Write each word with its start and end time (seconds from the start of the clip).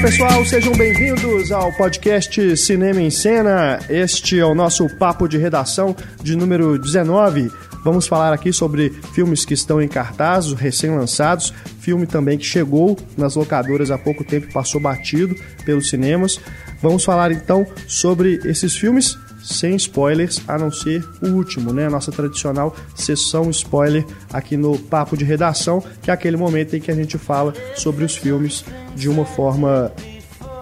Olá 0.00 0.08
pessoal, 0.08 0.46
sejam 0.46 0.72
bem-vindos 0.72 1.52
ao 1.52 1.70
podcast 1.74 2.56
Cinema 2.56 3.02
em 3.02 3.10
Cena. 3.10 3.78
Este 3.86 4.40
é 4.40 4.44
o 4.46 4.54
nosso 4.54 4.88
papo 4.96 5.28
de 5.28 5.36
redação 5.36 5.94
de 6.22 6.34
número 6.34 6.78
19. 6.78 7.52
Vamos 7.84 8.06
falar 8.06 8.32
aqui 8.32 8.50
sobre 8.50 8.88
filmes 9.14 9.44
que 9.44 9.52
estão 9.52 9.80
em 9.80 9.86
cartaz, 9.86 10.54
recém-lançados, 10.54 11.52
filme 11.80 12.06
também 12.06 12.38
que 12.38 12.46
chegou 12.46 12.98
nas 13.14 13.36
locadoras 13.36 13.90
há 13.90 13.98
pouco 13.98 14.24
tempo 14.24 14.50
passou 14.54 14.80
batido 14.80 15.36
pelos 15.66 15.90
cinemas. 15.90 16.40
Vamos 16.80 17.04
falar 17.04 17.30
então 17.30 17.66
sobre 17.86 18.40
esses 18.46 18.74
filmes 18.74 19.18
sem 19.42 19.76
spoilers, 19.76 20.40
a 20.48 20.58
não 20.58 20.70
ser 20.70 21.06
o 21.22 21.28
último, 21.28 21.72
né? 21.72 21.86
A 21.86 21.90
nossa 21.90 22.10
tradicional 22.10 22.74
sessão 22.94 23.50
spoiler 23.50 24.06
aqui 24.32 24.56
no 24.56 24.78
Papo 24.78 25.16
de 25.16 25.24
Redação, 25.24 25.82
que 26.02 26.10
é 26.10 26.14
aquele 26.14 26.36
momento 26.36 26.74
em 26.74 26.80
que 26.80 26.90
a 26.90 26.94
gente 26.94 27.18
fala 27.18 27.52
sobre 27.74 28.04
os 28.04 28.16
filmes 28.16 28.64
de 28.94 29.08
uma 29.08 29.24
forma 29.24 29.92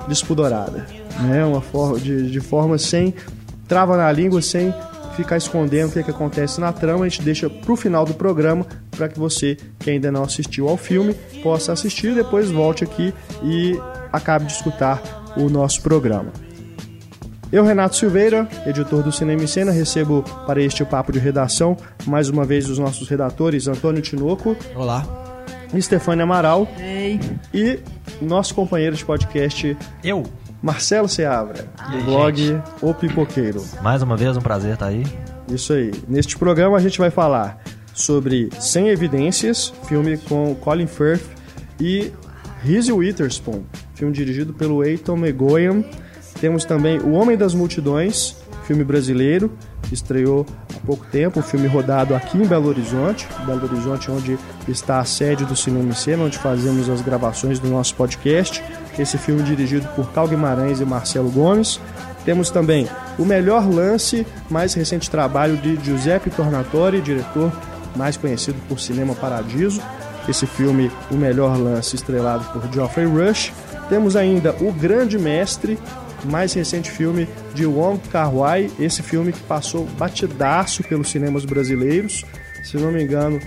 despudorada, 0.08 0.86
né? 1.20 1.44
Uma 1.44 1.60
forma, 1.60 1.98
de, 1.98 2.30
de 2.30 2.40
forma 2.40 2.78
sem 2.78 3.14
trava 3.66 3.96
na 3.96 4.10
língua, 4.10 4.40
sem 4.40 4.72
ficar 5.16 5.36
escondendo 5.36 5.90
o 5.90 5.92
que, 5.92 5.98
é 5.98 6.02
que 6.02 6.10
acontece 6.10 6.60
na 6.60 6.72
trama, 6.72 7.04
a 7.04 7.08
gente 7.08 7.22
deixa 7.22 7.50
pro 7.50 7.76
final 7.76 8.04
do 8.04 8.14
programa 8.14 8.64
para 8.90 9.08
que 9.08 9.18
você 9.18 9.56
que 9.78 9.90
ainda 9.90 10.12
não 10.12 10.22
assistiu 10.22 10.68
ao 10.68 10.76
filme 10.76 11.14
possa 11.42 11.72
assistir, 11.72 12.14
depois 12.14 12.50
volte 12.50 12.84
aqui 12.84 13.12
e 13.42 13.78
acabe 14.12 14.46
de 14.46 14.52
escutar 14.52 15.02
o 15.36 15.48
nosso 15.48 15.82
programa. 15.82 16.32
Eu, 17.50 17.64
Renato 17.64 17.96
Silveira, 17.96 18.46
editor 18.66 19.02
do 19.02 19.10
Cinema 19.10 19.42
em 19.42 19.46
Cena, 19.46 19.72
recebo 19.72 20.22
para 20.46 20.62
este 20.62 20.84
papo 20.84 21.10
de 21.10 21.18
redação 21.18 21.76
mais 22.06 22.28
uma 22.28 22.44
vez 22.44 22.68
os 22.68 22.78
nossos 22.78 23.08
redatores 23.08 23.66
Antônio 23.66 24.02
Tinoco. 24.02 24.54
Olá. 24.76 25.27
Stefania 25.80 26.24
Amaral. 26.24 26.68
Ei. 26.78 27.20
E 27.52 27.80
nosso 28.20 28.54
companheiro 28.54 28.96
de 28.96 29.04
podcast. 29.04 29.76
Eu. 30.02 30.24
Marcelo 30.60 31.08
Seabra, 31.08 31.68
do 31.92 32.04
blog 32.04 32.36
gente. 32.36 32.62
O 32.82 32.92
Pipoqueiro. 32.92 33.64
Mais 33.80 34.02
uma 34.02 34.16
vez, 34.16 34.36
um 34.36 34.40
prazer 34.40 34.74
estar 34.74 34.86
aí. 34.86 35.04
Isso 35.48 35.72
aí. 35.72 35.92
Neste 36.08 36.36
programa 36.36 36.76
a 36.76 36.80
gente 36.80 36.98
vai 36.98 37.10
falar 37.10 37.62
sobre 37.94 38.48
Sem 38.58 38.88
Evidências, 38.88 39.72
filme 39.84 40.18
com 40.18 40.56
Colin 40.56 40.88
Firth 40.88 41.22
e 41.80 42.12
Reese 42.60 42.90
Witherspoon, 42.90 43.62
filme 43.94 44.12
dirigido 44.12 44.52
pelo 44.52 44.84
Eiton 44.84 45.16
Megoyan 45.16 45.84
temos 46.40 46.64
também 46.64 46.98
O 47.00 47.12
Homem 47.12 47.36
das 47.36 47.52
Multidões, 47.52 48.36
filme 48.68 48.84
brasileiro, 48.84 49.50
estreou 49.90 50.44
há 50.76 50.86
pouco 50.86 51.06
tempo, 51.06 51.40
um 51.40 51.42
filme 51.42 51.66
rodado 51.66 52.14
aqui 52.14 52.36
em 52.36 52.46
Belo 52.46 52.68
Horizonte, 52.68 53.26
Belo 53.46 53.64
Horizonte 53.64 54.10
onde 54.10 54.38
está 54.68 54.98
a 54.98 55.06
sede 55.06 55.46
do 55.46 55.56
Cinema 55.56 55.94
Cena, 55.94 56.24
onde 56.24 56.36
fazemos 56.36 56.86
as 56.90 57.00
gravações 57.00 57.58
do 57.58 57.66
nosso 57.66 57.94
podcast. 57.94 58.62
Esse 58.98 59.16
filme 59.16 59.42
dirigido 59.42 59.88
por 59.96 60.12
Cal 60.12 60.28
Guimarães 60.28 60.80
e 60.80 60.84
Marcelo 60.84 61.30
Gomes. 61.30 61.80
Temos 62.26 62.50
também 62.50 62.86
O 63.18 63.24
Melhor 63.24 63.66
Lance, 63.66 64.26
mais 64.50 64.74
recente 64.74 65.10
trabalho 65.10 65.56
de 65.56 65.82
Giuseppe 65.82 66.28
Tornatore, 66.28 67.00
diretor 67.00 67.50
mais 67.96 68.18
conhecido 68.18 68.58
por 68.68 68.78
Cinema 68.78 69.14
Paradiso. 69.14 69.80
Esse 70.28 70.46
filme, 70.46 70.90
O 71.10 71.14
Melhor 71.14 71.56
Lance, 71.58 71.96
estrelado 71.96 72.44
por 72.52 72.70
Geoffrey 72.70 73.06
Rush. 73.06 73.50
Temos 73.88 74.14
ainda 74.14 74.54
O 74.60 74.70
Grande 74.70 75.18
Mestre, 75.18 75.78
mais 76.24 76.52
recente 76.52 76.90
filme 76.90 77.28
de 77.54 77.66
Wong 77.66 78.00
Kar-wai, 78.08 78.70
esse 78.78 79.02
filme 79.02 79.32
que 79.32 79.40
passou 79.40 79.86
batidaço 79.98 80.82
pelos 80.84 81.10
cinemas 81.10 81.44
brasileiros, 81.44 82.24
se 82.62 82.76
não 82.76 82.92
me 82.92 83.02
engano, 83.02 83.40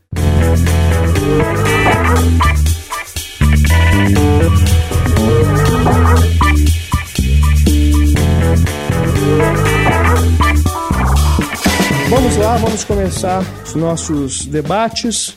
Vamos 12.08 12.36
lá, 12.36 12.56
vamos 12.56 12.84
começar 12.84 13.42
os 13.64 13.74
nossos 13.74 14.46
debates 14.46 15.34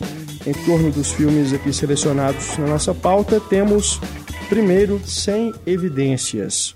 em 0.50 0.66
torno 0.66 0.90
dos 0.90 1.12
filmes 1.12 1.54
aqui 1.54 1.72
selecionados 1.72 2.58
na 2.58 2.66
nossa 2.66 2.92
pauta. 2.92 3.40
Temos 3.40 4.02
primeiro 4.50 5.00
Sem 5.06 5.54
Evidências. 5.64 6.76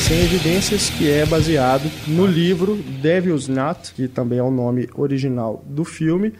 Sem 0.00 0.24
Evidências, 0.24 0.90
que 0.90 1.08
é 1.08 1.24
baseado 1.26 1.88
no 2.08 2.26
livro 2.26 2.74
Devil's 2.74 3.46
Knot, 3.46 3.94
que 3.94 4.08
também 4.08 4.40
é 4.40 4.42
o 4.42 4.50
nome 4.50 4.88
original 4.96 5.64
do 5.64 5.84
filme. 5.84 6.32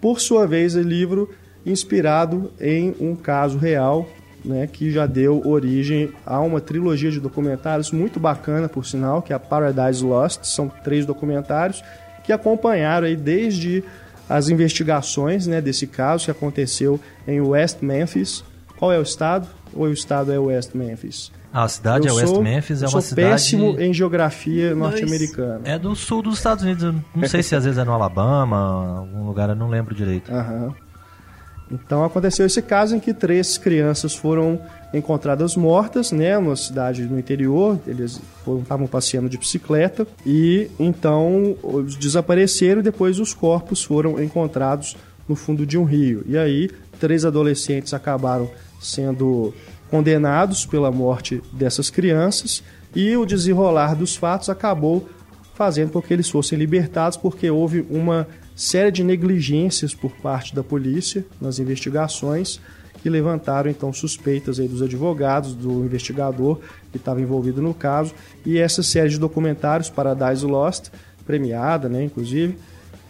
Por 0.00 0.20
sua 0.20 0.46
vez, 0.46 0.76
o 0.76 0.80
livro 0.80 1.28
inspirado 1.66 2.52
em 2.60 2.94
um 3.00 3.16
caso 3.16 3.58
real 3.58 4.08
né, 4.44 4.66
que 4.66 4.90
já 4.90 5.06
deu 5.06 5.40
origem 5.46 6.12
a 6.26 6.40
uma 6.40 6.60
trilogia 6.60 7.10
de 7.10 7.18
documentários 7.18 7.90
muito 7.90 8.20
bacana, 8.20 8.68
por 8.68 8.84
sinal, 8.84 9.22
que 9.22 9.32
é 9.32 9.36
a 9.36 9.38
Paradise 9.38 10.04
Lost. 10.04 10.44
São 10.44 10.68
três 10.68 11.06
documentários 11.06 11.82
que 12.22 12.32
acompanharam 12.32 13.06
aí 13.06 13.16
desde 13.16 13.82
as 14.28 14.48
investigações 14.48 15.46
né, 15.46 15.60
desse 15.60 15.86
caso 15.86 16.24
que 16.26 16.30
aconteceu 16.30 17.00
em 17.26 17.40
West 17.40 17.78
Memphis. 17.82 18.44
Qual 18.78 18.92
é 18.92 18.98
o 18.98 19.02
estado? 19.02 19.46
Ou 19.72 19.86
o 19.86 19.92
estado 19.92 20.32
é 20.32 20.38
West 20.38 20.74
Memphis? 20.74 21.30
a 21.54 21.68
cidade 21.68 22.08
eu 22.08 22.18
é 22.18 22.22
West 22.22 22.36
Memphis, 22.40 22.82
é 22.82 22.88
uma 22.88 23.00
cidade. 23.00 23.30
péssimo 23.30 23.80
em 23.80 23.94
geografia 23.94 24.74
norte-americana. 24.74 25.60
É 25.64 25.78
do 25.78 25.94
sul 25.94 26.20
dos 26.20 26.38
Estados 26.38 26.64
Unidos. 26.64 26.92
Não 27.14 27.28
sei 27.28 27.44
se 27.44 27.54
às 27.54 27.64
vezes 27.64 27.78
é 27.78 27.84
no 27.84 27.92
Alabama, 27.92 28.98
algum 28.98 29.24
lugar, 29.24 29.48
eu 29.48 29.54
não 29.54 29.68
lembro 29.68 29.94
direito. 29.94 30.32
Aham. 30.32 30.74
Então 31.70 32.04
aconteceu 32.04 32.46
esse 32.46 32.60
caso 32.60 32.94
em 32.94 33.00
que 33.00 33.14
três 33.14 33.56
crianças 33.56 34.14
foram 34.14 34.60
encontradas 34.92 35.56
mortas, 35.56 36.12
né, 36.12 36.38
numa 36.38 36.56
cidade 36.56 37.04
no 37.04 37.18
interior. 37.18 37.78
Eles 37.86 38.20
estavam 38.62 38.86
passeando 38.86 39.28
de 39.28 39.38
bicicleta 39.38 40.06
e 40.24 40.70
então 40.78 41.56
desapareceram. 41.98 42.82
Depois 42.82 43.18
os 43.18 43.34
corpos 43.34 43.82
foram 43.82 44.22
encontrados 44.22 44.96
no 45.28 45.34
fundo 45.34 45.66
de 45.66 45.78
um 45.78 45.84
rio. 45.84 46.22
E 46.26 46.36
aí 46.36 46.70
três 47.00 47.24
adolescentes 47.24 47.94
acabaram 47.94 48.48
sendo 48.80 49.52
condenados 49.90 50.66
pela 50.66 50.90
morte 50.90 51.42
dessas 51.52 51.90
crianças 51.90 52.62
e 52.94 53.16
o 53.16 53.24
desenrolar 53.24 53.94
dos 53.94 54.14
fatos 54.16 54.48
acabou 54.48 55.08
fazendo 55.54 55.92
com 55.92 56.02
que 56.02 56.12
eles 56.12 56.28
fossem 56.28 56.58
libertados 56.58 57.16
porque 57.16 57.48
houve 57.50 57.86
uma 57.88 58.26
série 58.54 58.90
de 58.90 59.02
negligências 59.02 59.94
por 59.94 60.12
parte 60.12 60.54
da 60.54 60.62
polícia 60.62 61.24
nas 61.40 61.58
investigações 61.58 62.60
que 63.02 63.10
levantaram 63.10 63.70
então 63.70 63.92
suspeitas 63.92 64.58
aí 64.58 64.66
dos 64.66 64.80
advogados, 64.80 65.54
do 65.54 65.84
investigador 65.84 66.60
que 66.90 66.96
estava 66.96 67.20
envolvido 67.20 67.60
no 67.60 67.74
caso 67.74 68.14
e 68.46 68.58
essa 68.58 68.82
série 68.82 69.10
de 69.10 69.18
documentários 69.18 69.90
Paradise 69.90 70.46
Lost, 70.46 70.88
premiada, 71.26 71.88
né, 71.88 72.04
inclusive, 72.04 72.56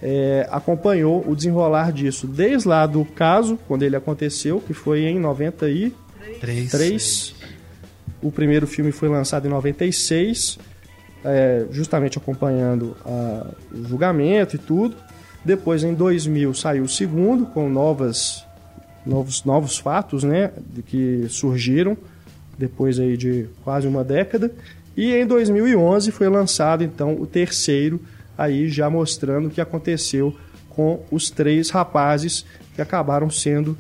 é, 0.03 0.49
acompanhou 0.51 1.25
o 1.29 1.37
desenrolar 1.37 1.93
disso 1.93 2.27
desde 2.27 2.69
lá 2.69 2.87
do 2.87 3.05
caso 3.05 3.59
quando 3.69 3.83
ele 3.83 3.97
aconteceu, 3.97 4.61
que 4.61 4.75
foi 4.75 5.03
em 5.05 5.19
93. 5.19 6.71
3. 6.71 7.35
O 8.21 8.33
primeiro 8.33 8.67
filme 8.67 8.91
foi 8.91 9.09
lançado 9.09 9.47
em 9.47 9.51
96 9.51 10.59
é, 11.25 11.65
justamente 11.71 12.19
acompanhando 12.19 12.95
a, 13.05 13.47
o 13.73 13.85
julgamento 13.89 14.57
e 14.57 14.59
tudo. 14.59 14.95
Depois, 15.45 15.85
em 15.85 15.95
2000, 15.95 16.55
saiu 16.55 16.85
o 16.85 16.89
segundo, 16.89 17.47
com 17.47 17.69
novas, 17.69 18.45
novos, 19.05 19.45
novos 19.45 19.77
fatos 19.77 20.25
né, 20.25 20.51
que 20.87 21.27
surgiram 21.29 21.97
depois 22.59 22.99
aí 22.99 23.17
de 23.17 23.47
quase 23.63 23.87
uma 23.87 24.05
década. 24.05 24.51
E 24.97 25.13
em 25.13 25.27
2011 25.27 26.11
foi 26.13 26.29
lançado 26.29 26.85
então 26.85 27.15
o 27.15 27.27
terceiro, 27.27 28.01
aí 28.39 28.69
já 28.69 28.89
mostrando 28.89 29.49
o 29.49 29.51
que 29.51 29.61
aconteceu 29.61 30.35
com 30.71 31.03
os 31.11 31.31
três 31.31 31.71
rapazes 31.71 32.45
que 32.75 32.83
acabaram 32.83 33.31
sendo 33.31 33.77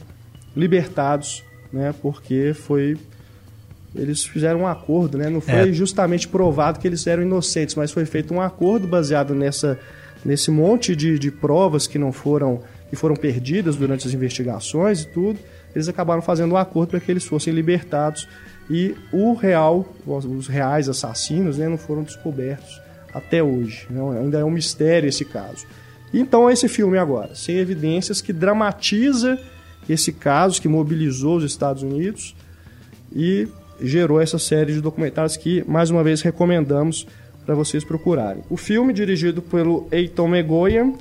libertados, 0.56 1.42
né? 1.72 1.94
Porque 2.00 2.52
foi 2.54 2.96
eles 3.94 4.24
fizeram 4.24 4.62
um 4.62 4.66
acordo, 4.66 5.16
né? 5.16 5.30
Não 5.30 5.40
foi 5.40 5.70
é. 5.70 5.72
justamente 5.72 6.26
provado 6.26 6.80
que 6.80 6.88
eles 6.88 7.06
eram 7.06 7.22
inocentes, 7.22 7.76
mas 7.76 7.92
foi 7.92 8.04
feito 8.04 8.34
um 8.34 8.40
acordo 8.40 8.88
baseado 8.88 9.34
nessa 9.36 9.78
nesse 10.24 10.50
monte 10.50 10.96
de, 10.96 11.18
de 11.18 11.30
provas 11.30 11.86
que 11.86 11.98
não 11.98 12.12
foram 12.12 12.62
que 12.88 12.96
foram 12.96 13.16
perdidas 13.16 13.76
durante 13.76 14.06
as 14.06 14.14
investigações 14.14 15.02
e 15.02 15.08
tudo. 15.08 15.38
Eles 15.74 15.88
acabaram 15.88 16.22
fazendo 16.22 16.52
um 16.52 16.56
acordo 16.56 16.90
para 16.90 17.00
que 17.00 17.10
eles 17.10 17.24
fossem 17.24 17.52
libertados 17.52 18.28
e 18.70 18.94
o 19.12 19.34
real, 19.34 19.86
os 20.06 20.46
reais 20.46 20.88
assassinos, 20.88 21.58
né, 21.58 21.68
não 21.68 21.76
foram 21.76 22.02
descobertos 22.02 22.80
até 23.12 23.42
hoje. 23.42 23.86
Não, 23.90 24.12
ainda 24.12 24.38
é 24.38 24.44
um 24.44 24.50
mistério 24.50 25.08
esse 25.08 25.24
caso. 25.24 25.66
Então 26.12 26.48
esse 26.48 26.68
filme 26.68 26.96
agora, 26.96 27.34
sem 27.34 27.56
evidências, 27.56 28.20
que 28.20 28.32
dramatiza 28.32 29.38
esse 29.88 30.12
caso 30.12 30.62
que 30.62 30.68
mobilizou 30.68 31.38
os 31.38 31.44
Estados 31.44 31.82
Unidos 31.82 32.34
e 33.14 33.48
gerou 33.80 34.20
essa 34.20 34.38
série 34.38 34.72
de 34.72 34.80
documentários 34.80 35.36
que, 35.36 35.64
mais 35.68 35.90
uma 35.90 36.02
vez, 36.02 36.22
recomendamos 36.22 37.06
para 37.44 37.54
vocês 37.54 37.84
procurarem. 37.84 38.42
O 38.48 38.56
filme, 38.56 38.92
dirigido 38.92 39.42
pelo 39.42 39.86
Eiton 39.90 40.28
Megoyan, 40.28 40.94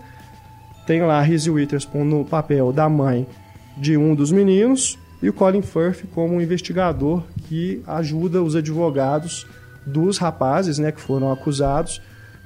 tem 0.86 1.01
lá 1.01 1.19
a 1.19 1.22
Reese 1.22 1.50
Witherspoon 1.50 2.04
no 2.04 2.25
papel 2.25 2.72
da 2.72 2.90
mãe 2.90 3.25
de 3.78 3.98
um 3.98 4.13
dos 4.13 4.31
meninos 4.31 4.98
e 5.22 5.30
o 5.30 5.34
Colin 5.34 5.62
Firth 5.62 6.04
como 6.13 6.36
um 6.36 6.42
investigador 6.42 7.24
que 7.48 7.81
ajuda 7.88 8.44
os 8.44 8.56
advogados 8.56 9.48
dos 9.86 10.18
rapazes 10.18 10.78
né, 10.78 10.92
que 10.92 11.00
foram 11.00 11.31
acusados. 11.31 12.01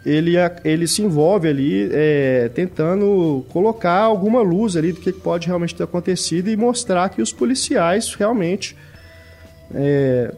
Ele, 0.06 0.36
ele 0.64 0.88
se 0.88 1.02
envolve 1.02 1.48
ali 1.50 1.90
é, 1.92 2.50
tentando 2.54 3.44
colocar 3.50 4.02
alguma 4.02 4.42
luz 4.42 4.78
ali 4.78 4.94
do 4.94 5.02
que 5.02 5.12
pode 5.12 5.48
realmente 5.48 5.76
ter 5.76 5.84
acontecido 5.84 6.50
e 6.50 6.56
mostrar 6.56 7.10
que 7.10 7.22
os 7.22 7.34
policiais 7.34 8.14
realmente 8.14 8.78
é, 9.74 10.34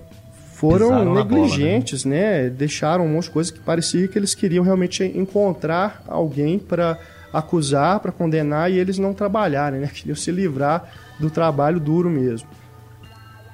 foram 0.59 1.13
negligentes, 1.13 2.03
bola, 2.03 2.15
né? 2.15 2.41
né? 2.43 2.49
Deixaram 2.49 3.05
um 3.05 3.13
monte 3.13 3.25
de 3.25 3.31
coisa 3.31 3.53
que 3.53 3.59
parecia 3.59 4.07
que 4.09 4.19
eles 4.19 4.35
queriam 4.35 4.61
realmente 4.61 5.05
encontrar 5.05 6.03
alguém 6.05 6.59
para 6.59 6.99
acusar, 7.31 8.01
para 8.01 8.11
condenar 8.11 8.69
e 8.69 8.77
eles 8.77 8.97
não 8.97 9.13
trabalharem, 9.13 9.79
né? 9.79 9.87
Queriam 9.93 10.15
se 10.15 10.31
livrar 10.31 10.91
do 11.17 11.29
trabalho 11.29 11.79
duro 11.79 12.09
mesmo. 12.09 12.49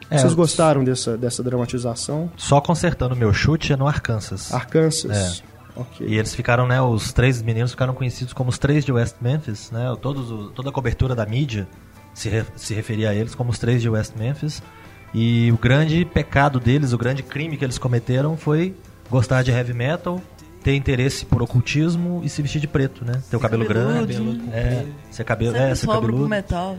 É, 0.10 0.18
Vocês 0.18 0.34
gostaram 0.34 0.84
dessa, 0.84 1.16
dessa 1.16 1.44
dramatização? 1.44 2.32
Só 2.38 2.60
consertando 2.60 3.16
meu 3.16 3.32
chute 3.32 3.74
é 3.74 3.76
no 3.76 3.88
Arkansas. 3.88 4.52
Arkansas. 4.52 5.44
É. 5.76 5.80
Okay. 5.80 6.08
E 6.08 6.18
eles 6.18 6.34
ficaram, 6.34 6.66
né? 6.68 6.82
Os 6.82 7.14
três 7.14 7.42
meninos 7.42 7.72
ficaram 7.72 7.94
conhecidos 7.94 8.34
como 8.34 8.50
os 8.50 8.58
três 8.58 8.84
de 8.84 8.92
West 8.92 9.18
Memphis, 9.22 9.70
né? 9.70 9.96
Todos, 10.02 10.52
toda 10.54 10.70
a 10.70 10.72
cobertura 10.72 11.14
da 11.14 11.26
mídia 11.26 11.68
se, 12.14 12.30
re, 12.30 12.46
se 12.56 12.74
referia 12.74 13.10
a 13.10 13.16
eles 13.16 13.36
como 13.36 13.52
os 13.52 13.60
três 13.60 13.82
de 13.82 13.90
West 13.90 14.14
Memphis. 14.16 14.64
E 15.18 15.50
o 15.50 15.58
grande 15.58 16.04
pecado 16.04 16.60
deles, 16.60 16.92
o 16.92 16.98
grande 16.98 17.24
crime 17.24 17.56
que 17.56 17.64
eles 17.64 17.78
cometeram 17.78 18.36
foi 18.36 18.76
gostar 19.10 19.44
de 19.44 19.52
heavy 19.52 19.74
metal, 19.74 20.22
ter 20.62 20.76
interesse 20.76 21.26
por 21.26 21.42
ocultismo 21.42 22.20
e 22.22 22.28
se 22.28 22.42
vestir 22.42 22.60
de 22.60 22.68
preto, 22.68 23.06
né? 23.06 23.24
Ter 23.32 23.38
o 23.38 23.40
cabelo 23.40 23.66
grande, 23.66 24.14
cabelo 24.14 24.42
é, 24.52 24.86
ser 25.10 25.24
cabelo, 25.24 25.56
é, 25.56 25.74
ser 25.74 25.88
cabeludo. 25.88 26.28
metal. 26.28 26.78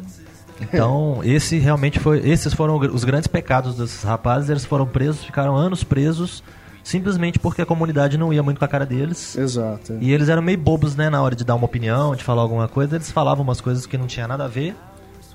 Então, 0.60 1.20
esse 1.24 1.56
realmente 1.58 1.98
foi, 1.98 2.28
esses 2.28 2.52
foram 2.52 2.76
os 2.76 3.04
grandes 3.04 3.26
pecados 3.26 3.74
desses 3.74 4.02
rapazes. 4.02 4.50
Eles 4.50 4.66
foram 4.66 4.86
presos, 4.86 5.24
ficaram 5.24 5.56
anos 5.56 5.82
presos, 5.82 6.44
simplesmente 6.84 7.38
porque 7.38 7.62
a 7.62 7.66
comunidade 7.66 8.18
não 8.18 8.34
ia 8.34 8.42
muito 8.42 8.58
com 8.58 8.66
a 8.66 8.68
cara 8.68 8.84
deles. 8.84 9.34
Exato. 9.34 9.94
É. 9.94 9.98
E 9.98 10.12
eles 10.12 10.28
eram 10.28 10.42
meio 10.42 10.58
bobos, 10.58 10.94
né, 10.94 11.08
na 11.08 11.22
hora 11.22 11.34
de 11.34 11.42
dar 11.42 11.54
uma 11.54 11.64
opinião, 11.64 12.14
de 12.14 12.22
falar 12.22 12.42
alguma 12.42 12.68
coisa. 12.68 12.96
Eles 12.96 13.10
falavam 13.10 13.42
umas 13.42 13.62
coisas 13.62 13.86
que 13.86 13.96
não 13.96 14.06
tinha 14.06 14.28
nada 14.28 14.44
a 14.44 14.48
ver. 14.48 14.76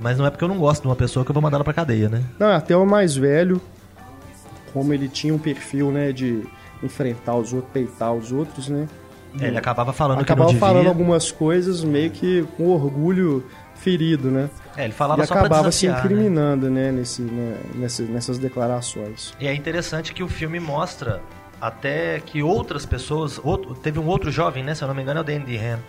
Mas 0.02 0.18
não 0.18 0.26
é 0.26 0.32
porque 0.32 0.44
eu 0.44 0.48
não 0.48 0.58
gosto 0.58 0.82
de 0.82 0.88
uma 0.88 0.96
pessoa 0.96 1.24
que 1.24 1.30
eu 1.30 1.34
vou 1.34 1.44
mandar 1.44 1.58
ela 1.58 1.64
pra 1.64 1.74
cadeia, 1.74 2.10
né? 2.10 2.24
Não, 2.40 2.48
até 2.48 2.76
o 2.76 2.84
mais 2.86 3.16
velho, 3.16 3.62
como 4.74 4.92
ele 4.92 5.08
tinha 5.08 5.32
um 5.32 5.38
perfil, 5.38 5.92
né, 5.92 6.12
de 6.12 6.44
enfrentar 6.82 7.36
os 7.36 7.54
outros, 7.54 7.72
peitar 7.72 8.12
os 8.12 8.32
outros, 8.32 8.68
né? 8.68 8.88
É, 9.40 9.48
ele 9.48 9.58
acabava 9.58 9.94
falando 9.94 10.20
acabava 10.20 10.50
que 10.50 10.54
não 10.54 10.60
devia. 10.60 10.68
falando 10.68 10.88
algumas 10.88 11.32
coisas 11.32 11.84
meio 11.84 12.10
que 12.10 12.44
com 12.58 12.68
orgulho 12.70 13.46
ferido, 13.76 14.32
né? 14.32 14.50
É, 14.76 14.86
ele 14.86 14.94
falava 14.94 15.24
e 15.24 15.28
só 15.28 15.36
acabava 15.36 15.72
se 15.72 15.88
né? 15.88 15.98
incriminando, 15.98 16.70
né, 16.70 16.92
né 16.92 17.00
nesse, 17.00 17.22
né, 17.22 17.58
nessas, 17.76 18.10
nessas 18.10 18.38
declarações. 18.40 19.34
E 19.40 19.48
é 19.48 19.54
interessante 19.54 20.14
que 20.14 20.24
o 20.24 20.28
filme 20.28 20.60
mostra 20.60 21.22
até 21.62 22.20
que 22.20 22.42
outras 22.42 22.88
pessoas, 22.88 23.40
outro, 23.44 23.76
teve 23.76 24.00
um 24.00 24.08
outro 24.08 24.32
jovem, 24.32 24.64
né, 24.64 24.74
se 24.74 24.84
eu 24.84 24.88
não 24.88 24.96
me 24.96 25.04
engano 25.04 25.20
é 25.20 25.22
o 25.22 25.24
Dandy 25.24 25.58
Han, 25.58 25.80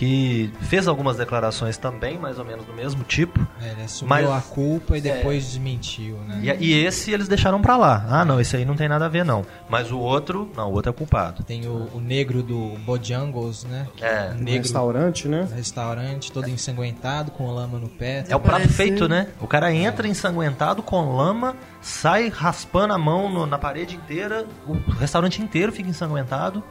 que 0.00 0.50
fez 0.62 0.88
algumas 0.88 1.18
declarações 1.18 1.76
também, 1.76 2.18
mais 2.18 2.38
ou 2.38 2.44
menos 2.46 2.64
do 2.64 2.72
mesmo 2.72 3.04
tipo. 3.04 3.38
É, 3.60 3.72
ele 3.72 3.82
assumiu 3.82 4.08
mas, 4.08 4.30
a 4.30 4.40
culpa 4.40 4.96
e 4.96 5.00
depois 5.02 5.44
é, 5.44 5.46
desmentiu, 5.46 6.16
né? 6.26 6.40
E, 6.58 6.68
e, 6.68 6.86
esse 6.86 7.12
eles 7.12 7.28
deixaram 7.28 7.60
pra 7.60 7.76
lá. 7.76 8.06
Ah, 8.08 8.24
não, 8.24 8.40
esse 8.40 8.56
aí 8.56 8.64
não 8.64 8.74
tem 8.74 8.88
nada 8.88 9.04
a 9.04 9.08
ver, 9.10 9.26
não. 9.26 9.44
Mas 9.68 9.92
o 9.92 9.98
outro, 9.98 10.50
não, 10.56 10.70
o 10.70 10.72
outro 10.72 10.88
é 10.88 10.94
culpado. 10.94 11.44
Tem 11.44 11.66
o, 11.66 11.90
o 11.92 12.00
negro 12.00 12.42
do 12.42 12.78
Bojangles, 12.78 13.64
né? 13.64 13.86
É. 14.00 14.30
Um 14.30 14.38
negro, 14.38 14.62
restaurante, 14.62 15.28
né? 15.28 15.46
Restaurante, 15.54 16.32
todo 16.32 16.48
ensanguentado, 16.48 17.30
com 17.32 17.50
lama 17.52 17.78
no 17.78 17.90
pé. 17.90 18.24
É 18.26 18.34
o 18.34 18.40
prato 18.40 18.70
feito, 18.70 19.06
né? 19.06 19.26
O 19.38 19.46
cara 19.46 19.70
entra 19.70 20.08
é. 20.08 20.10
ensanguentado 20.10 20.82
com 20.82 21.14
lama, 21.14 21.54
sai 21.82 22.28
raspando 22.28 22.94
a 22.94 22.98
mão 22.98 23.30
no, 23.30 23.44
na 23.44 23.58
parede 23.58 23.96
inteira, 23.96 24.46
o 24.66 24.72
restaurante 24.92 25.42
inteiro 25.42 25.70
fica 25.70 25.90
ensanguentado. 25.90 26.64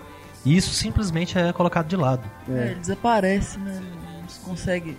E 0.45 0.55
isso 0.55 0.73
simplesmente 0.73 1.37
é 1.37 1.51
colocado 1.51 1.87
de 1.87 1.95
lado. 1.95 2.23
É. 2.49 2.67
Ele 2.67 2.75
desaparece, 2.75 3.59
né? 3.59 3.81
Não 4.21 4.29
se 4.29 4.39
consegue. 4.39 4.97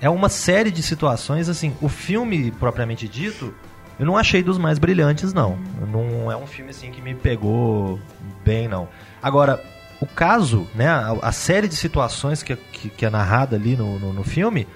É 0.00 0.10
uma 0.10 0.28
série 0.28 0.70
de 0.70 0.82
situações, 0.82 1.48
assim, 1.48 1.74
o 1.80 1.88
filme 1.88 2.50
propriamente 2.50 3.08
dito, 3.08 3.54
eu 3.98 4.06
não 4.06 4.16
achei 4.16 4.42
dos 4.42 4.58
mais 4.58 4.78
brilhantes, 4.78 5.32
não. 5.32 5.56
Não 5.90 6.30
é 6.30 6.36
um 6.36 6.46
filme 6.46 6.70
assim 6.70 6.90
que 6.90 7.00
me 7.00 7.14
pegou 7.14 8.00
bem, 8.44 8.66
não. 8.66 8.88
Agora, 9.22 9.62
o 10.00 10.06
caso, 10.06 10.66
né, 10.74 10.88
a, 10.88 11.12
a 11.22 11.32
série 11.32 11.68
de 11.68 11.76
situações 11.76 12.42
que, 12.42 12.56
que, 12.56 12.88
que, 12.90 13.06
é 13.06 13.10
narrada 13.10 13.54
ali 13.54 13.76
no, 13.76 14.00
no, 14.00 14.12
no, 14.12 14.24
filme, 14.24 14.66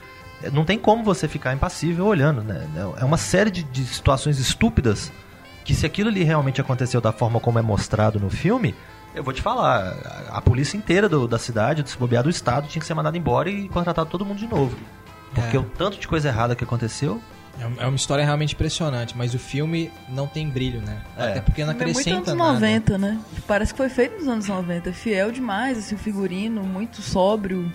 não 0.52 0.64
tem 0.64 0.79
como 0.79 1.02
você 1.02 1.26
ficar 1.26 1.52
impassível 1.52 2.07
olhando, 2.07 2.43
né? 2.43 2.64
É 3.00 3.05
uma 3.05 3.17
série 3.17 3.50
de, 3.50 3.64
de 3.64 3.85
situações 3.85 4.38
estúpidas 4.38 5.11
que 5.64 5.75
se 5.75 5.85
aquilo 5.85 6.09
ali 6.09 6.23
realmente 6.23 6.61
aconteceu 6.61 7.00
da 7.00 7.11
forma 7.11 7.40
como 7.40 7.59
é 7.59 7.62
mostrado 7.62 8.21
no 8.21 8.31
filme, 8.31 8.73
eu 9.16 9.25
vou 9.25 9.32
te 9.32 9.40
falar, 9.40 9.96
a, 10.30 10.38
a 10.38 10.42
polícia 10.42 10.76
inteira 10.76 11.08
do, 11.08 11.26
da 11.26 11.38
cidade, 11.38 11.82
do 11.82 11.99
bobear 11.99 12.23
do 12.23 12.30
estado, 12.30 12.68
tinha 12.68 12.80
que 12.80 12.87
ser 12.87 12.94
mandada 12.94 13.16
embora 13.16 13.50
e 13.50 13.68
contratado 13.68 14.08
todo 14.11 14.25
mundo 14.25 14.38
de 14.38 14.46
novo. 14.46 14.76
Porque 15.35 15.56
é. 15.56 15.61
o 15.61 15.64
tanto 15.64 15.99
de 15.99 16.06
coisa 16.06 16.28
errada 16.28 16.54
que 16.54 16.62
aconteceu. 16.62 17.20
É, 17.58 17.85
é 17.85 17.87
uma 17.87 17.96
história 17.96 18.23
realmente 18.23 18.54
impressionante, 18.54 19.16
mas 19.16 19.35
o 19.35 19.38
filme 19.38 19.90
não 20.08 20.26
tem 20.26 20.49
brilho, 20.49 20.82
né? 20.82 21.02
É. 21.16 21.30
Até 21.30 21.40
porque 21.40 21.64
não 21.64 21.73
acrescenta 21.73 22.11
é 22.11 22.12
muito 22.12 22.30
anos 22.30 22.44
nada. 22.44 22.61
90, 22.61 22.99
né? 22.99 23.18
Parece 23.46 23.73
que 23.73 23.78
foi 23.78 23.88
feito 23.88 24.18
nos 24.18 24.28
anos 24.28 24.46
90. 24.46 24.92
Fiel 24.92 25.32
demais, 25.32 25.78
assim, 25.78 25.94
o 25.94 25.99
figurino, 25.99 26.62
muito 26.62 27.00
sóbrio, 27.00 27.73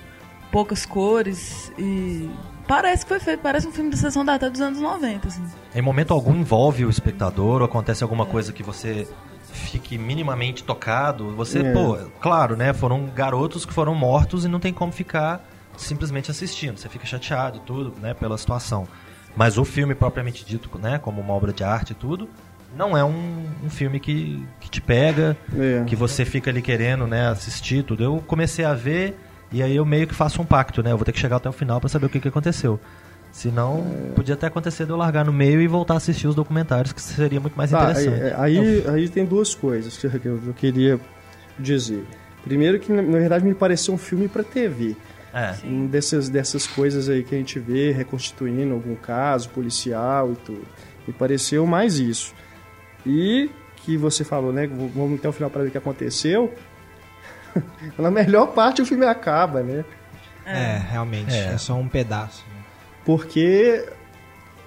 poucas 0.52 0.86
cores 0.86 1.72
e 1.78 2.30
Parece 2.68 3.04
que 3.04 3.10
foi 3.10 3.20
feito, 3.20 3.42
parece 3.42 3.68
um 3.68 3.72
filme 3.72 3.90
de 3.90 3.98
sessão 3.98 4.24
da 4.24 4.40
tarde 4.40 4.54
dos 4.54 4.62
anos 4.62 4.80
90, 4.80 5.28
assim. 5.28 5.44
Em 5.76 5.82
momento 5.82 6.14
algum 6.14 6.34
envolve 6.34 6.86
o 6.86 6.90
espectador 6.90 7.60
ou 7.60 7.66
acontece 7.66 8.02
alguma 8.02 8.26
coisa 8.26 8.54
que 8.54 8.64
você 8.64 9.08
fique 9.52 9.98
minimamente 9.98 10.64
tocado, 10.64 11.32
você, 11.36 11.60
é. 11.60 11.74
pô, 11.74 11.98
claro, 12.20 12.56
né? 12.56 12.74
Foram 12.74 13.06
garotos 13.06 13.66
que 13.66 13.74
foram 13.74 13.94
mortos 13.94 14.46
e 14.46 14.48
não 14.48 14.60
tem 14.60 14.74
como 14.74 14.92
ficar 14.92 15.46
simplesmente 15.78 16.32
assistindo. 16.32 16.78
Você 16.78 16.90
fica 16.90 17.06
chateado 17.06 17.58
e 17.58 17.62
tudo, 17.62 17.94
né, 18.02 18.14
pela 18.14 18.38
situação. 18.38 18.88
Mas 19.36 19.58
o 19.58 19.66
filme 19.66 19.96
propriamente 19.96 20.46
dito, 20.46 20.70
né, 20.78 20.98
como 20.98 21.22
uma 21.22 21.34
obra 21.34 21.54
de 21.54 21.64
arte 21.64 21.92
e 21.92 21.96
tudo, 21.96 22.30
não 22.76 22.98
é 22.98 23.04
um, 23.04 23.46
um 23.64 23.70
filme 23.70 24.00
que, 24.00 24.46
que 24.60 24.70
te 24.70 24.82
pega, 24.82 25.38
é. 25.58 25.84
que 25.86 25.96
você 25.96 26.26
fica 26.26 26.50
ali 26.50 26.62
querendo, 26.62 27.08
né, 27.08 27.28
assistir 27.28 27.84
tudo. 27.84 28.04
Eu 28.04 28.24
comecei 28.26 28.66
a 28.66 28.74
ver 28.74 29.18
e 29.52 29.62
aí 29.62 29.76
eu 29.76 29.86
meio 29.86 30.08
que 30.08 30.16
faço 30.16 30.42
um 30.42 30.46
pacto, 30.46 30.82
né? 30.82 30.92
Eu 30.94 30.98
vou 30.98 31.06
ter 31.06 31.12
que 31.12 31.20
chegar 31.20 31.38
até 31.38 31.50
o 31.50 31.54
final 31.54 31.80
para 31.80 31.90
saber 31.90 32.06
o 32.06 32.10
que, 32.10 32.22
que 32.22 32.28
aconteceu. 32.28 32.80
Senão, 33.32 33.86
podia 34.14 34.36
até 34.36 34.48
acontecer 34.48 34.86
de 34.86 34.92
eu 34.92 34.98
largar 34.98 35.24
no 35.24 35.32
meio 35.32 35.62
e 35.62 35.68
voltar 35.68 35.94
a 35.94 35.98
assistir 35.98 36.28
os 36.28 36.36
documentários, 36.36 36.92
que 36.92 37.02
seria 37.02 37.40
muito 37.40 37.56
mais 37.56 37.72
tá, 37.72 37.84
interessante. 37.84 38.22
É, 38.22 38.36
aí, 38.38 38.60
aí, 38.60 38.84
aí, 38.88 39.10
tem 39.10 39.26
duas 39.26 39.56
coisas 39.56 39.98
que 39.98 40.06
eu 40.06 40.54
queria 40.56 41.00
dizer. 41.58 42.06
Primeiro 42.44 42.80
que, 42.80 42.92
na 42.92 43.02
verdade, 43.02 43.46
me 43.46 43.54
pareceu 43.54 43.94
um 43.94 43.98
filme 43.98 44.28
para 44.28 44.44
TV. 44.44 44.96
É. 45.34 45.56
Um 45.64 45.88
dessas, 45.88 46.28
dessas 46.28 46.68
coisas 46.68 47.08
aí 47.08 47.24
que 47.24 47.34
a 47.34 47.38
gente 47.38 47.58
vê 47.58 47.92
reconstituindo 47.92 48.74
algum 48.74 48.96
caso 48.96 49.50
policial 49.50 50.34
e 50.34 50.36
tudo. 50.36 50.66
Me 51.08 51.14
pareceu 51.14 51.66
mais 51.66 52.00
isso. 52.00 52.34
E 53.06 53.50
que 53.78 53.96
você 53.98 54.24
falou, 54.24 54.52
né? 54.52 54.68
Vamos 54.68 55.20
até 55.20 55.30
o 55.30 55.32
final 55.32 55.50
para 55.50 55.62
ver 55.64 55.70
o 55.70 55.72
que 55.72 55.78
aconteceu. 55.78 56.54
Na 57.98 58.12
melhor 58.12 58.48
parte 58.48 58.82
o 58.82 58.86
filme 58.86 59.06
acaba, 59.06 59.64
né? 59.64 59.86
É, 60.46 60.78
realmente. 60.78 61.34
É. 61.34 61.54
É. 61.54 61.58
só 61.58 61.76
um 61.76 61.88
pedaço. 61.88 62.44
Porque 63.06 63.84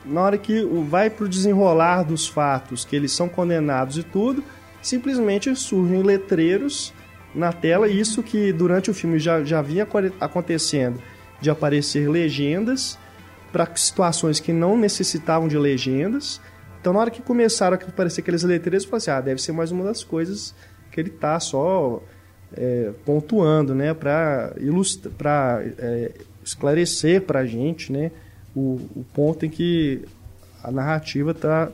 na 0.04 0.20
hora 0.22 0.38
que 0.38 0.60
o- 0.62 0.84
vai 0.84 1.08
pro 1.08 1.28
desenrolar 1.28 2.02
dos 2.02 2.26
fatos, 2.26 2.84
que 2.84 2.94
eles 2.94 3.12
são 3.12 3.28
condenados 3.28 3.96
e 3.96 4.02
tudo, 4.02 4.42
simplesmente 4.82 5.54
surgem 5.56 6.02
letreiros 6.02 6.92
na 7.34 7.52
tela, 7.52 7.88
isso 7.88 8.22
que 8.22 8.52
durante 8.52 8.90
o 8.90 8.94
filme 8.94 9.18
já, 9.18 9.42
já 9.42 9.62
vinha 9.62 9.84
aco- 9.84 9.98
acontecendo, 10.20 11.00
de 11.40 11.50
aparecer 11.50 12.08
legendas 12.08 12.98
para 13.50 13.68
situações 13.76 14.40
que 14.40 14.52
não 14.52 14.76
necessitavam 14.76 15.48
de 15.48 15.56
legendas. 15.56 16.40
Então 16.80 16.92
na 16.92 16.98
hora 17.00 17.10
que 17.10 17.22
começaram 17.22 17.76
a 17.76 17.80
aparecer 17.82 18.20
aqueles 18.20 18.42
letreiros, 18.42 18.84
eu 18.84 18.90
falei 18.90 18.98
assim, 18.98 19.10
ah, 19.10 19.20
deve 19.20 19.40
ser 19.40 19.52
mais 19.52 19.70
uma 19.70 19.84
das 19.84 20.04
coisas 20.04 20.54
que 20.90 21.00
ele 21.00 21.10
tá 21.10 21.40
só 21.40 22.02
é, 22.56 22.92
pontuando, 23.04 23.74
né, 23.74 23.92
para 23.94 24.52
ilustrar, 24.58 25.12
para 25.16 25.62
esclarecer 26.44 27.22
para 27.22 27.40
a 27.40 27.46
gente, 27.46 27.90
né, 27.90 28.10
o, 28.54 28.80
o 28.96 29.04
ponto 29.14 29.44
em 29.44 29.50
que 29.50 30.02
a 30.62 30.70
narrativa 30.70 31.32
está 31.32 31.68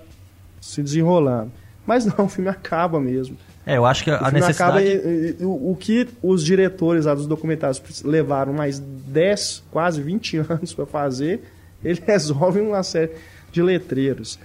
se 0.60 0.82
desenrolando. 0.82 1.50
Mas 1.86 2.04
não, 2.04 2.24
o 2.26 2.28
filme 2.28 2.50
acaba 2.50 3.00
mesmo. 3.00 3.36
É, 3.66 3.76
eu 3.76 3.84
acho 3.84 4.02
que 4.04 4.10
O 4.10 4.14
a 4.24 4.30
necessidade... 4.30 4.84
e- 4.86 5.36
e- 5.40 5.44
o, 5.44 5.72
o 5.72 5.76
que 5.78 6.08
os 6.22 6.42
diretores 6.44 7.04
lá 7.04 7.14
dos 7.14 7.26
documentários 7.26 7.80
levaram 8.02 8.52
mais 8.52 8.78
10, 8.78 9.64
quase 9.70 10.00
20 10.02 10.38
anos 10.48 10.72
para 10.74 10.86
fazer, 10.86 11.42
ele 11.84 12.00
resolve 12.06 12.60
uma 12.60 12.82
série 12.82 13.12
de 13.52 13.62
letreiros. 13.62 14.38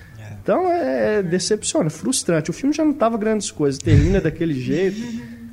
Então 0.44 0.72
é 0.72 1.24
decepciona, 1.24 1.90
frustrante. 1.90 2.50
O 2.52 2.54
filme 2.54 2.74
já 2.76 2.84
não 2.86 2.94
tava 2.94 3.18
grandes 3.18 3.50
coisas, 3.50 3.80
termina 3.80 4.22
daquele 4.22 4.54
jeito. 4.54 4.98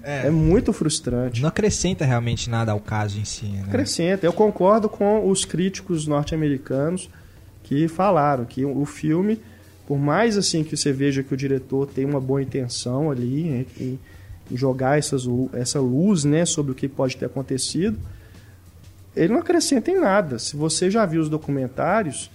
É. 0.03 0.31
muito 0.31 0.73
frustrante. 0.73 1.41
Não 1.41 1.49
acrescenta 1.49 2.05
realmente 2.05 2.49
nada 2.51 2.73
ao 2.73 2.81
caso 2.81 3.19
em 3.19 3.25
si, 3.25 3.47
né? 3.47 3.63
Acrescenta. 3.67 4.27
Eu 4.27 4.33
concordo 4.33 4.89
com 4.89 5.29
os 5.29 5.45
críticos 5.45 6.07
norte-americanos 6.07 7.09
que 7.63 7.87
falaram 7.89 8.45
que 8.45 8.65
o 8.65 8.85
filme, 8.85 9.41
por 9.87 9.99
mais 9.99 10.37
assim 10.37 10.65
que 10.65 10.77
você 10.77 10.93
veja 10.93 11.23
que 11.23 11.33
o 11.33 11.37
diretor 11.37 11.87
tem 11.87 12.05
uma 12.05 12.21
boa 12.21 12.43
intenção 12.43 13.11
ali 13.11 13.67
em, 13.81 13.99
jogar 14.55 14.99
essas, 14.99 15.23
essa 15.55 15.81
luz 15.81 16.25
né, 16.25 16.45
sobre 16.45 16.73
o 16.73 16.75
que 16.75 16.87
pode 16.87 17.17
ter 17.17 17.25
acontecido, 17.27 17.97
ele 19.17 19.33
não 19.33 19.41
acrescenta 19.41 19.91
em 19.91 19.99
nada. 19.99 20.39
Se 20.39 20.57
você 20.57 20.91
já 20.91 21.07
viu 21.07 21.23
os 21.23 21.29
documentários, 21.29 22.31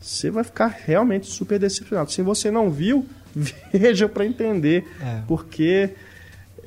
você 0.00 0.30
vai 0.30 0.44
ficar 0.44 0.68
realmente 0.86 1.26
super 1.26 1.58
decepcionado. 1.58 2.10
Se 2.12 2.22
você 2.22 2.50
não 2.50 2.70
viu, 2.70 3.04
veja 3.72 4.08
para 4.08 4.24
entender, 4.24 4.86
É. 5.00 5.22
porque 5.26 5.90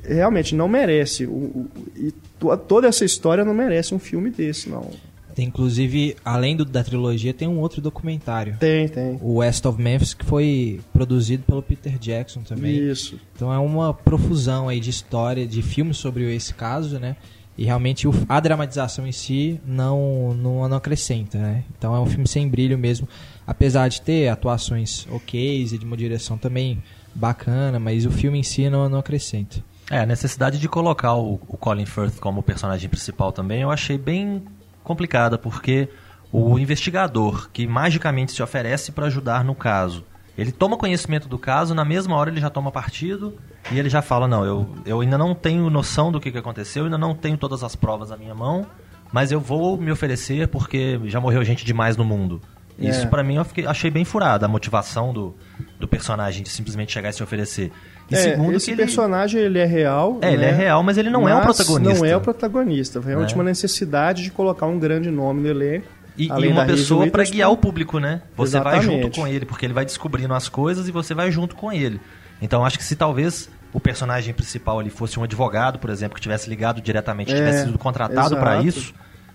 realmente 0.02 0.54
não 0.54 0.68
merece. 0.68 1.26
O, 1.26 1.30
o- 1.30 1.70
e 1.96 2.12
to- 2.38 2.56
toda 2.56 2.86
essa 2.88 3.04
história 3.04 3.44
não 3.44 3.54
merece 3.54 3.94
um 3.94 3.98
filme 3.98 4.30
desse, 4.30 4.68
não. 4.68 4.90
Tem, 5.34 5.46
inclusive, 5.46 6.14
além 6.22 6.54
do, 6.54 6.62
da 6.64 6.84
trilogia, 6.84 7.32
tem 7.32 7.48
um 7.48 7.58
outro 7.58 7.80
documentário. 7.80 8.56
Tem, 8.60 8.86
tem. 8.86 9.18
O 9.22 9.36
West 9.36 9.64
of 9.64 9.80
Memphis, 9.80 10.12
que 10.12 10.26
foi 10.26 10.80
produzido 10.92 11.42
pelo 11.44 11.62
Peter 11.62 11.98
Jackson 11.98 12.42
também. 12.42 12.76
Isso. 12.90 13.18
Então 13.34 13.50
é 13.50 13.58
uma 13.58 13.94
profusão 13.94 14.68
aí 14.68 14.78
de 14.78 14.90
história, 14.90 15.46
de 15.46 15.62
filmes 15.62 15.96
sobre 15.96 16.34
esse 16.34 16.52
caso, 16.52 16.98
né? 16.98 17.16
E 17.56 17.64
realmente 17.64 18.06
a 18.28 18.40
dramatização 18.40 19.06
em 19.06 19.12
si 19.12 19.58
não, 19.66 20.34
não, 20.34 20.68
não 20.68 20.76
acrescenta, 20.76 21.38
né? 21.38 21.64
Então 21.78 21.94
é 21.94 22.00
um 22.00 22.06
filme 22.06 22.26
sem 22.28 22.46
brilho 22.46 22.76
mesmo. 22.76 23.08
Apesar 23.46 23.88
de 23.88 24.02
ter 24.02 24.28
atuações 24.28 25.06
ok 25.10 25.62
e 25.62 25.78
de 25.78 25.84
uma 25.84 25.96
direção 25.96 26.36
também 26.36 26.82
bacana, 27.14 27.78
mas 27.78 28.04
o 28.04 28.10
filme 28.10 28.38
em 28.38 28.42
si 28.42 28.68
não, 28.68 28.86
não 28.88 28.98
acrescenta. 28.98 29.62
É, 29.92 30.00
a 30.00 30.06
necessidade 30.06 30.58
de 30.58 30.68
colocar 30.68 31.14
o, 31.14 31.34
o 31.46 31.56
Colin 31.56 31.86
Firth 31.86 32.18
como 32.18 32.42
personagem 32.42 32.88
principal 32.88 33.30
também 33.30 33.60
eu 33.62 33.70
achei 33.70 33.98
bem 33.98 34.42
complicada, 34.82 35.36
porque 35.38 35.88
o 36.32 36.58
investigador 36.58 37.50
que 37.52 37.66
magicamente 37.66 38.32
se 38.32 38.42
oferece 38.42 38.90
para 38.90 39.06
ajudar 39.06 39.44
no 39.44 39.54
caso, 39.54 40.02
ele 40.36 40.50
toma 40.50 40.78
conhecimento 40.78 41.28
do 41.28 41.38
caso, 41.38 41.74
na 41.74 41.84
mesma 41.84 42.16
hora 42.16 42.30
ele 42.30 42.40
já 42.40 42.48
toma 42.48 42.72
partido 42.72 43.36
e 43.70 43.78
ele 43.78 43.90
já 43.90 44.00
fala: 44.00 44.26
Não, 44.26 44.44
eu, 44.46 44.74
eu 44.86 45.00
ainda 45.02 45.18
não 45.18 45.34
tenho 45.34 45.68
noção 45.68 46.10
do 46.10 46.18
que, 46.18 46.32
que 46.32 46.38
aconteceu, 46.38 46.84
ainda 46.84 46.96
não 46.96 47.14
tenho 47.14 47.36
todas 47.36 47.62
as 47.62 47.76
provas 47.76 48.08
na 48.08 48.16
minha 48.16 48.34
mão, 48.34 48.66
mas 49.12 49.30
eu 49.30 49.38
vou 49.38 49.76
me 49.76 49.92
oferecer 49.92 50.48
porque 50.48 50.98
já 51.04 51.20
morreu 51.20 51.44
gente 51.44 51.66
demais 51.66 51.98
no 51.98 52.04
mundo. 52.04 52.40
Isso 52.78 53.02
É. 53.02 53.06
pra 53.06 53.22
mim 53.22 53.34
eu 53.36 53.44
fiquei- 53.44 53.66
achei 53.66 53.90
bem 53.90 54.02
furado, 54.06 54.46
a 54.46 54.48
motivação 54.48 55.12
do, 55.12 55.36
do 55.78 55.86
personagem 55.86 56.42
de 56.42 56.48
simplesmente 56.48 56.90
chegar 56.92 57.10
e 57.10 57.12
se 57.12 57.22
oferecer. 57.22 57.70
E 58.12 58.14
É, 58.14 58.18
segundo 58.18 58.56
esse 58.56 58.66
que 58.66 58.72
ele... 58.72 58.82
personagem 58.82 59.40
ele 59.40 59.58
é 59.58 59.64
real. 59.64 60.18
É, 60.22 60.28
ele 60.32 60.42
né? 60.42 60.48
é 60.50 60.52
real, 60.52 60.82
mas 60.82 60.98
ele 60.98 61.10
não 61.10 61.28
é 61.28 61.34
o 61.34 61.38
Mas 61.44 61.56
protagonista. 61.56 61.98
Não 61.98 62.04
é 62.06 62.16
o 62.16 62.20
protagonista. 62.20 63.00
Realmente 63.00 63.30
Né? 63.30 63.34
uma 63.36 63.44
necessidade 63.44 64.22
de 64.22 64.30
colocar 64.30 64.66
um 64.66 64.78
grande 64.78 65.10
nome 65.10 65.40
no 65.42 65.48
elenco. 65.48 65.86
E, 66.16 66.26
e 66.28 66.48
uma 66.48 66.66
pessoa 66.66 67.06
para 67.06 67.24
guiar 67.24 67.50
o 67.50 67.56
público, 67.56 67.98
né? 67.98 68.20
Você 68.36 68.60
vai 68.60 68.74
Exatamente. 68.78 69.02
junto 69.04 69.16
com 69.20 69.26
ele, 69.26 69.46
porque 69.46 69.64
ele 69.64 69.72
vai 69.72 69.84
descobrindo 69.86 70.34
as 70.34 70.46
coisas 70.48 70.86
e 70.86 70.92
você 70.92 71.14
vai 71.14 71.32
junto 71.32 71.56
com 71.56 71.72
ele. 71.72 71.98
Então 72.42 72.64
acho 72.66 72.76
que 72.76 72.84
se 72.84 72.94
talvez 72.94 73.48
o 73.72 73.80
personagem 73.80 74.34
principal 74.34 74.78
ali 74.78 74.90
fosse 74.90 75.18
um 75.18 75.22
advogado, 75.22 75.78
por 75.78 75.88
exemplo, 75.88 76.16
que 76.16 76.20
tivesse 76.20 76.50
ligado 76.50 76.82
diretamente, 76.82 77.32
É, 77.32 77.36
tivesse 77.36 77.64
sido 77.64 77.78
contratado 77.78 78.36
para 78.36 78.60
isso, 78.60 78.92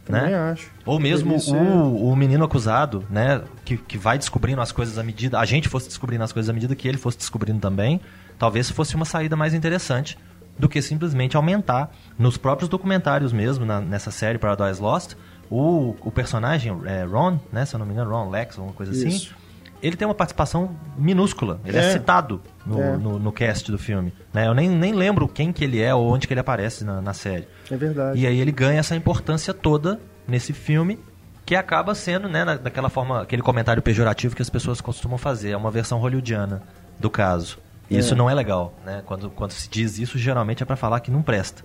né? 0.07 0.35
acho. 0.51 0.69
Ou 0.85 0.99
mesmo 0.99 1.39
ser- 1.39 1.55
o, 1.55 2.09
o 2.11 2.15
menino 2.15 2.45
acusado, 2.45 3.03
né? 3.09 3.41
Que, 3.65 3.75
que 3.77 3.97
vai 3.97 4.19
descobrindo 4.19 4.61
as 4.61 4.71
coisas 4.71 4.99
à 4.99 5.03
medida. 5.03 5.39
A 5.39 5.45
gente 5.45 5.67
fosse 5.67 5.87
descobrindo 5.87 6.23
as 6.23 6.31
coisas 6.31 6.47
à 6.47 6.53
medida 6.53 6.75
que 6.75 6.87
ele 6.87 6.97
fosse 6.99 7.17
descobrindo 7.17 7.59
também. 7.59 7.99
Talvez 8.37 8.69
fosse 8.69 8.95
uma 8.95 9.05
saída 9.05 9.35
mais 9.35 9.53
interessante 9.53 10.17
do 10.57 10.67
que 10.67 10.81
simplesmente 10.81 11.35
aumentar 11.37 11.91
nos 12.17 12.37
próprios 12.37 12.69
documentários 12.69 13.31
mesmo, 13.31 13.65
na- 13.65 13.81
nessa 13.81 14.11
série 14.11 14.37
Paradise 14.37 14.81
Lost. 14.81 15.13
O, 15.49 15.95
o 16.01 16.11
personagem, 16.11 16.75
é, 16.85 17.03
Ron, 17.03 17.39
né? 17.53 17.65
Se 17.65 17.75
eu 17.75 17.79
não 17.79 17.85
me 17.85 17.93
engano, 17.93 18.11
Ron 18.11 18.29
Lex, 18.29 18.57
alguma 18.57 18.73
coisa 18.75 18.91
assim. 18.91 19.07
Isso. 19.07 19.35
Ele 19.81 19.95
tem 19.95 20.07
uma 20.07 20.15
participação 20.15 20.75
minúscula. 20.97 21.59
Ele 21.63 21.77
é, 21.77 21.81
É. 21.81 21.91
citado 21.93 22.41
no, 22.65 22.81
É. 22.81 22.97
no, 22.97 23.19
no 23.19 23.31
cast 23.31 23.71
do 23.71 23.77
filme. 23.77 24.11
Né? 24.33 24.47
Eu 24.47 24.53
nem, 24.55 24.67
nem 24.67 24.91
lembro 24.93 25.27
quem 25.27 25.53
que 25.53 25.63
ele 25.63 25.79
é 25.79 25.93
ou 25.93 26.11
onde 26.11 26.27
que 26.27 26.33
ele 26.33 26.39
aparece 26.41 26.83
na, 26.83 26.99
na 27.01 27.13
série. 27.13 27.47
É 27.71 27.77
verdade. 27.77 28.19
E 28.19 28.25
aí 28.25 28.39
ele 28.39 28.51
ganha 28.51 28.79
essa 28.79 28.95
importância 28.95 29.53
toda 29.53 29.99
nesse 30.27 30.51
filme, 30.51 30.99
que 31.45 31.55
acaba 31.55 31.93
sendo, 31.95 32.27
né, 32.27 32.43
daquela 32.61 32.89
forma, 32.89 33.21
aquele 33.21 33.41
comentário 33.41 33.81
pejorativo 33.81 34.35
que 34.35 34.41
as 34.41 34.49
pessoas 34.49 34.81
costumam 34.81 35.17
fazer. 35.17 35.51
É 35.51 35.57
uma 35.57 35.71
versão 35.71 35.99
hollywoodiana 35.99 36.63
do 36.99 37.09
caso. 37.09 37.57
E 37.89 37.97
isso 37.97 38.13
É. 38.13 38.17
não 38.17 38.29
é 38.29 38.33
legal, 38.33 38.73
né? 38.85 39.01
Quando, 39.05 39.29
quando 39.29 39.51
se 39.51 39.69
diz 39.69 39.97
isso, 39.97 40.17
geralmente 40.17 40.61
é 40.63 40.65
pra 40.65 40.75
falar 40.75 40.99
que 40.99 41.09
não 41.11 41.21
presta. 41.21 41.63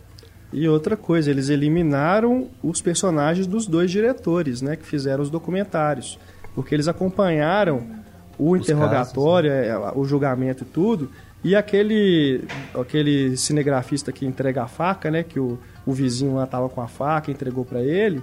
E 0.52 0.69
outra 0.69 0.97
coisa, 0.97 1.31
eles 1.31 1.49
eliminaram 1.49 2.49
os 2.62 2.83
personagens 2.83 3.47
dos 3.47 3.67
dois 3.67 3.91
diretores, 3.91 4.61
né, 4.61 4.76
que 4.76 4.85
fizeram 4.85 5.23
os 5.23 5.31
documentários, 5.31 6.19
porque 6.55 6.75
eles 6.75 6.88
acompanharam 6.88 7.87
o 8.38 8.52
Os 8.52 8.61
interrogatório, 8.62 9.50
é, 9.50 9.93
o 9.95 10.05
julgamento 10.05 10.62
e 10.62 10.67
tudo, 10.67 11.11
e 11.43 11.57
aquele 11.57 12.45
aquele 12.79 13.35
cinegrafista 13.37 14.12
que 14.12 14.26
entrega 14.26 14.62
a 14.62 14.69
faca, 14.69 15.11
né, 15.11 15.23
que 15.23 15.41
o, 15.41 15.59
o 15.87 15.93
vizinho 15.93 16.35
lá 16.35 16.47
tava 16.47 16.69
com 16.69 16.83
a 16.83 16.87
faca, 16.87 17.31
entregou 17.31 17.64
para 17.64 17.81
ele, 17.81 18.23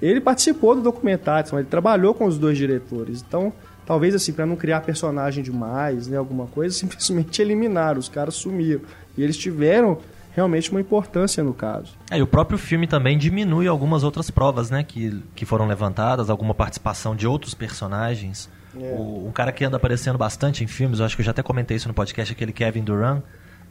ele 0.00 0.20
participou 0.20 0.74
do 0.76 0.82
documentário, 0.82 1.46
então 1.48 1.58
ele 1.58 1.68
trabalhou 1.68 2.14
com 2.14 2.26
os 2.26 2.38
dois 2.38 2.56
diretores. 2.56 3.24
Então, 3.26 3.52
talvez 3.86 4.14
assim, 4.14 4.32
para 4.32 4.44
não 4.44 4.56
criar 4.56 4.80
personagem 4.80 5.42
demais, 5.42 6.08
né, 6.08 6.16
alguma 6.16 6.46
coisa, 6.46 6.74
simplesmente 6.76 7.40
eliminaram, 7.40 7.98
os 7.98 8.08
caras 8.08 8.34
sumiram. 8.34 8.82
E 9.16 9.22
eles 9.22 9.36
tiveram 9.36 9.98
realmente 10.34 10.70
uma 10.70 10.80
importância 10.80 11.42
no 11.42 11.54
caso. 11.54 11.94
É, 12.10 12.18
e 12.18 12.22
o 12.22 12.26
próprio 12.26 12.58
filme 12.58 12.86
também 12.86 13.16
diminui 13.16 13.66
algumas 13.66 14.04
outras 14.04 14.30
provas, 14.30 14.70
né, 14.70 14.82
que, 14.82 15.22
que 15.34 15.46
foram 15.46 15.66
levantadas, 15.66 16.28
alguma 16.28 16.54
participação 16.54 17.16
de 17.16 17.26
outros 17.26 17.54
personagens. 17.54 18.50
O, 18.74 19.26
um 19.26 19.32
cara 19.32 19.52
que 19.52 19.64
anda 19.64 19.78
aparecendo 19.78 20.18
bastante 20.18 20.62
em 20.62 20.66
filmes, 20.66 20.98
eu 20.98 21.06
acho 21.06 21.16
que 21.16 21.22
eu 21.22 21.24
já 21.24 21.30
até 21.30 21.42
comentei 21.42 21.78
isso 21.78 21.88
no 21.88 21.94
podcast, 21.94 22.32
aquele 22.32 22.52
Kevin 22.52 22.84
Durant. 22.84 23.22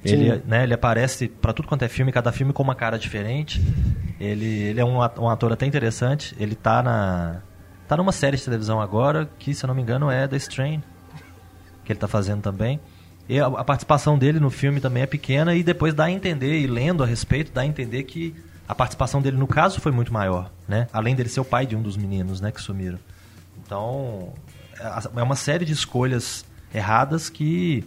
Ele, 0.03 0.41
né, 0.45 0.63
ele 0.63 0.74
aparece 0.74 1.27
pra 1.27 1.51
tudo 1.51 1.67
quanto 1.67 1.84
é 1.84 1.88
filme, 1.88 2.12
cada 2.12 2.31
filme 2.31 2.53
com 2.53 2.62
uma 2.62 2.75
cara 2.75 2.98
diferente. 2.98 3.62
Ele, 4.19 4.45
ele 4.45 4.79
é 4.79 4.86
um 4.86 4.98
um 4.98 5.29
ator 5.29 5.51
até 5.51 5.65
interessante. 5.65 6.36
Ele 6.39 6.55
tá 6.55 6.84
na. 6.84 7.41
Tá 7.88 7.98
numa 7.98 8.12
série 8.12 8.38
de 8.38 8.44
televisão 8.44 8.82
agora, 8.82 9.30
que 9.39 9.54
se 9.54 9.63
eu 9.63 9.68
não 9.68 9.75
me 9.75 9.82
engano 9.82 10.10
é 10.10 10.27
The 10.27 10.38
Strain, 10.38 10.84
que 11.84 11.92
ele 11.92 12.00
tá 12.00 12.08
fazendo 12.08 12.42
também. 12.42 12.80
E 13.27 13.39
a, 13.39 13.48
a 13.48 13.63
participação 13.63 14.18
dele 14.18 14.39
no 14.39 14.50
filme 14.50 14.80
também 14.80 15.04
é 15.04 15.06
pequena 15.06 15.56
e 15.56 15.63
depois 15.63 15.94
dá 15.94 16.06
a 16.06 16.12
entender, 16.12 16.60
e 16.60 16.68
lendo 16.68 17.04
a 17.04 17.06
respeito, 17.06 17.51
dá 17.51 17.62
a 17.62 17.65
entender 17.65 18.04
que 18.04 18.36
a 18.68 18.74
participação 18.74 19.22
dele 19.22 19.38
no 19.38 19.48
caso 19.48 19.80
foi 19.80 19.92
muito 19.92 20.12
maior, 20.12 20.51
né? 20.68 20.88
Além 20.92 21.15
dele 21.15 21.30
ser 21.30 21.39
o 21.39 21.46
pai 21.46 21.65
de 21.65 21.75
um 21.75 21.82
dos 21.82 21.98
meninos, 21.98 22.42
né, 22.42 22.51
que 22.51 22.62
sumiram. 22.62 23.00
Então, 23.63 24.34
é 24.80 25.20
é 25.20 25.24
uma 25.24 25.36
série 25.36 25.65
de 25.65 25.74
escolhas 25.74 26.46
erradas 26.74 27.30
que 27.30 27.84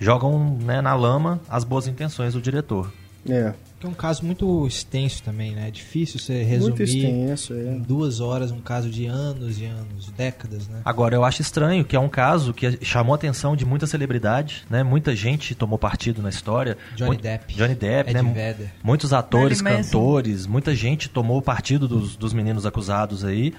jogam 0.00 0.58
né, 0.60 0.80
na 0.80 0.94
lama 0.94 1.40
as 1.48 1.64
boas 1.64 1.86
intenções 1.86 2.34
do 2.34 2.40
diretor. 2.40 2.92
É. 3.28 3.54
É 3.82 3.88
um 3.88 3.94
caso 3.94 4.24
muito 4.24 4.66
extenso 4.66 5.22
também, 5.22 5.52
né? 5.52 5.68
É 5.68 5.70
difícil 5.70 6.20
você 6.20 6.42
resumir 6.42 6.70
Muito 6.70 6.82
extenso, 6.84 7.52
é. 7.54 7.74
em 7.74 7.78
duas 7.80 8.20
horas 8.20 8.50
um 8.50 8.60
caso 8.60 8.88
de 8.88 9.06
anos 9.06 9.60
e 9.60 9.64
anos, 9.64 10.08
décadas, 10.16 10.68
né? 10.68 10.80
Agora, 10.84 11.14
eu 11.16 11.24
acho 11.24 11.42
estranho 11.42 11.84
que 11.84 11.96
é 11.96 12.00
um 12.00 12.08
caso 12.08 12.54
que 12.54 12.78
chamou 12.84 13.12
a 13.12 13.16
atenção 13.16 13.56
de 13.56 13.64
muita 13.64 13.86
celebridade, 13.86 14.64
né? 14.70 14.82
Muita 14.82 15.16
gente 15.16 15.54
tomou 15.54 15.78
partido 15.78 16.22
na 16.22 16.28
história. 16.28 16.78
Johnny 16.94 17.16
Mu- 17.16 17.22
Depp. 17.22 17.54
Johnny 17.54 17.74
Depp, 17.74 18.10
Ed 18.10 18.22
né? 18.22 18.32
Vedder. 18.32 18.72
Muitos 18.84 19.12
atores, 19.12 19.60
Manson. 19.60 19.76
cantores, 19.82 20.46
muita 20.46 20.74
gente 20.74 21.08
tomou 21.08 21.42
partido 21.42 21.88
dos, 21.88 22.14
dos 22.16 22.32
meninos 22.32 22.64
acusados 22.64 23.24
aí, 23.24 23.52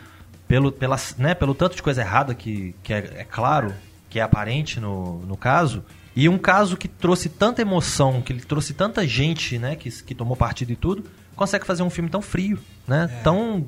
pelo, 0.47 0.71
pela, 0.71 0.97
né, 1.17 1.33
pelo 1.33 1.53
tanto 1.53 1.75
de 1.75 1.81
coisa 1.83 2.01
errada 2.01 2.33
que, 2.33 2.73
que 2.83 2.93
é, 2.93 2.97
é 3.17 3.23
claro, 3.23 3.73
que 4.09 4.19
é 4.19 4.21
aparente 4.21 4.79
no, 4.79 5.19
no 5.25 5.35
caso. 5.35 5.83
E 6.15 6.29
um 6.29 6.37
caso 6.37 6.77
que 6.77 6.87
trouxe 6.87 7.27
tanta 7.29 7.61
emoção, 7.61 8.21
que 8.21 8.31
ele 8.31 8.41
trouxe 8.41 8.73
tanta 8.73 9.07
gente, 9.07 9.57
né, 9.57 9.75
que, 9.75 9.89
que 10.03 10.13
tomou 10.13 10.35
partido 10.35 10.71
e 10.71 10.75
tudo, 10.75 11.03
consegue 11.35 11.65
fazer 11.65 11.81
um 11.83 11.89
filme 11.89 12.09
tão 12.09 12.21
frio, 12.21 12.59
né? 12.87 13.09
É. 13.11 13.23
Tão 13.23 13.65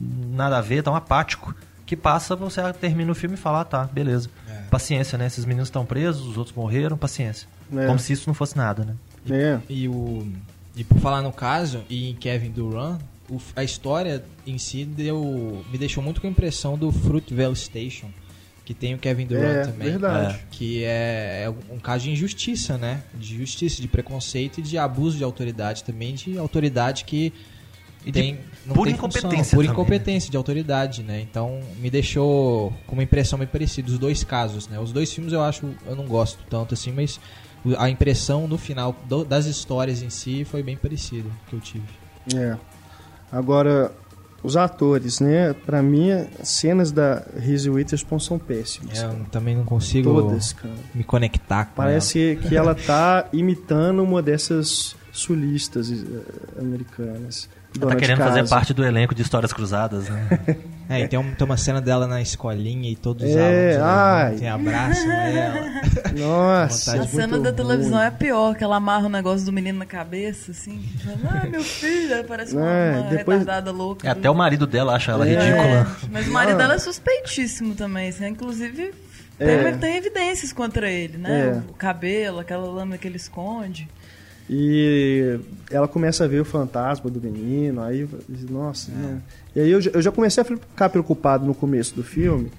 nada 0.00 0.58
a 0.58 0.60
ver, 0.60 0.82
tão 0.82 0.94
apático, 0.96 1.54
que 1.86 1.96
passa, 1.96 2.34
você 2.34 2.60
termina 2.72 3.12
o 3.12 3.14
filme 3.14 3.36
e 3.36 3.38
fala, 3.38 3.60
ah, 3.60 3.64
tá, 3.64 3.84
beleza. 3.84 4.28
É. 4.48 4.62
Paciência, 4.68 5.16
né? 5.16 5.26
Esses 5.26 5.44
meninos 5.44 5.68
estão 5.68 5.86
presos, 5.86 6.26
os 6.26 6.36
outros 6.36 6.54
morreram, 6.56 6.96
paciência. 6.98 7.46
É. 7.72 7.86
Como 7.86 7.98
se 7.98 8.12
isso 8.12 8.24
não 8.28 8.34
fosse 8.34 8.56
nada, 8.56 8.84
né? 8.84 8.94
É. 9.30 9.60
E, 9.68 9.88
o, 9.88 10.26
e 10.74 10.82
por 10.82 10.98
falar 10.98 11.22
no 11.22 11.32
caso, 11.32 11.84
e 11.88 12.10
em 12.10 12.14
Kevin 12.14 12.50
Durant, 12.50 13.00
o- 13.30 13.40
a 13.54 13.62
história 13.62 14.24
em 14.44 14.58
si 14.58 14.84
deu, 14.84 15.64
me 15.70 15.78
deixou 15.78 16.02
muito 16.02 16.20
com 16.20 16.26
a 16.26 16.30
impressão 16.30 16.76
do 16.76 16.90
Fruitvale 16.90 17.54
Station, 17.54 18.08
que 18.66 18.74
tem 18.74 18.94
o 18.94 18.98
Kevin 18.98 19.26
Durant 19.26 19.56
É, 19.58 19.62
também. 19.62 19.90
verdade. 19.90 20.40
Que 20.50 20.82
é, 20.82 21.44
é 21.44 21.54
um 21.72 21.78
caso 21.78 22.02
de 22.04 22.10
injustiça, 22.10 22.76
né? 22.76 23.02
De 23.14 23.38
justiça, 23.38 23.80
de 23.80 23.86
preconceito 23.88 24.58
e 24.58 24.62
de 24.62 24.76
abuso 24.76 25.16
de 25.16 25.22
autoridade 25.24 25.84
também, 25.84 26.14
de 26.16 26.36
autoridade 26.36 27.04
que 27.04 27.32
E 28.04 28.10
de 28.10 28.20
tem, 28.20 28.38
não 28.66 28.74
pura 28.74 28.90
tem 28.90 28.98
função, 28.98 29.20
incompetência 29.20 29.56
Por 29.56 29.64
também, 29.64 29.70
incompetência 29.70 30.30
de 30.30 30.36
autoridade, 30.36 31.02
né? 31.04 31.20
Então 31.20 31.60
me 31.78 31.88
deixou 31.88 32.72
com 32.88 32.94
uma 32.94 33.04
impressão 33.04 33.38
bem 33.38 33.46
parecida, 33.48 33.88
os 33.88 33.98
dois 34.00 34.24
casos, 34.24 34.66
né? 34.68 34.80
Os 34.80 34.92
dois 34.92 35.12
filmes 35.12 35.32
eu 35.32 35.42
acho, 35.42 35.64
eu 35.86 35.94
não 35.94 36.04
gosto 36.06 36.40
tanto 36.50 36.74
assim, 36.74 36.90
mas 36.90 37.20
a 37.78 37.88
impressão 37.88 38.48
no 38.48 38.58
final 38.58 38.92
do- 39.08 39.24
das 39.24 39.46
histórias 39.46 40.02
em 40.02 40.10
si 40.10 40.44
foi 40.44 40.62
bem 40.62 40.76
parecida 40.76 41.28
que 41.48 41.54
eu 41.54 41.60
tive. 41.60 41.86
É. 42.34 42.56
Agora, 43.30 43.92
os 44.42 44.56
atores, 44.56 45.20
né? 45.20 45.54
Pra 45.64 45.82
mim, 45.82 46.10
as 46.12 46.48
cenas 46.48 46.92
da 46.92 47.22
Reese 47.36 47.68
Witherspoon 47.68 48.18
são 48.18 48.38
péssimas. 48.38 49.02
Eu 49.02 49.26
também 49.30 49.56
não 49.56 49.64
consigo 49.64 50.12
Todas, 50.12 50.52
cara. 50.52 50.74
me 50.94 51.04
conectar 51.04 51.66
com 51.66 51.74
Parece 51.74 52.38
que 52.46 52.56
ela 52.56 52.74
tá 52.74 53.26
imitando 53.32 54.02
uma 54.02 54.22
dessas 54.22 54.96
sulistas 55.12 55.90
eh, 55.90 56.60
americanas. 56.60 57.48
Ela 57.80 57.90
tá 57.90 57.96
querendo 57.96 58.18
fazer 58.18 58.48
parte 58.48 58.72
do 58.72 58.84
elenco 58.84 59.14
de 59.14 59.22
Histórias 59.22 59.52
Cruzadas, 59.52 60.08
né? 60.08 60.28
É, 60.88 61.00
e 61.00 61.08
tem, 61.08 61.18
um- 61.18 61.34
tem 61.34 61.44
uma 61.44 61.56
cena 61.56 61.80
dela 61.80 62.06
na 62.06 62.22
escolinha 62.22 62.88
e 62.90 62.94
todos 62.96 63.28
os 63.28 63.34
É, 63.36 63.76
alunos 63.76 64.40
tem 64.40 64.48
abraçam 64.48 65.10
ela. 65.12 65.82
Nossa, 66.16 67.02
A 67.02 67.06
cena 67.06 67.38
da 67.38 67.52
televisão 67.52 67.98
ruim. 67.98 68.06
é 68.06 68.10
pior, 68.10 68.54
que 68.54 68.62
ela 68.62 68.76
amarra 68.76 69.06
o 69.06 69.08
negócio 69.08 69.44
do 69.44 69.52
menino 69.52 69.78
na 69.78 69.86
cabeça, 69.86 70.52
assim. 70.52 70.82
Fala, 71.04 71.42
ah, 71.42 71.46
meu 71.46 71.62
filho, 71.62 72.14
aí 72.14 72.24
parece 72.24 72.54
uma, 72.56 72.66
É, 72.70 72.98
uma 72.98 73.10
depois- 73.10 73.38
retardada 73.40 73.70
louca. 73.72 74.06
É, 74.06 74.10
até 74.10 74.30
o 74.30 74.34
marido 74.34 74.66
dela 74.66 74.94
acha 74.94 75.12
ela 75.12 75.26
É. 75.28 75.30
ridícula. 75.34 75.64
É, 76.04 76.08
mas 76.10 76.28
o 76.28 76.30
marido 76.32 76.56
dela 76.56 76.74
é 76.74 76.78
suspeitíssimo 76.78 77.74
também, 77.74 78.08
assim, 78.08 78.26
inclusive 78.26 78.92
É. 79.38 79.62
tem, 79.64 79.78
tem 79.78 79.96
evidências 79.96 80.52
contra 80.52 80.90
ele, 80.90 81.18
né? 81.18 81.48
É. 81.66 81.70
O 81.70 81.74
cabelo, 81.74 82.38
aquela 82.38 82.66
lâmina 82.66 82.96
que 82.96 83.06
ele 83.08 83.16
esconde. 83.16 83.88
E 84.48 85.38
ela 85.70 85.88
começa 85.88 86.24
a 86.24 86.28
ver 86.28 86.40
o 86.40 86.44
fantasma 86.44 87.10
do 87.10 87.20
menino, 87.20 87.82
aí, 87.82 88.08
nossa, 88.48 88.90
não. 88.92 89.20
E 89.54 89.60
aí 89.60 89.70
eu, 89.70 89.80
já- 89.80 89.90
eu 89.92 90.00
já 90.02 90.12
comecei 90.12 90.40
a 90.40 90.44
ficar 90.44 90.88
preocupado 90.88 91.44
no 91.44 91.54
começo 91.54 91.94
do 91.94 92.04
filme, 92.04 92.50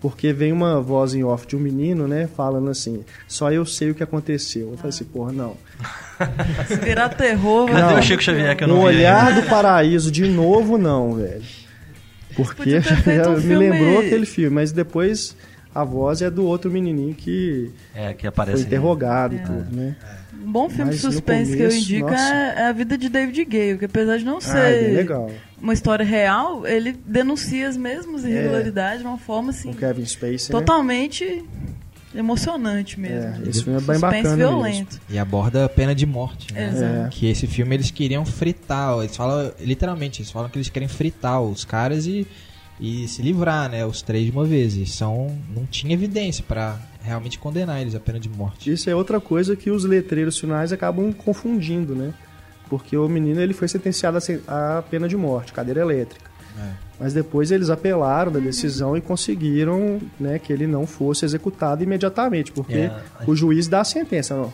porque 0.00 0.32
vem 0.32 0.52
uma 0.52 0.80
voz 0.80 1.12
em 1.12 1.22
off 1.24 1.46
de 1.46 1.54
um 1.56 1.58
menino, 1.58 2.08
né, 2.08 2.28
falando 2.34 2.70
assim, 2.70 3.04
só 3.26 3.52
eu 3.52 3.66
sei 3.66 3.90
o 3.90 3.94
que 3.94 4.02
aconteceu. 4.02 4.70
Eu 4.70 4.76
falei 4.76 4.88
assim, 4.90 5.04
porra, 5.04 5.32
não. 5.32 5.56
Se 6.66 6.76
virar 6.76 7.10
terror, 7.10 7.66
vai 7.70 7.82
Cadê 7.82 7.98
o 7.98 8.02
Chico 8.02 8.22
Xavier 8.22 8.56
que 8.56 8.64
eu 8.64 8.68
No 8.68 8.74
não 8.76 8.80
vi? 8.82 8.86
olhar 8.88 9.34
do 9.34 9.42
paraíso 9.48 10.10
de 10.10 10.26
novo, 10.28 10.78
não, 10.78 11.12
velho. 11.14 11.42
Porque 12.34 12.80
já 12.80 12.94
um 13.28 13.34
me 13.34 13.40
filme- 13.42 13.56
lembrou 13.56 13.98
aquele 14.00 14.24
filme, 14.24 14.54
mas 14.54 14.72
depois 14.72 15.36
a 15.74 15.84
voz 15.84 16.22
é 16.22 16.30
do 16.30 16.44
outro 16.44 16.70
menininho 16.70 17.14
que 17.14 17.70
É, 17.94 18.12
que 18.14 18.20
foi 18.22 18.28
aparece. 18.28 18.62
interrogado 18.62 19.34
e 19.34 19.38
tudo, 19.40 19.66
né? 19.76 19.94
Um 20.27 20.27
bom 20.48 20.68
filme 20.70 20.90
de 20.92 20.98
suspense 20.98 21.56
que 21.56 21.62
eu 21.62 21.68
começo, 21.68 21.78
indico 21.92 22.10
nossa. 22.10 22.34
é, 22.34 22.54
é 22.58 22.62
a 22.68 22.72
vida 22.72 22.96
de 22.98 23.08
David 23.08 23.44
Gale, 23.44 23.78
que 23.78 23.84
apesar 23.84 24.16
de 24.18 24.24
não 24.24 24.38
Ah, 24.38 24.58
é 24.58 24.80
ser 24.80 24.94
legal. 24.96 25.30
uma 25.60 25.72
história 25.72 26.04
real, 26.04 26.66
ele 26.66 26.92
denuncia 27.06 27.68
as 27.68 27.76
mesmas 27.76 28.24
É. 28.24 28.28
irregularidades 28.30 29.00
de 29.00 29.06
uma 29.06 29.18
forma 29.18 29.50
assim 29.50 29.70
O 29.70 29.74
Kevin 29.74 30.04
Spacey, 30.04 30.32
né? 30.52 30.60
totalmente 30.60 31.44
emocionante 32.14 32.98
mesmo. 32.98 33.44
É, 33.44 33.48
esse 33.48 33.62
filme 33.64 33.78
é 33.78 33.82
bem 33.82 33.94
suspense 33.98 34.00
bacana 34.22 34.36
violento. 34.36 35.00
E 35.10 35.18
aborda 35.18 35.64
a 35.64 35.68
pena 35.68 35.94
de 35.94 36.06
morte, 36.06 36.52
né? 36.52 36.68
Exato. 36.68 37.06
É. 37.06 37.08
Que 37.10 37.26
esse 37.30 37.46
filme 37.46 37.74
eles 37.76 37.90
queriam 37.90 38.24
fritar, 38.24 38.98
eles 39.00 39.16
falam, 39.16 39.52
literalmente, 39.60 40.20
eles 40.22 40.30
falam 40.30 40.48
que 40.48 40.56
eles 40.58 40.68
querem 40.68 40.88
fritar 40.88 41.40
os 41.42 41.64
caras 41.64 42.06
e, 42.06 42.26
e 42.80 43.06
se 43.08 43.20
livrar, 43.22 43.70
né? 43.70 43.84
Os 43.84 44.00
três 44.02 44.24
de 44.24 44.30
uma 44.30 44.44
vez. 44.44 44.74
E 44.74 44.86
são, 44.86 45.36
não 45.54 45.66
tinha 45.66 45.92
evidência 45.92 46.42
pra 46.46 46.78
realmente 47.08 47.38
condenar 47.38 47.80
eles 47.80 47.94
à 47.94 48.00
pena 48.00 48.20
de 48.20 48.28
morte. 48.28 48.72
Isso 48.72 48.88
é 48.88 48.94
outra 48.94 49.20
coisa 49.20 49.56
que 49.56 49.70
os 49.70 49.84
letreiros 49.84 50.38
finais 50.38 50.72
acabam 50.72 51.12
confundindo, 51.12 51.94
né? 51.94 52.12
Porque 52.68 52.96
o 52.96 53.08
menino 53.08 53.40
ele 53.40 53.54
foi 53.54 53.66
sentenciado 53.66 54.18
a 54.46 54.82
pena 54.90 55.08
de 55.08 55.16
morte, 55.16 55.52
cadeira 55.52 55.80
elétrica. 55.80 56.30
É. 56.58 56.70
Mas 57.00 57.12
depois 57.14 57.50
eles 57.50 57.70
apelaram 57.70 58.30
da 58.32 58.40
decisão 58.40 58.96
e 58.96 59.00
conseguiram 59.00 60.00
né, 60.18 60.38
que 60.38 60.52
ele 60.52 60.66
não 60.66 60.86
fosse 60.86 61.24
executado 61.24 61.82
imediatamente, 61.82 62.50
porque 62.52 62.74
É. 62.74 62.92
o 63.26 63.34
juiz 63.34 63.68
dá 63.68 63.80
a 63.80 63.84
sentença. 63.84 64.34
Não. 64.34 64.52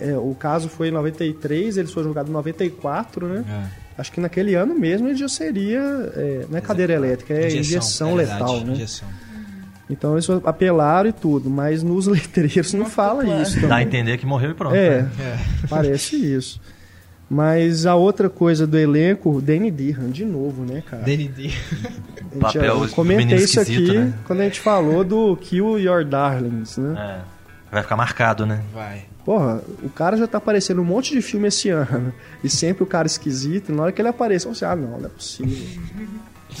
É, 0.00 0.16
o 0.16 0.34
caso 0.34 0.68
foi 0.70 0.88
em 0.88 0.92
93, 0.92 1.76
eles 1.76 1.92
foram 1.92 2.06
julgados 2.06 2.30
em 2.30 2.32
94, 2.32 3.26
né? 3.28 3.44
É. 3.46 3.84
Acho 4.00 4.10
que 4.10 4.20
naquele 4.20 4.54
ano 4.54 4.74
mesmo 4.78 5.08
ele 5.08 5.16
já 5.16 5.28
seria. 5.28 5.78
é, 6.14 6.46
não 6.48 6.56
é 6.56 6.60
cadeira 6.60 6.94
elétrica, 6.94 7.34
é 7.34 7.54
injeção, 7.58 8.12
é 8.12 8.24
verdade, 8.24 8.40
letal, 8.42 8.60
né? 8.64 8.72
Injeção. 8.72 9.08
Então 9.88 10.14
eles 10.14 10.28
apelaram 10.44 11.08
e 11.10 11.12
tudo, 11.12 11.50
mas 11.50 11.82
nos 11.82 12.06
letreiros 12.08 12.72
não 12.72 12.84
Não 12.84 12.90
fala 12.90 13.24
claro. 13.24 13.42
isso. 13.42 13.54
Dá 13.60 13.66
a 13.66 13.68
Também. 13.68 13.86
entender 13.86 14.18
que 14.18 14.24
morreu 14.26 14.50
e 14.50 14.54
pronto. 14.54 14.74
É, 14.74 15.02
né? 15.02 15.38
parece 15.68 16.16
isso. 16.16 16.60
Mas 17.28 17.86
a 17.86 17.94
outra 17.94 18.28
coisa 18.28 18.66
do 18.66 18.78
elenco, 18.78 19.40
Danny 19.40 19.70
Dehan, 19.70 20.10
de 20.10 20.24
novo, 20.24 20.62
né, 20.62 20.82
cara? 20.88 21.02
DND. 21.02 21.46
A 21.46 21.48
gente- 21.48 22.38
Papel 22.40 22.82
eu 22.84 22.88
comentei 22.90 23.36
isso 23.38 23.58
aqui 23.60 23.92
né? 23.96 24.12
quando 24.26 24.40
a 24.40 24.44
gente 24.44 24.60
falou 24.60 25.02
do 25.04 25.34
Kill 25.36 25.78
Your 25.78 26.04
Darlings, 26.04 26.76
né? 26.78 27.20
É. 27.20 27.34
Vai 27.72 27.82
ficar 27.82 27.96
marcado, 27.96 28.44
né? 28.46 28.62
Vai. 28.72 29.04
Porra, 29.24 29.62
o 29.82 29.88
cara 29.88 30.16
já 30.18 30.26
tá 30.26 30.36
aparecendo 30.38 30.82
um 30.82 30.84
monte 30.84 31.14
de 31.14 31.22
filme 31.22 31.48
esse 31.48 31.70
ano. 31.70 32.12
E 32.42 32.48
sempre 32.50 32.82
o 32.84 32.86
cara 32.86 33.06
esquisito. 33.06 33.72
Na 33.72 33.84
hora 33.84 33.92
que 33.92 34.00
ele 34.02 34.08
aparece, 34.08 34.46
você, 34.46 34.64
ah, 34.66 34.76
não, 34.76 34.98
não 34.98 35.06
é 35.06 35.08
possível. 35.08 35.56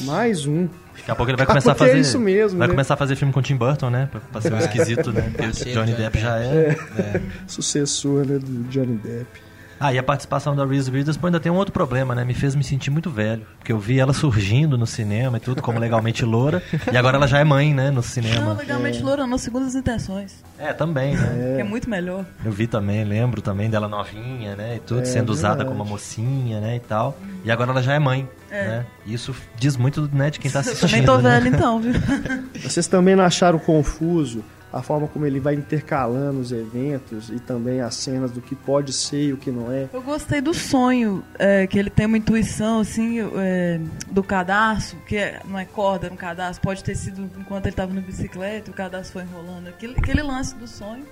Mais 0.00 0.46
um. 0.46 0.68
Daqui 0.96 1.10
a 1.10 1.14
pouco 1.14 1.30
ele 1.30 1.36
vai 1.36 1.46
Cara, 1.46 1.60
começar 1.60 1.72
a 1.72 1.74
é 1.86 1.88
fazer. 1.88 2.00
isso 2.00 2.18
mesmo, 2.20 2.58
vai 2.58 2.68
né? 2.68 2.72
começar 2.74 2.94
a 2.94 2.96
fazer 2.96 3.16
filme 3.16 3.32
com 3.32 3.40
o 3.40 3.42
Tim 3.42 3.56
Burton, 3.56 3.90
né? 3.90 4.08
Pra, 4.10 4.20
pra 4.20 4.40
ser 4.40 4.52
um 4.52 4.58
esquisito, 4.58 5.12
né? 5.12 5.30
Porque 5.36 5.50
Johnny 5.50 5.72
Johnny 5.72 5.92
Depp 5.94 6.18
já 6.18 6.38
é. 6.38 6.76
É. 6.96 7.20
Sucessor, 7.46 8.24
né, 8.26 8.38
do 8.38 8.64
Johnny 8.70 8.96
Depp. 8.96 9.43
Ah, 9.86 9.92
e 9.92 9.98
a 9.98 10.02
participação 10.02 10.56
da 10.56 10.64
Reese 10.64 10.90
Witherspoon 10.90 11.26
ainda 11.26 11.38
tem 11.38 11.52
um 11.52 11.56
outro 11.56 11.70
problema, 11.70 12.14
né? 12.14 12.24
Me 12.24 12.32
fez 12.32 12.54
me 12.54 12.64
sentir 12.64 12.90
muito 12.90 13.10
velho. 13.10 13.46
Porque 13.58 13.70
eu 13.70 13.78
vi 13.78 14.00
ela 14.00 14.14
surgindo 14.14 14.78
no 14.78 14.86
cinema 14.86 15.36
e 15.36 15.40
tudo, 15.40 15.60
como 15.60 15.78
legalmente 15.78 16.24
loura. 16.24 16.62
e 16.90 16.96
agora 16.96 17.18
ela 17.18 17.26
já 17.28 17.38
é 17.38 17.44
mãe, 17.44 17.74
né? 17.74 17.88
No 17.90 17.96
Não, 17.96 18.02
cinema. 18.02 18.54
legalmente 18.54 19.02
loura, 19.02 19.26
não, 19.26 19.36
segundo 19.36 19.66
as 19.66 19.74
intenções. 19.74 20.42
É, 20.58 20.72
também, 20.72 21.14
né? 21.14 21.52
Que 21.56 21.60
é 21.60 21.64
muito 21.64 21.90
melhor. 21.90 22.24
Eu 22.42 22.50
vi 22.50 22.66
também, 22.66 23.04
lembro 23.04 23.42
também 23.42 23.68
dela 23.68 23.86
novinha, 23.86 24.56
né? 24.56 24.76
E 24.76 24.80
tudo, 24.80 25.02
É, 25.02 25.04
sendo 25.04 25.28
usada 25.30 25.56
verdade. 25.56 25.68
como 25.68 25.82
uma 25.84 25.90
mocinha, 25.90 26.60
né? 26.60 26.76
E 26.76 26.80
tal. 26.80 27.18
E 27.44 27.50
agora 27.50 27.70
ela 27.70 27.82
já 27.82 27.92
é 27.92 27.98
mãe, 27.98 28.26
É. 28.50 28.64
né? 28.68 28.86
Isso 29.04 29.34
diz 29.58 29.76
muito, 29.76 30.08
né, 30.14 30.30
de 30.30 30.38
quem 30.40 30.50
tá 30.50 30.60
Eu 30.64 30.72
assistindo. 30.72 30.88
também 30.88 31.04
tô 31.04 31.18
né? 31.18 31.28
velho 31.40 31.54
então, 31.54 31.78
viu? 31.78 31.92
Vocês 32.62 32.86
também 32.86 33.14
não 33.14 33.22
acharam 33.24 33.58
confuso 33.58 34.42
a 34.74 34.82
forma 34.82 35.06
como 35.06 35.24
ele 35.24 35.38
vai 35.38 35.54
intercalando 35.54 36.40
os 36.40 36.50
eventos 36.50 37.28
e 37.30 37.38
também 37.38 37.80
as 37.80 37.94
cenas 37.94 38.32
do 38.32 38.40
que 38.40 38.56
pode 38.56 38.92
ser 38.92 39.28
e 39.28 39.32
o 39.32 39.36
que 39.36 39.50
não 39.52 39.70
é? 39.70 39.88
Eu 39.92 40.02
gostei 40.02 40.40
do 40.40 40.52
sonho, 40.52 41.22
é, 41.38 41.64
que 41.66 41.78
ele 41.78 41.88
tem 41.90 42.06
uma 42.06 42.18
intuição, 42.18 42.80
assim, 42.80 43.20
é, 43.36 43.80
do 44.10 44.22
cadastro, 44.24 44.98
que 45.06 45.16
é- 45.16 45.40
não 45.46 45.56
é 45.56 45.64
corda 45.64 46.10
no 46.10 46.16
cadastro, 46.16 46.60
pode 46.60 46.82
ter 46.82 46.96
sido 46.96 47.30
enquanto 47.38 47.66
ele 47.66 47.72
estava 47.72 47.94
na 47.94 48.00
bicicleta, 48.00 48.70
o 48.70 48.74
cadastro 48.74 49.12
foi 49.12 49.22
enrolando. 49.22 49.68
Aquele, 49.68 49.94
aquele 49.96 50.22
lance 50.22 50.56
do 50.56 50.66
sonho, 50.66 51.04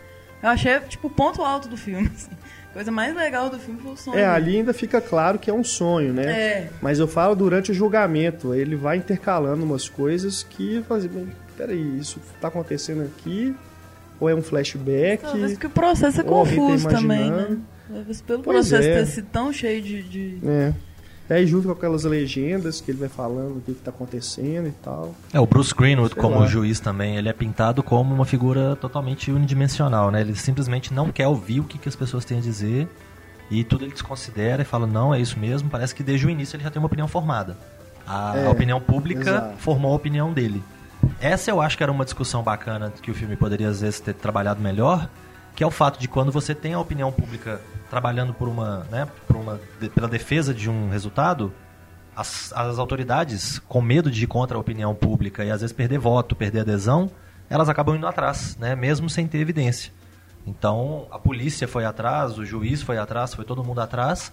eu 0.43 0.49
achei, 0.49 0.81
tipo, 0.81 1.07
o 1.07 1.11
ponto 1.11 1.41
alto 1.43 1.69
do 1.69 1.77
filme. 1.77 2.11
assim. 2.15 2.31
A 2.69 2.73
coisa 2.73 2.91
mais 2.91 3.15
legal 3.15 3.49
do 3.49 3.59
filme 3.61 3.81
foi 3.81 3.93
o 3.93 3.97
sonho. 3.97 4.19
É, 4.19 4.25
ali 4.25 4.57
ainda 4.57 4.73
fica 4.75 5.01
claro 5.01 5.39
que 5.39 5.49
é 5.51 5.55
um 5.55 5.63
sonho, 5.63 6.13
né? 6.13 6.25
É. 6.33 6.71
Mas 6.81 6.99
eu 6.99 7.07
falo 7.07 7.37
durante 7.37 7.71
o 7.71 7.75
julgamento, 7.75 8.55
ele 8.55 8.75
vai 8.75 8.97
intercalando 8.97 9.63
umas 9.63 9.89
coisas 9.91 10.43
que 10.43 10.83
"Bem, 11.13 11.29
peraí, 11.67 11.99
isso 11.99 12.19
tá 12.41 12.49
acontecendo 12.49 13.03
aqui? 13.03 13.55
Ou 14.21 14.29
é 14.29 14.35
um 14.35 14.43
flashback? 14.43 15.23
Talvez 15.23 15.59
que 15.59 15.67
o 15.67 15.71
processo 15.71 16.21
é 16.21 16.23
tá 16.23 16.29
confuso 16.29 16.89
também, 16.89 17.31
né? 17.31 17.59
Talvez 17.93 18.21
pelo 18.23 18.43
Pois 18.43 18.69
processo 18.69 18.89
é. 18.89 18.95
ter 19.01 19.07
sido 19.07 19.27
tão 19.33 19.53
cheio 19.53 19.83
de. 19.83 20.03
de- 20.03 20.39
É. 20.47 20.73
E 21.31 21.35
aí 21.35 21.47
junto 21.47 21.67
com 21.67 21.73
aquelas 21.73 22.05
legendas 22.05 22.81
que 22.81 22.91
ele 22.91 22.99
vai 22.99 23.09
falando 23.09 23.57
o 23.57 23.61
que, 23.63 23.73
que 23.73 23.81
tá 23.81 23.91
acontecendo 23.91 24.69
e 24.69 24.73
tal. 24.83 25.15
É, 25.33 25.41
o 25.41 25.47
Bruce 25.47 25.75
Greenwood, 25.75 26.13
Sei 26.13 26.21
como 26.21 26.41
lá. 26.41 26.47
juiz 26.47 26.79
também, 26.79 27.17
ele 27.17 27.29
é 27.29 27.33
pintado 27.33 27.83
como 27.83 28.15
uma 28.15 28.27
figura 28.27 28.77
totalmente 28.77 29.31
unidimensional, 29.31 30.11
né? 30.11 30.21
Ele 30.21 30.35
simplesmente 30.35 30.93
não 30.93 31.11
quer 31.11 31.27
ouvir 31.29 31.61
o 31.61 31.65
que, 31.65 31.79
que 31.79 31.89
as 31.89 31.97
pessoas 31.97 32.25
têm 32.25 32.39
a 32.39 32.41
dizer 32.41 32.87
e 33.51 33.65
tudo 33.65 33.85
ele 33.85 33.93
desconsidera 33.93 34.63
e 34.63 34.65
fala, 34.65 34.87
não, 34.87 35.15
é 35.15 35.21
isso 35.21 35.39
mesmo. 35.39 35.71
Parece 35.71 35.95
que 35.95 36.03
desde 36.03 36.27
o 36.27 36.31
início 36.31 36.57
ele 36.57 36.65
já 36.65 36.71
tem 36.71 36.81
uma 36.81 36.87
opinião 36.87 37.09
formada. 37.09 37.57
A, 38.07 38.37
É, 38.37 38.47
a 38.47 38.51
opinião 38.51 38.81
pública 38.81 39.21
exato. 39.23 39.57
formou 39.59 39.93
a 39.93 39.97
opinião 39.97 40.33
dele. 40.33 40.63
Essa 41.21 41.51
eu 41.51 41.61
acho 41.61 41.77
que 41.77 41.83
era 41.83 41.93
uma 41.93 42.05
discussão 42.05 42.43
bacana 42.43 42.91
que 42.91 43.11
o 43.11 43.15
filme 43.15 43.37
poderia 43.37 43.69
às 43.69 43.81
vezes 43.81 44.01
ter 44.01 44.15
trabalhado 44.15 44.61
melhor, 44.61 45.09
que 45.55 45.63
é 45.63 45.67
o 45.67 45.71
fato 45.71 45.99
de 45.99 46.09
quando 46.09 46.33
você 46.33 46.55
tem 46.55 46.75
a 46.75 46.81
opinião 46.81 47.13
pública 47.13 47.61
trabalhando 47.91 48.33
por 48.33 48.49
uma, 48.49 48.87
né, 48.91 49.07
por 49.27 49.37
uma 49.37 49.61
pela 49.95 50.09
defesa 50.09 50.55
de 50.55 50.71
um 50.71 50.89
resultado, 50.89 51.53
as, 52.17 52.53
as 52.55 52.79
autoridades, 52.79 53.59
com 53.69 53.81
medo 53.81 54.11
de 54.11 54.25
ir 54.25 54.27
contra 54.27 54.57
a 54.57 54.61
opinião 54.61 54.95
pública 54.95 55.45
e 55.45 55.51
às 55.51 55.61
vezes 55.61 55.75
perder 55.75 55.99
voto, 55.99 56.35
perder 56.35 56.61
adesão, 56.61 57.11
elas 57.49 57.69
acabam 57.69 57.97
indo 57.97 58.07
atrás, 58.07 58.57
né, 58.57 58.75
mesmo 58.75 59.11
sem 59.11 59.27
ter 59.27 59.39
evidência. 59.39 59.93
Então, 60.47 61.07
a 61.11 61.19
polícia 61.19 61.69
foi 61.69 61.85
atrás, 61.85 62.39
o 62.39 62.45
juiz 62.45 62.83
foi 62.83 62.99
atrás, 62.99 63.35
foi 63.35 63.45
todo 63.45 63.63
mundo 63.63 63.81
atrás. 63.81 64.33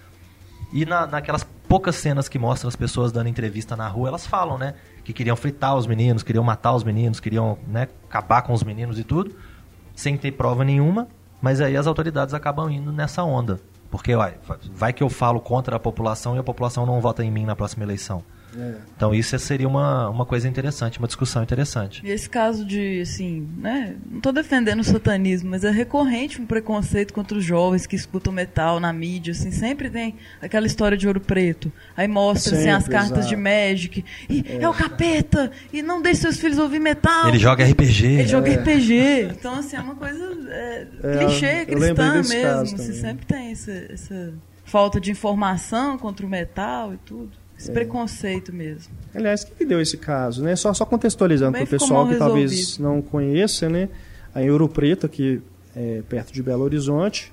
E 0.74 0.86
na, 0.86 1.06
naquelas 1.06 1.44
poucas 1.68 1.96
cenas 1.96 2.28
que 2.28 2.40
mostram 2.40 2.68
as 2.68 2.76
pessoas 2.76 3.12
dando 3.12 3.28
entrevista 3.28 3.76
na 3.76 3.88
rua, 3.88 4.10
elas 4.10 4.26
falam, 4.26 4.58
né? 4.58 4.76
Que 5.04 5.14
queriam 5.14 5.36
fritar 5.36 5.76
os 5.76 5.88
meninos, 5.88 6.24
queriam 6.24 6.44
matar 6.44 6.74
os 6.74 6.84
meninos, 6.84 7.20
queriam 7.20 7.58
né, 7.68 7.88
acabar 8.08 8.42
com 8.42 8.54
os 8.54 8.64
meninos 8.64 9.00
e 9.00 9.04
tudo, 9.04 9.36
sem 9.96 10.18
ter 10.18 10.32
prova 10.32 10.64
nenhuma. 10.64 11.08
Mas 11.42 11.62
aí 11.62 11.78
as 11.78 11.88
autoridades 11.88 12.34
acabam 12.34 12.70
indo 12.70 12.92
nessa 12.92 13.24
onda. 13.24 13.60
Porque 13.90 14.14
vai 14.74 14.94
que 14.94 15.02
eu 15.02 15.10
falo 15.10 15.40
contra 15.40 15.76
a 15.76 15.80
população 15.80 16.36
e 16.36 16.40
a 16.40 16.44
população 16.44 16.86
não 16.86 17.02
vota 17.02 17.24
em 17.24 17.32
mim 17.32 17.46
na 17.46 17.56
próxima 17.56 17.84
eleição. 17.84 18.24
É. 18.58 18.76
Então 18.96 19.14
isso 19.14 19.38
seria 19.40 19.68
uma, 19.68 20.10
uma 20.10 20.26
coisa 20.26 20.48
interessante, 20.48 21.00
uma 21.00 21.08
discussão 21.08 21.44
interessante. 21.44 22.02
E 22.06 22.10
esse 22.10 22.30
caso 22.30 22.66
de, 22.66 23.02
assim, 23.02 23.48
né? 23.58 23.96
Não 24.10 24.20
tô 24.20 24.32
defendendo 24.32 24.80
o 24.80 24.84
satanismo, 24.84 25.50
mas 25.50 25.64
é 25.64 25.70
recorrente 25.70 26.42
um 26.42 26.46
preconceito 26.46 27.14
contra 27.14 27.38
os 27.38 27.44
jovens 27.44 27.86
que 27.86 27.96
escutam 27.96 28.34
metal 28.34 28.80
na 28.80 28.92
mídia, 28.92 29.32
assim, 29.32 29.52
sempre 29.52 29.90
tem 29.90 30.16
aquela 30.42 30.66
história 30.66 30.98
de 30.98 31.08
ouro 31.08 31.20
preto. 31.20 31.72
Aí 31.96 32.08
mostra, 32.08 32.56
assim, 32.58 32.70
as 32.70 32.84
Sempre, 32.84 32.98
cartas 32.98 33.18
exato. 33.20 33.30
de 33.30 33.36
Magic. 33.36 34.06
E 34.30 34.46
é. 34.60 34.68
o 34.68 34.74
capeta! 34.74 35.52
E 35.72 35.82
não 35.82 36.02
deixe 36.02 36.22
seus 36.22 36.38
filhos 36.38 36.58
ouvir 36.58 36.80
metal! 36.80 37.28
Ele 37.28 37.38
joga 37.38 37.64
RPG. 37.66 38.06
Ele 38.06 38.28
joga 38.28 38.52
RPG. 38.52 39.30
Então, 39.32 39.56
assim, 39.56 39.76
é 39.76 39.82
uma 39.82 39.96
coisa 39.96 40.24
é, 40.50 40.88
É, 41.04 41.18
clichê 41.18 41.66
cristã 41.66 42.14
mesmo. 42.14 42.76
Assim, 42.76 42.94
sempre 42.94 43.26
tem 43.26 43.52
essa, 43.52 43.72
essa 43.72 44.34
falta 44.64 45.00
de 45.00 45.12
informação 45.12 45.98
contra 45.98 46.26
o 46.26 46.30
metal 46.30 46.94
e 46.94 46.98
tudo. 46.98 47.32
É. 47.60 47.62
Esse 47.62 47.72
preconceito 47.72 48.54
mesmo. 48.54 48.94
Aliás, 49.14 49.44
que 49.44 49.66
deu 49.66 49.82
esse 49.82 49.98
caso, 49.98 50.42
né? 50.44 50.56
Só, 50.56 50.74
só 50.74 50.86
contextualizando 50.86 51.52
para 51.52 51.64
o 51.64 51.68
pessoal 51.68 52.06
que 52.08 52.14
talvez 52.20 52.78
não 52.80 53.02
conheça, 53.02 53.68
né? 53.68 53.90
A 54.34 54.40
Ouro 54.42 54.70
Preto, 54.70 55.06
aqui 55.06 55.42
é, 55.76 56.02
perto 56.08 56.32
de 56.32 56.42
Belo 56.42 56.64
Horizonte, 56.64 57.32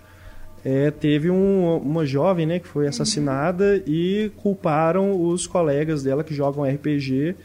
é, 0.65 0.91
teve 0.91 1.31
um- 1.31 1.77
uma 1.79 2.05
jovem 2.05 2.45
né, 2.47 2.59
que 2.59 2.67
foi 2.67 2.89
assassinada 2.89 3.83
e 3.87 4.31
culparam 4.37 5.21
os 5.29 5.47
colegas 5.47 6.03
dela 6.03 6.25
que 6.25 6.35
jogam 6.35 6.65
RPG, 6.65 7.37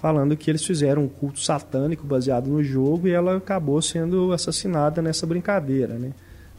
falando 0.00 0.36
que 0.36 0.50
eles 0.50 0.64
fizeram 0.64 1.04
um 1.04 1.08
culto 1.08 1.40
satânico 1.40 2.06
baseado 2.06 2.46
no 2.48 2.62
jogo 2.62 3.06
e 3.06 3.10
ela 3.12 3.36
acabou 3.36 3.80
sendo 3.82 4.32
assassinada 4.32 5.00
nessa 5.02 5.26
brincadeira, 5.26 5.94
né? 5.94 6.10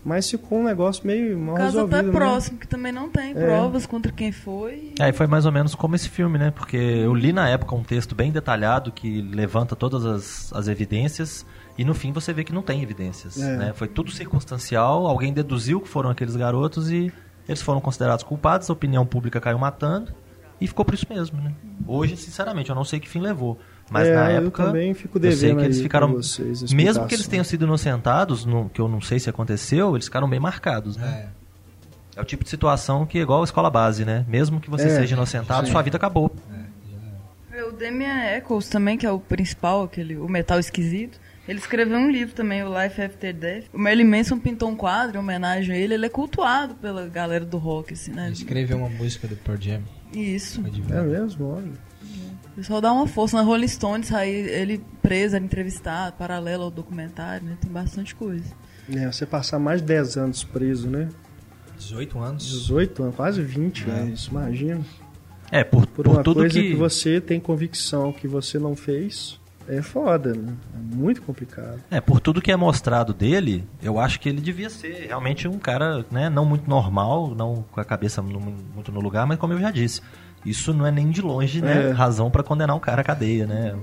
Mas 0.06 0.30
ficou 0.30 0.60
um 0.60 0.64
negócio 0.64 1.06
meio 1.06 1.36
mal 1.38 1.56
O 1.56 1.58
caso 1.58 1.78
resolvido, 1.78 1.96
até 1.96 2.06
né? 2.08 2.14
próximo, 2.14 2.60
que 2.60 2.68
também 2.68 2.92
não 2.92 3.10
tem 3.10 3.32
É. 3.32 3.34
provas 3.34 3.88
contra 3.88 4.12
quem 4.12 4.32
foi. 4.32 4.94
É, 5.00 5.10
e 5.10 5.12
foi 5.12 5.26
mais 5.26 5.48
ou 5.48 5.52
menos 5.52 5.74
como 5.74 5.96
esse 5.96 6.08
filme, 6.08 6.38
né? 6.38 6.52
Porque 6.52 6.78
eu 6.78 7.12
li 7.16 7.34
na 7.34 7.50
época 7.50 7.74
um 7.74 7.84
texto 7.84 8.14
bem 8.14 8.32
detalhado 8.32 8.92
que 8.92 9.20
levanta 9.24 9.76
todas 9.76 10.06
as, 10.06 10.54
as 10.54 10.68
evidências 10.68 11.44
e 11.76 11.84
no 11.84 11.96
fim 11.96 12.12
você 12.12 12.32
vê 12.32 12.44
que 12.44 12.54
não 12.54 12.62
tem 12.62 12.84
evidências. 12.84 13.42
É. 13.42 13.58
Né? 13.58 13.74
Foi 13.74 13.88
tudo 13.88 14.12
circunstancial, 14.12 15.08
alguém 15.08 15.34
deduziu 15.34 15.82
que 15.82 15.88
foram 15.90 16.12
aqueles 16.12 16.36
garotos 16.36 16.92
e 16.92 17.12
eles 17.50 17.64
foram 17.64 17.82
considerados 17.82 18.24
culpados, 18.24 18.70
a 18.70 18.74
opinião 18.74 19.08
pública 19.08 19.42
caiu 19.42 19.58
matando 19.58 20.14
e 20.62 20.68
ficou 20.68 20.86
por 20.86 20.94
isso 20.94 21.08
mesmo, 21.10 21.42
né? 21.42 21.52
Hoje, 21.88 22.16
sinceramente, 22.16 22.70
eu 22.70 22.76
não 22.76 22.84
sei 22.84 23.00
que 23.00 23.10
fim 23.10 23.20
levou. 23.20 23.60
Mas 23.90 24.08
É, 24.08 24.16
na 24.16 24.32
eu 24.32 24.38
época, 24.44 24.66
também 24.66 24.94
fico 24.94 25.20
eu 25.24 25.32
sei 25.32 25.56
que 25.56 25.62
eles 25.62 25.80
ficaram, 25.80 26.14
vocês 26.14 26.74
mesmo 26.74 27.06
que 27.08 27.14
eles 27.14 27.28
tenham 27.28 27.44
sido 27.44 27.66
inocentados, 27.66 28.44
no, 28.46 28.68
que 28.70 28.82
eu 28.82 28.88
não 28.88 29.00
sei 29.00 29.20
se 29.20 29.30
aconteceu, 29.30 29.96
eles 29.96 30.06
ficaram 30.06 30.28
bem 30.28 30.40
marcados, 30.40 30.98
né? 30.98 31.30
É. 32.16 32.20
É 32.20 32.22
o 32.22 32.26
tipo 32.26 32.44
de 32.44 32.50
situação 32.50 33.06
que 33.06 33.20
é 33.20 33.22
igual 33.22 33.42
a 33.42 33.44
escola 33.44 33.70
base, 33.70 34.06
né? 34.06 34.26
Mesmo 34.28 34.60
que 34.60 34.70
você 34.70 34.86
É, 34.88 34.90
seja 34.90 35.16
inocentado, 35.16 35.68
sim. 35.68 35.72
sua 35.74 35.82
vida 35.82 35.98
acabou. 35.98 36.34
É, 37.52 37.64
O 37.64 37.72
Damian 37.74 38.24
Eccles 38.36 38.70
também, 38.70 38.98
que 38.98 39.06
é 39.06 39.12
o 39.12 39.20
principal, 39.20 39.84
aquele, 39.84 40.18
o 40.18 40.28
metal 40.28 40.60
esquisito. 40.60 41.20
Ele 41.48 41.60
escreveu 41.60 41.98
um 41.98 42.10
livro 42.10 42.34
também, 42.34 42.64
o 42.64 42.82
Life 42.84 43.00
After 43.00 43.34
Death. 43.34 43.66
O 43.72 43.78
Merlin 43.78 44.06
Manson 44.06 44.40
pintou 44.40 44.68
um 44.70 44.76
quadro 44.76 45.18
em 45.18 45.20
homenagem 45.20 45.76
a 45.76 45.78
ele. 45.78 45.94
Ele 45.94 46.06
é 46.08 46.10
cultuado 46.10 46.74
pela 46.76 47.08
galera 47.08 47.46
do 47.46 47.58
rock, 47.58 47.94
assim, 47.94 48.12
né? 48.12 48.26
Ele 48.26 48.34
escreveu 48.34 48.78
uma 48.78 48.90
música 48.90 49.28
do 49.28 49.36
Pearl 49.36 49.62
Jam. 49.62 49.82
Isso. 50.12 50.64
É 50.92 51.02
mesmo, 51.02 51.46
olha. 51.48 51.72
Pessoal 52.56 52.80
dá 52.82 52.92
uma 52.94 53.06
força. 53.08 53.36
Na 53.38 53.44
Rolling 53.44 53.68
Stones, 53.68 54.12
aí 54.14 54.30
ele 54.34 54.82
preso, 55.02 55.36
era 55.36 55.44
entrevistado, 55.44 56.16
paralelo 56.18 56.64
ao 56.64 56.72
documentário, 56.72 57.46
né? 57.46 57.58
Tem 57.60 57.72
bastante 57.72 58.16
coisa. 58.16 58.46
É, 58.94 59.12
você 59.12 59.26
passar 59.26 59.60
mais 59.60 59.82
de 59.82 59.88
10 59.88 60.18
anos 60.18 60.44
preso, 60.44 60.90
né? 60.90 61.10
18 61.78 62.18
anos. 62.20 62.44
18 62.46 63.04
anos, 63.04 63.16
quase 63.16 63.42
20 63.42 63.90
É. 63.90 63.92
anos, 63.92 64.28
imagina. 64.28 64.82
É, 65.52 65.64
por, 65.64 65.86
Por, 65.88 66.06
por 66.06 66.08
uma 66.08 66.24
tudo 66.24 66.40
coisa 66.42 66.60
que... 66.60 66.70
que... 66.70 66.76
você 66.76 67.20
tem 67.20 67.40
convicção 67.40 68.12
que 68.14 68.28
você 68.28 68.58
não 68.58 68.76
fez, 68.76 69.40
é 69.68 69.82
foda, 69.82 70.34
né? 70.34 70.54
É 70.74 70.96
muito 70.96 71.22
complicado. 71.22 71.82
É, 71.92 72.00
por 72.00 72.20
tudo 72.20 72.42
que 72.42 72.52
é 72.52 72.56
mostrado 72.56 73.14
dele, 73.14 73.64
eu 73.82 74.00
acho 74.00 74.20
que 74.20 74.30
ele 74.30 74.40
devia 74.42 74.70
ser 74.70 75.08
realmente 75.08 75.48
um 75.48 75.60
cara, 75.60 76.06
né, 76.10 76.30
não 76.30 76.46
muito 76.46 76.70
normal, 76.70 77.36
não 77.36 77.64
com 77.72 77.80
a 77.82 77.86
cabeça 77.86 78.22
no- 78.22 78.40
muito 78.40 78.92
no 78.92 79.00
lugar, 79.02 79.28
mas 79.28 79.38
como 79.38 79.54
eu 79.54 79.60
já 79.60 79.70
disse, 79.72 80.02
isso 80.46 80.74
não 80.74 80.86
é 80.86 80.92
nem 80.92 81.10
de 81.10 81.22
longe, 81.22 81.62
né, 81.62 81.90
É. 81.90 81.92
razão 81.92 82.30
pra 82.30 82.44
condenar 82.44 82.76
um 82.76 82.80
cara 82.80 83.02
à 83.02 83.04
cadeia, 83.04 83.46
né? 83.48 83.76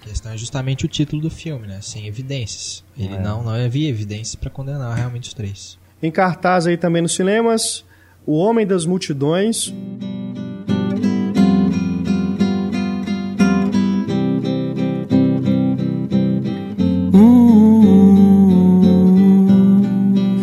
A 0.00 0.04
questão 0.08 0.32
é 0.32 0.36
justamente 0.38 0.84
o 0.84 0.88
título 0.88 1.20
do 1.20 1.30
filme, 1.30 1.66
né? 1.66 1.80
Sem 1.82 2.06
evidências. 2.06 2.84
Ele 2.96 3.14
É. 3.14 3.20
não, 3.20 3.42
não 3.42 3.52
havia 3.52 3.88
evidências 3.88 4.34
pra 4.36 4.48
condenar 4.48 4.94
realmente 4.96 5.28
os 5.28 5.34
três. 5.34 5.78
Em 6.02 6.10
cartaz 6.10 6.66
aí 6.66 6.76
também 6.76 7.02
nos 7.02 7.14
cinemas, 7.14 7.84
O 8.24 8.36
Homem 8.38 8.66
das 8.66 8.84
Multidões. 8.86 9.72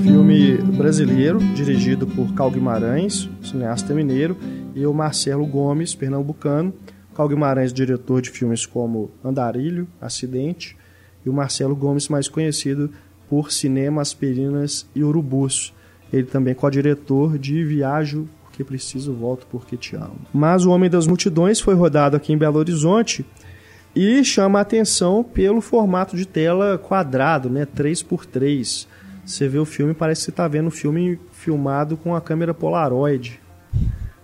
Filme 0.03 0.57
brasileiro, 0.75 1.39
dirigido 1.55 2.05
por 2.07 2.33
Cal 2.33 2.51
Guimarães, 2.51 3.29
cineasta 3.43 3.93
mineiro, 3.93 4.35
e 4.75 4.85
o 4.85 4.93
Marcelo 4.93 5.45
Gomes, 5.45 5.95
pernambucano. 5.95 6.73
Cal 7.15 7.29
Guimarães, 7.29 7.71
diretor 7.71 8.21
de 8.21 8.31
filmes 8.31 8.65
como 8.65 9.11
Andarilho, 9.23 9.87
Acidente, 10.01 10.75
e 11.23 11.29
o 11.29 11.33
Marcelo 11.33 11.75
Gomes, 11.75 12.09
mais 12.09 12.27
conhecido 12.27 12.89
por 13.29 13.51
Cinema, 13.51 14.01
Aspirinas 14.01 14.87
e 14.95 15.03
Urubus. 15.03 15.73
Ele 16.11 16.25
também 16.25 16.51
é 16.51 16.55
co-diretor 16.55 17.37
de 17.37 17.63
Viajo 17.63 18.27
porque 18.53 18.63
preciso, 18.63 19.13
volto 19.13 19.47
porque 19.49 19.75
te 19.75 19.95
amo. 19.95 20.19
Mas 20.31 20.63
O 20.63 20.69
Homem 20.69 20.87
das 20.87 21.07
Multidões 21.07 21.59
foi 21.59 21.73
rodado 21.73 22.15
aqui 22.15 22.31
em 22.31 22.37
Belo 22.37 22.59
Horizonte 22.59 23.25
e 23.95 24.23
chama 24.23 24.59
a 24.59 24.61
atenção 24.61 25.23
pelo 25.23 25.59
formato 25.59 26.15
de 26.15 26.27
tela 26.27 26.77
quadrado, 26.77 27.49
né, 27.49 27.65
3x3. 27.65 28.87
Você 29.25 29.47
vê 29.47 29.57
o 29.57 29.65
filme, 29.65 29.95
parece 29.95 30.21
que 30.21 30.25
você 30.25 30.31
está 30.31 30.47
vendo 30.47 30.67
o 30.67 30.71
filme 30.71 31.19
filmado 31.31 31.97
com 31.97 32.15
a 32.15 32.21
câmera 32.21 32.53
Polaroid, 32.53 33.41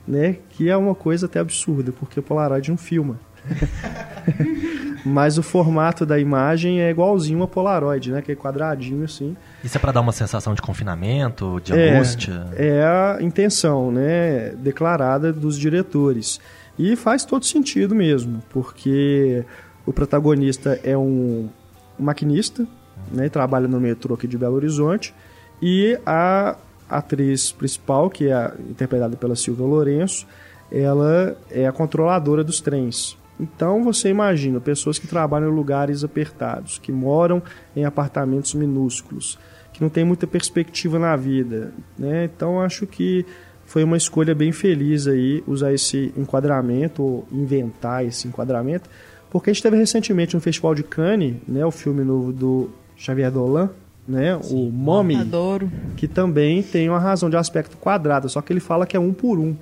né, 0.10 0.38
que 0.50 0.68
é 0.68 0.76
uma 0.76 0.96
coisa 0.96 1.28
até 1.28 1.40
absurda, 1.40 1.92
porque 1.92 2.20
o 2.20 2.24
Polaroid 2.24 2.72
não 2.72 2.78
filma. 2.78 3.20
Mas 5.06 5.38
o 5.38 5.44
formato 5.44 6.06
da 6.06 6.20
imagem 6.20 6.82
é 6.82 6.90
igualzinho 6.90 7.42
a 7.44 7.48
Polaroid, 7.48 8.12
né, 8.12 8.22
que 8.22 8.32
é 8.32 8.36
quadradinho 8.36 9.06
assim. 9.06 9.38
Isso 9.64 9.78
é 9.78 9.80
pra 9.80 9.92
dar 9.92 10.02
uma 10.02 10.12
sensação 10.12 10.54
de 10.56 10.62
confinamento, 10.62 11.62
de 11.64 11.74
É, 11.74 11.96
angústia? 11.96 12.48
É 12.56 12.84
a 12.84 13.18
intenção, 13.22 13.92
né, 13.92 14.50
declarada 14.58 15.32
dos 15.32 15.58
diretores. 15.58 16.42
E 16.78 16.96
faz 16.96 17.24
todo 17.24 17.46
sentido 17.46 17.94
mesmo, 17.94 18.42
porque 18.50 19.46
o 19.86 19.94
protagonista 19.94 20.80
é 20.84 20.98
um 20.98 21.50
maquinista, 21.98 22.68
né, 23.12 23.30
trabalha 23.30 23.68
no 23.68 23.80
metrô 23.80 24.16
aqui 24.16 24.28
de 24.28 24.38
Belo 24.38 24.56
Horizonte, 24.56 25.14
e 25.62 25.98
a 26.06 26.58
atriz 26.90 27.52
principal, 27.52 28.10
que 28.10 28.30
é 28.30 28.54
interpretada 28.70 29.16
pela 29.16 29.36
Silvia 29.36 29.66
Lourenço, 29.66 30.26
ela 30.72 31.38
é 31.50 31.68
a 31.68 31.72
controladora 31.72 32.44
dos 32.44 32.62
trens. 32.62 33.18
Então 33.40 33.84
você 33.84 34.10
imagina 34.10 34.60
pessoas 34.60 35.00
que 35.00 35.08
trabalham 35.08 35.50
em 35.50 35.56
lugares 35.56 36.04
apertados, 36.04 36.78
que 36.78 36.92
moram 36.92 37.42
em 37.76 37.86
apartamentos 37.86 38.54
minúsculos, 38.54 39.40
que 39.72 39.82
não 39.82 39.90
tem 39.90 40.04
muita 40.04 40.28
perspectiva 40.28 41.00
na 41.00 41.16
vida, 41.16 41.74
né? 41.98 42.26
Então 42.26 42.60
acho 42.60 42.86
que 42.86 43.26
foi 43.66 43.84
uma 43.84 43.96
escolha 43.96 44.36
bem 44.36 44.52
feliz 44.52 45.08
aí 45.08 45.44
usar 45.48 45.72
esse 45.72 46.12
enquadramento 46.18 47.04
ou 47.04 47.28
inventar 47.32 48.04
esse 48.04 48.28
enquadramento, 48.28 48.90
porque 49.30 49.52
a 49.52 49.54
gente 49.54 49.62
teve 49.62 49.78
recentemente 49.78 50.36
no 50.36 50.42
Festival 50.42 50.74
de 50.74 50.84
Cannes, 50.84 51.36
né, 51.48 51.64
o 51.64 51.70
filme 51.70 52.04
novo 52.04 52.34
do 52.34 52.70
Xavier 52.98 53.32
Dolan, 53.32 53.70
né, 54.10 54.40
Sim. 54.42 54.68
o 54.68 54.72
Mommy, 54.72 55.16
Adoro. 55.16 55.72
que 55.96 56.08
também 56.08 56.64
tem 56.64 56.90
uma 56.90 57.00
razão 57.00 57.30
de 57.30 57.38
aspecto 57.38 57.78
quadrado, 57.78 58.28
só 58.28 58.42
que 58.42 58.52
ele 58.52 58.60
fala 58.60 58.86
que 58.86 58.98
é 58.98 59.00
um 59.00 59.14
por 59.14 59.38
um. 59.38 59.56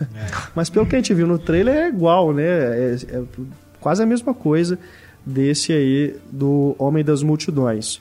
É. 0.00 0.04
Mas 0.54 0.68
pelo 0.68 0.84
que 0.84 0.96
a 0.96 0.98
gente 0.98 1.14
viu 1.14 1.26
no 1.26 1.38
trailer 1.38 1.74
é 1.74 1.88
igual, 1.88 2.32
né? 2.32 2.44
É, 2.44 2.96
é 3.08 3.22
quase 3.80 4.02
a 4.02 4.06
mesma 4.06 4.34
coisa 4.34 4.78
desse 5.24 5.72
aí 5.72 6.16
do 6.30 6.74
Homem 6.78 7.04
das 7.04 7.22
Multidões. 7.22 8.00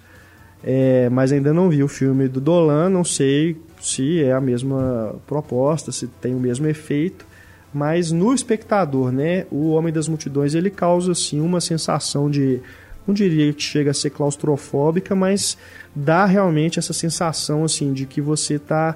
É, 0.63 1.09
mas 1.09 1.31
ainda 1.31 1.51
não 1.51 1.69
vi 1.69 1.81
o 1.81 1.87
filme 1.87 2.27
do 2.27 2.39
Dolan, 2.39 2.87
não 2.87 3.03
sei 3.03 3.57
se 3.79 4.23
é 4.23 4.31
a 4.31 4.39
mesma 4.39 5.15
proposta, 5.25 5.91
se 5.91 6.05
tem 6.05 6.35
o 6.35 6.39
mesmo 6.39 6.67
efeito, 6.67 7.25
mas 7.73 8.11
no 8.11 8.31
espectador, 8.31 9.11
né, 9.11 9.47
o 9.49 9.71
Homem 9.71 9.91
das 9.91 10.07
Multidões 10.07 10.53
ele 10.53 10.69
causa 10.69 11.13
assim 11.13 11.41
uma 11.41 11.59
sensação 11.59 12.29
de, 12.29 12.61
não 13.07 13.13
diria 13.13 13.51
que 13.53 13.61
chega 13.61 13.91
a 13.91 13.93
ser 13.93 14.11
claustrofóbica, 14.11 15.15
mas 15.15 15.57
dá 15.95 16.25
realmente 16.25 16.79
essa 16.79 16.93
sensação 16.93 17.63
assim 17.63 17.93
de 17.93 18.05
que 18.05 18.21
você 18.21 18.55
está 18.55 18.95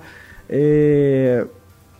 é, 0.49 1.45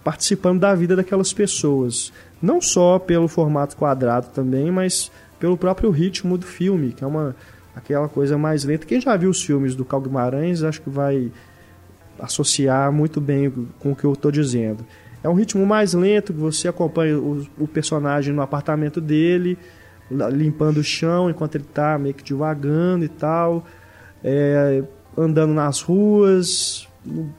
participando 0.03 0.59
da 0.59 0.75
vida 0.75 0.95
daquelas 0.95 1.33
pessoas, 1.33 2.13
não 2.41 2.61
só 2.61 2.99
pelo 2.99 3.27
formato 3.27 3.75
quadrado 3.75 4.27
também, 4.27 4.71
mas 4.71 5.11
pelo 5.39 5.57
próprio 5.57 5.89
ritmo 5.89 6.37
do 6.37 6.45
filme, 6.45 6.91
que 6.91 7.03
é 7.03 7.07
uma 7.07 7.35
aquela 7.75 8.07
coisa 8.07 8.37
mais 8.37 8.63
lenta. 8.63 8.85
Quem 8.85 9.01
já 9.01 9.17
viu 9.17 9.29
os 9.29 9.43
filmes 9.43 9.75
do 9.75 9.83
Cal 9.83 9.99
Guimarães, 9.99 10.63
acho 10.63 10.81
que 10.81 10.89
vai 10.89 11.29
associar 12.17 12.91
muito 12.91 13.19
bem 13.19 13.51
com 13.79 13.91
o 13.91 13.95
que 13.95 14.05
eu 14.05 14.13
estou 14.13 14.31
dizendo. 14.31 14.85
É 15.21 15.27
um 15.27 15.33
ritmo 15.33 15.65
mais 15.65 15.93
lento, 15.93 16.31
você 16.31 16.67
acompanha 16.67 17.17
o, 17.17 17.45
o, 17.59 17.67
personagem 17.67 18.33
no 18.33 18.41
apartamento 18.41 19.01
dele, 19.01 19.57
limpando 20.09 20.77
o 20.77 20.83
chão 20.83 21.29
enquanto 21.29 21.55
ele 21.55 21.63
está 21.63 21.97
meio 21.97 22.13
que 22.13 22.23
devagando 22.23 23.05
e 23.05 23.09
tal, 23.09 23.65
é, 24.23 24.83
andando 25.17 25.53
nas 25.53 25.81
ruas, 25.81 26.87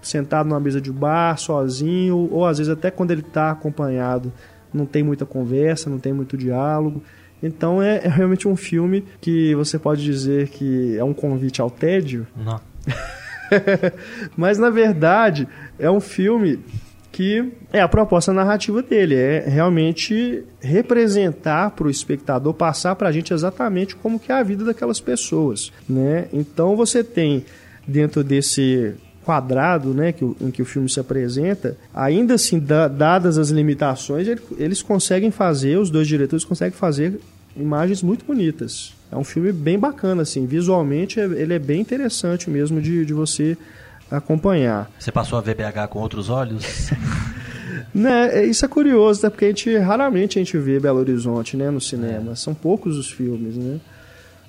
sentado 0.00 0.48
numa 0.48 0.60
mesa 0.60 0.80
de 0.80 0.92
bar, 0.92 1.38
sozinho, 1.38 2.28
ou 2.30 2.46
às 2.46 2.58
vezes 2.58 2.72
até 2.72 2.90
quando 2.90 3.10
ele 3.10 3.20
está 3.20 3.50
acompanhado, 3.50 4.32
não 4.72 4.86
tem 4.86 5.02
muita 5.02 5.24
conversa, 5.24 5.90
não 5.90 5.98
tem 5.98 6.12
muito 6.12 6.36
diálogo. 6.36 7.02
Então 7.42 7.82
é, 7.82 7.98
é, 7.98 8.08
realmente 8.08 8.48
um 8.48 8.56
filme 8.56 9.04
que 9.20 9.54
você 9.54 9.78
pode 9.78 10.02
dizer 10.02 10.48
que 10.48 10.96
é 10.96 11.04
um 11.04 11.12
convite 11.12 11.60
ao 11.60 11.70
tédio. 11.70 12.26
Não. 12.36 12.60
Mas 14.36 14.58
na 14.58 14.70
verdade 14.70 15.46
é 15.78 15.90
um 15.90 16.00
filme 16.00 16.60
que 17.16 17.50
é 17.72 17.80
a 17.80 17.88
proposta 17.88 18.30
narrativa 18.30 18.82
dele, 18.82 19.14
é 19.14 19.48
realmente 19.48 20.44
representar 20.60 21.70
para 21.70 21.86
o 21.86 21.90
espectador, 21.90 22.52
passar 22.52 22.94
para 22.94 23.08
a 23.08 23.12
gente 23.12 23.32
exatamente 23.32 23.96
como 23.96 24.20
que 24.20 24.30
é 24.30 24.34
a 24.34 24.42
vida 24.42 24.66
daquelas 24.66 25.00
pessoas, 25.00 25.72
né? 25.88 26.28
Então 26.30 26.76
você 26.76 27.02
tem 27.02 27.42
dentro 27.88 28.22
desse 28.22 28.92
quadrado, 29.24 29.94
né, 29.94 30.12
que, 30.12 30.24
em 30.24 30.50
que 30.50 30.60
o 30.60 30.66
filme 30.66 30.90
se 30.90 31.00
apresenta, 31.00 31.78
ainda 31.94 32.34
assim, 32.34 32.58
da, 32.58 32.86
dadas 32.86 33.38
as 33.38 33.48
limitações, 33.48 34.28
ele, 34.28 34.42
eles 34.58 34.82
conseguem 34.82 35.30
fazer, 35.30 35.78
os 35.78 35.88
dois 35.88 36.06
diretores 36.06 36.44
conseguem 36.44 36.78
fazer 36.78 37.18
imagens 37.56 38.02
muito 38.02 38.26
bonitas. 38.26 38.92
É 39.10 39.16
um 39.16 39.24
filme 39.24 39.52
bem 39.52 39.78
bacana, 39.78 40.20
assim, 40.20 40.44
visualmente 40.44 41.18
ele 41.18 41.54
é 41.54 41.58
bem 41.58 41.80
interessante 41.80 42.50
mesmo 42.50 42.78
de, 42.78 43.06
de 43.06 43.14
você 43.14 43.56
acompanhar. 44.10 44.90
Você 44.98 45.10
passou 45.12 45.38
a 45.38 45.42
ver 45.42 45.56
BH 45.56 45.88
com 45.90 45.98
outros 45.98 46.28
olhos? 46.30 46.90
né, 47.94 48.40
é, 48.40 48.44
isso 48.44 48.64
é 48.64 48.68
curioso, 48.68 49.22
né, 49.22 49.30
porque 49.30 49.46
a 49.46 49.48
gente 49.48 49.76
raramente 49.78 50.38
a 50.38 50.42
gente 50.42 50.56
vê 50.58 50.78
Belo 50.78 51.00
Horizonte, 51.00 51.56
né, 51.56 51.70
no 51.70 51.80
cinema. 51.80 52.32
É. 52.32 52.34
São 52.34 52.54
poucos 52.54 52.96
os 52.96 53.10
filmes, 53.10 53.56
né? 53.56 53.80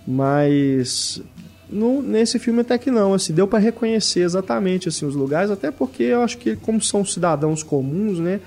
Mas 0.08 1.22
no, 1.70 2.02
nesse 2.02 2.39
filme 2.39 2.62
até 2.62 2.78
que 2.78 2.89
não, 2.89 3.13
assim, 3.13 3.34
deu 3.34 3.48
para 3.48 3.60
reconhecer 3.60 4.22
exatamente 4.22 4.88
assim 4.88 5.06
os 5.06 5.15
lugares, 5.15 5.52
até 5.52 5.70
porque 5.70 6.04
eu 6.04 6.22
acho 6.22 6.38
que 6.38 6.56
como 6.56 6.82
são 6.82 7.04
cidadãos 7.04 7.63
comuns, 7.63 8.20
né? 8.20 8.39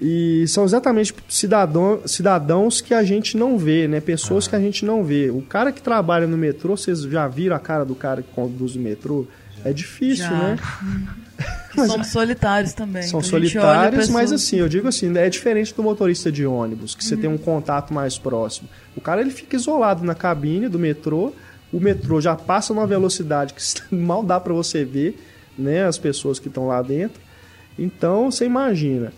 E 0.00 0.46
são 0.46 0.64
exatamente 0.64 1.12
cidadão, 1.28 2.00
cidadãos 2.06 2.80
que 2.80 2.94
a 2.94 3.02
gente 3.02 3.36
não 3.36 3.58
vê, 3.58 3.88
né? 3.88 4.00
Pessoas 4.00 4.46
ah. 4.46 4.50
que 4.50 4.56
a 4.56 4.60
gente 4.60 4.84
não 4.84 5.02
vê. 5.02 5.28
O 5.28 5.42
cara 5.42 5.72
que 5.72 5.82
trabalha 5.82 6.26
no 6.26 6.38
metrô, 6.38 6.76
vocês 6.76 7.02
já 7.02 7.26
viram 7.26 7.56
a 7.56 7.58
cara 7.58 7.84
do 7.84 7.96
cara 7.96 8.22
que 8.22 8.30
conduz 8.32 8.76
o 8.76 8.78
metrô? 8.78 9.26
É 9.64 9.72
difícil, 9.72 10.24
já. 10.24 10.30
né? 10.30 10.56
Mas, 11.76 11.92
Somos 11.92 12.08
solitários 12.08 12.72
também. 12.72 13.02
São 13.04 13.22
solitários, 13.22 14.08
mas 14.08 14.32
assim, 14.32 14.56
eu 14.56 14.68
digo 14.68 14.88
assim, 14.88 15.16
é 15.16 15.30
diferente 15.30 15.72
do 15.72 15.80
motorista 15.80 16.32
de 16.32 16.44
ônibus, 16.44 16.94
que 16.94 17.04
você 17.04 17.16
tem 17.16 17.30
um 17.30 17.38
contato 17.38 17.94
mais 17.94 18.18
próximo. 18.18 18.68
O 18.96 19.00
cara 19.00 19.20
ele 19.20 19.30
fica 19.30 19.54
isolado 19.54 20.02
na 20.02 20.14
cabine 20.14 20.68
do 20.68 20.76
metrô, 20.76 21.32
o 21.72 21.78
metrô 21.78 22.20
já 22.20 22.34
passa 22.34 22.74
numa 22.74 22.86
velocidade 22.86 23.54
que 23.54 23.62
mal 23.94 24.24
dá 24.24 24.40
para 24.40 24.52
você 24.52 24.84
ver, 24.84 25.22
né, 25.56 25.84
as 25.84 25.98
pessoas 25.98 26.40
que 26.40 26.48
estão 26.48 26.66
lá 26.66 26.82
dentro. 26.82 27.20
Então, 27.78 28.30
você 28.30 28.44
imagina. 28.44 29.12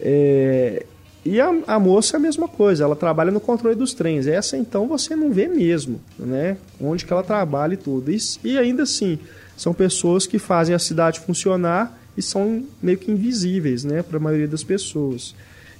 É... 0.00 0.86
E 1.24 1.40
a, 1.40 1.52
a, 1.66 1.78
moça 1.78 2.16
é 2.16 2.18
a 2.18 2.20
mesma 2.20 2.48
coisa, 2.48 2.84
ela 2.84 2.96
trabalha 2.96 3.30
no 3.30 3.40
controle 3.40 3.74
dos 3.74 3.92
trens. 3.92 4.26
Essa 4.26 4.56
então 4.56 4.88
você 4.88 5.14
não 5.14 5.30
vê 5.30 5.46
mesmo, 5.46 6.00
né? 6.18 6.56
Onde 6.80 7.04
que 7.04 7.12
ela 7.12 7.22
trabalha 7.22 7.74
e 7.74 7.76
tudo. 7.76 8.10
E, 8.10 8.18
e 8.44 8.56
ainda 8.56 8.84
assim, 8.84 9.18
são 9.58 9.74
pessoas 9.74 10.24
que 10.24 10.38
fazem 10.38 10.72
a 10.72 10.78
cidade 10.78 11.18
funcionar 11.18 12.00
e 12.16 12.22
são 12.22 12.64
meio 12.80 12.96
que 12.96 13.10
invisíveis, 13.10 13.82
né, 13.82 14.02
para 14.02 14.16
a 14.16 14.20
maioria 14.20 14.46
das 14.46 14.62
pessoas. 14.62 15.34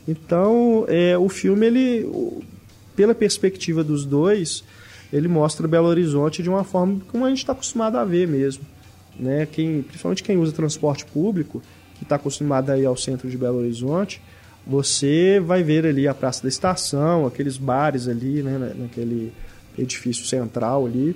Então, 0.07 0.85
é, 0.89 1.17
o 1.17 1.29
filme 1.29 1.65
ele, 1.65 2.43
pela 2.97 3.15
perspectiva 3.15 3.85
dos 3.85 4.05
dois, 4.05 4.65
ele 5.13 5.29
mostra 5.29 5.69
Belo 5.69 5.87
Horizonte 5.87 6.43
de 6.43 6.51
uma 6.51 6.65
forma 6.65 7.01
como 7.13 7.25
a 7.25 7.29
gente 7.29 7.39
está 7.39 7.53
acostumado 7.53 7.97
a 7.97 8.05
ver 8.05 8.27
mesmo, 8.27 8.65
né? 9.19 9.47
Quem, 9.47 9.83
principalmente 9.83 10.25
quem 10.25 10.37
usa 10.37 10.53
transporte 10.53 11.05
público, 11.05 11.63
que 11.97 12.03
está 12.03 12.17
acostumado 12.17 12.71
a 12.71 12.79
ir 12.79 12.85
ao 12.85 12.97
centro 12.97 13.31
de 13.31 13.39
Belo 13.39 13.59
Horizonte, 13.59 14.21
você 14.67 15.41
vai 15.41 15.63
ver 15.63 15.87
ali 15.87 16.09
a 16.09 16.15
Praça 16.15 16.43
da 16.43 16.49
Estação, 16.49 17.27
aqueles 17.27 17.57
bares 17.57 18.09
ali, 18.09 18.43
né, 18.43 18.75
naquele 18.77 19.33
edifício 19.79 20.25
central 20.27 20.85
ali, 20.85 21.15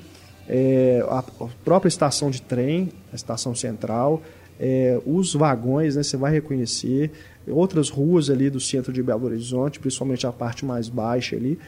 é, 0.49 1.05
a 1.09 1.23
própria 1.65 1.89
estação 1.89 2.31
de 2.31 2.43
trem, 2.43 2.91
a 3.13 3.17
estação 3.17 3.55
central, 3.55 4.23
é, 4.59 5.01
os 5.05 5.35
vagões, 5.35 5.97
né, 5.97 6.03
você 6.03 6.17
vai 6.17 6.33
reconhecer, 6.33 7.11
outras 7.49 7.89
ruas 7.89 8.31
ali 8.31 8.49
do 8.49 8.61
centro 8.61 8.93
de 8.93 9.03
Belo 9.03 9.27
Horizonte, 9.27 9.81
principalmente 9.81 10.27
a 10.27 10.33
parte 10.33 10.65
mais 10.65 10.89
baixa 10.89 11.37
ali, 11.37 11.59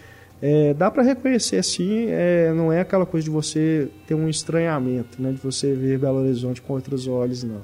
é, 0.43 0.75
dá 0.75 0.91
para 0.91 1.03
reconhecer 1.03 1.57
assim, 1.57 2.07
é, 2.09 2.53
não 2.53 2.73
é 2.73 2.81
aquela 2.81 3.07
coisa 3.07 3.25
de 3.25 3.31
você 3.31 3.89
ter 4.07 4.15
um 4.15 4.29
estranhamento, 4.29 5.21
né, 5.21 5.33
de 5.33 5.39
você 5.39 5.75
ver 5.75 5.99
Belo 5.99 6.19
Horizonte 6.19 6.61
com 6.61 6.73
outros 6.75 7.07
olhos, 7.07 7.43
não. 7.43 7.63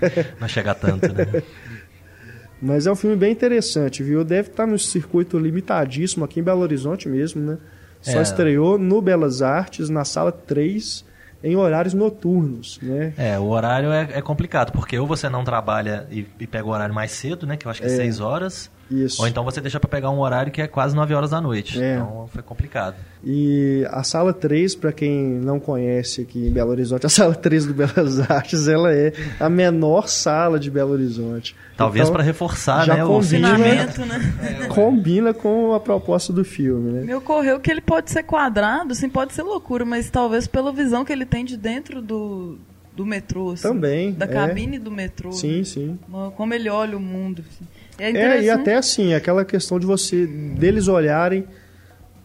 Não 0.40 0.46
chega 0.46 0.76
tanto, 0.76 1.12
né? 1.12 1.42
Mas 2.62 2.86
é 2.86 2.92
um 2.92 2.94
filme 2.94 3.16
bem 3.16 3.32
interessante, 3.32 4.00
viu? 4.02 4.22
Deve 4.22 4.50
estar 4.50 4.64
no 4.64 4.78
circuito 4.78 5.38
limitadíssimo 5.38 6.24
aqui 6.24 6.38
em 6.38 6.42
Belo 6.42 6.60
Horizonte 6.60 7.08
mesmo, 7.08 7.40
né? 7.40 7.58
Só 8.00 8.18
é. 8.18 8.22
estreou 8.22 8.78
no 8.78 9.00
Belas 9.00 9.42
Artes, 9.42 9.88
na 9.88 10.04
sala 10.04 10.32
3, 10.32 11.04
em 11.42 11.56
horários 11.56 11.94
noturnos, 11.94 12.78
né? 12.82 13.12
É, 13.16 13.38
o 13.38 13.48
horário 13.48 13.92
é, 13.92 14.08
é 14.14 14.22
complicado, 14.22 14.72
porque 14.72 14.98
ou 14.98 15.06
você 15.06 15.28
não 15.28 15.44
trabalha 15.44 16.06
e, 16.10 16.26
e, 16.38 16.46
pega 16.46 16.66
o 16.66 16.70
horário 16.70 16.94
mais 16.94 17.12
cedo, 17.12 17.46
né? 17.46 17.56
Que 17.56 17.66
eu 17.66 17.70
acho 17.70 17.80
que 17.80 17.86
é 17.86 17.90
6 17.90 18.20
horas. 18.20 18.70
Isso. 18.90 19.20
Ou 19.20 19.28
então 19.28 19.44
você 19.44 19.60
deixa 19.60 19.78
para 19.78 19.88
pegar 19.88 20.10
um 20.10 20.20
horário 20.20 20.50
que 20.50 20.62
é 20.62 20.66
quase 20.66 20.96
9 20.96 21.14
horas 21.14 21.30
da 21.30 21.40
noite. 21.40 21.80
É. 21.80 21.94
Então 21.94 22.28
foi 22.32 22.42
complicado. 22.42 22.96
E 23.24 23.86
a 23.90 24.02
sala 24.02 24.32
3, 24.32 24.74
para 24.76 24.92
quem 24.92 25.12
não 25.12 25.58
conhece 25.58 26.22
aqui 26.22 26.46
em 26.46 26.50
Belo 26.50 26.70
Horizonte, 26.70 27.04
a 27.04 27.08
sala 27.08 27.34
3 27.34 27.66
do 27.66 27.74
Belas 27.74 28.20
Artes, 28.30 28.68
ela 28.68 28.92
é 28.92 29.12
a 29.38 29.48
menor 29.48 30.08
sala 30.08 30.58
de 30.58 30.70
Belo 30.70 30.92
Horizonte. 30.92 31.54
Talvez 31.76 32.06
então, 32.06 32.14
para 32.14 32.24
reforçar, 32.24 32.86
já 32.86 32.96
né, 32.96 33.04
combina, 33.04 33.54
o 33.54 33.58
né? 33.58 34.66
combina 34.68 35.34
com 35.34 35.74
a 35.74 35.80
proposta 35.80 36.32
do 36.32 36.44
filme, 36.44 36.90
né? 36.90 37.00
Me 37.02 37.14
ocorreu 37.14 37.60
que 37.60 37.70
ele 37.70 37.80
pode 37.80 38.10
ser 38.10 38.24
quadrado, 38.24 38.92
assim, 38.92 39.08
pode 39.08 39.32
ser 39.32 39.42
loucura, 39.42 39.84
mas 39.84 40.10
talvez 40.10 40.46
pela 40.46 40.72
visão 40.72 41.04
que 41.04 41.12
ele 41.12 41.24
tem 41.24 41.44
de 41.44 41.56
dentro 41.56 42.02
do, 42.02 42.58
do 42.98 43.06
metrô, 43.06 43.52
assim, 43.52 43.62
Também. 43.62 44.12
Da 44.12 44.24
é. 44.24 44.28
cabine 44.28 44.76
do 44.76 44.90
metrô. 44.90 45.30
Sim, 45.30 45.58
né? 45.58 45.64
sim. 45.64 45.98
Como 46.36 46.52
ele 46.52 46.68
olha 46.68 46.96
o 46.96 47.00
mundo. 47.00 47.44
Assim. 47.48 47.64
É, 47.96 48.10
é, 48.10 48.42
e 48.42 48.50
até 48.50 48.74
assim, 48.74 49.14
aquela 49.14 49.44
questão 49.44 49.78
de 49.78 49.86
você, 49.86 50.26
deles 50.26 50.88
olharem 50.88 51.44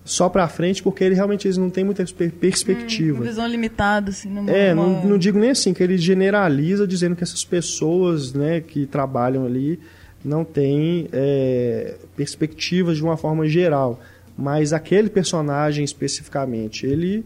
só 0.03 0.27
para 0.29 0.47
frente, 0.47 0.81
porque 0.81 1.03
ele 1.03 1.13
realmente 1.13 1.47
eles 1.47 1.57
não 1.57 1.69
têm 1.69 1.83
muita 1.83 2.03
perspectiva. 2.39 3.19
Hum, 3.19 3.23
visão 3.23 3.47
limitada, 3.47 4.09
assim. 4.09 4.29
Numa, 4.29 4.49
é, 4.49 4.73
não, 4.73 5.05
não 5.05 5.17
digo 5.17 5.37
nem 5.37 5.51
assim, 5.51 5.75
que 5.75 5.83
ele 5.83 5.95
generaliza 5.95 6.87
dizendo 6.87 7.15
que 7.15 7.23
essas 7.23 7.45
pessoas 7.45 8.33
né, 8.33 8.59
que 8.59 8.87
trabalham 8.87 9.45
ali 9.45 9.79
não 10.25 10.43
têm 10.43 11.07
é, 11.13 11.97
perspectivas 12.17 12.97
de 12.97 13.03
uma 13.03 13.15
forma 13.15 13.47
geral. 13.47 14.01
Mas 14.35 14.73
aquele 14.73 15.09
personagem 15.09 15.85
especificamente, 15.85 16.87
ele 16.87 17.23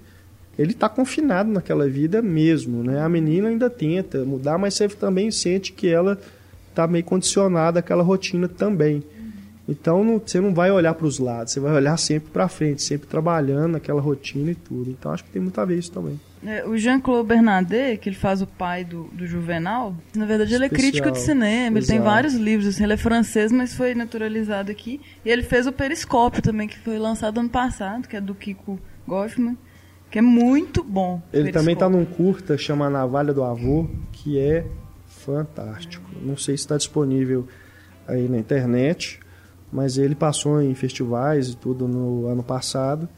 ele 0.57 0.71
está 0.71 0.89
confinado 0.89 1.51
naquela 1.51 1.87
vida 1.87 2.21
mesmo, 2.21 2.83
né? 2.83 3.01
A 3.01 3.09
menina 3.09 3.49
ainda 3.49 3.69
tenta 3.69 4.25
mudar, 4.25 4.57
mas 4.57 4.73
você 4.73 4.87
também 4.89 5.29
sente 5.29 5.71
que 5.71 5.87
ela 5.87 6.19
está 6.69 6.87
meio 6.87 7.03
condicionada 7.03 7.79
àquela 7.79 8.03
rotina 8.03 8.47
também. 8.47 9.03
Então 9.67 10.03
não, 10.03 10.21
você 10.23 10.39
não 10.39 10.53
vai 10.53 10.71
olhar 10.71 10.93
para 10.93 11.05
os 11.05 11.19
lados, 11.19 11.51
você 11.51 11.59
vai 11.59 11.73
olhar 11.73 11.97
sempre 11.97 12.29
para 12.31 12.47
frente, 12.47 12.81
sempre 12.81 13.07
trabalhando 13.07 13.73
naquela 13.73 14.01
rotina 14.01 14.51
e 14.51 14.55
tudo. 14.55 14.89
Então 14.89 15.11
acho 15.11 15.23
que 15.25 15.29
tem 15.29 15.41
muito 15.41 15.59
a 15.59 15.65
ver 15.65 15.77
isso 15.77 15.91
também. 15.91 16.19
É, 16.45 16.65
o 16.65 16.77
Jean-Claude 16.77 17.27
Bernardet, 17.27 17.97
que 17.97 18.09
ele 18.09 18.15
faz 18.15 18.41
o 18.41 18.47
pai 18.47 18.85
do, 18.85 19.05
do 19.05 19.25
Juvenal, 19.25 19.95
na 20.15 20.25
verdade 20.25 20.53
ele 20.53 20.65
é 20.65 20.69
crítico 20.69 21.11
de 21.11 21.19
cinema, 21.19 21.79
ele 21.79 21.85
tem 21.85 21.99
vários 21.99 22.35
livros, 22.35 22.67
assim, 22.67 22.83
ele 22.83 22.93
é 22.93 22.97
francês, 22.97 23.51
mas 23.51 23.73
foi 23.73 23.93
naturalizado 23.95 24.71
aqui. 24.71 25.01
E 25.25 25.29
ele 25.29 25.43
fez 25.43 25.67
o 25.67 25.71
Periscópio 25.71 26.41
também, 26.41 26.67
que 26.67 26.77
foi 26.77 26.97
lançado 26.97 27.39
ano 27.39 27.49
passado, 27.49 28.07
que 28.07 28.15
é 28.15 28.21
do 28.21 28.35
Kiko 28.35 28.79
Goffman, 29.07 29.57
que 30.09 30.19
é 30.19 30.21
muito 30.21 30.83
bom. 30.83 31.21
Ele 31.33 31.51
também 31.51 31.73
está 31.73 31.89
num 31.89 32.05
curta 32.05 32.57
chama 32.57 32.89
Navalha 32.89 33.33
do 33.33 33.43
Avô, 33.43 33.87
que 34.11 34.39
é 34.39 34.65
fantástico. 35.05 36.09
Não 36.21 36.37
sei 36.37 36.55
se 36.55 36.63
está 36.63 36.77
disponível 36.77 37.47
aí 38.07 38.29
na 38.29 38.37
internet, 38.37 39.19
mas 39.71 39.97
ele 39.97 40.15
passou 40.15 40.61
em 40.61 40.73
festivais 40.73 41.49
e 41.49 41.57
tudo 41.57 41.87
no 41.87 42.27
ano 42.27 42.43
passado. 42.43 43.09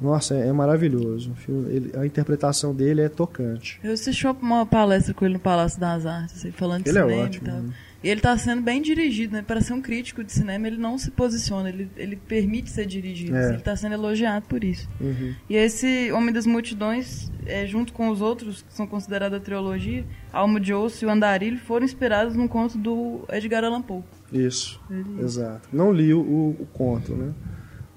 Nossa, 0.00 0.34
é, 0.34 0.52
maravilhoso. 0.52 1.32
Ele, 1.68 1.92
a 1.96 2.04
interpretação 2.04 2.74
dele 2.74 3.02
é 3.02 3.08
tocante. 3.08 3.78
Eu 3.84 3.92
assisti 3.92 4.26
uma 4.26 4.66
palestra 4.66 5.14
com 5.14 5.24
ele 5.24 5.34
no 5.34 5.40
Palácio 5.40 5.78
das 5.78 6.04
Artes, 6.04 6.38
assim, 6.38 6.50
falando 6.50 6.82
de 6.82 6.90
ele 6.90 6.98
é 6.98 7.02
cinema 7.02 7.20
é 7.20 7.24
ótimo, 7.24 7.46
e 7.46 7.50
tal. 7.50 7.60
Né? 7.60 7.74
E 8.02 8.08
ele 8.08 8.18
está 8.18 8.36
sendo 8.36 8.62
bem 8.62 8.82
dirigido, 8.82 9.34
né? 9.34 9.42
Para 9.42 9.60
ser 9.60 9.72
um 9.72 9.80
crítico 9.80 10.24
de 10.24 10.32
cinema, 10.32 10.66
ele 10.66 10.76
não 10.76 10.98
se 10.98 11.10
posiciona, 11.10 11.68
ele, 11.68 11.88
ele 11.96 12.16
permite 12.16 12.68
ser 12.70 12.84
dirigido. 12.84 13.36
É. 13.36 13.48
Ele 13.50 13.58
está 13.58 13.76
sendo 13.76 13.92
elogiado 13.92 14.46
por 14.46 14.64
isso. 14.64 14.88
Uhum. 15.00 15.34
E 15.48 15.54
esse 15.54 16.10
Homem 16.10 16.32
das 16.32 16.44
Multidões, 16.44 17.30
é, 17.46 17.64
junto 17.66 17.92
com 17.92 18.08
os 18.08 18.20
outros 18.20 18.62
que 18.62 18.74
são 18.74 18.86
considerados 18.86 19.38
a 19.38 19.40
trilogia, 19.40 20.04
Almo 20.32 20.58
de 20.58 20.74
Osso 20.74 21.04
e 21.04 21.06
o 21.06 21.10
Andarilho, 21.10 21.58
foram 21.58 21.84
inspirados 21.84 22.34
num 22.34 22.48
conto 22.48 22.76
do 22.76 23.24
Edgar 23.30 23.62
Allan 23.62 23.82
Poe. 23.82 24.02
Isso, 24.32 24.80
exato. 25.20 25.68
Não 25.72 25.92
li 25.92 26.12
o, 26.12 26.20
o, 26.20 26.66
conto, 26.72 27.14
né? 27.14 27.32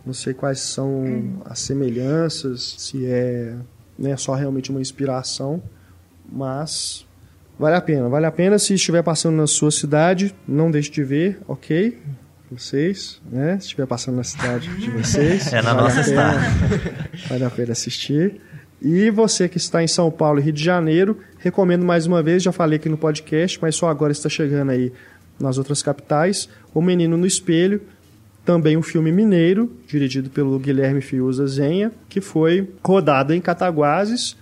Não 0.05 0.13
sei 0.13 0.33
quais 0.35 0.59
são 0.59 1.03
uhum. 1.03 1.41
as 1.45 1.59
semelhanças, 1.59 2.75
se 2.77 3.07
é 3.07 3.57
né, 3.97 4.15
só 4.17 4.35
realmente 4.35 4.69
uma 4.69 4.81
inspiração, 4.81 5.63
mas 6.29 7.04
vale 7.57 7.75
a 7.75 7.81
pena. 7.81 8.09
Vale 8.09 8.25
a 8.25 8.31
pena 8.31 8.59
se 8.59 8.73
estiver 8.73 9.03
passando 9.03 9.35
na 9.35 9.47
sua 9.47 9.71
cidade, 9.71 10.33
não 10.47 10.69
deixe 10.71 10.91
de 10.91 11.03
ver, 11.03 11.39
ok? 11.47 11.97
Vocês, 12.51 13.21
né? 13.31 13.57
Se 13.59 13.65
estiver 13.65 13.87
passando 13.87 14.15
na 14.17 14.23
cidade 14.23 14.69
de 14.77 14.89
vocês. 14.91 15.51
é 15.53 15.61
na 15.61 15.73
vale 15.73 15.87
nossa 15.87 16.03
cidade. 16.03 16.45
Vale 17.27 17.43
a 17.43 17.49
pena 17.49 17.71
assistir. 17.71 18.39
E 18.81 19.09
você 19.09 19.49
que 19.49 19.57
está 19.57 19.81
em 19.81 19.87
São 19.87 20.11
Paulo 20.11 20.39
e 20.39 20.43
Rio 20.43 20.53
de 20.53 20.63
Janeiro, 20.63 21.17
recomendo 21.39 21.83
mais 21.83 22.05
uma 22.05 22.21
vez, 22.21 22.43
já 22.43 22.51
falei 22.51 22.77
aqui 22.77 22.87
no 22.87 22.97
podcast, 22.97 23.57
mas 23.61 23.75
só 23.75 23.89
agora 23.89 24.11
está 24.11 24.29
chegando 24.29 24.69
aí 24.69 24.91
nas 25.39 25.57
outras 25.57 25.81
capitais, 25.81 26.47
O 26.73 26.81
Menino 26.81 27.17
no 27.17 27.25
Espelho, 27.25 27.81
também 28.45 28.77
um 28.77 28.81
filme 28.83 29.11
mineiro, 29.11 29.75
dirigido 29.87 30.29
pelo 30.29 30.59
Guilherme 30.59 31.01
Fiuza 31.01 31.47
Zenha, 31.47 31.91
que 32.07 32.21
foi 32.21 32.69
rodado 32.85 33.33
em 33.33 33.41
Cataguases, 33.41 34.37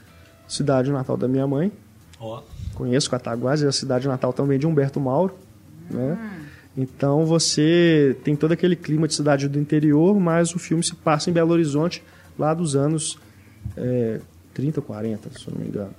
cidade 0.47 0.91
natal 0.91 1.15
da 1.15 1.28
minha 1.28 1.47
mãe. 1.47 1.71
Oh. 2.19 2.41
Conheço 2.75 3.09
Cataguases, 3.09 3.65
é 3.65 3.67
a 3.67 3.71
cidade 3.71 4.07
natal 4.07 4.33
também 4.33 4.57
de 4.57 4.67
Humberto 4.67 4.99
Mauro. 4.99 5.36
Né? 5.89 6.17
Hum. 6.19 6.43
Então 6.75 7.25
você 7.25 8.15
tem 8.23 8.36
todo 8.36 8.51
aquele 8.51 8.75
clima 8.75 9.07
de 9.07 9.13
cidade 9.13 9.47
do 9.47 9.59
interior, 9.59 10.19
mas 10.19 10.55
o 10.55 10.59
filme 10.59 10.83
se 10.83 10.95
passa 10.95 11.29
em 11.29 11.33
Belo 11.33 11.51
Horizonte, 11.51 12.03
lá 12.38 12.53
dos 12.53 12.75
anos 12.75 13.19
é, 13.77 14.19
30, 14.53 14.81
40, 14.81 15.29
se 15.38 15.47
eu 15.47 15.53
não 15.53 15.62
me 15.62 15.67
engano. 15.67 15.93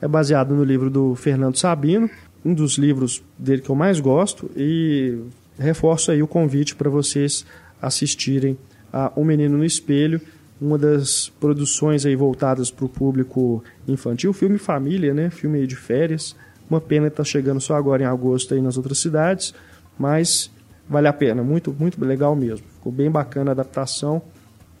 É 0.00 0.06
baseado 0.06 0.54
no 0.54 0.64
livro 0.64 0.88
do 0.88 1.14
Fernando 1.14 1.56
Sabino, 1.56 2.08
um 2.44 2.54
dos 2.54 2.78
livros 2.78 3.22
dele 3.38 3.60
que 3.60 3.70
eu 3.70 3.74
mais 3.74 4.00
gosto 4.00 4.50
e 4.56 5.18
reforço 5.58 6.10
aí 6.10 6.22
o 6.22 6.26
convite 6.26 6.74
para 6.74 6.88
vocês 6.88 7.44
assistirem 7.82 8.56
a 8.92 9.12
O 9.14 9.24
Menino 9.24 9.58
no 9.58 9.64
Espelho, 9.64 10.20
uma 10.60 10.76
das 10.76 11.30
produções 11.40 12.04
aí 12.04 12.14
voltadas 12.14 12.70
para 12.70 12.84
o 12.84 12.88
público 12.88 13.64
infantil, 13.88 14.32
filme 14.32 14.58
família, 14.58 15.14
né? 15.14 15.30
Filme 15.30 15.66
de 15.66 15.74
férias. 15.74 16.36
Uma 16.68 16.80
pena 16.80 17.06
estar 17.06 17.22
tá 17.22 17.24
chegando 17.24 17.60
só 17.60 17.74
agora 17.74 18.02
em 18.02 18.06
agosto 18.06 18.54
aí 18.54 18.60
nas 18.60 18.76
outras 18.76 18.98
cidades, 18.98 19.54
mas 19.98 20.50
vale 20.88 21.08
a 21.08 21.12
pena, 21.12 21.42
muito 21.42 21.74
muito 21.78 22.02
legal 22.04 22.36
mesmo. 22.36 22.66
Ficou 22.74 22.92
bem 22.92 23.10
bacana 23.10 23.50
a 23.50 23.52
adaptação, 23.52 24.22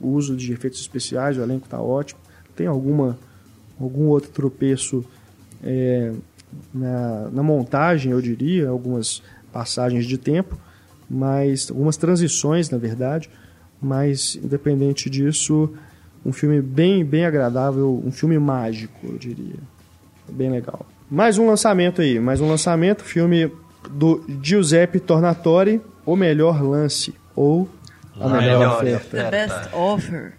o 0.00 0.08
uso 0.08 0.36
de 0.36 0.52
efeitos 0.52 0.80
especiais, 0.80 1.38
o 1.38 1.42
elenco 1.42 1.64
está 1.64 1.80
ótimo. 1.80 2.20
Tem 2.54 2.66
alguma 2.66 3.18
algum 3.80 4.08
outro 4.08 4.30
tropeço 4.30 5.04
é, 5.64 6.12
na, 6.72 7.30
na 7.30 7.42
montagem, 7.42 8.12
eu 8.12 8.20
diria, 8.20 8.68
algumas 8.68 9.22
passagens 9.52 10.06
de 10.06 10.18
tempo, 10.18 10.58
mas 11.08 11.70
algumas 11.70 11.96
transições, 11.96 12.70
na 12.70 12.78
verdade, 12.78 13.30
mas 13.80 14.36
independente 14.36 15.08
disso, 15.08 15.72
um 16.24 16.32
filme 16.32 16.60
bem 16.60 17.04
bem 17.04 17.24
agradável, 17.24 18.02
um 18.04 18.12
filme 18.12 18.38
mágico, 18.38 19.06
eu 19.06 19.16
diria. 19.18 19.56
Bem 20.28 20.50
legal. 20.50 20.86
Mais 21.10 21.38
um 21.38 21.46
lançamento 21.46 22.02
aí, 22.02 22.20
mais 22.20 22.40
um 22.40 22.48
lançamento, 22.48 23.02
filme 23.02 23.50
do 23.90 24.24
Giuseppe 24.42 25.00
Tornatore, 25.00 25.80
O 26.04 26.14
Melhor 26.14 26.62
Lance, 26.62 27.14
ou 27.34 27.68
A 28.14 28.28
Melhor, 28.28 28.42
melhor 28.42 28.76
Oferta. 28.76 29.16
The 29.16 29.30
Best 29.30 29.74
Offer. 29.74 30.34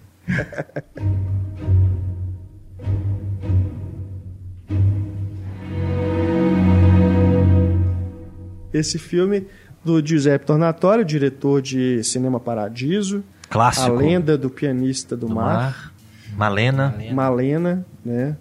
Esse 8.73 8.97
filme 8.97 9.45
do 9.83 10.05
Giuseppe 10.05 10.45
Tornatore, 10.45 11.03
diretor 11.03 11.61
de 11.61 12.03
Cinema 12.03 12.39
Paradiso. 12.39 13.23
Clássico. 13.51 13.87
A 13.87 13.99
Lenda 13.99 14.37
do 14.37 14.49
Pianista 14.49 15.15
do, 15.15 15.27
do 15.27 15.35
Mar. 15.35 15.45
Mar. 15.45 15.93
Malena. 16.35 16.95
Malena, 17.13 17.85
né? 18.03 18.37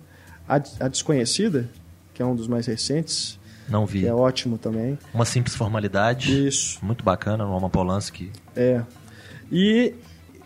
A, 0.48 0.54
a, 0.54 0.88
Desconhecida, 0.88 1.68
que 2.14 2.22
é 2.22 2.24
um 2.24 2.34
dos 2.34 2.46
mais 2.46 2.66
recentes. 2.66 3.38
Não 3.68 3.84
vi. 3.84 4.00
Que 4.00 4.06
é 4.06 4.14
ótimo 4.14 4.56
também. 4.56 4.96
Uma 5.12 5.24
Simples 5.24 5.56
Formalidade. 5.56 6.46
Isso. 6.46 6.78
Muito 6.82 7.04
bacana, 7.04 7.44
no 7.44 7.50
Roman 7.50 7.68
Polanski. 7.68 8.30
É. 8.54 8.82
E 9.50 9.94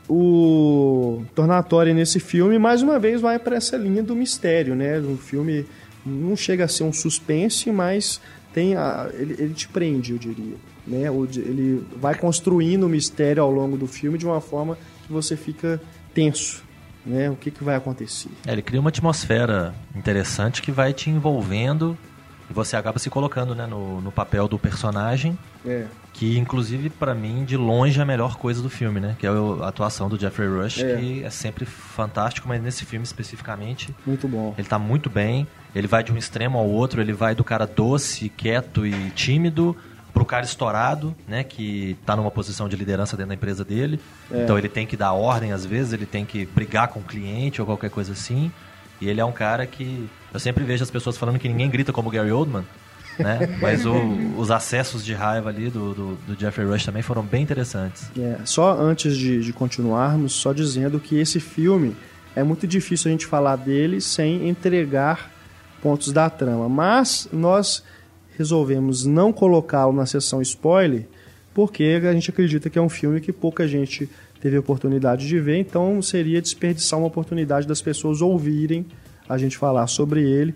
o 0.08 1.24
Tornatore 1.34 1.92
nesse 1.92 2.18
filme, 2.18 2.58
mais 2.58 2.82
uma 2.82 2.98
vez, 2.98 3.20
vai 3.20 3.38
para 3.38 3.56
essa 3.56 3.76
linha 3.76 4.02
do 4.02 4.16
mistério, 4.16 4.74
né? 4.74 4.98
O 4.98 5.16
filme 5.16 5.66
não 6.04 6.34
chega 6.36 6.64
a 6.64 6.68
ser 6.68 6.84
um 6.84 6.92
suspense, 6.92 7.70
mas 7.70 8.20
tem 8.52 8.76
a, 8.76 9.10
ele, 9.12 9.34
ele 9.38 9.54
te 9.54 9.68
prende, 9.68 10.12
eu 10.12 10.18
diria. 10.18 10.56
Né? 10.86 11.06
Ele 11.36 11.84
vai 11.96 12.14
construindo 12.14 12.84
o 12.84 12.88
mistério 12.88 13.42
ao 13.42 13.50
longo 13.50 13.76
do 13.76 13.86
filme 13.86 14.18
de 14.18 14.26
uma 14.26 14.40
forma 14.40 14.76
que 15.06 15.12
você 15.12 15.36
fica 15.36 15.80
tenso. 16.12 16.62
Né? 17.04 17.28
O 17.30 17.36
que, 17.36 17.50
que 17.50 17.62
vai 17.62 17.76
acontecer? 17.76 18.30
É, 18.46 18.52
ele 18.52 18.62
cria 18.62 18.80
uma 18.80 18.88
atmosfera 18.88 19.74
interessante 19.94 20.62
que 20.62 20.72
vai 20.72 20.92
te 20.92 21.10
envolvendo 21.10 21.96
e 22.48 22.52
você 22.52 22.76
acaba 22.76 22.98
se 22.98 23.10
colocando 23.10 23.54
né, 23.54 23.66
no, 23.66 24.00
no 24.00 24.12
papel 24.12 24.48
do 24.48 24.58
personagem. 24.58 25.38
É. 25.66 25.86
Que, 26.12 26.38
inclusive, 26.38 26.90
para 26.90 27.14
mim, 27.14 27.44
de 27.44 27.56
longe 27.56 27.98
é 27.98 28.02
a 28.02 28.06
melhor 28.06 28.36
coisa 28.36 28.62
do 28.62 28.70
filme, 28.70 29.00
né? 29.00 29.16
Que 29.18 29.26
é 29.26 29.30
a 29.30 29.68
atuação 29.68 30.08
do 30.08 30.18
Jeffrey 30.18 30.48
Rush, 30.48 30.80
é. 30.80 30.96
que 30.96 31.24
é 31.24 31.30
sempre 31.30 31.64
fantástico, 31.64 32.46
mas 32.46 32.62
nesse 32.62 32.84
filme 32.84 33.04
especificamente. 33.04 33.94
Muito 34.06 34.28
bom. 34.28 34.54
Ele 34.56 34.68
tá 34.68 34.78
muito 34.78 35.10
bem. 35.10 35.46
Ele 35.74 35.88
vai 35.88 36.04
de 36.04 36.12
um 36.12 36.16
extremo 36.16 36.56
ao 36.56 36.68
outro, 36.68 37.00
ele 37.00 37.12
vai 37.12 37.34
do 37.34 37.42
cara 37.42 37.66
doce, 37.66 38.28
quieto 38.28 38.86
e 38.86 39.10
tímido 39.10 39.76
pro 40.14 40.24
cara 40.24 40.44
estourado, 40.44 41.14
né, 41.26 41.42
que 41.42 41.98
tá 42.06 42.14
numa 42.14 42.30
posição 42.30 42.68
de 42.68 42.76
liderança 42.76 43.16
dentro 43.16 43.30
da 43.30 43.34
empresa 43.34 43.64
dele. 43.64 43.98
É. 44.30 44.44
Então 44.44 44.56
ele 44.56 44.68
tem 44.68 44.86
que 44.86 44.96
dar 44.96 45.12
ordem 45.12 45.52
às 45.52 45.66
vezes, 45.66 45.92
ele 45.92 46.06
tem 46.06 46.24
que 46.24 46.46
brigar 46.46 46.88
com 46.88 47.00
o 47.00 47.02
cliente 47.02 47.60
ou 47.60 47.66
qualquer 47.66 47.90
coisa 47.90 48.12
assim. 48.12 48.50
E 49.00 49.08
ele 49.08 49.20
é 49.20 49.24
um 49.24 49.32
cara 49.32 49.66
que 49.66 50.08
eu 50.32 50.38
sempre 50.38 50.62
vejo 50.62 50.84
as 50.84 50.90
pessoas 50.90 51.18
falando 51.18 51.38
que 51.38 51.48
ninguém 51.48 51.68
grita 51.68 51.92
como 51.92 52.10
Gary 52.10 52.30
Oldman, 52.30 52.64
né? 53.18 53.58
Mas 53.60 53.84
o, 53.84 53.94
os 54.38 54.52
acessos 54.52 55.04
de 55.04 55.12
raiva 55.12 55.48
ali 55.50 55.68
do, 55.68 55.92
do, 55.92 56.14
do, 56.14 56.40
Jeffrey 56.40 56.64
Rush 56.64 56.84
também 56.84 57.02
foram 57.02 57.22
bem 57.22 57.42
interessantes. 57.42 58.08
É, 58.16 58.38
só 58.44 58.80
antes 58.80 59.16
de, 59.16 59.42
de 59.42 59.52
continuarmos, 59.52 60.32
só 60.32 60.52
dizendo 60.52 61.00
que 61.00 61.18
esse 61.18 61.40
filme 61.40 61.96
é 62.36 62.44
muito 62.44 62.68
difícil 62.68 63.08
a 63.08 63.12
gente 63.12 63.26
falar 63.26 63.56
dele 63.56 64.00
sem 64.00 64.48
entregar 64.48 65.30
pontos 65.82 66.12
da 66.12 66.30
trama. 66.30 66.68
Mas 66.68 67.28
nós 67.32 67.82
resolvemos 68.36 69.04
não 69.04 69.32
colocá-lo 69.32 69.92
na 69.92 70.06
sessão 70.06 70.40
spoiler, 70.42 71.06
porque 71.52 72.00
a 72.02 72.12
gente 72.12 72.30
acredita 72.30 72.68
que 72.68 72.78
é 72.78 72.82
um 72.82 72.88
filme 72.88 73.20
que 73.20 73.32
pouca 73.32 73.66
gente 73.66 74.08
teve 74.40 74.58
oportunidade 74.58 75.26
de 75.26 75.40
ver, 75.40 75.56
então 75.56 76.02
seria 76.02 76.42
desperdiçar 76.42 76.98
uma 76.98 77.08
oportunidade 77.08 77.66
das 77.66 77.80
pessoas 77.80 78.20
ouvirem 78.20 78.84
a 79.28 79.38
gente 79.38 79.56
falar 79.56 79.86
sobre 79.86 80.22
ele 80.22 80.54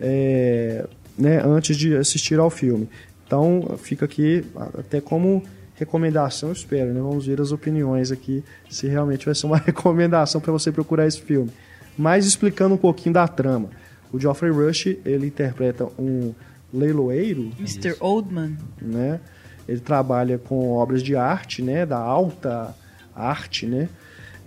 é, 0.00 0.86
né, 1.18 1.42
antes 1.44 1.76
de 1.76 1.96
assistir 1.96 2.38
ao 2.38 2.48
filme. 2.48 2.88
Então 3.26 3.76
fica 3.78 4.04
aqui 4.04 4.44
até 4.78 5.00
como 5.00 5.42
recomendação, 5.74 6.52
espero, 6.52 6.92
né? 6.92 7.00
Vamos 7.00 7.26
ver 7.26 7.40
as 7.40 7.52
opiniões 7.52 8.10
aqui, 8.10 8.42
se 8.70 8.86
realmente 8.86 9.26
vai 9.26 9.34
ser 9.34 9.46
uma 9.46 9.58
recomendação 9.64 10.40
para 10.40 10.52
você 10.52 10.72
procurar 10.72 11.06
esse 11.06 11.20
filme. 11.20 11.50
Mas 11.98 12.26
explicando 12.26 12.74
um 12.74 12.78
pouquinho 12.78 13.14
da 13.14 13.28
trama. 13.28 13.70
O 14.12 14.18
Geoffrey 14.18 14.50
Rush, 14.50 14.96
ele 15.04 15.26
interpreta 15.26 15.86
um 15.98 16.32
leiloeiro, 16.72 17.50
Mr. 17.58 17.96
Oldman. 18.00 18.56
né? 18.80 19.20
Ele 19.68 19.80
trabalha 19.80 20.38
com 20.38 20.70
obras 20.72 21.02
de 21.02 21.16
arte, 21.16 21.60
né? 21.62 21.84
Da 21.84 21.98
alta 21.98 22.74
arte, 23.14 23.66
né? 23.66 23.88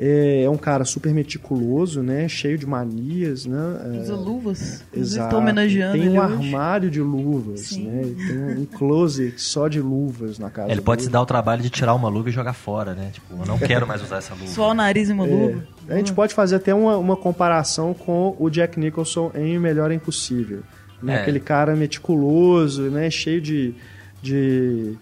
É 0.01 0.43
é 0.43 0.49
um 0.49 0.55
cara 0.55 0.85
super 0.85 1.13
meticuloso, 1.13 2.01
né? 2.01 2.25
Cheio 2.29 2.57
de 2.57 2.65
manias, 2.65 3.45
né? 3.45 3.57
É, 3.95 3.99
Usa 4.01 4.15
luvas. 4.15 4.59
Inclusive, 4.87 4.99
Exato. 5.01 5.25
Estou 5.25 5.39
homenageando 5.41 5.97
Tem 5.99 6.07
um 6.07 6.11
hoje. 6.13 6.19
armário 6.33 6.89
de 6.89 7.01
luvas, 7.01 7.59
Sim. 7.61 7.83
né? 7.89 8.01
Ele 8.03 8.15
Tem 8.15 8.57
um 8.59 8.65
closet 8.65 9.41
só 9.41 9.67
de 9.67 9.81
luvas 9.81 10.39
na 10.39 10.49
casa 10.49 10.71
Ele 10.71 10.79
pode 10.79 11.01
se 11.01 11.07
dele. 11.09 11.13
dar 11.13 11.21
o 11.21 11.25
trabalho 11.25 11.61
de 11.61 11.69
tirar 11.69 11.93
uma 11.95 12.07
luva 12.07 12.29
e 12.29 12.31
jogar 12.31 12.53
fora, 12.53 12.93
né? 12.93 13.09
Tipo, 13.11 13.33
eu 13.41 13.45
não 13.45 13.57
quero 13.59 13.85
mais 13.85 14.01
usar 14.01 14.19
essa 14.19 14.33
luva. 14.33 14.47
Só 14.47 14.71
o 14.71 14.73
nariz 14.73 15.09
e 15.09 15.11
uma 15.11 15.25
luva. 15.25 15.65
É, 15.89 15.95
a 15.95 15.97
gente 15.97 16.13
pode 16.13 16.33
fazer 16.33 16.55
até 16.55 16.73
uma, 16.73 16.95
uma 16.95 17.17
comparação 17.17 17.93
com 17.93 18.33
o 18.39 18.49
Jack 18.49 18.79
Nicholson 18.79 19.31
em 19.35 19.59
Melhor 19.59 19.91
é 19.91 19.95
Impossível. 19.95 20.61
Né? 21.01 21.15
É. 21.15 21.21
Aquele 21.21 21.39
cara 21.39 21.75
meticuloso, 21.75 22.83
né? 22.89 23.09
cheio 23.09 23.39
de, 23.41 23.73
de, 24.21 24.95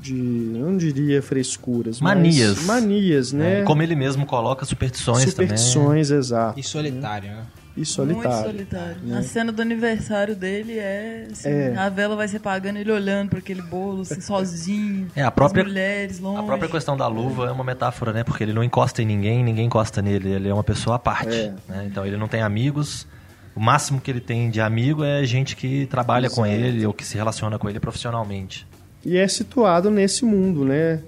de. 0.00 0.14
eu 0.54 0.66
não 0.70 0.76
diria 0.76 1.22
frescuras, 1.22 2.00
mas 2.00 2.14
Manias. 2.16 2.64
manias, 2.64 3.32
né? 3.32 3.60
É, 3.60 3.62
Como 3.62 3.82
ele 3.82 3.94
mesmo 3.94 4.26
coloca 4.26 4.64
superstições, 4.64 5.30
Superstições, 5.30 6.10
exato. 6.10 6.58
E 6.58 6.62
solitário, 6.62 7.28
né? 7.30 7.42
E 7.76 7.78
Muito 7.80 7.90
solitário. 7.90 8.50
solitário. 8.52 8.96
né? 9.02 9.18
A 9.18 9.22
cena 9.24 9.50
do 9.50 9.60
aniversário 9.60 10.36
dele 10.36 10.78
é, 10.78 11.26
assim, 11.32 11.48
É. 11.48 11.74
a 11.76 11.88
vela 11.88 12.14
vai 12.14 12.28
se 12.28 12.36
apagando, 12.36 12.76
ele 12.78 12.92
olhando 12.92 13.30
para 13.30 13.40
aquele 13.40 13.62
bolo, 13.62 14.02
assim, 14.02 14.20
sozinho. 14.20 15.08
É, 15.16 15.22
a 15.24 15.30
própria- 15.32 15.62
as 15.64 15.68
mulheres 15.68 16.20
longe. 16.20 16.36
também. 16.36 16.44
A 16.44 16.46
própria 16.46 16.68
questão 16.70 16.96
da 16.96 17.08
luva 17.08 17.48
é 17.48 17.50
uma 17.50 17.64
metáfora, 17.64 18.12
né? 18.12 18.22
Porque 18.22 18.44
ele 18.44 18.52
não 18.52 18.62
encosta 18.62 19.02
em 19.02 19.04
ninguém, 19.04 19.42
ninguém 19.42 19.66
encosta 19.66 20.00
nele. 20.00 20.30
Ele 20.30 20.48
é 20.48 20.54
uma 20.54 20.62
pessoa 20.62 20.94
à 20.94 20.98
parte. 21.00 21.34
É. 21.34 21.52
né? 21.68 21.84
Então 21.90 22.06
ele 22.06 22.16
não 22.16 22.28
tem 22.28 22.42
amigos. 22.42 23.08
O 23.54 23.60
máximo 23.60 24.00
que 24.00 24.10
ele 24.10 24.20
tem 24.20 24.50
de 24.50 24.60
amigo 24.60 25.04
é 25.04 25.24
gente 25.24 25.54
que 25.54 25.86
trabalha 25.86 26.28
com 26.28 26.44
Exato. 26.44 26.60
ele 26.60 26.86
ou 26.86 26.92
que 26.92 27.04
se 27.04 27.16
relaciona 27.16 27.58
com 27.58 27.68
ele 27.68 27.78
profissionalmente. 27.78 28.66
E 29.04 29.16
é 29.16 29.28
situado 29.28 29.90
nesse 29.90 30.24
mundo, 30.24 30.64
né? 30.64 31.00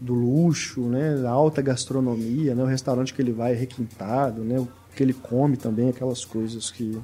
Do 0.00 0.14
luxo, 0.14 0.82
né? 0.82 1.16
Da 1.16 1.30
alta 1.30 1.60
gastronomia, 1.60 2.54
né? 2.54 2.62
O 2.62 2.66
restaurante 2.66 3.12
que 3.12 3.20
ele 3.20 3.32
vai 3.32 3.52
é 3.52 3.56
requintado, 3.56 4.42
né? 4.42 4.58
O 4.58 4.68
que 4.94 5.02
ele 5.02 5.12
come 5.12 5.56
também, 5.56 5.88
aquelas 5.88 6.24
coisas 6.24 6.70
que... 6.70 6.98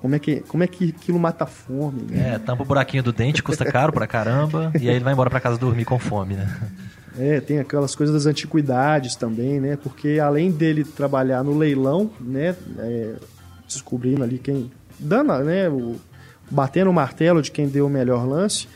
Como 0.00 0.14
é 0.14 0.18
que, 0.18 0.40
como 0.40 0.62
é 0.62 0.66
que 0.66 0.90
aquilo 0.90 1.18
mata 1.18 1.44
a 1.44 1.46
fome, 1.46 2.02
né? 2.02 2.34
É, 2.34 2.38
tampa 2.38 2.62
o 2.62 2.66
buraquinho 2.66 3.02
do 3.02 3.10
dente, 3.10 3.42
custa 3.42 3.64
caro 3.64 3.90
pra 3.90 4.06
caramba. 4.06 4.70
e 4.78 4.88
aí 4.88 4.96
ele 4.96 5.04
vai 5.04 5.14
embora 5.14 5.30
pra 5.30 5.40
casa 5.40 5.58
dormir 5.58 5.86
com 5.86 5.98
fome, 5.98 6.34
né? 6.34 6.72
É, 7.18 7.40
tem 7.40 7.58
aquelas 7.58 7.94
coisas 7.94 8.14
das 8.14 8.26
antiguidades 8.26 9.16
também, 9.16 9.60
né? 9.60 9.76
Porque 9.82 10.20
além 10.22 10.50
dele 10.50 10.84
trabalhar 10.84 11.42
no 11.42 11.56
leilão, 11.56 12.10
né? 12.20 12.54
é, 12.78 13.14
descobrindo 13.66 14.22
ali 14.22 14.38
quem... 14.38 14.70
Dando, 14.98 15.32
né? 15.44 15.68
O, 15.68 15.96
batendo 16.50 16.90
o 16.90 16.92
martelo 16.94 17.42
de 17.42 17.50
quem 17.50 17.66
deu 17.68 17.86
o 17.86 17.90
melhor 17.90 18.26
lance, 18.26 18.68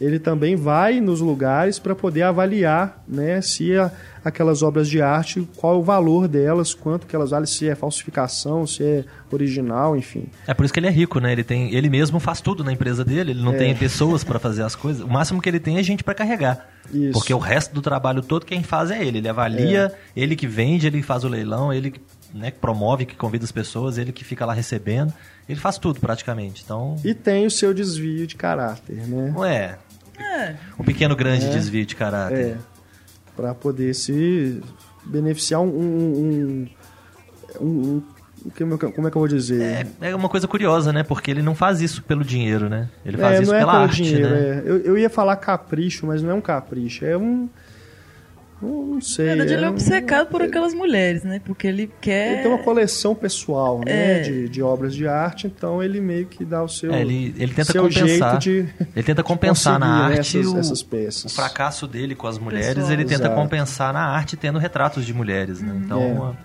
ele 0.00 0.18
também 0.18 0.54
vai 0.54 1.00
nos 1.00 1.20
lugares 1.20 1.78
para 1.78 1.94
poder 1.94 2.22
avaliar, 2.22 3.02
né? 3.08 3.40
Se 3.40 3.74
a- 3.76 3.90
aquelas 4.24 4.62
obras 4.62 4.88
de 4.88 5.00
arte, 5.00 5.48
qual 5.56 5.74
é 5.74 5.78
o 5.78 5.82
valor 5.82 6.28
delas, 6.28 6.74
quanto 6.74 7.06
que 7.06 7.16
elas 7.16 7.30
valem, 7.30 7.46
se 7.46 7.66
é 7.68 7.74
falsificação, 7.74 8.66
se 8.66 8.82
é 8.84 9.04
original, 9.32 9.96
enfim. 9.96 10.26
É 10.46 10.52
por 10.54 10.64
isso 10.64 10.74
que 10.74 10.80
ele 10.80 10.86
é 10.88 10.90
rico, 10.90 11.18
né? 11.20 11.32
Ele, 11.32 11.42
tem, 11.44 11.74
ele 11.74 11.88
mesmo 11.88 12.20
faz 12.20 12.40
tudo 12.40 12.62
na 12.62 12.72
empresa 12.72 13.04
dele, 13.04 13.30
ele 13.32 13.42
não 13.42 13.54
É. 13.54 13.56
tem 13.56 13.74
pessoas 13.74 14.22
pra 14.22 14.38
fazer 14.38 14.62
as 14.62 14.74
coisas. 14.76 15.02
O 15.02 15.08
máximo 15.08 15.40
que 15.40 15.48
ele 15.48 15.60
tem 15.60 15.78
é 15.78 15.82
gente 15.82 16.04
pra 16.04 16.12
carregar. 16.14 16.68
Isso. 16.92 17.12
Porque 17.12 17.32
o 17.34 17.38
resto 17.38 17.74
do 17.74 17.80
trabalho 17.82 18.22
todo 18.22 18.44
quem 18.46 18.62
faz 18.62 18.90
é 18.90 19.02
ele. 19.04 19.18
Ele 19.18 19.28
avalia, 19.28 19.92
ele 20.14 20.36
que 20.36 20.46
vende, 20.46 20.86
ele 20.86 21.02
faz 21.02 21.24
o 21.24 21.28
leilão, 21.28 21.72
ele 21.72 21.90
que, 21.92 22.00
né, 22.34 22.50
que 22.50 22.58
promove, 22.58 23.06
que 23.06 23.14
convida 23.16 23.44
as 23.44 23.52
pessoas, 23.52 23.98
ele 23.98 24.12
que 24.12 24.24
fica 24.24 24.44
lá 24.46 24.52
recebendo. 24.52 25.12
Ele 25.48 25.58
faz 25.60 25.78
tudo 25.78 26.00
praticamente. 26.00 26.62
Então, 26.64 26.96
E 27.04 27.14
tem 27.14 27.46
o 27.46 27.50
seu 27.50 27.72
desvio 27.72 28.26
de 28.26 28.34
caráter, 28.36 28.96
né? 29.06 29.32
não 29.34 29.44
é 29.44 29.78
um 30.78 30.82
pequeno 30.84 31.14
grande 31.14 31.46
É. 31.46 31.50
desvio 31.50 31.84
de 31.84 31.94
caráter. 31.94 32.38
É, 32.38 32.56
para 33.36 33.54
poder 33.54 33.94
se 33.94 34.60
beneficiar 35.04 35.60
um, 35.60 35.66
um, 35.68 36.66
um, 37.60 37.60
um- 37.60 37.66
um- 37.66 38.02
como 38.56 38.74
é 38.74 38.78
que- 38.78 38.92
como 38.92 39.08
é 39.08 39.10
que 39.10 39.16
eu 39.16 39.20
vou 39.20 39.28
dizer? 39.28 39.86
É, 40.00 40.08
é 40.10 40.14
uma 40.14 40.28
coisa 40.28 40.46
curiosa, 40.48 40.92
né? 40.92 41.02
Porque 41.02 41.30
ele 41.30 41.42
não 41.42 41.54
faz 41.54 41.80
isso 41.80 42.02
pelo 42.02 42.24
dinheiro, 42.24 42.68
né? 42.68 42.88
Ele 43.04 43.16
faz 43.18 43.38
É, 43.38 43.42
isso 43.42 43.50
não 43.50 43.56
é 43.58 43.60
pela 43.60 43.72
pelo 43.72 43.82
arte, 43.84 44.02
dinheiro, 44.02 44.30
né? 44.30 44.40
é. 44.40 44.62
Eu, 44.64 44.78
eu 44.78 44.98
ia 44.98 45.10
falar 45.10 45.36
capricho, 45.36 46.06
mas 46.06 46.22
não 46.22 46.30
é 46.30 46.34
um 46.34 46.40
capricho, 46.40 47.04
é 47.04 47.16
um- 47.16 47.48
não 48.62 49.00
sei. 49.00 49.26
na 49.26 49.32
verdade, 49.34 49.52
ele 49.54 49.64
é 49.64 49.68
um- 49.68 49.72
obcecado 49.72 50.28
por 50.28 50.40
aquelas 50.40 50.72
mulheres, 50.72 51.22
né? 51.22 51.40
Porque 51.44 51.66
ele 51.66 51.90
quer. 52.00 52.32
Ele 52.34 52.42
tem 52.42 52.50
uma 52.52 52.62
coleção 52.62 53.14
pessoal, 53.14 53.80
né, 53.84 54.18
É. 54.18 54.20
de, 54.20 54.48
de 54.48 54.62
obras 54.62 54.94
de 54.94 55.06
arte, 55.06 55.46
então 55.46 55.82
ele 55.82 56.00
meio 56.00 56.26
que 56.26 56.44
dá 56.44 56.62
o 56.62 56.68
seu, 56.68 56.92
É, 56.92 57.00
ele, 57.02 57.34
ele 57.38 57.52
tenta 57.52 57.72
seu 57.72 57.82
compensar. 57.82 58.08
jeito 58.08 58.38
de 58.38 58.86
ele 58.94 59.02
tenta 59.04 59.22
compensar 59.24 59.78
na 59.78 60.04
arte 60.06 60.20
essas, 60.38 60.46
o, 60.46 60.58
essas 60.58 60.82
peças. 60.82 61.30
o 61.32 61.34
fracasso 61.34 61.86
dele 61.86 62.14
com 62.14 62.26
as 62.26 62.38
mulheres. 62.38 62.74
Pessoal. 62.74 62.92
Ele 62.92 63.04
tenta 63.04 63.24
Exato. 63.24 63.34
compensar 63.34 63.92
na 63.92 64.06
arte 64.06 64.36
tendo 64.36 64.58
retratos 64.58 65.04
de 65.04 65.12
mulheres, 65.12 65.60
né? 65.60 65.78
Então 65.84 66.00
É. 66.02 66.06
uma- 66.12 66.36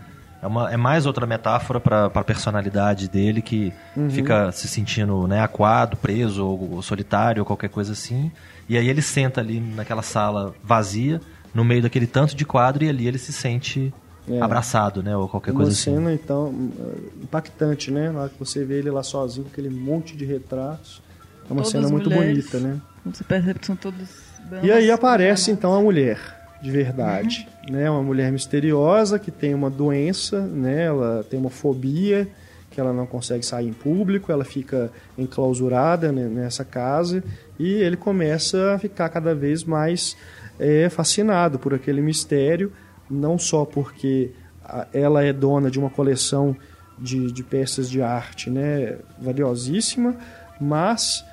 é, 0.44 0.48
uma, 0.48 0.72
é 0.74 0.78
mais 0.78 1.06
outra 1.06 1.26
metáfora 1.28 1.80
para 1.80 2.06
a 2.08 2.24
personalidade 2.24 3.08
dele 3.08 3.42
que 3.44 3.72
Uhum. 3.96 4.10
fica 4.10 4.52
se 4.52 4.68
sentindo 4.68 5.28
né, 5.28 5.40
aquado, 5.42 5.96
preso 5.98 6.46
ou, 6.46 6.74
ou 6.74 6.82
solitário 6.82 7.42
ou 7.42 7.46
qualquer 7.46 7.70
coisa 7.70 7.94
assim. 7.94 8.32
E 8.68 8.76
aí 8.78 8.90
ele 8.90 9.02
senta 9.04 9.40
ali 9.40 9.60
naquela 9.60 10.02
sala 10.02 10.54
vazia, 10.64 11.22
no 11.54 11.64
meio 11.64 11.82
daquele 11.82 12.08
tanto 12.08 12.36
de 12.36 12.46
quadro, 12.46 12.84
e 12.84 12.90
ali 12.90 13.08
ele 13.08 13.18
se 13.18 13.32
sente 13.34 13.94
É. 14.30 14.40
abraçado, 14.40 15.02
né? 15.04 15.16
Ou 15.18 15.28
qualquer 15.28 15.52
Uma 15.52 15.58
coisa 15.62 15.72
assim. 15.72 15.96
cena, 15.96 16.14
então, 16.14 16.54
impactante, 17.22 17.92
né? 17.92 18.12
Na 18.12 18.22
hora 18.22 18.30
que 18.30 18.40
você 18.40 18.64
vê 18.64 18.80
ele 18.80 18.90
lá 18.92 19.04
sozinho, 19.04 19.46
com 19.46 19.52
aquele 19.52 19.70
monte 19.70 20.16
de 20.16 20.26
retratos. 20.26 21.02
É 21.50 21.54
uma 21.54 21.64
Todas 21.64 21.72
cena 21.72 21.90
muito 21.90 22.10
mulheres. 22.10 22.50
bonita, 22.50 22.60
né? 22.60 22.80
Você 23.06 23.24
percebe 23.24 23.60
que 23.60 23.66
são 23.66 23.76
todos. 23.76 24.08
E 24.64 24.72
aí 24.72 24.90
aparece 24.92 25.52
então 25.52 25.74
a 25.74 25.82
mulher, 25.82 26.20
de 26.62 26.70
verdade, 26.72 27.48
né? 27.70 27.90
Uma 27.90 28.04
mulher 28.04 28.32
misteriosa 28.32 29.18
que 29.20 29.32
tem 29.32 29.54
uma 29.54 29.70
doença, 29.70 30.40
né? 30.42 30.86
Ela 30.86 31.26
tem 31.30 31.40
uma 31.40 31.50
fobia 31.50 32.28
que 32.70 32.80
ela 32.80 32.94
não 32.94 33.06
consegue 33.06 33.46
sair 33.46 33.68
em 33.68 33.74
público, 33.74 34.32
ela 34.32 34.46
fica 34.46 34.90
enclausurada 35.18 36.10
né, 36.12 36.24
nessa 36.30 36.64
casa 36.64 37.22
e 37.60 37.68
ele 37.74 37.98
começa 37.98 38.74
a 38.76 38.80
ficar 38.80 39.10
cada 39.10 39.36
vez 39.36 39.64
mais 39.66 40.16
é, 40.60 40.90
fascinado 40.90 41.60
por 41.60 41.74
aquele 41.74 42.02
mistério, 42.02 42.72
não 43.10 43.38
só 43.38 43.66
porque 43.66 44.32
ela 44.94 45.24
é 45.24 45.34
dona 45.34 45.70
de 45.70 45.80
uma 45.80 45.90
coleção 45.90 46.56
de, 46.98 47.32
de 47.32 47.44
peças 47.44 47.90
de 47.90 48.02
arte, 48.02 48.50
né? 48.50 48.98
Valiosíssima, 49.20 50.16
mas 50.60 51.26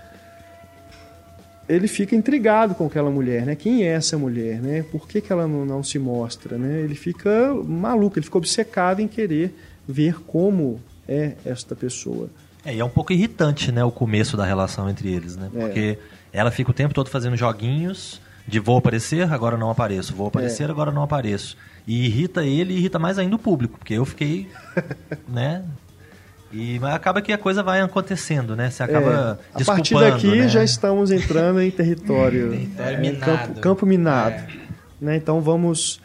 ele 1.69 1.87
fica 1.87 2.16
intrigado 2.16 2.75
com 2.75 2.87
aquela 2.87 3.11
mulher, 3.11 3.45
né? 3.45 3.55
Quem 3.55 3.85
é 3.85 3.89
essa 3.89 4.16
mulher, 4.16 4.61
né? 4.61 4.83
Por 4.91 5.07
que, 5.07 5.21
que 5.21 5.31
ela 5.31 5.47
não, 5.47 5.66
não 5.66 5.83
se 5.83 5.99
mostra, 5.99 6.57
né? 6.57 6.81
Ele 6.81 6.95
fica 6.95 7.53
maluco, 7.55 8.19
ele 8.19 8.25
fica 8.25 8.39
obcecado 8.39 9.01
em 9.01 9.07
querer 9.07 9.55
ver 9.87 10.21
como 10.23 10.81
é 11.07 11.35
esta 11.45 11.77
pessoa. 11.77 12.31
É, 12.64 12.75
e 12.75 12.81
é 12.81 12.85
um 12.85 12.91
pouco 12.91 13.12
irritante, 13.12 13.71
né, 13.71 13.85
o 13.85 13.91
começo 13.91 14.37
da 14.37 14.45
relação 14.45 14.91
entre 14.91 15.12
eles, 15.12 15.37
né? 15.37 15.51
É. 15.55 15.61
Porque 15.61 15.99
ela 16.33 16.51
fica 16.51 16.71
o 16.71 16.75
tempo 16.75 16.95
todo 16.95 17.09
fazendo 17.09 17.37
joguinhos 17.37 18.21
de 18.49 18.59
vou 18.59 18.79
aparecer, 18.79 19.31
agora 19.33 19.57
não 19.57 19.71
apareço, 19.71 20.15
vou 20.15 20.27
aparecer, 20.29 20.65
É. 20.69 20.71
agora 20.73 20.91
não 20.91 21.03
apareço. 21.03 21.57
E 21.87 22.07
irrita 22.07 22.43
ele 22.45 22.73
e 22.75 22.79
irrita 22.79 22.99
mais 22.99 23.19
ainda 23.19 23.37
o 23.37 23.39
público, 23.39 23.79
porque 23.79 23.95
eu 23.95 24.05
fiquei, 24.05 24.49
né? 25.29 25.65
E 26.51 26.79
mas 26.79 26.95
acaba 26.95 27.21
que 27.21 27.31
a 27.33 27.37
coisa 27.39 27.63
vai 27.63 27.81
acontecendo, 27.83 28.57
né? 28.57 28.71
Você 28.71 28.83
acaba 28.83 29.39
É, 29.57 29.61
a 29.63 29.65
partir 29.65 29.95
desculpando, 29.95 30.11
daqui 30.13 30.39
né? 30.39 30.49
já 30.49 30.65
estamos 30.65 31.11
entrando 31.11 31.61
em 31.61 31.71
território, 31.71 32.49
Território 32.57 32.97
é, 32.97 33.01
minado. 33.01 33.25
campo, 33.25 33.61
campo 33.61 33.87
minado, 33.87 34.35
É. 34.35 34.49
né? 35.01 35.17
Então 35.17 35.41
vamos 35.43 36.01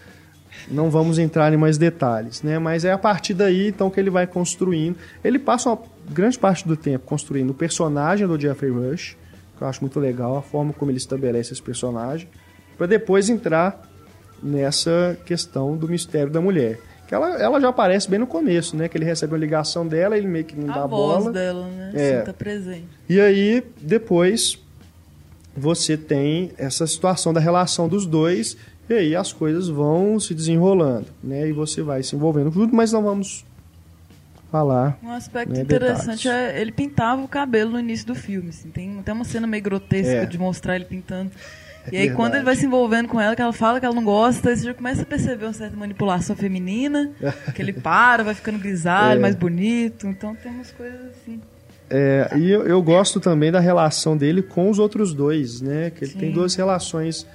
não 0.70 0.90
vamos 0.90 1.18
entrar 1.18 1.52
em 1.54 1.58
mais 1.58 1.78
detalhes, 1.78 2.42
né? 2.44 2.60
Mas 2.60 2.84
é 2.86 2.92
a 2.92 2.98
partir 2.98 3.34
daí 3.34 3.70
então 3.70 3.90
que 3.90 4.00
ele 4.00 4.10
vai 4.10 4.28
construindo. 4.28 4.98
Ele 5.24 5.40
passa 5.40 5.70
uma 5.70 5.80
grande 6.10 6.38
parte 6.38 6.68
do 6.68 6.76
tempo 6.76 7.06
construindo 7.06 7.50
o 7.52 7.54
personagem 7.54 8.28
do 8.28 8.40
Jeffrey 8.40 8.70
Rush, 8.72 9.16
que 9.64 9.66
eu 9.66 9.70
acho 9.70 9.82
muito 9.82 10.00
legal 10.00 10.38
a 10.38 10.42
forma 10.42 10.74
como 10.74 10.92
ele 10.92 10.98
estabelece 10.98 11.54
esse 11.54 11.62
personagem, 11.62 12.28
para 12.78 12.86
depois 12.86 13.30
entrar 13.30 13.90
nessa 14.42 15.18
questão 15.26 15.78
do 15.78 15.88
mistério 15.88 16.30
da 16.30 16.42
mulher. 16.42 16.80
Que 17.08 17.16
ela, 17.16 17.42
ela 17.42 17.62
já 17.62 17.70
aparece 17.70 18.10
bem 18.10 18.20
no 18.20 18.28
começo, 18.28 18.76
né? 18.76 18.90
Que 18.90 18.98
ele 18.98 19.06
recebe 19.06 19.34
uma 19.34 19.40
ligação 19.40 19.88
dela, 19.88 20.18
ele 20.18 20.28
meio 20.28 20.44
que 20.44 20.56
não 20.56 20.68
dá 20.68 20.84
a 20.84 20.88
voz 20.88 21.24
bola. 21.24 21.32
dela, 21.32 21.68
né? 21.68 21.92
É. 21.96 22.22
Tá 22.22 22.34
presente. 22.34 22.88
E 23.08 23.22
aí, 23.22 23.64
depois, 23.80 24.60
você 25.56 25.96
tem 25.96 26.52
essa 26.58 26.86
situação 26.86 27.32
da 27.32 27.40
relação 27.40 27.88
dos 27.88 28.06
dois, 28.06 28.58
e 28.90 28.94
aí 28.94 29.16
as 29.16 29.32
coisas 29.32 29.70
vão 29.70 30.20
se 30.20 30.34
desenrolando, 30.34 31.08
né? 31.24 31.48
E 31.48 31.54
você 31.54 31.82
vai 31.82 32.04
se 32.04 32.16
envolvendo 32.16 32.52
junto, 32.52 32.76
mas 32.76 32.92
não 32.92 33.04
vamos 33.04 33.46
falar. 34.54 34.98
Um 35.04 35.10
aspecto 35.12 35.52
Né, 35.54 35.62
interessante 35.62 36.24
detalhes. 36.26 36.56
é 36.56 36.62
ele 36.62 36.72
pintava 36.72 37.22
o 37.24 37.28
cabelo 37.28 37.72
no 37.72 37.80
início 37.80 38.06
do 38.06 38.14
filme. 38.14 38.50
Assim. 38.50 38.70
Tem 38.70 39.00
até 39.00 39.12
uma 39.12 39.24
cena 39.26 39.48
meio 39.48 39.64
grotesca 39.64 40.12
É. 40.14 40.26
de 40.28 40.38
mostrar 40.38 40.76
ele 40.76 40.86
pintando. 40.86 41.32
E 41.92 41.98
aí, 41.98 42.12
quando 42.12 42.36
ele 42.36 42.46
vai 42.46 42.56
se 42.56 42.66
envolvendo 42.66 43.10
com 43.10 43.20
ela, 43.20 43.36
que 43.36 43.42
ela 43.42 43.52
fala 43.52 43.78
que 43.80 43.86
ela 43.86 43.94
não 43.96 44.06
gosta, 44.06 44.56
você 44.56 44.64
já 44.64 44.74
começa 44.74 45.02
a 45.02 45.06
perceber 45.06 45.44
uma 45.46 45.52
certa 45.54 45.76
manipulação 45.76 46.34
feminina, 46.36 47.12
que 47.54 47.62
ele 47.62 47.74
para, 47.82 48.24
vai 48.24 48.34
ficando 48.34 48.58
grisalho, 48.60 49.18
É. 49.18 49.22
mais 49.22 49.36
bonito. 49.36 50.08
Então 50.08 50.34
tem 50.36 50.50
umas 50.52 50.72
coisas 50.72 51.00
assim. 51.08 51.42
É, 51.90 52.30
e 52.38 52.50
eu, 52.50 52.66
eu 52.66 52.82
gosto 52.82 53.20
também 53.20 53.52
da 53.52 53.60
relação 53.60 54.16
dele 54.16 54.42
com 54.42 54.70
os 54.70 54.80
outros 54.80 55.14
dois, 55.14 55.60
né? 55.62 55.90
Que 55.90 56.06
ele 56.06 56.12
Sim. 56.14 56.20
tem 56.20 56.32
duas 56.32 56.56
relações 56.56 57.28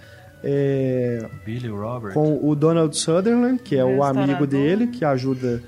é, 0.42 1.26
Billy 1.44 1.68
Robert. 1.68 2.14
com 2.14 2.38
o 2.42 2.54
Donald 2.54 2.96
Sutherland, 2.96 3.60
que 3.62 3.76
é 3.76 3.84
o 3.84 4.02
amigo 4.02 4.46
dele, 4.46 4.86
que 4.86 5.04
ajuda 5.04 5.62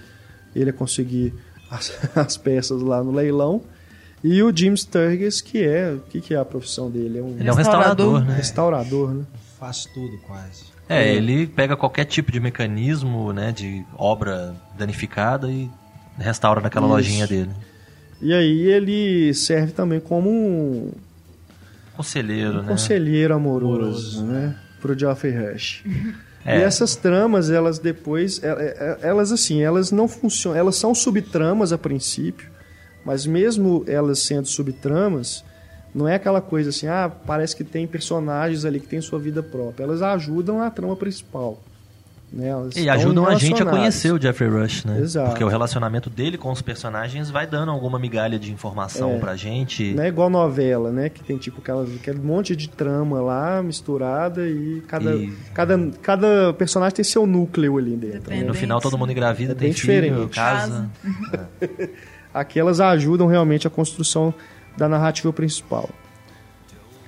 ele 0.55 0.71
a 0.71 0.73
conseguir 0.73 1.33
as, 1.71 1.93
as 2.17 2.37
peças 2.37 2.81
lá 2.83 3.03
no 3.03 3.13
leilão. 3.13 3.63
E 4.23 4.43
o 4.43 4.55
Jim 4.55 4.75
Sturgis, 4.77 5.41
que 5.41 5.63
é. 5.65 5.93
O 5.93 6.01
que, 6.01 6.21
que 6.21 6.35
é 6.35 6.39
a 6.39 6.45
profissão 6.45 6.91
dele? 6.91 7.19
É 7.19 7.23
um 7.23 7.37
Ele 7.39 7.49
é 7.49 7.53
um 7.53 7.55
Restaurador. 7.57 8.15
restaurador, 8.19 8.21
né? 8.29 8.37
restaurador, 8.37 9.11
né? 9.15 9.25
Faz 9.59 9.85
tudo 9.87 10.19
quase. 10.27 10.65
É, 10.89 11.15
ele 11.15 11.47
pega 11.47 11.77
qualquer 11.77 12.05
tipo 12.05 12.33
de 12.33 12.41
mecanismo, 12.41 13.33
né, 13.33 13.53
de 13.53 13.85
obra 13.97 14.57
danificada 14.77 15.49
e 15.49 15.71
restaura 16.19 16.61
naquela 16.61 16.87
Isso. 16.87 16.95
lojinha 16.97 17.27
dele. 17.29 17.51
E 18.21 18.35
aí 18.35 18.63
ele 18.63 19.33
serve 19.33 19.71
também 19.73 20.01
como 20.01 20.29
um, 20.29 20.91
Conselheiro, 21.97 22.59
um 22.59 22.63
né? 22.63 22.69
conselheiro 22.69 23.33
amoroso, 23.35 24.19
Amoroso. 24.21 24.25
né? 24.25 24.57
Pro 24.81 24.99
Geoffrey 24.99 25.33
Rush. 25.33 25.85
É. 26.45 26.59
E 26.59 26.63
essas 26.63 26.97
tramas, 26.97 27.51
elas 27.51 27.79
depois, 27.79 28.43
é- 28.43 28.49
é- 28.49 28.99
elas 29.03 29.31
assim, 29.31 29.63
elas 29.63 29.91
não 29.93 30.09
funcionam, 30.09 30.59
elas 30.59 30.77
são 30.77 30.95
subtramas 30.95 31.73
a 31.73 31.79
princípio, 31.79 32.49
mas 33.05 33.27
mesmo 33.27 33.85
elas 33.87 34.21
sendo 34.21 34.47
subtramas, 34.47 35.45
não 35.95 36.09
é 36.09 36.15
aquela 36.15 36.41
coisa 36.41 36.71
assim, 36.71 36.87
ah, 36.87 37.11
parece 37.27 37.55
que 37.55 37.65
tem 37.65 37.87
personagens 37.87 38.65
ali 38.65 38.81
que 38.81 38.87
têm 38.87 39.01
sua 39.01 39.19
vida 39.19 39.43
própria. 39.43 39.85
Elas 39.85 40.03
ajudam 40.03 40.63
a 40.63 40.71
trama 40.71 40.97
principal. 40.97 41.61
Né? 42.33 42.47
Elas 42.49 42.77
E 42.77 42.89
ajudam 42.89 43.27
a 43.27 43.35
gente 43.35 43.61
a 43.61 43.67
conhecer 43.67 44.13
o 44.13 44.21
Jeffrey 44.21 44.49
Rush, 44.49 44.85
né? 44.85 45.01
Exato. 45.01 45.31
Porque 45.31 45.43
o 45.43 45.49
relacionamento 45.49 46.09
dele 46.09 46.39
com 46.39 46.53
os 46.53 46.63
personagens 46.63 47.29
vai 47.29 47.45
dando 47.45 47.73
alguma 47.73 47.99
migalha 47.99 48.39
de 48.39 48.53
informação 48.53 49.11
É. 49.15 49.19
pra 49.19 49.35
gente. 49.35 49.93
Não 49.95 50.05
é 50.05 50.09
igual 50.09 50.31
novela, 50.31 50.93
né? 50.93 51.09
Que 51.09 51.25
tem 51.25 51.37
tipo 51.39 51.61
aquelas, 51.61 51.93
aquele 51.93 52.21
monte 52.21 52.55
de 52.55 52.69
trama 52.69 53.21
lá 53.21 53.61
misturada 53.63 54.47
e 54.49 54.81
cada, 54.87 55.13
E- 55.17 55.33
cada, 55.53 55.91
cada 56.01 56.53
personagem 56.53 56.95
tem 56.95 57.05
seu 57.05 57.27
núcleo 57.27 57.77
ali 57.79 57.97
dentro. 57.97 58.33
E 58.33 58.39
né? 58.39 58.45
no 58.45 58.55
final 58.55 58.81
todo 58.81 58.97
mundo 58.97 59.11
engravida, 59.11 59.51
É 59.51 59.55
tem 59.57 59.69
bem 59.69 59.73
filho, 59.73 59.93
diferente. 60.03 60.35
casa. 60.35 60.89
Aquelas 62.33 62.81
ajudam 62.81 63.27
realmente 63.27 63.67
a 63.67 63.71
construção 63.71 64.33
da 64.77 64.89
narrativa 64.89 65.33
principal. 65.33 65.91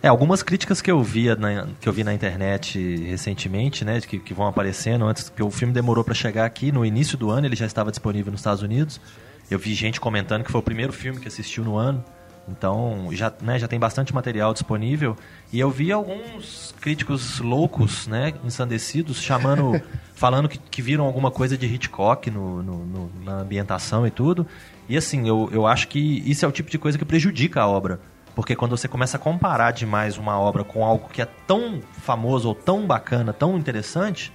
É, 0.02 0.08
algumas 0.08 0.42
críticas 0.42 0.82
que 0.82 0.90
eu 0.90 1.00
via 1.02 1.36
na, 1.36 1.66
que 1.80 1.88
eu 1.88 1.92
vi 1.92 2.02
na 2.02 2.12
internet 2.12 3.04
recentemente, 3.06 3.84
né, 3.84 4.00
que, 4.00 4.18
que 4.18 4.34
vão 4.34 4.48
aparecendo 4.48 5.04
antes 5.06 5.28
que 5.28 5.42
o 5.42 5.50
filme 5.50 5.72
demorou 5.72 6.02
pra 6.02 6.12
chegar 6.12 6.44
aqui 6.44 6.72
no 6.72 6.84
início 6.84 7.16
do 7.16 7.30
ano, 7.30 7.46
ele 7.46 7.54
já 7.54 7.66
estava 7.66 7.90
disponível 7.90 8.32
nos 8.32 8.40
Estados 8.40 8.62
Unidos. 8.62 9.00
Eu 9.48 9.58
vi 9.60 9.74
gente 9.74 10.00
comentando 10.00 10.42
que 10.42 10.50
foi 10.50 10.60
o 10.60 10.62
primeiro 10.64 10.92
filme 10.92 11.20
que 11.20 11.28
assistiu 11.28 11.62
no 11.62 11.76
ano. 11.76 12.02
Então, 12.48 13.08
já, 13.12 13.32
né, 13.40 13.56
já 13.60 13.68
tem 13.68 13.78
bastante 13.78 14.12
material 14.12 14.52
disponível. 14.52 15.16
E 15.52 15.60
eu 15.60 15.70
vi 15.70 15.92
alguns 15.92 16.74
críticos 16.80 17.38
loucos, 17.38 18.08
né, 18.08 18.34
ensandecidos, 18.44 19.22
chamando, 19.22 19.80
falando 20.16 20.48
que, 20.48 20.58
que 20.58 20.82
viram 20.82 21.04
alguma 21.04 21.30
coisa 21.30 21.56
de 21.56 21.66
Hitchcock 21.66 22.28
no, 22.28 22.60
no- 22.60 22.84
no- 22.86 23.10
na 23.24 23.34
ambientação 23.42 24.04
e 24.04 24.10
tudo. 24.10 24.44
E 24.88 24.96
assim, 24.96 25.28
eu, 25.28 25.48
eu 25.52 25.64
acho 25.64 25.86
que 25.86 26.00
isso 26.28 26.44
é 26.44 26.48
o 26.48 26.50
tipo 26.50 26.68
de 26.68 26.78
coisa 26.78 26.98
que 26.98 27.04
prejudica 27.04 27.60
a 27.60 27.68
obra. 27.68 28.00
Porque 28.34 28.56
quando 28.56 28.76
você 28.76 28.88
começa 28.88 29.16
a 29.16 29.20
comparar 29.20 29.72
demais 29.72 30.16
uma 30.16 30.38
obra 30.40 30.64
com 30.64 30.84
algo 30.84 31.08
que 31.08 31.20
é 31.20 31.26
tão 31.46 31.80
famoso 32.00 32.48
ou 32.48 32.54
tão 32.54 32.86
bacana, 32.86 33.32
tão 33.32 33.58
interessante, 33.58 34.32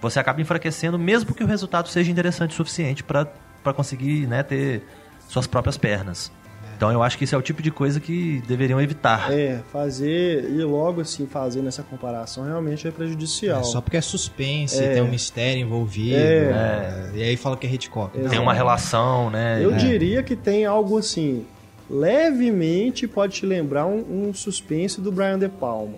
você 0.00 0.18
acaba 0.18 0.40
enfraquecendo, 0.40 0.98
mesmo 0.98 1.34
que 1.34 1.44
o 1.44 1.46
resultado 1.46 1.88
seja 1.88 2.10
interessante 2.10 2.52
o 2.52 2.54
suficiente 2.54 3.04
para 3.04 3.26
conseguir 3.74 4.26
né, 4.26 4.42
ter 4.42 4.82
suas 5.28 5.46
próprias 5.46 5.76
pernas. 5.76 6.32
Então 6.76 6.90
eu 6.90 7.02
acho 7.02 7.18
que 7.18 7.24
isso 7.24 7.34
é 7.34 7.38
o 7.38 7.42
tipo 7.42 7.60
de 7.60 7.70
coisa 7.70 8.00
que 8.00 8.42
deveriam 8.48 8.80
evitar. 8.80 9.30
É, 9.30 9.60
fazer, 9.70 10.44
e 10.50 10.64
logo 10.64 11.02
assim, 11.02 11.26
fazendo 11.26 11.68
essa 11.68 11.82
comparação 11.82 12.42
realmente 12.46 12.88
é 12.88 12.90
prejudicial. 12.90 13.60
É, 13.60 13.64
só 13.64 13.82
porque 13.82 13.98
é 13.98 14.00
suspense, 14.00 14.82
É. 14.82 14.94
tem 14.94 15.02
um 15.02 15.10
mistério 15.10 15.60
envolvido. 15.60 16.16
É. 16.16 17.10
é, 17.12 17.18
E 17.18 17.22
aí 17.22 17.36
fala 17.36 17.54
que 17.58 17.66
é 17.66 17.70
Hitchcock. 17.70 18.18
É. 18.18 18.28
Tem 18.30 18.38
uma 18.38 18.54
relação, 18.54 19.28
né? 19.28 19.62
Eu 19.62 19.74
É. 19.74 19.76
diria 19.76 20.22
que 20.22 20.34
tem 20.34 20.64
algo 20.64 20.96
assim, 20.96 21.44
levemente 21.90 23.06
pode 23.08 23.34
te 23.34 23.46
lembrar 23.46 23.86
um, 23.86 24.28
um 24.28 24.32
suspense 24.34 25.00
do 25.00 25.10
Brian 25.10 25.38
De 25.38 25.48
Palma. 25.48 25.94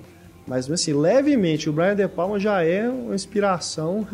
Mas 0.47 0.68
assim, 0.70 0.93
levemente, 0.93 1.70
o 1.70 1.72
Brian 1.72 1.95
De 1.95 2.09
Palma 2.09 2.38
já 2.40 2.64
é 2.64 2.88
uma 2.88 3.14
inspiração 3.14 4.07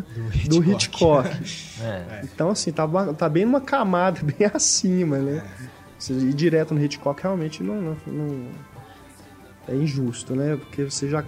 do 0.46 0.62
Hitchcock. 0.62 1.28
É. 1.80 2.22
Então, 2.24 2.50
assim, 2.50 2.72
tá, 2.72 2.86
tá 3.14 3.28
bem 3.28 3.44
numa 3.44 3.60
camada, 3.60 4.20
bem 4.36 4.50
acima, 4.52 5.16
né? 5.18 5.44
Você 5.96 6.12
ir 6.12 6.34
direto 6.34 6.74
no 6.74 6.84
Hitchcock 6.84 7.22
realmente 7.22 7.62
não, 7.62 7.80
não- 7.80 7.96
não- 8.06 8.46
é 9.68 9.74
injusto, 9.74 10.34
né? 10.34 10.56
Porque 10.56 10.84
você 10.84 11.08
já, 11.08 11.24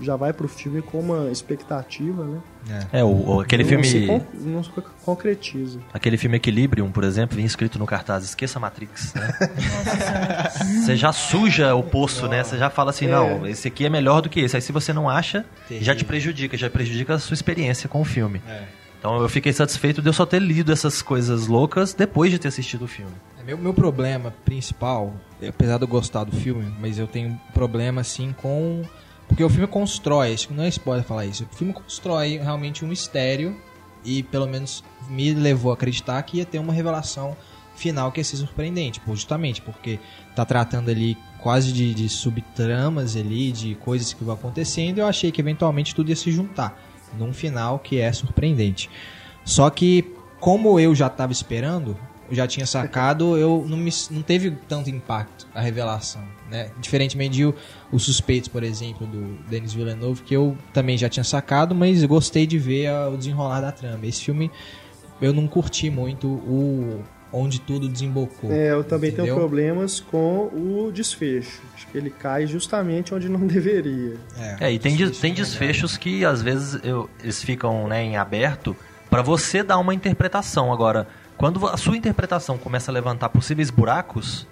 já 0.00 0.16
vai 0.16 0.32
pro 0.32 0.48
filme 0.48 0.82
com 0.82 0.98
uma 1.00 1.30
expectativa, 1.30 2.24
né? 2.24 2.38
É. 2.92 3.00
É, 3.00 3.04
o, 3.04 3.08
o- 3.36 3.40
aquele 3.40 3.62
não 3.62 3.68
filme. 3.68 3.84
Se 3.84 4.06
con- 4.06 4.22
não 4.40 4.64
se 4.64 4.70
concretiza. 5.04 5.78
Aquele 5.92 6.16
filme 6.16 6.36
Equilibrium, 6.36 6.90
por 6.90 7.04
exemplo, 7.04 7.36
vinha 7.36 7.46
escrito 7.46 7.78
no 7.78 7.86
cartaz, 7.86 8.24
esqueça 8.24 8.58
Matrix, 8.58 9.14
né? 9.14 9.32
Você 10.82 10.96
já 10.96 11.12
suja 11.12 11.74
o 11.74 11.82
poço, 11.82 12.26
né? 12.28 12.42
Você 12.42 12.58
já 12.58 12.70
fala 12.70 12.90
assim, 12.90 13.06
É. 13.06 13.10
não, 13.10 13.46
esse 13.46 13.68
aqui 13.68 13.84
é 13.86 13.90
melhor 13.90 14.20
do 14.20 14.28
que 14.28 14.40
esse. 14.40 14.56
Aí 14.56 14.62
se 14.62 14.72
você 14.72 14.92
não 14.92 15.08
acha, 15.08 15.44
Terrível. 15.68 15.86
já 15.86 15.94
te 15.94 16.04
prejudica, 16.04 16.56
já 16.56 16.68
prejudica 16.70 17.14
a 17.14 17.18
sua 17.18 17.34
experiência 17.34 17.88
com 17.88 18.00
o 18.00 18.04
filme. 18.04 18.42
É. 18.48 18.62
Então 18.98 19.20
eu 19.20 19.28
fiquei 19.28 19.52
satisfeito 19.52 20.00
de 20.00 20.08
eu 20.08 20.12
só 20.14 20.24
ter 20.24 20.40
lido 20.40 20.72
essas 20.72 21.02
coisas 21.02 21.46
loucas 21.46 21.92
depois 21.92 22.30
de 22.30 22.38
ter 22.38 22.48
assistido 22.48 22.86
o 22.86 22.88
filme. 22.88 23.12
É, 23.38 23.44
Meu, 23.44 23.58
meu 23.58 23.74
problema 23.74 24.32
principal, 24.46 25.12
apesar 25.46 25.76
de 25.76 25.82
eu 25.84 25.88
gostar 25.88 26.24
do 26.24 26.34
filme, 26.34 26.72
mas 26.80 26.98
eu 26.98 27.06
tenho 27.06 27.28
um 27.30 27.36
problema 27.52 28.00
assim 28.00 28.32
com. 28.36 28.82
Porque 29.28 29.42
o 29.42 29.48
filme 29.48 29.66
constrói, 29.66 30.32
isso 30.34 30.52
não 30.52 30.64
é 30.64 30.68
spoiler 30.68 31.04
falar 31.04 31.26
isso, 31.26 31.46
o 31.50 31.56
filme 31.56 31.72
constrói 31.72 32.38
realmente 32.38 32.84
um 32.84 32.88
mistério 32.88 33.56
e 34.04 34.22
pelo 34.22 34.46
menos 34.46 34.84
me 35.08 35.32
levou 35.32 35.70
a 35.70 35.74
acreditar 35.74 36.22
que 36.22 36.38
ia 36.38 36.44
ter 36.44 36.58
uma 36.58 36.72
revelação 36.72 37.36
final 37.74 38.12
que 38.12 38.20
ia 38.20 38.24
ser 38.24 38.36
surpreendente, 38.36 39.00
justamente 39.08 39.60
porque 39.60 39.98
tá 40.34 40.44
tratando 40.44 40.90
ali 40.90 41.16
quase 41.40 41.72
de, 41.72 41.92
de 41.92 42.08
subtramas 42.08 43.16
ali, 43.16 43.50
de 43.50 43.74
coisas 43.76 44.12
que 44.12 44.24
vão 44.24 44.34
acontecendo, 44.34 44.98
e 44.98 45.00
eu 45.00 45.06
achei 45.06 45.32
que 45.32 45.40
eventualmente 45.40 45.94
tudo 45.94 46.10
ia 46.10 46.16
se 46.16 46.30
juntar 46.30 46.78
num 47.18 47.32
final 47.32 47.78
que 47.78 48.00
é 48.00 48.12
surpreendente. 48.12 48.90
Só 49.44 49.68
que, 49.70 50.14
como 50.40 50.80
eu 50.80 50.94
já 50.94 51.08
estava 51.08 51.32
esperando, 51.32 51.96
já 52.30 52.46
tinha 52.46 52.66
sacado, 52.66 53.36
eu 53.36 53.64
não, 53.68 53.76
me, 53.76 53.90
não 54.10 54.22
teve 54.22 54.50
tanto 54.68 54.88
impacto 54.90 55.46
a 55.54 55.60
revelação, 55.60 56.22
né? 56.50 56.70
Diferentemente 56.80 57.34
de 57.36 57.44
o, 57.46 57.54
os 57.92 58.04
suspeitos, 58.04 58.48
por 58.48 58.62
exemplo, 58.62 59.06
do 59.06 59.38
Denis 59.48 59.72
Villeneuve, 59.74 60.22
que 60.22 60.34
eu 60.34 60.56
também 60.72 60.96
já 60.96 61.08
tinha 61.08 61.24
sacado, 61.24 61.74
mas 61.74 62.02
gostei 62.04 62.46
de 62.46 62.58
ver 62.58 62.86
a- 62.88 63.08
o 63.08 63.16
desenrolar 63.16 63.60
da 63.60 63.70
trama. 63.72 64.06
Esse 64.06 64.24
filme 64.24 64.50
eu 65.20 65.32
não 65.32 65.46
curti 65.46 65.90
muito 65.90 66.26
o 66.28 67.02
onde 67.32 67.60
tudo 67.60 67.88
desembocou. 67.88 68.52
É, 68.52 68.70
eu 68.72 68.84
também 68.84 69.10
tenho 69.10 69.24
entendeu? 69.24 69.34
problemas 69.36 69.98
com 69.98 70.48
o 70.54 70.90
desfecho. 70.94 71.62
Acho 71.74 71.86
que 71.88 71.98
ele 71.98 72.08
cai 72.10 72.46
justamente 72.46 73.12
onde 73.12 73.28
não 73.28 73.40
deveria. 73.46 74.14
É, 74.60 74.72
e 74.72 74.78
tem, 74.78 74.92
des- 74.96 75.08
desfecho 75.10 75.20
tem 75.20 75.32
é 75.32 75.34
desfechos 75.34 75.96
que 75.96 76.24
às 76.24 76.40
vezes 76.40 76.78
eu- 76.84 77.10
eles 77.20 77.42
ficam 77.42 77.88
né, 77.88 78.04
em 78.04 78.16
aberto 78.16 78.76
pra 79.10 79.20
você 79.20 79.62
dar 79.64 79.78
uma 79.78 79.92
interpretação. 79.92 80.72
Agora, 80.72 81.08
quando 81.36 81.66
a 81.66 81.76
sua 81.76 81.96
interpretação 81.96 82.56
começa 82.58 82.90
a 82.90 82.94
levantar 82.94 83.28
possíveis 83.28 83.70
buracos, 83.70 84.46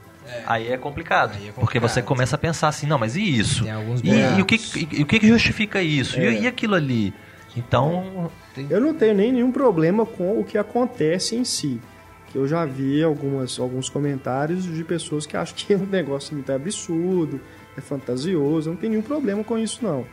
aí 0.47 0.69
é 0.73 0.77
complicado. 0.77 1.33
Aí 1.37 1.49
é 1.49 1.53
Porque 1.53 1.61
complicado. 1.79 1.89
você 1.91 2.03
começa 2.03 2.37
a 2.37 2.39
pensar 2.39 2.69
assim, 2.69 2.87
não, 2.87 2.99
mas 2.99 3.17
e 3.17 3.23
isso? 3.23 3.65
Tem 3.65 3.73
alguns 3.73 4.01
E, 4.03 4.09
e 4.09 4.41
o, 4.43 4.45
que, 4.45 4.57
e, 4.79 4.89
e 5.01 5.03
o 5.03 5.07
que 5.07 5.27
justifica 5.27 5.83
isso? 5.83 6.19
É. 6.19 6.33
E, 6.33 6.43
e 6.43 6.47
aquilo 6.47 6.75
ali? 6.75 7.13
Então, 7.57 8.31
tem- 8.55 8.67
Eu 8.71 8.81
não 8.81 8.95
tenho 8.95 9.15
nem 9.15 9.31
nenhum 9.33 9.53
problema 9.53 10.07
com 10.07 10.41
o 10.41 10.45
que 10.45 10.57
acontece 10.57 11.37
em 11.37 11.45
si. 11.45 11.81
Que 12.29 12.39
eu 12.39 12.49
já 12.49 12.65
vi 12.65 13.03
algumas, 13.03 13.59
alguns 13.59 13.91
comentários 13.91 14.65
de 14.65 14.83
pessoas 14.85 15.27
que 15.27 15.37
acham 15.37 15.55
que 15.55 15.75
é 15.75 15.77
um 15.77 15.85
negócio 15.85 16.35
muito 16.35 16.51
absurdo, 16.51 17.39
é 17.77 17.81
fantasioso. 17.83 18.71
Eu 18.71 18.73
não 18.73 18.81
tenho 18.81 18.93
nenhum 18.93 19.03
problema 19.03 19.45
com 19.45 19.59
isso, 19.59 19.81
não. 19.83 20.07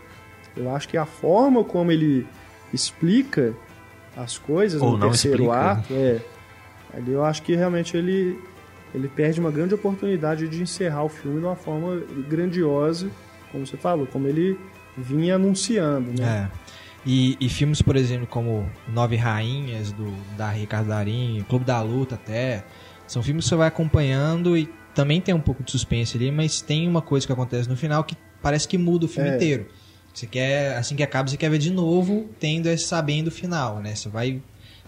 Eu 0.58 0.76
acho 0.76 0.90
que 0.90 0.98
a 0.98 1.06
forma 1.06 1.64
como 1.64 1.94
ele 1.94 2.28
explica 2.74 3.54
as 4.18 4.38
coisas 4.38 4.82
Ou 4.82 4.92
no 4.92 4.98
não 4.98 5.10
terceiro 5.10 5.44
explica. 5.44 5.72
ato, 5.72 5.94
é. 5.94 6.20
Ali 6.94 7.12
eu 7.12 7.24
acho 7.24 7.42
que 7.44 7.56
realmente 7.56 7.96
ele, 7.96 8.40
ele 8.94 9.08
perde 9.08 9.40
uma 9.40 9.52
grande 9.52 9.74
oportunidade 9.74 10.48
de 10.48 10.62
encerrar 10.62 11.04
o 11.04 11.10
filme 11.10 11.40
de 11.40 11.46
uma 11.46 11.56
forma 11.56 12.02
grandiosa, 12.28 13.10
como 13.52 13.66
você 13.66 13.78
falou, 13.78 14.08
como 14.08 14.28
ele 14.28 14.58
vinha 14.98 15.36
anunciando, 15.36 16.12
né? 16.20 16.50
É. 16.56 16.70
E, 17.06 17.38
e 17.40 17.48
filmes, 17.48 17.82
por 17.82 17.96
exemplo, 17.96 18.28
como 18.28 18.70
Nove 18.88 19.16
Rainhas, 19.16 19.92
do, 19.92 20.12
da 20.36 20.50
Ricardo 20.50 20.90
Darim, 20.90 21.46
Clube 21.48 21.64
da 21.64 21.82
Luta 21.82 22.16
até, 22.16 22.66
são 23.08 23.24
filmes 23.24 23.46
que 23.46 23.50
você 23.50 23.56
vai 23.56 23.68
acompanhando 23.68 24.58
e 24.58 24.70
também 24.94 25.22
tem 25.22 25.34
um 25.34 25.40
pouco 25.40 25.64
de 25.64 25.72
suspense 25.72 26.18
ali, 26.18 26.30
mas 26.30 26.62
tem 26.62 26.88
uma 26.88 27.02
coisa 27.02 27.26
que 27.26 27.32
acontece 27.32 27.70
no 27.70 27.78
final 27.78 28.04
que 28.04 28.18
parece 28.42 28.68
que 28.68 28.78
muda 28.78 29.06
o 29.06 29.08
filme 29.10 29.30
É. 29.30 29.36
inteiro. 29.36 29.68
Você 30.14 30.28
quer, 30.28 30.76
assim 30.76 30.96
que 30.96 31.04
acaba, 31.04 31.30
você 31.30 31.38
quer 31.38 31.50
ver 31.50 31.60
de 31.60 31.72
novo, 31.72 32.30
tendo 32.40 32.68
esse 32.68 32.86
sabendo 32.86 33.28
o 33.28 33.32
final, 33.32 33.80
né? 33.80 33.96
Você 33.96 34.10
vai 34.10 34.42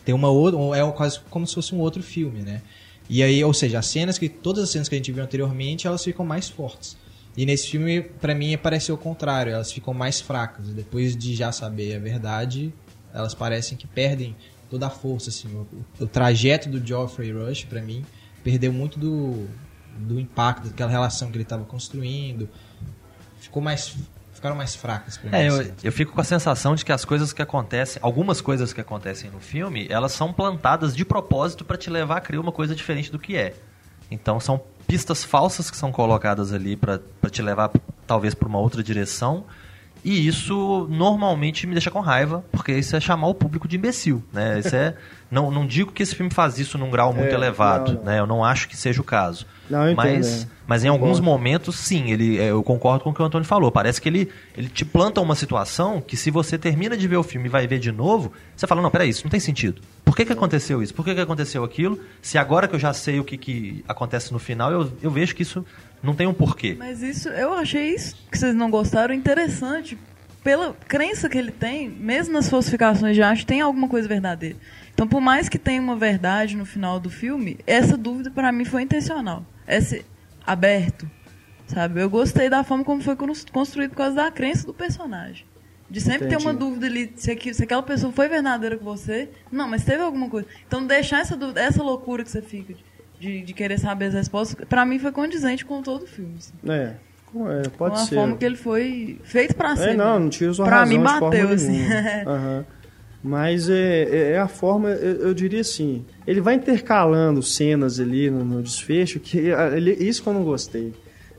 ter 0.06 0.14
uma 0.14 0.30
outra, 0.30 0.60
é 0.78 0.91
quase 0.91 1.20
como 1.30 1.45
se 1.45 1.56
fosse 1.56 1.76
um 1.76 1.80
outro 1.80 2.02
filme, 2.02 2.41
né? 2.41 2.62
E 3.10 3.22
aí, 3.22 3.43
ou 3.43 3.54
seja, 3.54 3.80
as 3.80 3.88
cenas 3.88 4.18
que 4.18 4.30
todas 4.30 4.64
as 4.64 4.70
cenas 4.70 4.88
que 4.88 4.95
a 4.95 4.97
gente 4.97 5.12
viu 5.12 5.24
anteriormente, 5.24 5.86
elas 5.86 6.04
ficam 6.04 6.26
mais 6.26 6.49
fortes. 6.49 6.97
E 7.36 7.45
nesse 7.45 7.68
filme, 7.68 8.02
para 8.02 8.36
mim, 8.36 8.58
pareceu 8.58 8.95
o 8.95 8.97
contrário, 8.97 9.54
elas 9.54 9.72
ficam 9.72 9.93
mais 9.93 10.20
fracas. 10.20 10.68
Depois 10.70 11.16
de 11.16 11.36
já 11.36 11.52
saber 11.52 11.95
a 11.95 11.99
verdade, 11.99 12.74
elas 13.14 13.34
parecem 13.34 13.78
que 13.78 13.88
perdem 13.88 14.36
toda 14.70 14.88
a 14.88 14.89
força, 14.89 15.30
assim. 15.30 15.47
O, 15.49 15.68
o 16.04 16.08
trajeto 16.08 16.70
do 16.70 16.86
Geoffrey 16.86 17.32
Rush, 17.32 17.66
para 17.66 17.82
mim, 17.82 18.06
perdeu 18.43 18.72
muito 18.72 18.99
do, 18.99 19.47
do 19.97 20.20
impacto 20.20 20.68
daquela 20.70 20.89
relação 20.89 21.30
que 21.30 21.38
ele 21.38 21.43
estava 21.43 21.64
construindo. 21.64 22.49
Ficou 23.39 23.62
mais 23.62 23.95
ficaram 24.42 24.56
mais 24.56 24.76
fracas 24.76 25.18
pra 25.18 25.30
mim. 25.30 25.38
É, 25.38 25.48
eu, 25.48 25.60
assim. 25.60 25.74
eu 25.84 25.92
fico 25.92 26.12
com 26.14 26.20
a 26.20 26.24
sensação 26.24 26.74
de 26.74 26.84
que 26.84 26.92
as 26.92 27.06
coisas 27.06 27.32
que 27.32 27.44
acontecem, 27.44 28.00
algumas 28.02 28.42
coisas 28.42 28.74
que 28.74 28.82
acontecem 28.82 29.30
no 29.30 29.39
filme, 29.39 29.86
elas 29.88 30.14
são 30.14 30.34
plantadas 30.34 30.96
de 30.96 31.06
propósito 31.06 31.64
para 31.64 31.78
te 31.78 31.92
levar 31.92 32.18
a 32.18 32.22
criar 32.22 32.42
uma 32.42 32.52
coisa 32.52 32.74
diferente 32.74 33.12
do 33.12 33.20
que 33.20 33.38
é. 33.38 33.54
Então 34.10 34.39
são 34.39 34.60
pistas 34.88 35.24
falsas 35.24 35.70
que 35.70 35.78
são 35.78 35.92
colocadas 35.92 36.52
ali 36.52 36.76
para 36.76 37.00
te 37.30 37.42
levar 37.42 37.72
talvez 38.08 38.34
para 38.34 38.48
uma 38.48 38.58
outra 38.58 38.84
direção. 38.84 39.46
E 40.04 40.28
isso 40.28 40.88
normalmente 40.89 41.68
me 41.68 41.74
deixa 41.74 41.92
com 41.92 42.00
raiva, 42.00 42.44
porque 42.52 42.72
isso 42.72 42.96
é 42.96 43.00
chamar 43.00 43.28
o 43.28 43.36
público 43.36 43.68
de 43.68 43.76
imbecil, 43.76 44.24
né? 44.34 44.58
Isso 44.58 44.76
é, 44.76 44.96
não, 45.32 45.50
não 45.50 45.66
digo 45.66 45.92
que 45.92 46.04
esse 46.04 46.14
filme 46.14 46.32
faz 46.32 46.60
isso 46.60 46.78
num 46.78 46.92
grau 46.92 47.14
muito 47.14 47.32
É, 47.32 47.34
elevado, 47.34 47.94
não, 47.94 48.00
não. 48.00 48.06
né? 48.06 48.20
Eu 48.20 48.28
não 48.28 48.44
acho 48.44 48.68
que 48.68 48.76
seja 48.76 49.00
o 49.00 49.04
caso. 49.04 49.48
Não, 49.70 49.88
eu 49.88 49.96
mas, 49.96 50.44
é. 50.44 50.48
mas 50.68 50.84
em 50.84 50.90
alguns 50.90 51.20
Concordo. 51.20 51.24
momentos, 51.24 51.76
sim, 51.78 52.12
ele, 52.12 52.38
é, 52.38 52.52
eu 52.52 52.62
concordo 52.62 53.04
com 53.06 53.12
o 53.12 53.14
que 53.14 53.22
o 53.22 53.26
Antônio 53.26 53.48
falou. 53.48 53.72
Parece 53.72 54.02
que 54.02 54.10
ele, 54.10 54.30
ele 54.58 54.68
te 54.68 54.84
planta 54.84 55.22
uma 55.22 55.34
situação 55.34 56.02
que 56.02 56.18
se 56.18 56.30
você 56.30 56.58
termina 56.58 56.98
de 56.98 57.08
ver 57.08 57.16
o 57.16 57.24
filme 57.24 57.48
e 57.48 57.50
vai 57.50 57.66
ver 57.66 57.80
de 57.80 57.92
novo, 57.92 58.34
você 58.56 58.68
fala, 58.68 58.82
não, 58.82 58.92
peraí, 58.92 59.08
isso 59.10 59.24
não 59.24 59.32
tem 59.32 59.40
sentido. 59.40 59.82
Por 60.04 60.16
que, 60.16 60.26
que 60.26 60.34
aconteceu 60.34 60.84
isso? 60.84 60.94
Por 60.94 61.06
que, 61.06 61.16
que 61.16 61.22
aconteceu 61.22 61.64
aquilo? 61.64 61.98
Se 62.22 62.38
agora 62.38 62.68
que 62.68 62.76
eu 62.76 62.80
já 62.80 62.92
sei 62.92 63.18
o 63.20 63.24
que, 63.24 63.38
que 63.38 63.86
acontece 63.88 64.34
no 64.34 64.40
final, 64.40 64.70
eu, 64.72 64.92
eu 65.02 65.10
vejo 65.10 65.34
que 65.34 65.44
isso 65.44 65.66
não 66.04 66.14
tem 66.14 66.28
um 66.28 66.34
porquê. 66.34 66.76
Mas 66.78 67.02
isso, 67.02 67.30
eu 67.30 67.54
achei 67.54 67.96
isso 67.96 68.18
que 68.30 68.38
vocês 68.38 68.54
não 68.54 68.70
gostaram 68.70 69.14
interessante. 69.14 69.98
Pela 70.44 70.74
crença 70.88 71.30
que 71.30 71.38
ele 71.38 71.52
tem, 71.52 71.88
mesmo 71.89 72.34
nas 72.34 72.50
falsificações 72.50 73.16
de 73.16 73.22
arte, 73.22 73.46
tem 73.46 73.62
alguma 73.62 73.88
coisa 73.88 74.08
verdadeira. 74.08 74.56
Então, 74.94 75.08
por 75.08 75.22
mais 75.22 75.48
que 75.48 75.60
tenha 75.60 75.82
uma 75.82 75.96
verdade 75.96 76.58
no 76.58 76.66
final 76.66 77.00
do 77.00 77.10
filme, 77.10 77.60
essa 77.68 77.96
dúvida 77.96 78.32
pra 78.32 78.52
mim 78.52 78.66
foi 78.66 78.82
intencional. 78.82 79.46
Esse 79.68 80.04
aberto, 80.46 81.10
sabe? 81.68 82.02
Eu 82.02 82.10
gostei 82.10 82.50
da 82.50 82.64
forma 82.64 82.84
como 82.84 83.02
foi 83.02 83.16
cons- 83.16 83.46
construído 83.52 83.92
por 83.92 83.98
causa 83.98 84.16
da 84.16 84.32
crença 84.32 84.66
do 84.66 84.74
personagem. 84.74 85.46
De 85.89 86.00
sempre 86.02 86.28
ter 86.28 86.36
Entendi. 86.36 86.46
uma 86.46 86.54
dúvida 86.54 86.86
ali, 86.88 87.12
se, 87.16 87.30
aqui- 87.32 87.54
se 87.54 87.64
aquela 87.64 87.84
pessoa 87.84 88.12
foi 88.14 88.28
verdadeira 88.28 88.78
com 88.78 88.86
você. 88.86 89.30
Não, 89.52 89.68
mas 89.68 89.84
teve 89.84 90.02
alguma 90.02 90.30
coisa. 90.30 90.48
Então, 90.66 90.86
deixar 90.88 91.20
essa 91.20 91.36
dúvida, 91.38 91.62
essa 91.62 91.84
loucura 91.84 92.24
que 92.24 92.32
você 92.32 92.42
fica 92.42 92.74
de, 93.20 93.42
de 93.42 93.54
querer 93.54 93.78
saber 93.78 94.06
as 94.06 94.14
respostas, 94.14 94.66
pra 94.68 94.86
mim 94.86 94.98
foi 95.00 95.12
condizente 95.12 95.66
com 95.66 95.82
todo 95.82 96.04
o 96.04 96.08
filme. 96.08 96.36
assim. 96.38 96.54
É, 96.70 96.96
é, 97.36 97.70
pode 97.70 97.96
Com 97.96 98.02
a 98.02 98.06
ser. 98.06 98.16
forma 98.16 98.38
que 98.38 98.46
ele 98.46 98.56
foi 98.56 99.20
feito 99.24 99.56
pra 99.56 99.76
ser. 99.76 99.90
É, 99.90 99.94
não, 99.96 100.14
né? 100.16 100.20
não 100.20 100.30
tira 100.30 100.54
sua 100.54 100.66
Pra 100.66 100.78
razão 100.80 100.94
mim 100.94 100.98
de 101.00 101.04
bateu, 101.04 101.30
forma 101.40 101.54
assim. 101.54 101.82
Aham. 102.28 102.66
Mas 103.24 103.70
é, 103.70 104.04
é- 104.04 104.32
é 104.32 104.40
a 104.40 104.48
forma, 104.48 104.90
eu, 104.90 105.28
eu 105.28 105.34
diria 105.34 105.62
assim, 105.62 106.04
ele 106.26 106.42
vai 106.42 106.56
intercalando 106.56 107.44
cenas 107.44 108.00
ali 108.00 108.32
no, 108.32 108.44
no 108.44 108.64
desfecho, 108.64 109.20
que 109.20 109.52
ah, 109.54 109.70
ele- 109.78 109.94
isso 109.94 110.24
que 110.24 110.30
eu 110.30 110.34
não 110.34 110.44
gostei. 110.44 110.94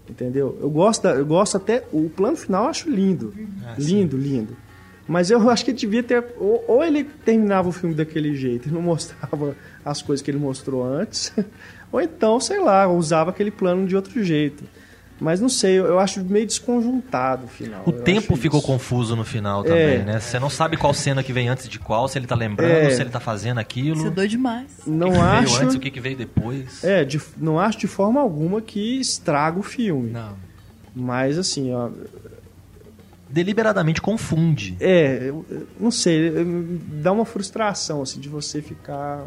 Entendeu? 0.09 0.57
Eu 0.61 0.71
gosto, 0.71 1.03
da- 1.03 1.15
eu 1.15 1.27
gosto 1.27 1.57
até. 1.57 1.83
O 1.93 2.09
plano 2.09 2.37
final 2.37 2.65
eu 2.65 2.71
acho 2.71 2.89
lindo. 2.91 3.35
Ah, 3.65 3.75
lindo, 3.79 4.17
lindo. 4.17 4.57
Mas 5.09 5.31
eu 5.31 5.39
acho 5.51 5.65
que 5.65 5.71
ele 5.73 5.79
devia 5.79 6.03
ter. 6.03 6.25
Ou, 6.39 6.65
ou 6.69 6.85
ele 6.85 7.05
terminava 7.05 7.69
o 7.69 7.73
filme 7.73 7.95
daquele 7.95 8.35
jeito 8.37 8.69
e 8.69 8.73
não 8.73 8.83
mostrava 8.83 9.57
as 9.85 10.01
coisas 10.03 10.23
que 10.23 10.31
ele 10.31 10.39
mostrou 10.39 10.85
antes. 10.85 11.33
Ou 11.91 12.01
então, 12.01 12.39
sei 12.41 12.61
lá, 12.61 12.87
usava 12.89 13.31
aquele 13.31 13.51
plano 13.51 13.87
de 13.87 13.97
outro 13.97 14.23
jeito. 14.23 14.63
Mas 15.23 15.41
não 15.41 15.49
sei, 15.49 15.79
eu, 15.79 15.87
eu 15.87 15.99
acho 16.01 16.21
meio 16.25 16.45
desconjuntado 16.45 17.45
o 17.45 17.49
final. 17.49 17.83
O 17.87 17.91
Eu 17.91 18.03
tempo 18.03 18.35
ficou 18.35 18.59
isso. 18.59 18.67
confuso 18.67 19.15
no 19.15 19.25
final 19.25 19.63
também, 19.63 19.95
É. 19.95 19.99
né? 20.03 20.19
Você 20.21 20.39
não 20.41 20.51
sabe 20.51 20.77
qual 20.77 20.93
cena 20.93 21.23
que 21.23 21.33
vem 21.33 21.49
antes 21.49 21.69
de 21.69 21.79
qual, 21.79 22.09
se 22.09 22.19
ele 22.19 22.27
tá 22.27 22.35
lembrando, 22.35 22.73
É. 22.73 22.91
se 22.91 23.01
ele 23.01 23.11
tá 23.11 23.21
fazendo 23.21 23.59
aquilo. 23.59 23.99
Isso 23.99 24.07
é 24.07 24.09
o 24.09 24.13
doido 24.13 24.31
demais. 24.31 24.67
Não 24.85 25.11
que, 25.11 25.15
que 25.15 25.21
acho. 25.23 25.53
veio 25.55 25.63
antes, 25.63 25.77
o 25.77 25.81
que, 25.81 25.91
que 25.93 26.01
veio 26.01 26.17
depois. 26.17 26.83
É, 26.83 27.05
de- 27.05 27.21
não 27.37 27.57
acho 27.61 27.79
de 27.79 27.87
forma 27.87 28.21
alguma 28.21 28.61
que 28.61 28.99
estraga 29.01 29.61
o 29.61 29.63
filme. 29.63 30.11
Não. 30.11 30.35
Mas 30.95 31.39
assim, 31.39 31.73
ó. 31.73 31.89
Deliberadamente 33.31 34.03
confunde. 34.03 34.77
É, 34.79 35.19
eu- 35.23 35.47
eu 35.49 35.67
não 35.81 35.91
sei, 35.91 36.29
eu- 36.29 36.45
dá 37.01 37.13
uma 37.13 37.25
frustração, 37.25 38.03
assim, 38.03 38.21
de 38.21 38.29
você 38.29 38.61
ficar. 38.61 39.25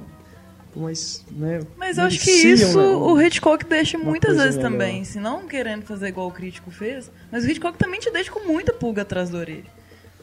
Mas, 0.76 1.23
né? 1.32 1.61
Mas 1.78 1.97
eu 1.97 2.03
acho 2.03 2.19
que 2.19 2.30
isso 2.32 2.78
um- 2.80 3.13
o 3.13 3.21
Hitchcock 3.21 3.63
deixa 3.65 3.97
muitas 3.97 4.36
vezes 4.36 4.57
melhor. 4.57 4.71
também. 4.71 5.03
Se 5.05 5.19
não 5.19 5.47
querendo 5.47 5.84
fazer 5.84 6.07
igual 6.09 6.28
o 6.28 6.32
crítico 6.32 6.69
fez, 6.69 7.09
mas 7.32 7.45
o 7.45 7.49
Hitchcock 7.49 7.78
também 7.78 7.99
te 7.99 8.11
deixa 8.11 8.30
com 8.32 8.41
muita 8.47 8.73
pulga 8.73 9.03
atrás 9.03 9.30
da 9.30 9.38
orelha. 9.38 9.63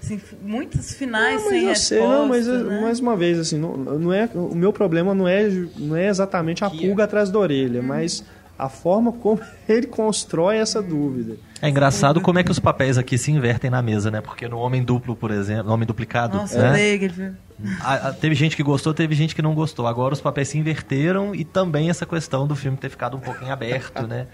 Assim, 0.02 0.20
muitos 0.42 0.94
finais 0.94 1.36
Não, 1.36 1.42
mas 1.44 1.50
sem 1.50 1.62
eu 1.62 1.68
resposta. 1.68 1.94
sei, 1.94 2.00
não, 2.02 2.26
mas 2.28 2.46
eu- 2.48 2.64
né? 2.64 2.80
mais 2.80 2.98
uma 3.00 3.16
vez, 3.16 3.38
assim, 3.38 3.56
não, 3.56 3.76
não 3.76 4.12
é, 4.12 4.28
o 4.34 4.54
meu 4.54 4.72
problema 4.72 5.14
não 5.14 5.28
é, 5.28 5.48
não 5.78 5.94
é 5.96 6.08
exatamente 6.08 6.64
a 6.64 6.68
Que- 6.70 6.86
pulga 6.88 7.04
atrás 7.04 7.30
da 7.30 7.38
orelha, 7.38 7.80
Uhum. 7.80 7.86
mas 7.86 8.24
a 8.64 8.68
forma 8.68 9.12
como 9.12 9.40
ele 9.68 9.86
constrói 9.86 10.56
essa 10.58 10.80
dúvida. 10.82 11.36
É 11.60 11.68
engraçado 11.68 12.20
como 12.20 12.38
é 12.38 12.42
que 12.44 12.50
os 12.50 12.58
papéis 12.58 12.98
aqui 12.98 13.16
se 13.16 13.30
invertem 13.30 13.70
na 13.70 13.80
mesa, 13.82 14.10
né? 14.10 14.20
Porque 14.20 14.48
no 14.48 14.58
Homem 14.58 14.82
Duplo, 14.82 15.14
por 15.14 15.30
exemplo, 15.30 15.64
no 15.64 15.72
Homem 15.72 15.86
Duplicado, 15.86 16.36
Nossa, 16.36 16.56
eu 16.58 16.62
né? 16.62 16.70
odeio 16.70 16.96
aquele 16.96 17.12
filme. 17.12 17.36
A- 17.80 18.08
a- 18.08 18.12
teve 18.12 18.34
gente 18.34 18.56
que 18.56 18.62
gostou, 18.64 18.92
teve 18.92 19.14
gente 19.14 19.34
que 19.34 19.42
não 19.42 19.54
gostou. 19.54 19.86
Agora 19.86 20.12
os 20.14 20.20
papéis 20.20 20.48
se 20.48 20.58
inverteram 20.58 21.32
e 21.34 21.44
também 21.44 21.88
essa 21.90 22.04
questão 22.04 22.46
do 22.48 22.56
filme 22.56 22.76
ter 22.76 22.88
ficado 22.88 23.16
um 23.16 23.20
pouquinho 23.20 23.52
aberto, 23.52 24.06
né? 24.08 24.26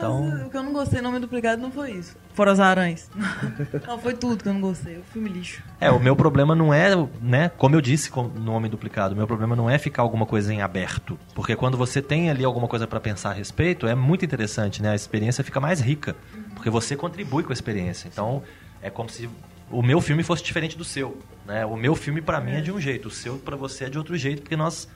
Então- 0.00 0.46
o 0.46 0.50
que 0.50 0.56
eu 0.56 0.62
não 0.62 0.72
gostei, 0.72 1.00
nome 1.00 1.18
duplicado, 1.18 1.60
não 1.60 1.70
foi 1.70 1.92
isso. 1.92 2.16
Fora 2.32 2.52
as 2.52 2.60
aranhas. 2.60 3.10
não, 3.86 3.98
foi 3.98 4.14
tudo 4.14 4.42
que 4.42 4.48
eu 4.48 4.54
não 4.54 4.60
gostei. 4.60 4.98
O 4.98 5.02
filme 5.12 5.28
lixo. 5.28 5.62
É, 5.80 5.90
o 5.90 6.00
meu 6.00 6.16
problema 6.16 6.54
não 6.54 6.72
é, 6.72 6.90
né, 7.20 7.50
como 7.50 7.74
eu 7.74 7.80
disse 7.80 8.10
no 8.36 8.52
Homem 8.52 8.70
Duplicado, 8.70 9.14
o 9.14 9.16
meu 9.16 9.26
problema 9.26 9.54
não 9.54 9.68
é 9.68 9.78
ficar 9.78 10.02
alguma 10.02 10.24
coisa 10.24 10.52
em 10.52 10.62
aberto. 10.62 11.18
Porque 11.34 11.54
quando 11.54 11.76
você 11.76 12.00
tem 12.00 12.30
ali 12.30 12.44
alguma 12.44 12.66
coisa 12.66 12.86
pra 12.86 12.98
pensar 12.98 13.30
a 13.30 13.34
respeito, 13.34 13.86
é 13.86 13.94
muito 13.94 14.24
interessante, 14.24 14.82
né? 14.82 14.90
A 14.90 14.94
experiência 14.94 15.44
fica 15.44 15.60
mais 15.60 15.80
rica. 15.80 16.16
Porque 16.54 16.70
você 16.70 16.96
contribui 16.96 17.42
com 17.42 17.50
a 17.50 17.52
experiência. 17.52 18.08
Então, 18.08 18.42
é 18.82 18.88
como 18.90 19.08
se 19.10 19.28
o 19.70 19.82
meu 19.82 20.00
filme 20.00 20.22
fosse 20.22 20.42
diferente 20.42 20.76
do 20.76 20.84
seu. 20.84 21.18
Né? 21.46 21.64
O 21.66 21.76
meu 21.76 21.94
filme 21.94 22.20
pra 22.20 22.40
mim 22.40 22.52
é 22.52 22.60
de 22.60 22.72
um 22.72 22.80
jeito, 22.80 23.08
o 23.08 23.10
seu 23.10 23.36
pra 23.38 23.56
você 23.56 23.84
é 23.84 23.90
de 23.90 23.98
outro 23.98 24.16
jeito, 24.16 24.42
porque 24.42 24.56
nós 24.56 24.88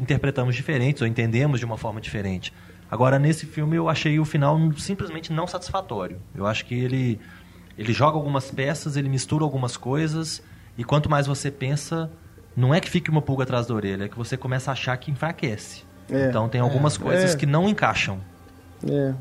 interpretamos 0.00 0.54
diferentes 0.54 1.02
ou 1.02 1.08
entendemos 1.08 1.60
de 1.60 1.66
uma 1.66 1.76
forma 1.76 2.00
diferente. 2.00 2.52
Agora, 2.92 3.18
nesse 3.18 3.46
filme, 3.46 3.74
eu 3.74 3.88
achei 3.88 4.20
o 4.20 4.24
final 4.26 4.58
simplesmente 4.76 5.32
não 5.32 5.46
satisfatório. 5.46 6.18
Eu 6.34 6.46
acho 6.46 6.66
que 6.66 6.74
ele, 6.74 7.18
ele 7.78 7.90
joga 7.90 8.18
algumas 8.18 8.50
peças, 8.50 8.96
ele 8.98 9.08
mistura 9.08 9.42
algumas 9.44 9.78
coisas, 9.78 10.42
e 10.76 10.84
quanto 10.84 11.08
mais 11.08 11.26
você 11.26 11.50
pensa, 11.50 12.10
não 12.54 12.74
é 12.74 12.80
que 12.82 12.90
fique 12.90 13.08
uma 13.10 13.22
pulga 13.22 13.44
atrás 13.44 13.66
da 13.66 13.74
orelha, 13.74 14.04
é 14.04 14.08
que 14.10 14.16
você 14.18 14.36
começa 14.36 14.70
a 14.70 14.74
achar 14.74 14.94
que 14.98 15.10
enfraquece. 15.10 15.84
É. 16.10 16.28
então, 16.28 16.46
tem 16.50 16.60
algumas 16.60 16.98
coisas 16.98 17.32
É. 17.34 17.36
que 17.38 17.46
não 17.46 17.66
encaixam. 17.66 18.20
É, 18.86 19.14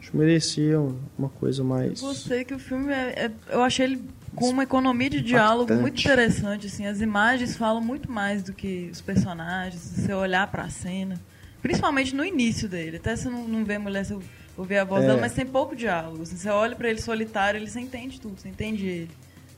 acho 0.00 0.10
que 0.10 0.16
merecia 0.16 0.80
uma 1.18 1.28
coisa 1.28 1.62
mais. 1.62 2.00
Gostei 2.00 2.42
que 2.42 2.54
o 2.54 2.58
filme 2.58 2.90
é, 2.90 3.26
é- 3.26 3.30
eu 3.50 3.62
achei 3.62 3.84
ele 3.84 4.02
com 4.34 4.48
uma 4.48 4.62
economia 4.62 5.10
de 5.10 5.20
diálogo 5.20 5.64
Impactante. 5.74 5.82
muito 5.82 6.00
interessante 6.00 6.66
assim 6.68 6.86
as 6.86 7.00
imagens 7.02 7.56
falam 7.56 7.80
muito 7.82 8.10
mais 8.10 8.42
do 8.42 8.52
que 8.54 8.88
os 8.90 9.00
personagens 9.00 9.80
se 9.80 10.00
você 10.02 10.12
olhar 10.14 10.46
pra 10.50 10.68
cena 10.70 11.20
principalmente 11.64 12.14
no 12.14 12.22
início 12.24 12.68
dele 12.68 12.98
até 12.98 13.16
você 13.16 13.28
não, 13.30 13.48
não 13.48 13.64
vê 13.64 13.76
a 13.76 13.80
mulher 13.80 14.04
você 14.04 14.16
ouvir 14.56 14.76
a 14.76 14.84
voz 14.84 15.02
É. 15.02 15.06
dela 15.06 15.20
mas 15.20 15.32
tem 15.32 15.46
pouco 15.46 15.74
diálogo 15.74 16.22
assim, 16.22 16.36
você 16.36 16.50
olha 16.50 16.76
pra 16.76 16.90
ele 16.90 17.00
solitário 17.00 17.58
ele 17.58 17.68
você 17.70 17.80
entende 17.80 18.20
tudo 18.20 18.38
você 18.38 18.48
entende 18.50 18.86
ele 18.86 19.10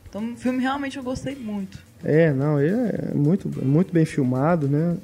então 0.08 0.32
o 0.32 0.36
filme 0.36 0.60
realmente 0.62 0.96
eu 0.96 1.02
gostei 1.02 1.34
muito 1.34 1.78
É, 2.04 2.32
não, 2.32 2.60
ele 2.60 2.74
é 2.74 3.12
muito, 3.14 3.48
muito 3.64 3.92
bem 3.92 4.04
filmado, 4.04 4.68
né? 4.68 4.96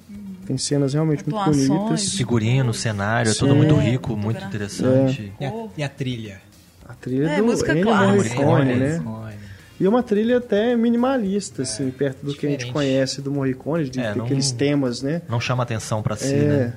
Tem 0.46 0.56
cenas 0.58 0.92
realmente 0.94 1.24
muito 1.24 1.36
Atuações. 1.36 1.68
bonitas. 1.68 2.14
Figurino, 2.14 2.72
cenário, 2.74 3.30
é 3.30 3.34
tudo 3.34 3.54
muito 3.56 3.74
É, 3.76 3.82
rico, 3.82 4.16
muito 4.16 4.40
fotografia. 4.40 4.48
interessante. 4.48 5.32
E 5.40 5.44
a, 5.44 5.52
e 5.78 5.82
a 5.82 5.88
trilha? 5.88 6.40
A 6.86 6.94
trilha 6.94 7.28
É, 7.30 7.36
do 7.38 7.44
música 7.44 7.72
Ennio 7.72 7.84
clássica. 7.84 8.12
Morricone, 8.12 8.74
né? 8.76 8.98
Morricone. 8.98 9.36
E 9.80 9.88
uma 9.88 10.02
trilha 10.02 10.36
até 10.38 10.76
minimalista, 10.76 11.62
assim, 11.62 11.90
perto 11.90 12.24
do 12.26 12.34
que 12.34 12.46
a 12.46 12.50
gente 12.50 12.58
diferente. 12.66 12.72
conhece 12.72 13.20
do 13.22 13.30
Morricone, 13.32 13.88
de 13.88 14.00
É, 14.00 14.14
não- 14.14 14.24
aqueles 14.24 14.50
temas, 14.52 15.00
né? 15.02 15.22
Não 15.28 15.40
chama 15.40 15.62
atenção 15.62 16.02
pra 16.02 16.16
si, 16.16 16.34
É, 16.34 16.44
né? 16.44 16.74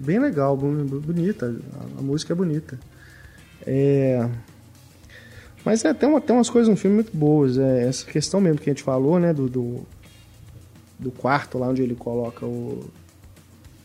Bem 0.00 0.18
legal, 0.18 0.56
bonita, 0.56 1.54
a, 1.74 1.98
a 2.00 2.02
música 2.02 2.32
é 2.32 2.36
bonita. 2.36 2.78
É, 3.66 4.28
mas 5.64 5.84
é, 5.84 5.92
tem, 5.92 6.08
uma, 6.08 6.20
tem 6.20 6.34
umas 6.34 6.48
coisas 6.50 6.68
no 6.68 6.76
filme 6.76 6.96
muito 6.96 7.14
boas, 7.16 7.58
é, 7.58 7.86
essa 7.86 8.06
questão 8.06 8.40
mesmo 8.40 8.58
que 8.58 8.70
a 8.70 8.72
gente 8.72 8.82
falou, 8.82 9.18
né, 9.20 9.32
do, 9.34 9.48
do, 9.48 9.86
do 10.98 11.10
quarto 11.10 11.58
lá 11.58 11.68
onde 11.68 11.82
ele 11.82 11.94
coloca 11.94 12.46
o, 12.46 12.88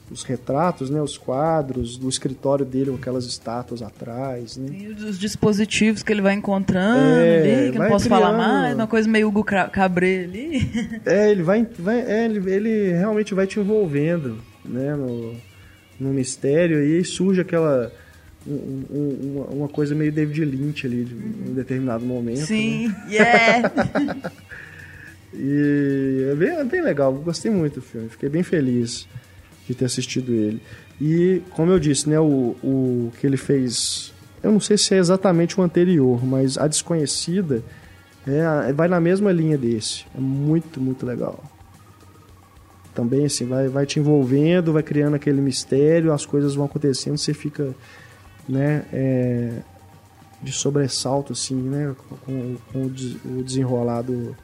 os 0.09 0.23
retratos, 0.23 0.89
né, 0.89 1.01
os 1.01 1.17
quadros 1.17 1.97
do 1.97 2.07
escritório 2.07 2.63
dele 2.65 2.91
com 2.91 2.95
aquelas 2.95 3.25
estátuas 3.25 3.81
atrás, 3.81 4.55
né? 4.55 4.69
E 4.73 4.87
os 4.87 5.19
dispositivos 5.19 6.01
que 6.03 6.13
ele 6.13 6.21
vai 6.21 6.35
encontrando 6.35 6.97
É, 6.99 7.39
ali, 7.63 7.71
que 7.73 7.79
não 7.79 7.87
posso 7.89 8.07
falar 8.07 8.31
criando- 8.33 8.47
mais, 8.47 8.75
uma 8.75 8.87
coisa 8.87 9.09
meio 9.09 9.27
Hugo 9.27 9.43
Cabré 9.43 10.23
ali. 10.23 11.01
É, 11.05 11.29
ele 11.31 11.43
vai, 11.43 11.67
vai 11.77 11.99
é, 11.99 12.23
ele, 12.25 12.49
ele 12.49 12.91
realmente 12.93 13.33
vai 13.33 13.45
te 13.47 13.59
envolvendo, 13.59 14.37
né, 14.63 14.95
no, 14.95 15.35
no 15.99 16.09
mistério 16.13 16.83
e 16.85 16.97
aí 16.97 17.05
surge 17.05 17.41
aquela 17.41 17.91
um- 18.47 18.83
um- 18.91 19.45
uma, 19.57 19.67
coisa 19.67 19.95
meio 19.95 20.11
David 20.11 20.45
Lynch 20.45 20.85
ali 20.85 21.03
de 21.03 21.15
um 21.15 21.53
determinado 21.53 22.05
momento. 22.05 22.39
né? 22.39 22.45
Sim, 22.45 22.93
yeah! 23.09 23.71
E 25.33 26.27
é 26.31 26.35
bem, 26.35 26.49
é 26.49 26.63
bem 26.63 26.81
legal, 26.81 27.13
gostei 27.13 27.51
muito 27.51 27.75
do 27.75 27.81
filme, 27.81 28.07
fiquei 28.09 28.29
bem 28.29 28.43
feliz 28.43 29.07
de 29.67 29.73
ter 29.75 29.85
assistido 29.85 30.31
ele. 30.31 30.61
E, 31.01 31.41
como 31.51 31.71
eu 31.71 31.79
disse, 31.79 32.07
né, 32.09 32.19
o, 32.19 32.55
o 32.63 33.11
que 33.19 33.27
ele 33.27 33.35
fez, 33.35 34.13
eu 34.41 34.51
não 34.51 34.59
sei 34.61 34.77
se 34.77 34.93
é 34.93 34.97
exatamente 34.97 35.59
o 35.59 35.63
anterior, 35.63 36.23
mas 36.25 36.57
A 36.57 36.67
Desconhecida 36.67 37.63
é, 38.25 38.71
vai 38.71 38.87
na 38.87 38.99
mesma 39.01 39.31
linha 39.31 39.57
desse. 39.57 40.05
É 40.15 40.19
muito, 40.21 40.79
muito 40.79 41.05
legal. 41.05 41.43
Também, 42.95 43.25
assim, 43.25 43.45
vai, 43.45 43.67
vai 43.67 43.85
te 43.85 43.99
envolvendo, 43.99 44.73
vai 44.73 44.81
criando 44.81 45.15
aquele 45.15 45.41
mistério, 45.41 46.11
as 46.13 46.25
coisas 46.25 46.55
vão 46.55 46.65
acontecendo, 46.65 47.17
você 47.17 47.33
fica, 47.33 47.75
né, 48.47 48.85
é, 48.93 49.51
de 50.41 50.51
sobressalto, 50.53 51.33
assim, 51.33 51.55
né, 51.55 51.93
com, 52.25 52.55
com 52.71 52.85
o 52.85 52.89
des- 52.89 53.17
o 53.25 53.43
desenrolado 53.43 54.35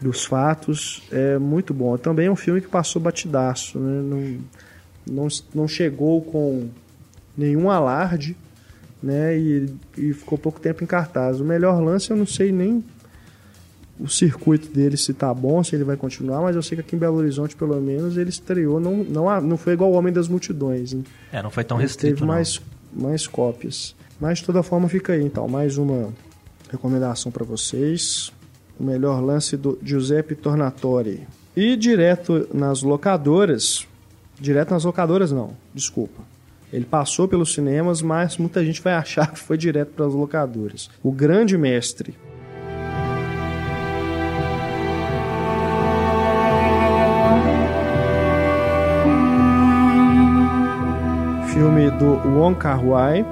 dos 0.00 0.24
fatos 0.24 1.04
é 1.12 1.38
muito 1.38 1.72
bom. 1.72 1.96
Também 1.96 2.26
é 2.26 2.30
um 2.30 2.36
filme 2.36 2.60
que 2.60 2.66
passou 2.68 3.00
batidaço, 3.00 3.78
né? 3.78 4.02
não, 4.02 4.38
não, 5.06 5.28
não 5.54 5.68
chegou 5.68 6.20
com 6.22 6.68
nenhum 7.38 7.70
alarde, 7.70 8.36
né? 9.02 9.38
E, 9.38 9.72
e 9.96 10.12
ficou 10.12 10.36
pouco 10.36 10.60
tempo 10.60 10.82
em 10.82 10.86
cartaz. 10.86 11.40
O 11.40 11.44
melhor 11.44 11.80
lance 11.80 12.10
eu 12.10 12.16
não 12.16 12.26
sei 12.26 12.50
nem 12.52 12.84
o 14.00 14.08
circuito 14.08 14.68
dele 14.68 14.96
se 14.96 15.12
tá 15.12 15.32
bom, 15.32 15.62
se 15.62 15.74
ele 15.76 15.84
vai 15.84 15.96
continuar, 15.96 16.40
mas 16.40 16.56
eu 16.56 16.62
sei 16.62 16.76
que 16.76 16.80
aqui 16.80 16.96
em 16.96 16.98
Belo 16.98 17.18
Horizonte, 17.18 17.54
pelo 17.54 17.80
menos, 17.80 18.16
ele 18.16 18.30
estreou, 18.30 18.80
não, 18.80 19.04
não, 19.04 19.40
não 19.40 19.56
foi 19.56 19.74
igual 19.74 19.90
o 19.90 19.94
Homem 19.94 20.12
das 20.12 20.28
Multidões, 20.28 20.92
né? 20.92 21.02
É, 21.32 21.42
não 21.42 21.50
foi 21.50 21.62
tão 21.62 21.76
Ele 21.76 21.84
restrito, 21.84 22.14
Teve 22.14 22.20
não. 22.26 22.34
mais, 22.34 22.60
mais 22.92 23.26
cópias. 23.26 23.94
Mas 24.20 24.38
de 24.38 24.44
toda 24.44 24.62
forma 24.62 24.88
fica 24.88 25.12
aí, 25.12 25.24
então. 25.24 25.48
Mais 25.48 25.76
uma 25.78 26.12
recomendação 26.70 27.30
para 27.32 27.44
vocês. 27.44 28.32
O 28.78 28.84
melhor 28.84 29.20
lance 29.20 29.56
do 29.56 29.78
Giuseppe 29.82 30.34
Tornatori. 30.34 31.26
E 31.56 31.76
direto 31.76 32.48
nas 32.54 32.82
locadoras. 32.82 33.86
Direto 34.40 34.70
nas 34.70 34.84
locadoras, 34.84 35.30
não. 35.32 35.56
Desculpa. 35.74 36.22
Ele 36.72 36.84
passou 36.84 37.28
pelos 37.28 37.52
cinemas, 37.52 38.00
mas 38.00 38.38
muita 38.38 38.64
gente 38.64 38.80
vai 38.80 38.94
achar 38.96 39.30
que 39.30 39.38
foi 39.38 39.58
direto 39.58 39.90
para 39.90 40.06
as 40.06 40.14
locadoras. 40.14 40.88
O 41.02 41.12
Grande 41.12 41.58
Mestre. 41.58 42.14
Filme 51.52 51.90
do 51.90 52.14
Wong 52.26 52.58
Kar 52.58 52.82
Wai, 52.82 53.26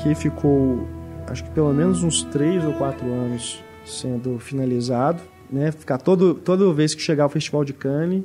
que 0.00 0.14
ficou, 0.14 0.86
acho 1.26 1.42
que 1.42 1.50
pelo 1.50 1.72
menos 1.72 2.04
uns 2.04 2.22
3 2.22 2.64
ou 2.64 2.72
4 2.74 3.04
anos 3.04 3.64
sendo 3.84 4.38
finalizado, 4.38 5.20
né? 5.50 5.72
Ficar 5.72 5.98
todo, 5.98 6.34
toda 6.34 6.72
vez 6.72 6.94
que 6.94 7.02
chegar 7.02 7.26
o 7.26 7.28
Festival 7.28 7.64
de 7.64 7.72
Cannes, 7.72 8.22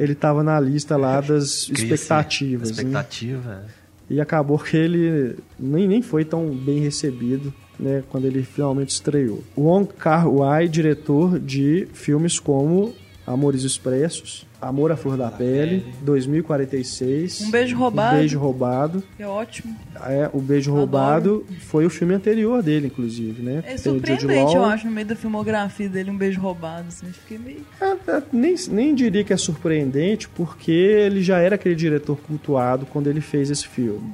ele 0.00 0.14
estava 0.14 0.42
na 0.42 0.58
lista 0.58 0.96
lá 0.96 1.20
das 1.20 1.66
Cria-se 1.66 1.72
expectativas, 1.72 2.70
né? 2.70 2.76
Expectativa. 2.76 3.64
E 4.08 4.18
acabou 4.18 4.58
que 4.58 4.78
ele 4.78 5.36
nem, 5.58 5.86
nem 5.86 6.00
foi 6.00 6.24
tão 6.24 6.48
bem 6.48 6.80
recebido, 6.80 7.52
né, 7.78 8.02
quando 8.08 8.24
ele 8.24 8.42
finalmente 8.42 8.90
estreou. 8.90 9.44
Wong 9.56 9.92
Kar 9.92 10.26
Wai, 10.26 10.68
diretor 10.68 11.38
de 11.38 11.86
filmes 11.92 12.38
como 12.38 12.94
Amores 13.26 13.62
Expressos, 13.62 14.46
Amor 14.68 14.90
à 14.92 14.96
Flor 14.96 15.16
da, 15.16 15.30
Pele, 15.30 15.84
2046. 16.02 17.42
Um 17.42 17.50
Beijo 17.50 17.76
Roubado. 17.76 18.14
Um 18.14 18.18
Beijo 18.18 18.38
Roubado. 18.38 19.02
É 19.18 19.26
ótimo. 19.26 19.76
É, 20.06 20.30
o 20.32 20.40
Beijo 20.40 20.70
Adoro. 20.70 20.80
Roubado 20.80 21.46
foi 21.60 21.86
o 21.86 21.90
filme 21.90 22.14
anterior 22.14 22.62
dele, 22.62 22.86
inclusive, 22.86 23.42
né? 23.42 23.62
É 23.66 23.76
surpreendente, 23.76 24.54
eu 24.54 24.64
acho, 24.64 24.86
no 24.86 24.92
meio 24.92 25.06
da 25.06 25.16
filmografia 25.16 25.88
dele, 25.88 26.10
um 26.10 26.16
beijo 26.16 26.40
roubado. 26.40 26.88
Assim, 26.88 27.06
fiquei 27.06 27.38
meio. 27.38 27.60
Ah, 27.80 27.96
ah, 28.08 28.22
nem, 28.32 28.54
nem 28.70 28.94
diria 28.94 29.22
que 29.22 29.32
é 29.32 29.36
surpreendente, 29.36 30.28
porque 30.28 30.72
ele 30.72 31.22
já 31.22 31.38
era 31.38 31.54
aquele 31.56 31.74
diretor 31.74 32.16
cultuado 32.16 32.86
quando 32.86 33.08
ele 33.08 33.20
fez 33.20 33.50
esse 33.50 33.66
filme. 33.66 34.12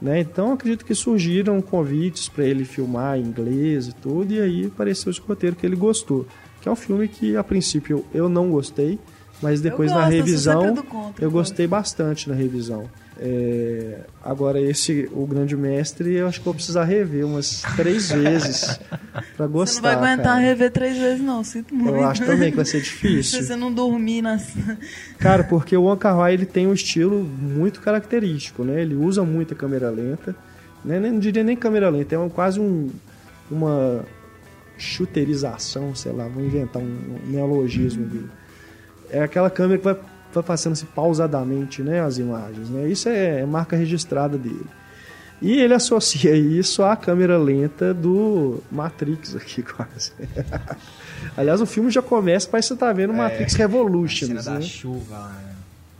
Né? 0.00 0.18
Então 0.18 0.52
acredito 0.52 0.84
que 0.84 0.96
surgiram 0.96 1.62
convites 1.62 2.28
para 2.28 2.44
ele 2.44 2.64
filmar 2.64 3.18
em 3.18 3.22
inglês 3.22 3.86
e 3.86 3.94
tudo, 3.94 4.34
e 4.34 4.40
aí 4.40 4.66
apareceu 4.66 5.12
esse 5.12 5.20
roteiro 5.20 5.54
que 5.54 5.64
ele 5.64 5.76
gostou. 5.76 6.26
Que 6.60 6.68
é 6.68 6.72
um 6.72 6.76
filme 6.76 7.06
que 7.06 7.36
a 7.36 7.44
princípio 7.44 8.04
eu 8.12 8.28
não 8.28 8.50
gostei, 8.50 8.98
mas 9.42 9.60
depois 9.60 9.90
eu 9.90 9.96
na 9.98 10.04
gosto, 10.04 10.14
eu 10.14 10.18
sou 10.18 10.26
revisão 10.26 10.76
contra, 10.84 11.24
eu 11.24 11.30
pô. 11.30 11.38
gostei 11.38 11.66
bastante 11.66 12.28
na 12.28 12.34
revisão. 12.34 12.88
É, 13.24 13.98
agora 14.24 14.58
esse 14.60 15.08
o 15.12 15.26
grande 15.26 15.54
mestre 15.56 16.14
eu 16.14 16.26
acho 16.26 16.38
que 16.40 16.42
eu 16.42 16.52
vou 16.52 16.54
precisar 16.54 16.84
rever 16.84 17.24
umas 17.26 17.62
três 17.76 18.10
vezes 18.10 18.80
para 19.36 19.46
gostar. 19.46 19.74
Você 19.74 19.80
não 19.80 19.82
vai 19.82 19.94
aguentar 20.12 20.34
cara. 20.34 20.38
rever 20.40 20.70
três 20.72 20.96
vezes, 20.96 21.20
não. 21.20 21.44
Sinto 21.44 21.74
muito. 21.74 21.94
Eu 21.94 22.04
acho 22.04 22.24
também 22.24 22.50
que 22.50 22.56
vai 22.56 22.64
ser 22.64 22.78
Se 22.82 22.84
difícil. 22.84 23.42
você 23.42 23.54
não 23.54 23.72
dormir 23.72 24.22
nas. 24.22 24.52
Cara, 25.18 25.44
porque 25.44 25.76
o 25.76 25.84
Wai 25.94 26.32
ele 26.34 26.46
tem 26.46 26.66
um 26.66 26.72
estilo 26.72 27.22
muito 27.22 27.80
característico, 27.80 28.64
né? 28.64 28.80
Ele 28.80 28.94
usa 28.94 29.22
muito 29.24 29.52
a 29.54 29.56
câmera 29.56 29.90
lenta, 29.90 30.34
né? 30.84 30.98
Não 30.98 31.18
diria 31.18 31.44
nem 31.44 31.54
câmera 31.56 31.90
lenta, 31.90 32.14
é 32.14 32.18
um- 32.18 32.28
quase 32.30 32.58
um, 32.58 32.90
uma 33.50 34.04
chuterização, 34.78 35.94
sei 35.94 36.12
lá, 36.12 36.26
vou 36.28 36.44
inventar 36.44 36.82
um, 36.82 36.86
um 37.26 37.30
neologismo 37.30 38.04
dele. 38.04 38.28
É 39.12 39.22
aquela 39.22 39.50
câmera 39.50 39.78
que 39.78 39.84
vai, 39.84 39.96
vai 40.32 40.42
passando 40.42 40.72
assim, 40.72 40.86
pausadamente, 40.86 41.82
né, 41.82 42.00
as 42.00 42.18
imagens, 42.18 42.68
né? 42.70 42.88
Isso 42.88 43.08
é, 43.08 43.40
é 43.40 43.46
marca 43.46 43.76
registrada 43.76 44.36
dele. 44.38 44.66
E 45.40 45.60
ele 45.60 45.74
associa 45.74 46.36
isso 46.36 46.84
à 46.84 46.96
câmera 46.96 47.36
lenta 47.36 47.92
do 47.92 48.62
Matrix 48.70 49.34
aqui, 49.34 49.60
quase. 49.62 50.12
Aliás, 51.36 51.60
o 51.60 51.66
filme 51.66 51.90
já 51.90 52.00
começa, 52.00 52.48
parece 52.48 52.68
que 52.68 52.74
você 52.74 52.80
tá 52.80 52.92
vendo 52.92 53.12
Matrix 53.12 53.54
A 53.54 53.58
Revolutions, 53.58 54.28
cena 54.28 54.42
da 54.42 54.54
né? 54.54 54.62
chuva 54.62 55.18
lá, 55.18 55.28
né? 55.44 55.51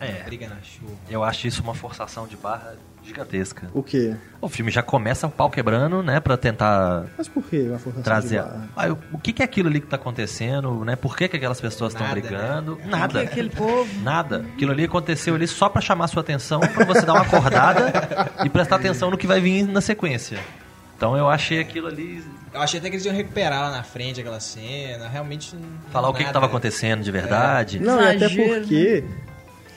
É. 0.05 0.23
Briga 0.25 0.49
na 0.49 0.57
chuva. 0.63 0.93
Eu 1.09 1.23
acho 1.25 1.47
isso 1.47 1.63
uma 1.63 1.75
forçação 1.75 2.27
de 2.27 2.37
barra 2.37 2.75
gigantesca. 3.05 3.69
O 3.75 3.83
quê? 3.83 4.15
O 4.41 4.49
filme 4.49 4.71
já 4.71 4.83
começa 4.83 5.27
o 5.27 5.31
pau 5.31 5.51
quebrando, 5.51 6.03
né, 6.03 6.21
pra 6.21 6.37
tentar 6.37 7.05
Mas 7.19 7.27
por 7.29 7.43
que 7.45 7.67
a 7.73 7.79
forçação 7.79 8.03
trazer. 8.03 8.43
de 8.43 8.49
barra? 8.49 8.69
Ah, 8.77 8.89
o- 9.13 9.19
que, 9.19 9.33
que 9.33 9.43
é 9.43 9.45
aquilo 9.45 9.69
ali 9.69 9.81
que 9.81 9.87
tá 9.89 9.97
acontecendo, 9.97 10.85
né? 10.85 10.95
Por 10.97 11.17
que, 11.17 11.27
que 11.29 11.37
aquelas 11.37 11.61
pessoas 11.61 11.93
estão 11.93 12.07
Nada, 12.07 12.21
brigando? 12.21 12.77
né? 12.77 12.87
Nada. 12.87 13.21
Aquele 13.23 13.51
povo. 13.51 13.89
Nada. 14.03 14.45
Aquilo 14.55 14.71
ali 14.73 14.85
aconteceu 14.85 15.35
ali 15.35 15.49
só 15.49 15.69
pra 15.69 15.81
chamar 15.81 16.07
sua 16.09 16.21
atenção, 16.23 16.61
pra 16.61 16.85
você 16.85 17.03
dar 17.05 17.15
uma 17.15 17.23
acordada 17.23 17.93
e 18.45 18.49
prestar 18.49 18.77
atenção 18.77 19.11
no 19.11 19.19
que 19.19 19.27
vai 19.27 19.41
vir 19.41 19.67
na 19.67 19.81
sequência. 19.81 20.39
Então 20.97 21.17
eu 21.17 21.29
achei 21.29 21.59
aquilo 21.59 21.89
ali. 21.89 22.25
Eu 22.55 22.61
achei 22.61 22.79
até 22.79 22.89
que 22.89 22.95
eles 22.95 23.05
iam 23.07 23.15
recuperar 23.15 23.63
lá 23.63 23.71
na 23.73 23.83
frente 23.83 24.21
aquela 24.21 24.39
cena. 24.39 25.09
Realmente. 25.09 25.57
não- 25.57 25.63
Falar 25.91 26.09
o 26.09 26.13
que, 26.13 26.19
que 26.19 26.25
nada. 26.27 26.35
tava 26.35 26.47
acontecendo 26.47 27.03
de 27.03 27.11
verdade. 27.11 27.81
Não, 27.81 28.01
e 28.01 28.15
até 28.15 28.29
porque 28.29 29.03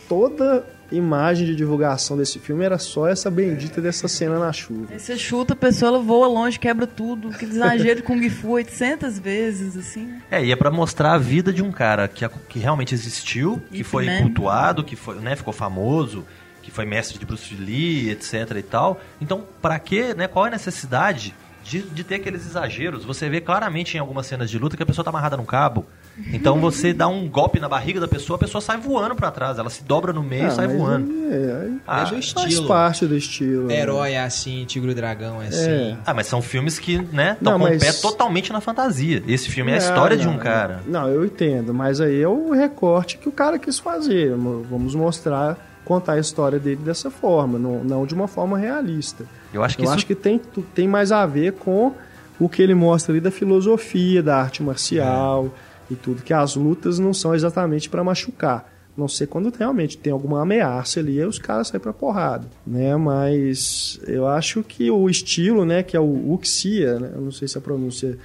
toda 0.07 0.65
imagem 0.91 1.47
de 1.47 1.55
divulgação 1.55 2.15
desse 2.17 2.39
filme 2.39 2.63
era 2.63 2.77
só 2.77 3.07
essa 3.07 3.29
bendita 3.31 3.81
dessa 3.81 4.07
cena 4.07 4.37
na 4.37 4.53
chuva. 4.53 4.87
Aí 4.91 4.99
você 4.99 5.17
chuta, 5.17 5.53
a 5.53 5.55
pessoa 5.55 5.89
ela 5.89 5.99
voa 5.99 6.27
longe, 6.27 6.59
quebra 6.59 6.85
tudo. 6.85 7.29
Que 7.29 7.45
exagero 7.45 7.97
de 7.97 8.03
Kung 8.03 8.29
Fu 8.29 8.51
800 8.51 9.19
vezes, 9.19 9.75
assim. 9.75 10.13
É, 10.29 10.43
e 10.43 10.51
é 10.51 10.55
pra 10.55 10.69
mostrar 10.69 11.13
a 11.13 11.17
vida 11.17 11.51
de 11.51 11.63
um 11.63 11.71
cara 11.71 12.07
que, 12.07 12.27
que 12.49 12.59
realmente 12.59 12.93
existiu, 12.93 13.61
que 13.71 13.79
Ip 13.79 13.83
foi 13.87 14.05
Man. 14.05 14.21
cultuado, 14.21 14.83
que 14.83 14.95
foi, 14.95 15.15
né, 15.15 15.35
ficou 15.35 15.53
famoso, 15.53 16.25
que 16.61 16.71
foi 16.71 16.85
mestre 16.85 17.17
de 17.17 17.25
Bruce 17.25 17.53
Lee, 17.55 18.11
etc 18.11 18.51
e 18.57 18.63
tal. 18.63 18.99
Então, 19.19 19.45
pra 19.61 19.79
quê, 19.79 20.13
né, 20.13 20.27
qual 20.27 20.45
é 20.45 20.49
a 20.49 20.51
necessidade 20.51 21.33
de, 21.63 21.81
de 21.81 22.03
ter 22.03 22.15
aqueles 22.15 22.45
exageros? 22.45 23.03
Você 23.05 23.27
vê 23.29 23.41
claramente 23.41 23.97
em 23.97 23.99
algumas 23.99 24.27
cenas 24.27 24.49
de 24.49 24.57
luta 24.59 24.77
que 24.77 24.83
a 24.83 24.85
pessoa 24.85 25.03
tá 25.03 25.09
amarrada 25.09 25.37
num 25.37 25.45
cabo. 25.45 25.85
Então 26.31 26.59
você 26.59 26.93
dá 26.93 27.07
um 27.07 27.27
golpe 27.27 27.59
na 27.59 27.67
barriga 27.67 27.99
da 27.99 28.07
pessoa, 28.07 28.37
a 28.37 28.39
pessoa 28.39 28.61
sai 28.61 28.77
voando 28.77 29.15
pra 29.15 29.31
trás, 29.31 29.59
ela 29.59 29.69
se 29.69 29.83
dobra 29.83 30.13
no 30.13 30.23
meio 30.23 30.43
e 30.43 30.45
Ah, 30.45 30.51
sai 30.51 30.67
mas 30.67 30.77
voando. 30.77 31.11
É, 31.31 31.69
Ah, 31.85 31.97
Mas 31.99 32.09
o 32.11 32.33
faz 32.33 32.45
estilo. 32.47 32.67
parte 32.67 33.05
do 33.05 33.15
estilo. 33.17 33.67
né? 33.67 33.79
Herói 33.81 34.11
é 34.13 34.23
assim, 34.23 34.63
Tigre 34.65 34.91
e 34.91 34.95
Dragão 34.95 35.41
é 35.41 35.47
assim. 35.47 35.97
Ah, 36.05 36.13
mas 36.13 36.27
são 36.27 36.41
filmes 36.41 36.79
que, 36.79 36.97
né, 37.11 37.33
estão 37.37 37.53
com 37.53 37.59
mas- 37.65 37.77
o 37.81 37.85
pé 37.85 37.91
totalmente 37.93 38.53
na 38.53 38.61
fantasia. 38.61 39.21
Esse 39.27 39.49
filme 39.49 39.71
é 39.71 39.75
a 39.75 39.79
Não, 39.79 39.85
história 39.87 40.15
de 40.17 40.25
não, 40.25 40.33
um 40.35 40.37
cara. 40.37 40.81
Não, 40.87 41.09
eu 41.09 41.25
entendo, 41.25 41.73
mas 41.73 41.99
aí 41.99 42.21
é 42.21 42.27
o 42.27 42.51
recorte 42.51 43.17
que 43.17 43.27
o 43.27 43.31
cara 43.31 43.59
quis 43.59 43.77
fazer. 43.79 44.29
Vamos 44.35 44.95
mostrar, 44.95 45.57
contar 45.83 46.13
a 46.13 46.19
história 46.19 46.57
dele 46.59 46.79
dessa 46.83 47.11
forma, 47.11 47.59
não, 47.59 47.83
não 47.83 48.05
de 48.05 48.13
uma 48.15 48.27
forma 48.27 48.57
realista. 48.57 49.25
Eu 49.53 49.63
acho 49.63 49.75
que 49.75 49.83
Eu 49.83 49.85
isso 49.85 49.93
acho 49.95 50.05
que 50.05 50.15
tem, 50.15 50.39
tem 50.73 50.87
mais 50.87 51.11
a 51.11 51.25
ver 51.25 51.53
com 51.53 51.91
o 52.39 52.49
que 52.49 52.61
ele 52.61 52.73
mostra 52.73 53.13
ali 53.13 53.21
da 53.21 53.31
filosofia, 53.31 54.23
da 54.23 54.37
arte 54.37 54.63
marcial 54.63 55.53
e 55.89 55.95
tudo, 55.95 56.21
que 56.23 56.33
as 56.33 56.55
lutas 56.55 56.97
não 56.99 57.13
são 57.13 57.33
exatamente 57.35 57.89
para 57.89 58.03
machucar, 58.03 58.71
não 58.97 59.07
sei 59.07 59.27
quando 59.27 59.51
realmente 59.55 59.97
tem 59.97 60.11
alguma 60.13 60.41
ameaça 60.41 60.99
ali, 60.99 61.21
os 61.23 61.37
caras 61.37 61.67
saem 61.67 61.81
pra 61.81 61.91
porrada, 61.93 62.47
né? 62.65 62.95
Mas 62.95 63.99
eu 64.07 64.25
acho 64.27 64.63
que 64.63 64.89
o 64.89 65.09
estilo, 65.09 65.65
né, 65.65 65.83
que 65.83 65.97
é 65.97 65.99
o 65.99 66.31
Uxia, 66.33 66.97
né? 66.99 67.11
Eu 67.13 67.21
não 67.21 67.31
sei 67.31 67.47
se 67.47 67.57
a 67.57 67.61
pronúncia 67.61 68.17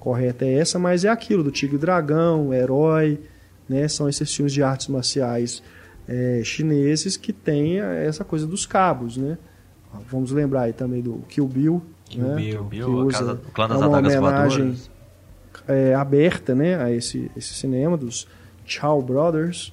correta 0.00 0.44
é 0.44 0.54
essa, 0.54 0.78
mas 0.78 1.04
é 1.04 1.08
aquilo 1.08 1.42
do 1.44 1.50
Tigre 1.50 1.76
e 1.76 1.78
Dragão, 1.78 2.52
Herói, 2.54 3.20
né? 3.68 3.86
São 3.88 4.08
esses 4.08 4.34
filmes 4.34 4.52
de 4.52 4.62
artes 4.62 4.88
marciais 4.88 5.62
é, 6.08 6.40
chineses 6.44 7.16
que 7.16 7.32
tem 7.32 7.80
essa 7.80 8.24
coisa 8.24 8.46
dos 8.46 8.64
cabos, 8.64 9.16
né? 9.16 9.36
Vamos 10.10 10.30
lembrar 10.30 10.62
aí 10.62 10.72
também 10.72 11.02
do 11.02 11.22
Kill 11.28 11.46
Bill, 11.46 11.82
Kill 12.08 12.22
né? 12.24 12.36
Bill, 12.36 12.62
que 12.64 12.68
Bill, 12.70 13.00
a 13.00 13.04
usa- 13.04 13.18
casa- 13.18 13.32
o 13.48 13.50
clã 13.52 13.68
das 13.68 13.82
é 13.82 13.86
uma 13.86 13.98
homenagem 13.98 14.20
voadoras. 14.62 14.90
É, 15.68 15.94
aberta 15.94 16.54
né, 16.54 16.76
a 16.82 16.90
esse, 16.90 17.30
esse 17.36 17.54
cinema 17.54 17.96
dos 17.96 18.26
Chow 18.64 19.02
Brothers. 19.02 19.72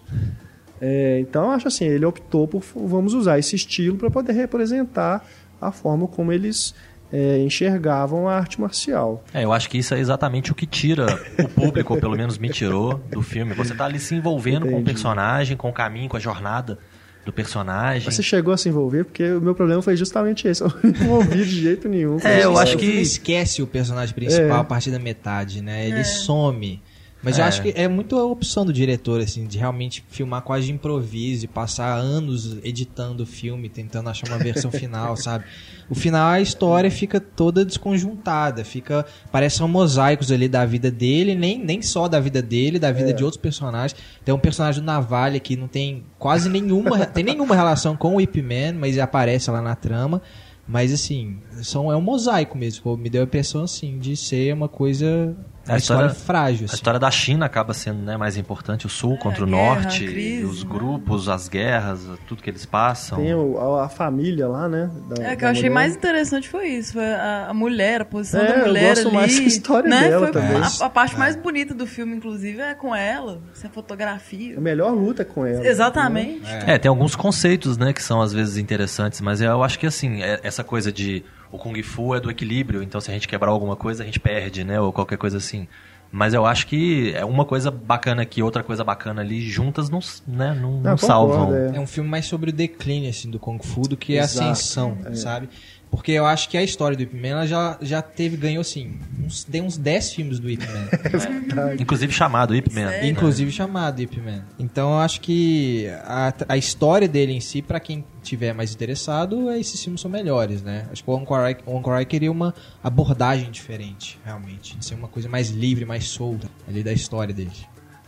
É, 0.81 1.19
então, 1.19 1.51
acho 1.51 1.67
assim, 1.67 1.85
ele 1.85 2.05
optou 2.05 2.47
por 2.47 2.63
vamos 2.75 3.13
usar 3.13 3.39
esse 3.39 3.55
estilo 3.55 3.97
para 3.97 4.09
poder 4.09 4.33
representar 4.33 5.25
a 5.61 5.71
forma 5.71 6.07
como 6.07 6.31
eles 6.31 6.75
é, 7.11 7.37
enxergavam 7.39 8.27
a 8.27 8.35
arte 8.35 8.59
marcial. 8.59 9.23
É, 9.33 9.43
eu 9.45 9.53
acho 9.53 9.69
que 9.69 9.77
isso 9.77 9.93
é 9.93 9.99
exatamente 9.99 10.51
o 10.51 10.55
que 10.55 10.65
tira 10.65 11.05
o 11.39 11.47
público, 11.47 11.93
ou 11.93 11.99
pelo 11.99 12.17
menos 12.17 12.37
me 12.37 12.49
tirou, 12.49 12.95
do 13.11 13.21
filme. 13.21 13.53
Você 13.53 13.73
tá 13.75 13.85
ali 13.85 13.99
se 13.99 14.15
envolvendo 14.15 14.61
com 14.61 14.69
o 14.69 14.71
Entendi. 14.71 14.85
personagem, 14.85 15.55
com 15.55 15.69
o 15.69 15.73
caminho, 15.73 16.09
com 16.09 16.17
a 16.17 16.19
jornada 16.19 16.79
do 17.25 17.31
personagem. 17.31 18.03
Mas 18.05 18.15
você 18.15 18.23
chegou 18.23 18.53
a 18.53 18.57
se 18.57 18.67
envolver, 18.69 19.05
porque 19.05 19.23
o 19.31 19.39
meu 19.41 19.55
problema 19.55 19.81
foi 19.81 19.95
justamente 19.95 20.47
esse. 20.47 20.61
Eu 20.63 20.69
não 20.83 20.91
me 20.91 20.99
envolvi 20.99 21.37
de 21.45 21.61
jeito 21.61 21.87
nenhum. 21.87 22.17
É, 22.23 22.43
eu 22.43 22.57
acho 22.57 22.77
que- 22.77 22.85
esquece 22.85 23.61
o 23.61 23.67
personagem 23.67 24.13
principal 24.13 24.57
É. 24.57 24.61
a 24.61 24.63
partir 24.63 24.91
da 24.91 24.99
metade, 24.99 25.61
né? 25.61 25.87
Ele 25.87 26.03
some. 26.03 26.81
Mas 27.23 27.39
É. 27.39 27.41
eu 27.41 27.45
acho 27.45 27.61
que 27.61 27.73
é 27.75 27.87
muito 27.87 28.17
a 28.17 28.25
opção 28.25 28.65
do 28.65 28.73
diretor, 28.73 29.21
assim, 29.21 29.47
de 29.47 29.57
realmente 29.57 30.03
filmar 30.09 30.41
quase 30.41 30.65
de 30.65 30.73
improviso 30.73 31.45
e 31.45 31.47
passar 31.47 31.95
anos 31.95 32.57
editando 32.63 33.23
o 33.23 33.25
filme, 33.25 33.69
tentando 33.69 34.09
achar 34.09 34.27
uma 34.27 34.37
versão 34.37 34.69
final, 34.71 35.15
sabe? 35.15 35.45
O 35.89 35.95
final, 35.95 36.29
a 36.31 36.41
história 36.41 36.91
fica 36.91 37.21
toda 37.21 37.63
desconjuntada, 37.63 38.65
fica. 38.65 39.05
Parecem 39.31 39.65
mosaicos 39.67 40.31
ali 40.31 40.49
da 40.49 40.65
vida 40.65 40.91
dele, 40.91 41.33
nem, 41.33 41.57
nem 41.63 41.81
só 41.81 42.07
da 42.09 42.19
vida 42.19 42.41
dele, 42.41 42.77
da 42.77 42.91
vida 42.91 43.13
de 43.13 43.23
outros 43.23 43.41
personagens. 43.41 43.97
Tem 44.25 44.33
um 44.35 44.39
personagem 44.39 44.81
do 44.81 44.85
Navalha 44.85 45.39
que 45.39 45.55
não 45.55 45.67
tem 45.67 46.03
quase 46.19 46.49
nenhuma, 46.49 47.05
tem 47.07 47.23
nenhuma 47.23 47.55
relação 47.55 47.95
com 47.95 48.15
o 48.15 48.21
Ip 48.21 48.41
Man, 48.41 48.73
mas 48.77 48.97
aparece 48.97 49.49
lá 49.49 49.61
na 49.61 49.75
trama. 49.75 50.21
Mas 50.67 50.93
assim, 50.93 51.37
são, 51.61 51.91
é 51.91 51.95
um 51.95 52.01
mosaico 52.01 52.57
mesmo. 52.57 52.95
Me 52.97 53.09
deu 53.09 53.21
a 53.21 53.25
impressão 53.25 53.63
assim 53.63 53.97
de 53.99 54.15
ser 54.15 54.53
uma 54.53 54.67
coisa. 54.69 55.35
Uma 55.65 55.75
A 55.75 55.77
história, 55.77 56.07
história- 56.07 56.25
frágil. 56.25 56.63
A 56.63 56.65
Assim. 56.65 56.75
história 56.75 56.99
da 56.99 57.09
China 57.09 57.45
acaba 57.45 57.73
sendo 57.73 57.99
né, 58.01 58.17
mais 58.17 58.35
importante, 58.35 58.85
o 58.85 58.89
sul 58.89 59.17
contra 59.17 59.45
o 59.45 59.47
a 59.47 59.49
guerra, 59.49 59.75
norte, 59.81 60.03
a 60.05 60.11
crise, 60.11 60.43
os 60.43 60.61
né? 60.63 60.69
grupos, 60.69 61.29
as 61.29 61.47
guerras, 61.47 62.01
tudo 62.27 62.43
que 62.43 62.49
eles 62.49 62.65
passam. 62.65 63.17
Tem 63.17 63.33
o- 63.33 63.57
a, 63.57 63.85
a 63.85 63.89
família 63.89 64.45
lá, 64.47 64.67
né? 64.67 64.91
da- 65.09 65.23
É, 65.23 65.35
que 65.37 65.45
eu 65.45 65.49
achei 65.49 65.63
mulher. 65.69 65.73
mais 65.73 65.95
interessante 65.95 66.49
foi 66.49 66.67
isso, 66.67 66.93
foi 66.93 67.13
a, 67.13 67.47
a 67.49 67.53
mulher, 67.53 68.01
a 68.01 68.05
posição 68.05 68.41
É, 68.41 68.47
da 68.47 68.53
eu 68.59 68.67
mulher 68.67 68.89
gosto 68.95 69.07
ali. 69.07 69.15
mais 69.15 69.35
da 69.39 69.43
história 69.43 69.89
né? 69.89 70.09
dela 70.09 70.23
Foi 70.27 70.31
também. 70.33 70.61
A, 70.61 70.85
a 70.85 70.89
parte 70.89 71.17
mais 71.17 71.35
bonita 71.37 71.73
do 71.73 71.87
filme, 71.87 72.13
inclusive, 72.17 72.59
é 72.59 72.73
com 72.75 72.93
ela, 72.93 73.39
essa 73.55 73.69
fotografia. 73.69 74.57
A 74.57 74.61
melhor 74.61 74.91
luta 74.91 75.21
é 75.21 75.25
com 75.25 75.45
ela. 75.45 75.65
Exatamente. 75.65 76.41
É, 76.67 76.77
tem 76.77 76.89
alguns 76.89 77.15
conceitos, 77.15 77.77
né, 77.77 77.93
que 77.93 78.03
são 78.03 78.21
às 78.21 78.33
vezes 78.33 78.57
interessantes, 78.57 79.21
mas 79.21 79.39
eu 79.39 79.63
acho 79.63 79.79
que 79.79 79.85
assim, 79.87 80.21
é- 80.21 80.41
essa 80.43 80.61
coisa 80.63 80.91
de 80.91 81.23
o 81.53 81.57
Kung 81.59 81.81
Fu 81.83 82.15
é 82.15 82.19
do 82.19 82.31
equilíbrio, 82.31 82.81
então 82.81 82.99
se 82.99 83.11
a 83.11 83.13
gente 83.13 83.27
quebrar 83.27 83.51
alguma 83.51 83.75
coisa, 83.75 84.01
a 84.01 84.05
gente 84.05 84.19
perde, 84.19 84.63
né, 84.63 84.81
ou 84.81 84.91
qualquer 84.91 85.17
coisa 85.17 85.37
assim. 85.37 85.67
Mas 86.11 86.33
eu 86.33 86.45
acho 86.45 86.67
que 86.67 87.11
é 87.15 87.25
uma 87.25 87.43
coisa 87.43 87.71
bacana 87.71 88.21
aqui, 88.21 88.43
outra 88.43 88.61
coisa 88.61 88.83
bacana 88.83 89.21
ali, 89.21 89.41
juntas 89.41 89.89
não, 89.89 89.99
né, 90.27 90.53
não, 90.59 90.73
não 90.73 90.81
Não, 90.81 90.97
salvam. 90.97 91.45
concordo, 91.47 91.75
É 91.75 91.79
um 91.79 91.87
filme 91.87 92.07
mais 92.09 92.25
sobre 92.25 92.49
o 92.51 92.53
declínio 92.53 93.09
assim, 93.09 93.31
do 93.31 93.39
Kung 93.39 93.57
Fu 93.59 93.81
do 93.87 93.97
que 93.97 94.17
a 94.19 94.23
Exato, 94.23 94.51
ascensão, 94.51 94.97
sabe? 95.15 95.49
Porque 95.93 96.11
eu 96.11 96.25
acho 96.25 96.49
que 96.49 96.57
a 96.57 96.63
história 96.63 96.97
do 96.97 97.03
Ip 97.03 97.15
Man 97.15 97.27
ela 97.27 97.45
já, 97.45 97.77
já 97.79 98.01
teve, 98.01 98.35
ganhou 98.35 98.61
assim, 98.61 98.99
uns, 99.23 99.43
tem 99.43 99.61
uns 99.61 99.77
10 99.77 100.13
filmes 100.13 100.39
do 100.39 100.49
Ip 100.49 100.65
Man. 100.65 101.75
Inclusive 101.79 102.11
chamado 102.11 102.55
Ip 102.55 102.73
Man. 102.73 102.85
né? 102.89 103.07
inclusive 103.07 103.51
chamado 103.51 104.01
Ip 104.01 104.19
Man. 104.19 104.43
Então 104.57 104.93
eu 104.93 104.97
acho 104.97 105.21
que 105.21 105.87
a, 106.03 106.33
a 106.49 106.57
história 106.57 107.07
dele 107.07 107.33
em 107.33 107.39
si, 107.39 107.61
pra 107.61 107.79
quem 107.79 108.03
tiver 108.23 108.53
mais 108.53 108.73
interessado, 108.73 109.51
esses 109.51 109.83
filmes 109.83 110.01
são 110.01 110.09
melhores, 110.09 110.63
né? 110.63 110.87
Acho 110.91 111.03
que 111.03 111.11
o 111.11 111.15
Ankorai, 111.15 111.57
o 111.63 111.77
Ankorai 111.77 112.05
queria 112.05 112.31
uma 112.31 112.55
abordagem 112.83 113.51
diferente, 113.51 114.19
realmente. 114.25 114.75
De 114.75 114.83
ser 114.83 114.95
uma 114.95 115.07
coisa 115.07 115.29
mais 115.29 115.51
livre, 115.51 115.85
mais 115.85 116.05
solta 116.07 116.49
ali 116.67 116.81
da 116.81 116.91
história 116.91 117.35
dele. 117.35 117.51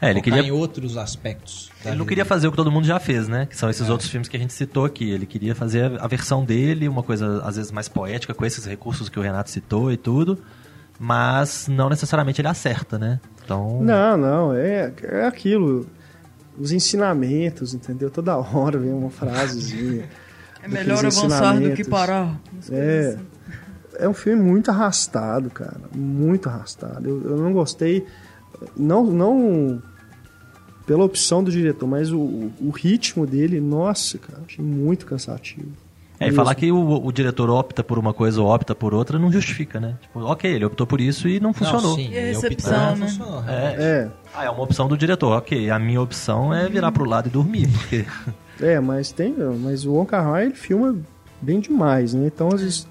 É, 0.01 0.09
ele 0.11 0.21
queria 0.21 0.41
em 0.41 0.51
outros 0.51 0.97
aspectos. 0.97 1.71
Ele 1.83 1.95
não 1.95 2.05
queria 2.05 2.25
fazer 2.25 2.47
o 2.47 2.51
que 2.51 2.57
todo 2.57 2.71
mundo 2.71 2.85
já 2.85 2.99
fez, 2.99 3.27
né? 3.27 3.45
Que 3.45 3.55
são 3.55 3.69
esses 3.69 3.89
outros 3.89 4.09
filmes 4.09 4.27
que 4.27 4.35
a 4.35 4.39
gente 4.39 4.53
citou 4.53 4.85
aqui. 4.85 5.09
Ele 5.09 5.25
queria 5.25 5.55
fazer 5.55 5.99
a 5.99 6.07
versão 6.07 6.43
dele, 6.43 6.87
uma 6.87 7.01
coisa 7.01 7.41
às 7.43 7.55
vezes 7.55 7.71
mais 7.71 7.87
poética, 7.87 8.33
com 8.33 8.45
esses 8.45 8.65
recursos 8.65 9.07
que 9.07 9.17
o 9.17 9.21
Renato 9.21 9.49
citou 9.49 9.91
e 9.91 9.97
tudo. 9.97 10.37
Mas 10.99 11.67
não 11.67 11.89
necessariamente 11.89 12.41
ele 12.41 12.47
acerta, 12.47 12.97
né? 12.97 13.19
Então. 13.43 13.81
Não, 13.81 14.17
não, 14.17 14.53
é, 14.53 14.91
é 15.03 15.25
aquilo. 15.25 15.87
Os 16.57 16.71
ensinamentos, 16.71 17.73
entendeu? 17.73 18.09
Toda 18.09 18.35
hora 18.37 18.77
vem 18.77 18.91
uma 18.91 19.09
frasezinha. 19.09 20.05
É 20.65 20.67
melhor 20.67 20.97
avançar 20.97 21.59
do 21.59 21.73
que 21.73 21.83
parar. 21.83 22.41
É, 22.71 23.09
assim. 23.09 23.25
é 23.99 24.09
um 24.09 24.15
filme 24.15 24.41
muito 24.41 24.71
arrastado, 24.71 25.51
cara. 25.51 25.79
Muito 25.93 26.49
arrastado. 26.49 27.07
Eu, 27.07 27.21
eu 27.21 27.37
não 27.37 27.53
gostei, 27.53 28.03
não, 28.75 29.05
não 29.05 29.81
pela 30.85 31.03
opção 31.03 31.43
do 31.43 31.51
diretor, 31.51 31.87
mas 31.87 32.11
o, 32.11 32.19
o 32.19 32.69
ritmo 32.69 33.25
dele, 33.25 33.59
nossa, 33.59 34.17
cara, 34.17 34.41
achei 34.45 34.63
muito 34.63 35.05
cansativo. 35.05 35.69
É, 36.19 36.29
e 36.29 36.31
falar 36.31 36.55
que 36.55 36.71
o, 36.71 37.05
o 37.05 37.11
diretor 37.11 37.49
opta 37.49 37.83
por 37.83 37.99
uma 37.99 38.13
coisa 38.13 38.41
ou 38.41 38.47
opta 38.47 38.73
por 38.73 38.93
outra 38.93 39.19
não 39.19 39.29
justifica, 39.29 39.81
né? 39.81 39.97
Tipo, 40.01 40.21
ok, 40.21 40.49
ele 40.49 40.63
optou 40.63 40.87
por 40.87 41.01
isso 41.01 41.27
e 41.27 41.41
não 41.41 41.53
funcionou. 41.53 41.89
Não, 41.89 41.95
sim, 41.95 42.09
E 42.09 42.17
a 42.17 42.21
recepção, 42.21 42.95
né? 42.95 43.07
funcionou. 43.07 43.43
É. 43.45 43.75
É, 43.77 44.11
Ah, 44.33 44.45
é 44.45 44.49
uma 44.49 44.63
opção 44.63 44.87
do 44.87 44.97
diretor, 44.97 45.37
ok. 45.37 45.69
A 45.69 45.77
minha 45.77 46.01
opção 46.01 46.53
é 46.53 46.69
virar 46.69 46.91
pro 46.93 47.03
lado 47.03 47.27
e 47.27 47.29
dormir, 47.29 47.67
porque. 47.67 48.05
é, 48.63 48.79
mas 48.79 49.11
tem, 49.11 49.35
mas 49.61 49.85
o 49.85 49.91
Wong 49.91 50.09
Kar 50.09 50.29
Wai, 50.31 50.45
ele 50.45 50.55
filma 50.55 50.95
bem 51.41 51.59
demais, 51.59 52.13
né? 52.13 52.27
Então 52.27 52.47
as, 52.47 52.87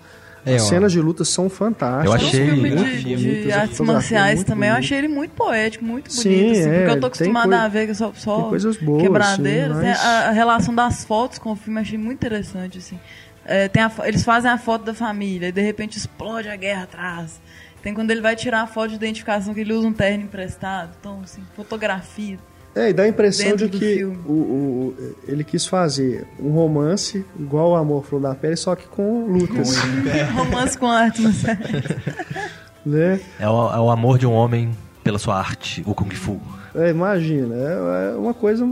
É, 0.46 0.56
as 0.56 0.62
ó. 0.62 0.66
cenas 0.66 0.92
de 0.92 1.00
luta 1.00 1.24
são 1.24 1.48
fantásticas. 1.48 2.04
Eu 2.06 2.10
Um 2.10 2.14
achei- 2.28 2.46
filme 2.46 2.70
muito 2.70 2.84
de, 2.84 3.42
de 3.44 3.52
a 3.52 3.60
artes 3.62 3.80
é 3.80 3.82
marciais 3.82 4.44
também, 4.44 4.68
eu 4.68 4.74
bonita. 4.74 4.86
achei 4.86 4.98
ele 4.98 5.08
muito 5.08 5.30
poético, 5.32 5.84
muito 5.84 6.08
bonito. 6.10 6.22
Sim, 6.22 6.50
assim, 6.52 6.60
é, 6.68 6.78
porque 6.78 6.90
eu 6.90 7.00
tô 7.00 7.10
tem 7.10 7.28
acostumada 7.30 7.62
a 7.62 7.68
ver 7.68 7.86
que 7.86 7.94
só, 7.94 8.12
só 8.14 8.50
boas, 8.50 8.76
quebradeiras. 9.02 9.76
sim, 9.76 9.82
né? 9.82 9.90
mas- 9.90 10.04
a, 10.04 10.28
a 10.28 10.30
relação 10.32 10.74
das 10.74 11.04
fotos 11.04 11.38
com 11.38 11.52
o 11.52 11.56
filme 11.56 11.78
eu 11.78 11.82
achei 11.82 11.98
muito 11.98 12.14
interessante. 12.18 12.78
Assim. 12.78 12.98
É, 13.46 13.68
tem 13.68 13.82
a 13.82 13.90
eles 14.04 14.24
fazem 14.24 14.50
a 14.50 14.56
foto 14.58 14.84
da 14.84 14.94
família 14.94 15.48
e 15.48 15.52
de 15.52 15.60
repente 15.60 15.98
explode 15.98 16.48
a 16.48 16.56
guerra 16.56 16.84
atrás. 16.84 17.40
Tem 17.82 17.92
quando 17.92 18.10
ele 18.10 18.22
vai 18.22 18.34
tirar 18.34 18.62
a 18.62 18.66
foto 18.66 18.88
de 18.90 18.94
identificação 18.96 19.52
que 19.52 19.60
ele 19.60 19.72
usa 19.74 19.86
um 19.86 19.92
terno 19.92 20.24
emprestado. 20.24 20.90
Então, 20.98 21.20
assim, 21.22 21.42
fotografia. 21.54 22.38
É, 22.74 22.90
e 22.90 22.92
dá 22.92 23.04
a 23.04 23.08
impressão 23.08 23.54
de 23.54 23.68
que 23.68 24.04
o, 24.04 24.32
o- 24.32 24.94
ele 25.28 25.44
quis 25.44 25.64
fazer 25.64 26.26
um 26.40 26.50
romance 26.50 27.24
igual 27.38 27.70
o 27.70 27.74
Amor 27.76 28.04
Flor 28.04 28.20
da 28.20 28.34
Pele, 28.34 28.56
só 28.56 28.74
que 28.74 28.86
com 28.88 29.26
lutas. 29.26 29.76
Romance 30.34 30.76
com 30.76 30.86
arte 30.88 31.22
né? 32.84 33.20
É 33.38 33.48
o, 33.48 33.72
é 33.72 33.80
o 33.80 33.90
amor 33.90 34.18
de 34.18 34.26
um 34.26 34.32
homem 34.32 34.70
pela 35.02 35.18
sua 35.18 35.36
arte, 35.38 35.82
o 35.86 35.94
Kung 35.94 36.10
Fu. 36.14 36.40
É, 36.74 36.90
imagina, 36.90 37.54
é, 37.54 38.12
é 38.12 38.16
uma 38.16 38.34
coisa 38.34 38.66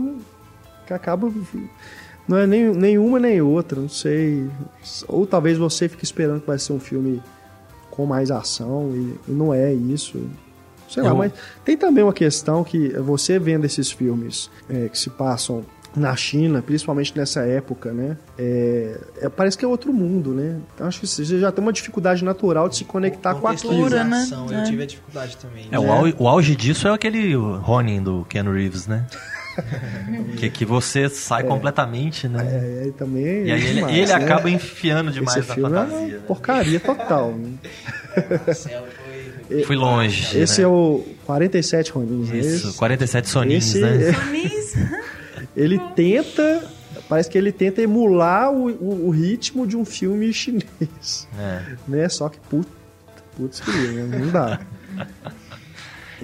que 0.87 0.93
acaba. 0.93 1.31
Não 2.27 2.37
é 2.39 2.47
nem, 2.47 2.71
nenhuma 2.75 3.19
nem 3.19 3.41
outra, 3.41 3.81
não 3.81 3.89
sei. 3.89 4.49
Ou 5.09 5.27
talvez 5.27 5.59
você 5.59 5.89
fique 5.89 6.05
esperando 6.05 6.41
que 6.41 6.47
vai 6.47 6.59
ser 6.59 6.73
um 6.73 6.81
filme 6.81 7.23
com 7.91 8.07
mais 8.07 8.31
ação 8.31 8.91
e, 8.95 9.31
e 9.31 9.33
não 9.33 9.53
é 9.53 9.73
isso. 9.73 10.21
Sei 10.93 11.03
lá, 11.03 11.11
Eu- 11.11 11.17
mas 11.17 11.33
tem 11.65 11.77
também 11.77 12.05
uma 12.05 12.13
questão 12.13 12.63
que 12.63 12.89
você 12.99 13.39
vendo 13.39 13.65
esses 13.65 13.91
filmes 13.91 14.51
é, 14.69 14.89
que 14.89 14.99
se 14.99 15.09
passam 15.11 15.65
na 15.95 16.17
China, 16.17 16.63
principalmente 16.63 17.13
nessa 17.15 17.41
época, 17.43 17.93
né? 17.93 18.17
É, 18.39 18.99
é- 19.23 19.29
parece 19.29 19.59
que 19.59 19.65
é 19.65 19.69
outro 19.69 19.93
mundo, 19.93 20.33
né? 20.33 20.57
Então 20.75 20.87
acho 20.87 20.99
que 21.01 21.07
você 21.07 21.25
já 21.39 21.53
tem 21.53 21.63
uma 21.63 21.73
dificuldade 21.73 22.25
natural 22.25 22.67
de 22.69 22.77
se 22.77 22.85
conectar 22.85 23.35
com 23.35 23.47
aquilo. 23.47 23.75
cultura, 23.75 24.03
né? 24.03 24.27
Eu 24.51 24.59
É. 24.59 24.63
tive 24.63 24.83
a 24.83 24.87
dificuldade 24.87 25.37
também. 25.37 25.69
É, 25.71 25.79
o, 25.79 25.93
au- 25.93 26.13
o 26.19 26.29
auge 26.29 26.57
disso 26.57 26.89
é 26.89 26.93
aquele 26.93 27.35
Ronin 27.35 28.03
do 28.03 28.25
Ken 28.27 28.43
Reeves, 28.45 28.87
né? 28.87 29.07
que, 30.39 30.49
que 30.49 30.65
você 30.65 31.11
sai 31.11 31.43
completamente, 31.45 32.27
né? 32.27 32.43
É, 32.83 32.87
e 32.89 32.93
também 32.93 33.23
é 33.27 33.45
E 33.49 33.53
aí 33.53 33.61
ele, 33.63 33.75
demais, 33.75 33.97
ele 33.99 34.07
né? 34.07 34.15
acaba 34.15 34.49
enfiando 34.49 35.11
demais 35.11 35.37
Esse 35.37 35.49
na 35.49 35.55
filme 35.55 35.77
é 35.77 35.79
fantasia. 35.79 36.07
uma 36.07 36.09
né? 36.09 36.21
porcaria 36.27 36.81
total. 36.81 37.33
né? 37.33 37.51
Fui 39.67 39.77
longe. 39.77 40.39
Esse 40.39 40.61
né? 40.61 40.65
é 40.65 40.69
o 40.69 41.05
47 41.27 41.91
Ronins. 41.93 42.29
né? 42.31 42.39
Isso, 42.39 42.69
Esse- 42.69 42.79
47 42.79 43.29
soninhos, 43.29 43.75
esse- 43.75 43.81
né? 43.81 44.13
Ele 45.57 45.79
tenta, 45.95 46.65
parece 47.09 47.29
que 47.29 47.37
ele 47.37 47.53
tenta 47.53 47.83
emular 47.83 48.51
o, 48.51 48.69
o- 48.71 49.07
o 49.09 49.11
ritmo 49.11 49.67
de 49.67 49.77
um 49.77 49.85
filme 49.85 50.33
chinês, 50.33 51.29
É. 51.39 51.61
né? 51.87 52.09
Só 52.09 52.29
que 52.29 52.39
put, 52.49 52.67
putz, 53.37 53.61
que 53.61 53.71
né? 53.71 54.19
não 54.19 54.31
dá. 54.31 54.61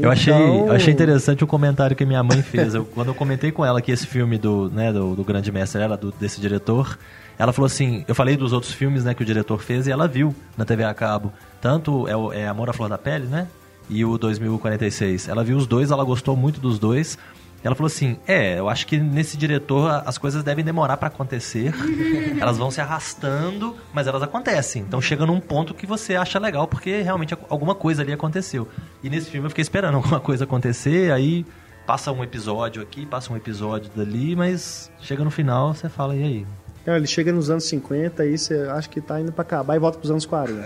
Eu 0.00 0.10
achei, 0.12 0.32
Então- 0.32 0.66
eu 0.68 0.72
achei 0.72 0.92
interessante 0.94 1.42
o 1.42 1.46
comentário 1.46 1.96
que 1.96 2.04
minha 2.06 2.22
mãe 2.22 2.40
fez. 2.40 2.72
Eu- 2.72 2.84
quando 2.84 3.08
eu 3.08 3.14
comentei 3.14 3.50
com 3.50 3.64
ela 3.66 3.82
que 3.82 3.90
esse 3.90 4.06
filme 4.06 4.38
do, 4.38 4.70
né, 4.70 4.92
do, 4.92 5.16
do 5.16 5.24
grande 5.24 5.50
mestre, 5.50 5.82
ela, 5.82 5.96
do- 5.96 6.12
desse 6.12 6.40
diretor, 6.40 6.96
ela 7.36 7.52
falou 7.52 7.66
assim, 7.66 8.04
eu 8.06 8.14
falei 8.14 8.36
dos 8.36 8.52
outros 8.52 8.72
filmes 8.72 9.02
né, 9.02 9.12
que 9.12 9.22
o 9.22 9.26
diretor 9.26 9.60
fez 9.60 9.88
e 9.88 9.90
ela 9.90 10.06
viu 10.06 10.32
na 10.56 10.64
TV 10.64 10.84
a 10.84 10.94
cabo. 10.94 11.32
Tanto 11.61 12.06
é, 12.09 12.40
é 12.40 12.48
Amor 12.48 12.70
à 12.70 12.72
Flor 12.72 12.88
da 12.88 12.98
Pele, 12.98 13.26
né? 13.26 13.48
E 13.90 14.04
o 14.04 14.18
2046. 14.18 15.28
Ela 15.28 15.42
viu 15.42 15.56
os 15.56 15.66
dois, 15.66 15.90
ela 15.90 16.04
gostou 16.04 16.36
muito 16.36 16.61
dos 16.61 16.78
dois. 16.78 17.18
Ela 17.64 17.74
falou 17.74 17.88
assim: 17.88 18.16
É, 18.26 18.59
eu 18.59 18.68
acho 18.68 18.86
que 18.86 18.98
nesse 18.98 19.36
diretor 19.36 20.02
as 20.06 20.16
coisas 20.18 20.44
devem 20.44 20.64
demorar 20.64 20.96
pra 20.96 21.09
acontecer. 21.09 21.72
elas 22.40 22.56
vão 22.56 22.70
se 22.70 22.80
arrastando, 22.80 23.74
mas 23.92 24.06
elas 24.06 24.22
acontecem. 24.22 24.82
Então 24.82 25.00
chega 25.00 25.26
num 25.26 25.40
ponto 25.40 25.74
que 25.74 25.86
você 25.86 26.14
acha 26.14 26.38
legal, 26.38 26.68
porque 26.68 27.00
realmente 27.00 27.34
al- 27.34 27.40
alguma 27.48 27.74
coisa 27.74 28.02
ali 28.02 28.12
aconteceu. 28.12 28.68
E 29.02 29.11
nesse 29.11 29.30
filme 29.30 29.46
eu 29.46 29.50
fiquei 29.50 29.62
esperando 29.62 29.96
alguma 29.98 30.20
coisa 30.20 30.44
acontecer, 30.44 31.11
aí 31.11 31.44
passa 31.86 32.12
um 32.12 32.22
episódio 32.22 32.80
aqui, 32.82 33.06
passa 33.06 33.32
um 33.32 33.36
episódio 33.36 33.90
dali, 33.96 34.36
mas 34.36 34.92
chega 35.00 35.24
no 35.24 35.30
final, 35.30 35.72
você 35.74 35.88
fala, 35.88 36.14
e 36.14 36.22
aí? 36.22 36.46
Então, 36.83 36.97
ele 36.97 37.07
chega 37.07 37.33
nos 37.33 37.51
anos 37.51 37.64
50 37.64 38.22
aí 38.22 38.39
você 38.39 38.55
acha 38.70 38.89
que 38.89 39.01
tá 39.01 39.20
indo 39.20 39.31
pra 39.33 39.43
acabar 39.43 39.76
e 39.76 39.79
volta 39.79 39.99
pros 39.99 40.11
anos 40.11 40.24
40. 40.24 40.62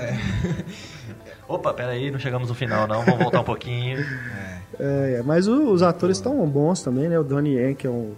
Opa, 1.48 1.74
peraí, 1.74 2.10
não 2.10 2.18
chegamos 2.18 2.48
no 2.48 2.54
final 2.54 2.86
não, 2.86 3.02
vamos 3.04 3.20
voltar 3.20 3.40
um 3.40 3.44
pouquinho. 3.44 3.98
É, 4.78 5.18
é, 5.18 5.22
mas 5.24 5.46
o- 5.48 5.70
os 5.72 5.82
atores 5.82 6.16
estão 6.16 6.46
bons 6.48 6.82
também, 6.82 7.08
né? 7.08 7.18
O 7.18 7.24
Donnie 7.24 7.56
Yen, 7.58 7.74
que 7.74 7.86
é 7.86 7.90
um, 7.90 8.12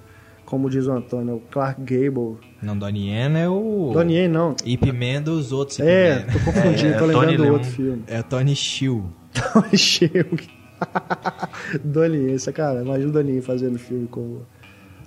como 0.45 0.69
diz 0.71 0.87
o 0.87 0.93
Antônio, 0.93 1.33
é 1.33 1.35
o 1.35 1.41
Clark 1.41 1.81
Gable. 1.81 2.37
Não, 2.63 2.77
Donnie 2.79 3.09
Yen 3.11 3.37
é 3.39 3.49
o... 3.49 3.91
Donnie 3.93 4.17
Yen 4.19 4.29
não. 4.29 4.55
Ip 4.65 4.93
Man 4.93 5.23
dos 5.23 5.51
outros 5.51 5.79
Ip 5.79 5.87
É, 5.89 6.15
Man. 6.27 6.33
tô 6.33 6.39
confundindo, 6.53 6.95
É, 6.95 6.99
tô 6.99 7.07
lembrando 7.07 7.27
Tony 7.27 7.37
do 7.39 7.53
outro 7.53 7.71
filme. 7.71 8.05
É 8.07 8.21
o 8.21 8.23
Tony 8.25 8.55
Shiu. 8.55 9.05
Tony 9.53 9.79
Sheung. 9.79 10.37
Donnie 11.83 12.31
Yen, 12.31 12.39
cara, 12.53 12.83
imagina 12.83 13.09
o 13.09 13.13
Donnie 13.13 13.33
Yen 13.35 13.43
fazendo 13.43 13.79
filme 13.79 14.07
com, 14.07 14.41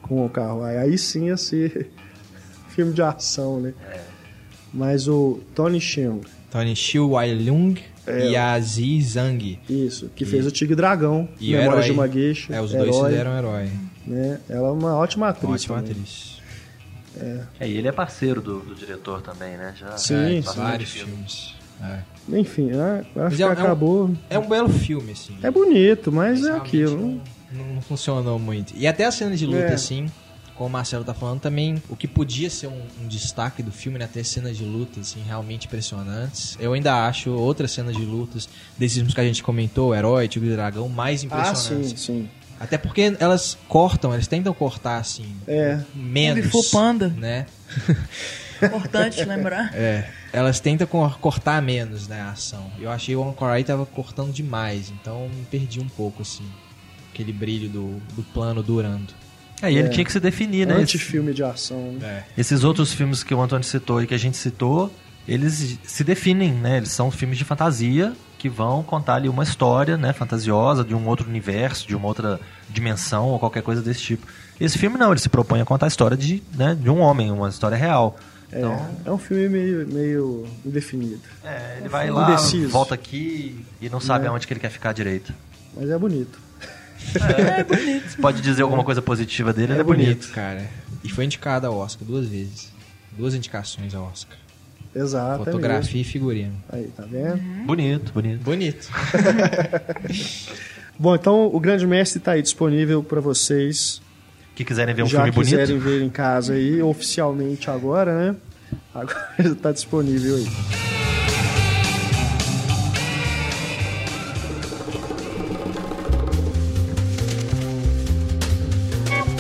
com 0.01 0.25
o 0.25 0.29
carro. 0.29 0.63
Aí, 0.63 0.77
aí 0.77 0.97
sim 0.97 1.27
ia 1.27 1.37
ser 1.37 1.91
filme 2.77 2.93
de 2.93 3.01
ação, 3.01 3.59
né? 3.59 3.73
Mas 4.73 5.07
o 5.07 5.39
Tony 5.55 5.81
Sheung, 5.81 6.21
Tony 6.51 6.75
Shiu 6.75 7.09
Wailung 7.11 7.75
É. 8.05 8.29
e 8.29 8.35
a 8.37 8.59
Zi 8.59 9.01
Zhang. 9.01 9.59
isso, 9.67 10.09
que 10.15 10.23
fez 10.25 10.45
o 10.45 10.51
Tigre 10.51 10.75
Dragão, 10.75 11.27
E 11.39 11.55
herói. 11.55 11.81
de 11.83 11.91
uma 11.91 12.07
Geisha, 12.07 12.53
É, 12.53 12.61
os 12.61 12.71
dois 12.71 12.83
herói, 12.95 13.09
fizeram 13.11 13.37
herói. 13.37 13.69
né? 14.05 14.39
Ela 14.47 14.67
é 14.67 14.71
uma 14.71 14.95
ótima 14.95 15.29
atriz. 15.29 15.49
Ótima 15.51 15.77
também. 15.77 15.91
atriz. 15.93 16.37
É, 17.59 17.67
e 17.67 17.75
ele 17.77 17.87
é 17.87 17.91
parceiro 17.91 18.39
do, 18.41 18.59
do 18.59 18.75
diretor 18.75 19.21
também, 19.23 19.57
né? 19.57 19.73
Já, 19.75 19.97
Sim, 19.97 20.39
já 20.43 20.51
sim. 20.51 20.59
Vários 20.59 20.91
filme. 20.91 21.11
filmes. 21.13 21.55
É. 21.81 21.99
Enfim, 22.37 22.65
né? 22.67 22.99
acho 23.01 23.09
Mas 23.15 23.35
que 23.35 23.41
é 23.43 23.47
um- 23.47 23.51
acabou. 23.51 24.11
É 24.29 24.37
um 24.37 24.47
belo 24.47 24.69
filme, 24.69 25.13
assim. 25.13 25.35
É 25.41 25.49
bonito, 25.49 26.11
mas 26.11 26.43
é 26.45 26.51
aquilo. 26.51 26.95
Não, 26.97 27.21
não- 27.65 27.73
não 27.75 27.81
funcionou 27.81 28.37
muito. 28.37 28.73
E 28.77 28.85
até 28.85 29.05
a 29.05 29.11
cena 29.11 29.35
de 29.35 29.45
luta, 29.47 29.59
É. 29.59 29.73
assim, 29.73 30.05
como 30.57 30.67
o 30.69 30.71
Marcelo 30.71 31.03
tá 31.03 31.13
falando, 31.13 31.39
também 31.39 31.81
o 31.87 31.95
que 31.95 32.07
podia 32.07 32.49
ser 32.49 32.67
um, 32.67 32.81
um 33.03 33.07
destaque 33.07 33.61
do 33.61 33.71
filme, 33.71 33.99
né? 33.99 34.05
Até 34.05 34.23
cenas 34.23 34.57
de 34.57 34.63
luta, 34.63 34.99
assim, 34.99 35.21
realmente 35.25 35.67
impressionantes. 35.67 36.57
Eu 36.59 36.73
ainda 36.73 37.05
acho 37.07 37.29
outras 37.31 37.71
cenas 37.71 37.95
de 37.95 38.03
lutas 38.03 38.49
desses 38.77 38.95
filmes 38.97 39.13
que 39.13 39.21
a 39.21 39.23
gente 39.23 39.43
comentou, 39.43 39.93
Herói, 39.95 40.27
Tigre 40.27 40.49
e 40.49 40.53
Dragão, 40.53 40.89
mais 40.89 41.19
Ah, 41.19 41.19
sim, 41.19 41.25
impressionantes. 41.27 42.01
sim. 42.01 42.29
Até 42.59 42.75
porque 42.77 43.15
elas 43.19 43.55
cortam, 43.67 44.11
elas 44.13 44.25
tentam 44.25 44.51
cortar, 44.53 44.97
assim, 44.97 45.27
É. 45.47 45.79
menos. 45.93 46.49
Kung 46.49 46.63
Fu 46.63 46.71
Panda. 46.71 47.07
Né? 47.09 47.45
Importante 48.61 49.23
lembrar. 49.23 49.71
É, 49.75 50.09
elas 50.33 50.59
tentam 50.59 50.87
cor- 50.87 51.19
cortar 51.19 51.61
menos, 51.61 52.07
né, 52.07 52.19
a 52.21 52.31
ação. 52.31 52.71
Eu 52.79 52.89
achei 52.89 53.15
o 53.15 53.23
Anchorai 53.27 53.63
tava 53.63 53.85
cortando 53.85 54.31
demais, 54.33 54.89
então 54.89 55.29
me 55.29 55.45
perdi 55.45 55.79
um 55.79 55.87
pouco, 55.87 56.23
assim, 56.23 56.43
aquele 57.13 57.31
brilho 57.31 57.69
do, 57.69 57.99
do 58.15 58.23
plano 58.33 58.63
durando. 58.63 59.13
É, 59.61 59.71
e 59.71 59.77
ele 59.77 59.87
É. 59.87 59.91
tinha 59.91 60.05
que 60.05 60.11
se 60.11 60.19
definir, 60.19 60.67
né? 60.67 60.75
Anti-filme 60.75 61.33
de 61.33 61.43
ação. 61.43 61.95
É. 62.01 62.23
Esses 62.37 62.63
outros 62.63 62.93
filmes 62.93 63.23
que 63.23 63.33
o 63.33 63.41
Antônio 63.41 63.63
citou 63.65 64.01
e 64.01 64.07
que 64.07 64.13
a 64.13 64.17
gente 64.19 64.37
citou, 64.37 64.93
eles 65.27 65.77
se 65.83 66.03
definem, 66.03 66.51
né? 66.53 66.77
Eles 66.77 66.91
são 66.91 67.09
filmes 67.11 67.37
de 67.37 67.43
fantasia 67.43 68.13
que 68.37 68.47
vão 68.49 68.83
contar 68.83 69.15
ali 69.15 69.27
uma 69.27 69.41
história, 69.41 69.97
né, 69.97 70.13
fantasiosa 70.13 70.83
de 70.83 70.93
um 70.93 71.07
outro 71.07 71.27
universo, 71.27 71.87
de 71.87 71.95
uma 71.95 72.07
outra 72.07 72.39
dimensão 72.69 73.29
ou 73.29 73.39
qualquer 73.39 73.63
coisa 73.63 73.81
desse 73.81 73.99
tipo. 74.01 74.27
Esse 74.61 74.77
filme 74.77 74.95
não, 74.95 75.09
ele 75.11 75.19
se 75.19 75.27
propõe 75.27 75.59
a 75.59 75.65
contar 75.65 75.87
a 75.87 75.89
história 75.89 76.15
de, 76.15 76.43
né, 76.55 76.77
de 76.79 76.87
um 76.87 76.99
homem, 76.99 77.31
uma 77.31 77.49
história 77.49 77.75
real. 77.75 78.15
É, 78.51 78.59
Então, 78.59 78.89
é 79.05 79.11
um 79.11 79.17
filme 79.17 79.49
meio, 79.49 79.87
meio 79.87 80.45
indefinido. 80.63 81.19
é, 81.43 81.77
ele 81.79 81.89
vai 81.89 82.11
lá, 82.11 82.29
Indeciso. 82.31 82.69
volta 82.69 82.93
aqui 82.93 83.65
e 83.81 83.89
não 83.89 83.99
sabe 83.99 84.25
É. 84.25 84.27
aonde 84.29 84.45
que 84.45 84.53
ele 84.53 84.59
quer 84.59 84.69
ficar 84.69 84.93
direito. 84.93 85.33
Mas 85.75 85.89
é 85.89 85.97
bonito. 85.97 86.39
É 87.15 87.63
bonito. 87.63 88.09
Você 88.09 88.17
pode 88.21 88.41
dizer 88.41 88.63
alguma 88.63 88.83
coisa 88.83 89.01
positiva 89.01 89.53
dele, 89.53 89.73
ele 89.73 89.81
é 89.81 89.83
bonito, 89.83 90.07
bonito. 90.07 90.31
cara. 90.33 90.65
E 91.03 91.09
foi 91.09 91.25
indicado 91.25 91.67
ao 91.67 91.77
Oscar 91.77 92.07
duas 92.07 92.27
vezes. 92.27 92.71
Duas 93.17 93.33
indicações 93.33 93.95
ao 93.95 94.05
Oscar. 94.05 94.37
Exato. 94.95 95.41
é 95.41 95.45
Fotografia 95.45 96.01
e 96.01 96.03
figurino. 96.03 96.53
Aí, 96.69 96.87
tá 96.95 97.03
vendo? 97.03 97.37
Bonito, 97.65 98.11
bonito. 98.13 98.43
Bonito. 98.43 98.89
Bom, 100.99 101.15
então 101.15 101.45
o 101.53 101.59
Grande 101.59 101.85
Mestre 101.85 102.19
tá 102.19 102.31
aí 102.31 102.41
disponível 102.41 103.03
para 103.03 103.21
vocês. 103.21 104.01
Que 104.55 104.65
quiserem 104.65 104.95
ver 104.95 105.03
um 105.03 105.07
já 105.07 105.19
filme 105.19 105.31
bonito. 105.31 105.49
quiserem 105.51 105.77
ver 105.77 106.01
em 106.01 106.09
casa 106.09 106.53
aí, 106.53 106.81
oficialmente 106.81 107.69
agora, 107.69 108.31
né? 108.31 108.35
Agora 108.93 109.27
já 109.39 109.55
tá 109.55 109.71
disponível 109.71 110.35
aí. 110.35 110.86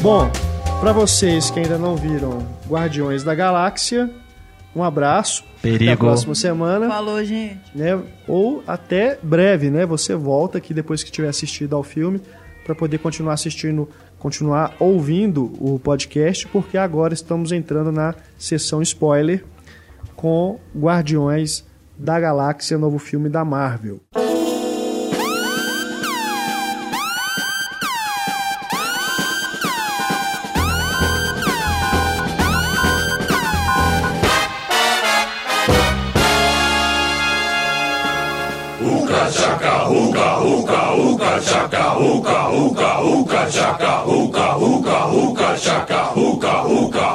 Bom, 0.01 0.29
para 0.79 0.91
vocês 0.93 1.49
que 1.49 1.59
ainda 1.59 1.77
não 1.77 1.95
viram 1.95 2.39
Guardiões 2.67 3.23
da 3.23 3.33
Galáxia, 3.35 4.09
um 4.75 4.83
abraço. 4.83 5.43
Até 5.59 5.69
a 5.69 5.71
Perigo. 5.77 5.97
próxima 5.97 6.35
semana 6.35 6.87
Falou, 6.87 7.23
gente. 7.25 7.59
né? 7.75 7.99
Ou 8.27 8.63
até 8.67 9.17
breve, 9.21 9.69
né? 9.69 9.85
Você 9.85 10.15
volta 10.15 10.59
aqui 10.59 10.73
depois 10.73 11.03
que 11.03 11.11
tiver 11.11 11.27
assistido 11.27 11.75
ao 11.75 11.83
filme 11.83 12.21
para 12.63 12.75
poder 12.75 12.99
continuar 12.99 13.33
assistindo, 13.33 13.89
continuar 14.19 14.75
ouvindo 14.79 15.45
o 15.59 15.79
podcast, 15.79 16.47
porque 16.47 16.77
agora 16.77 17.13
estamos 17.13 17.51
entrando 17.51 17.91
na 17.91 18.13
sessão 18.37 18.81
spoiler 18.81 19.43
com 20.15 20.59
Guardiões 20.75 21.65
da 21.97 22.19
Galáxia, 22.19 22.77
novo 22.77 22.99
filme 22.99 23.29
da 23.29 23.43
Marvel. 23.43 23.99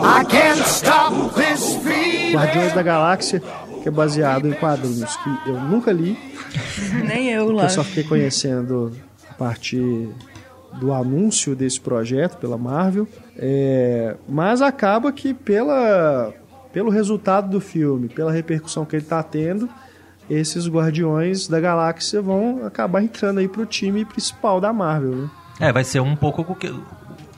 I 0.05 0.25
can't 0.25 0.61
stop 0.67 1.35
this 1.35 1.77
feeling. 1.77 2.35
Guardiões 2.35 2.73
da 2.73 2.83
Galáxia, 2.83 3.43
que 3.83 3.89
é 3.89 3.91
baseado 3.91 4.49
em 4.49 4.53
quadrinhos 4.53 5.17
que 5.17 5.51
eu 5.51 5.61
nunca 5.61 5.93
li, 5.93 6.19
Nem 7.07 7.29
eu 7.29 7.51
lá. 7.53 7.65
eu 7.65 7.71
só 7.71 7.85
fiquei 7.85 8.05
conhecendo 8.05 8.93
a 9.31 9.35
partir 9.35 10.09
do 10.81 10.93
anúncio 10.93 11.55
desse 11.55 11.81
projeto 11.81 12.37
pela 12.39 12.57
Marvel. 12.57 13.07
É, 13.37 14.17
mas 14.29 14.63
acaba 14.63 15.13
que 15.13 15.35
pela, 15.35 16.33
pelo 16.73 16.91
resultado 16.91 17.51
do 17.51 17.61
filme, 17.61 18.09
pela 18.09 18.33
repercussão 18.33 18.85
que 18.85 18.97
ele 18.97 19.03
está 19.03 19.23
tendo, 19.23 19.69
esses 20.31 20.69
Guardiões 20.69 21.47
da 21.49 21.61
Galáxia 21.61 22.21
vão 22.23 22.65
acabar 22.67 23.03
entrando 23.03 23.39
aí 23.39 23.49
pro 23.49 23.67
time 23.67 24.05
principal 24.05 24.61
da 24.61 24.73
Marvel, 24.73 25.15
né? 25.17 25.31
É, 25.61 25.73
vai 25.73 25.85
ser 25.85 26.01
um 26.01 26.17
pouco. 26.17 26.43
com 26.45 26.55
que- 26.55 26.75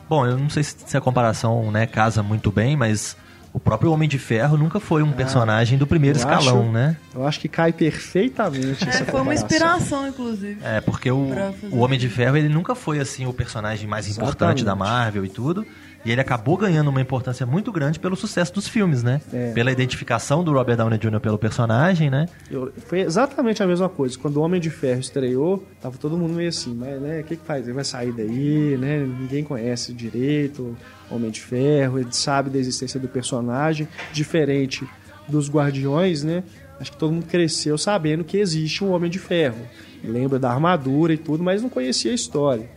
Bom, 0.09 0.26
eu 0.26 0.39
não 0.39 0.49
sei 0.51 0.62
se 0.62 0.97
a 0.97 1.01
comparação 1.01 1.70
né, 1.70 1.87
casa 1.87 2.22
muito 2.22 2.53
bem, 2.53 2.76
mas 2.76 3.16
o 3.53 3.59
próprio 3.61 3.91
Homem 3.93 4.09
de 4.09 4.18
Ferro 4.18 4.57
nunca 4.57 4.78
foi 4.78 5.03
um 5.03 5.12
personagem 5.12 5.78
do 5.78 5.87
primeiro 5.87 6.18
escalão, 6.18 6.62
acho- 6.62 6.72
né? 6.72 6.97
Eu 7.14 7.26
acho 7.26 7.41
que 7.41 7.49
cai 7.49 7.72
perfeitamente 7.72 8.89
essa 8.89 9.03
É, 9.03 9.07
foi 9.07 9.20
uma 9.20 9.35
inspiração, 9.35 10.07
inclusive. 10.07 10.59
É, 10.62 10.80
porque 10.80 11.11
o, 11.11 11.28
o 11.70 11.78
Homem 11.78 11.99
de 11.99 12.09
Ferro 12.09 12.37
ele 12.37 12.49
nunca 12.49 12.74
foi 12.74 12.99
assim 13.01 13.26
o 13.26 13.32
personagem 13.32 13.89
mais 13.89 14.07
importante 14.09 14.62
Exatamente. 14.62 14.64
da 14.64 14.74
Marvel 14.76 15.24
e 15.24 15.28
tudo. 15.28 15.66
E 16.05 16.11
ele 16.13 16.21
acabou 16.21 16.57
ganhando 16.57 16.89
uma 16.91 17.01
importância 17.01 17.47
muito 17.47 17.73
grande 17.73 17.99
pelo 17.99 18.15
sucesso 18.15 18.53
dos 18.53 18.69
filmes, 18.69 19.03
né? 19.03 19.21
É. 19.33 19.53
Pela 19.53 19.73
identificação 19.73 20.45
do 20.45 20.53
Robert 20.53 20.77
Downey 20.77 20.99
Jr. 20.99 21.19
pelo 21.19 21.39
personagem, 21.39 22.11
né? 22.11 22.27
Eu- 22.51 22.73
foi 22.87 23.01
exatamente 23.01 23.63
a 23.63 23.67
mesma 23.67 23.89
coisa. 23.89 24.19
Quando 24.19 24.37
o 24.37 24.43
Homem 24.43 24.61
de 24.61 24.69
Ferro 24.69 25.01
estreou, 25.01 25.67
tava 25.81 25.97
todo 25.97 26.17
mundo 26.17 26.35
meio 26.35 26.51
assim, 26.51 26.75
mas 26.75 27.01
né, 27.01 27.21
o 27.21 27.25
que, 27.25 27.37
que 27.37 27.45
faz? 27.47 27.65
Ele 27.65 27.73
vai 27.73 27.85
sair 27.85 28.13
daí, 28.13 28.77
né? 28.79 28.99
Ninguém 28.99 29.43
conhece 29.43 29.93
direito 29.95 30.77
o 31.11 31.15
Homem 31.15 31.31
de 31.31 31.41
Ferro, 31.41 31.99
ele 31.99 32.09
sabe 32.13 32.51
da 32.51 32.59
existência 32.59 33.01
do 33.01 33.09
personagem, 33.09 33.89
diferente 34.13 34.87
dos 35.29 35.49
Guardiões, 35.51 36.23
né? 36.23 36.43
acho 36.81 36.91
que 36.93 36.99
todo 36.99 37.13
mundo 37.13 37.27
cresceu 37.27 37.79
sabendo 37.79 38.25
que 38.25 38.37
existe 38.37 38.83
um 38.85 38.91
Homem 38.93 39.09
de 39.11 39.19
Ferro. 39.19 39.57
Lembra 40.03 40.39
da 40.39 40.51
armadura 40.51 41.15
e 41.15 41.17
tudo, 41.17 41.43
mas 41.43 41.63
não 41.63 41.71
conhecia 41.71 42.11
a 42.11 42.15
história. 42.15 42.69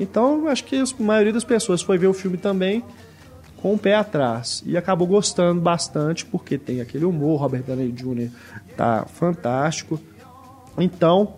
Então, 0.00 0.48
acho 0.48 0.64
que 0.64 0.76
a 0.76 1.02
maioria 1.02 1.32
das 1.32 1.44
pessoas 1.44 1.82
foi 1.82 1.98
ver 1.98 2.06
o 2.06 2.12
filme 2.12 2.36
também 2.36 2.82
com 3.56 3.74
o 3.74 3.78
pé 3.78 3.94
atrás 3.94 4.62
e 4.66 4.76
acabou 4.76 5.06
gostando 5.06 5.60
bastante 5.60 6.24
porque 6.26 6.58
tem 6.58 6.80
aquele 6.80 7.04
humor, 7.04 7.40
Robert 7.40 7.62
Downey 7.62 7.92
Jr. 7.92 8.30
tá 8.76 9.06
fantástico. 9.06 10.00
Então, 10.76 11.34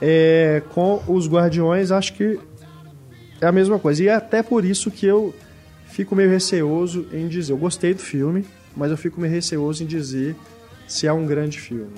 é, 0.00 0.62
com 0.70 1.02
os 1.06 1.28
Guardiões, 1.28 1.90
acho 1.90 2.14
que 2.14 2.40
é 3.40 3.46
a 3.46 3.52
mesma 3.52 3.78
coisa. 3.78 4.02
E 4.02 4.08
é 4.08 4.14
até 4.14 4.42
por 4.42 4.64
isso 4.64 4.90
que 4.90 5.04
eu 5.04 5.34
fico 5.86 6.16
meio 6.16 6.30
receoso 6.30 7.06
em 7.12 7.28
dizer. 7.28 7.52
Eu 7.52 7.58
gostei 7.58 7.92
do 7.92 8.00
filme, 8.00 8.46
mas 8.74 8.90
eu 8.90 8.96
fico 8.96 9.20
meio 9.20 9.32
receoso 9.32 9.84
em 9.84 9.86
dizer 9.86 10.34
se 10.88 11.06
é 11.06 11.12
um 11.12 11.26
grande 11.26 11.60
filme. 11.60 11.92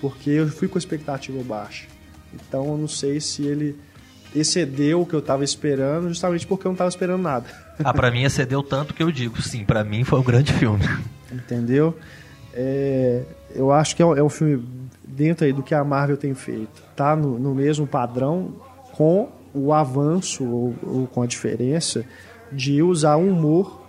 Porque 0.00 0.30
eu 0.30 0.48
fui 0.48 0.68
com 0.68 0.78
expectativa 0.78 1.42
baixa. 1.42 1.86
Então 2.34 2.66
eu 2.66 2.78
não 2.78 2.88
sei 2.88 3.20
se 3.20 3.44
ele 3.44 3.76
excedeu 4.38 5.02
o 5.02 5.06
que 5.06 5.14
eu 5.14 5.20
estava 5.20 5.44
esperando, 5.44 6.08
justamente 6.08 6.46
porque 6.46 6.66
eu 6.66 6.70
não 6.70 6.74
estava 6.74 6.88
esperando 6.88 7.22
nada. 7.22 7.46
Ah, 7.82 7.92
pra 7.92 8.10
mim 8.10 8.22
excedeu 8.22 8.62
tanto 8.62 8.94
que 8.94 9.02
eu 9.02 9.10
digo, 9.10 9.40
sim, 9.40 9.64
pra 9.64 9.82
mim 9.84 10.04
foi 10.04 10.18
um 10.18 10.22
grande 10.22 10.52
filme. 10.52 10.84
Entendeu? 11.32 11.96
É, 12.52 13.22
eu 13.54 13.70
acho 13.70 13.94
que 13.94 14.02
é 14.02 14.06
um, 14.06 14.16
é 14.16 14.22
um 14.22 14.28
filme 14.28 14.66
dentro 15.06 15.44
aí 15.44 15.52
do 15.52 15.62
que 15.62 15.74
a 15.74 15.84
Marvel 15.84 16.16
tem 16.16 16.34
feito. 16.34 16.82
Tá 16.94 17.14
no, 17.16 17.38
no 17.38 17.54
mesmo 17.54 17.86
padrão 17.86 18.54
com 18.92 19.30
o 19.52 19.72
avanço 19.72 20.44
ou, 20.44 20.74
ou 20.82 21.06
com 21.06 21.22
a 21.22 21.26
diferença 21.26 22.04
de 22.52 22.82
usar 22.82 23.16
um 23.16 23.30
humor 23.30 23.82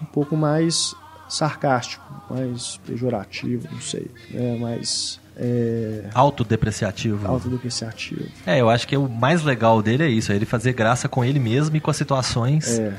um 0.00 0.04
pouco 0.04 0.36
mais 0.36 0.94
sarcástico, 1.28 2.04
mais 2.30 2.78
pejorativo, 2.86 3.68
não 3.72 3.80
sei, 3.80 4.10
né? 4.30 4.56
mais 4.58 5.18
é, 5.36 6.04
Autodepreciativo. 6.14 7.26
autodepreciativo. 7.26 8.26
É, 8.46 8.60
eu 8.60 8.70
acho 8.70 8.86
que 8.86 8.96
o 8.96 9.08
mais 9.08 9.42
legal 9.42 9.82
dele 9.82 10.04
é 10.04 10.08
isso, 10.08 10.32
é 10.32 10.36
ele 10.36 10.46
fazer 10.46 10.72
graça 10.72 11.08
com 11.08 11.24
ele 11.24 11.38
mesmo 11.38 11.76
e 11.76 11.80
com 11.80 11.90
as 11.90 11.96
situações, 11.96 12.78
É, 12.78 12.92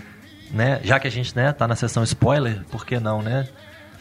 né? 0.52 0.80
Já 0.84 1.00
que 1.00 1.08
a 1.08 1.12
gente, 1.12 1.36
né, 1.36 1.52
tá 1.52 1.68
na 1.68 1.76
sessão 1.76 2.04
spoiler, 2.04 2.62
por 2.72 2.86
que 2.86 3.00
não, 3.00 3.22
né? 3.22 3.48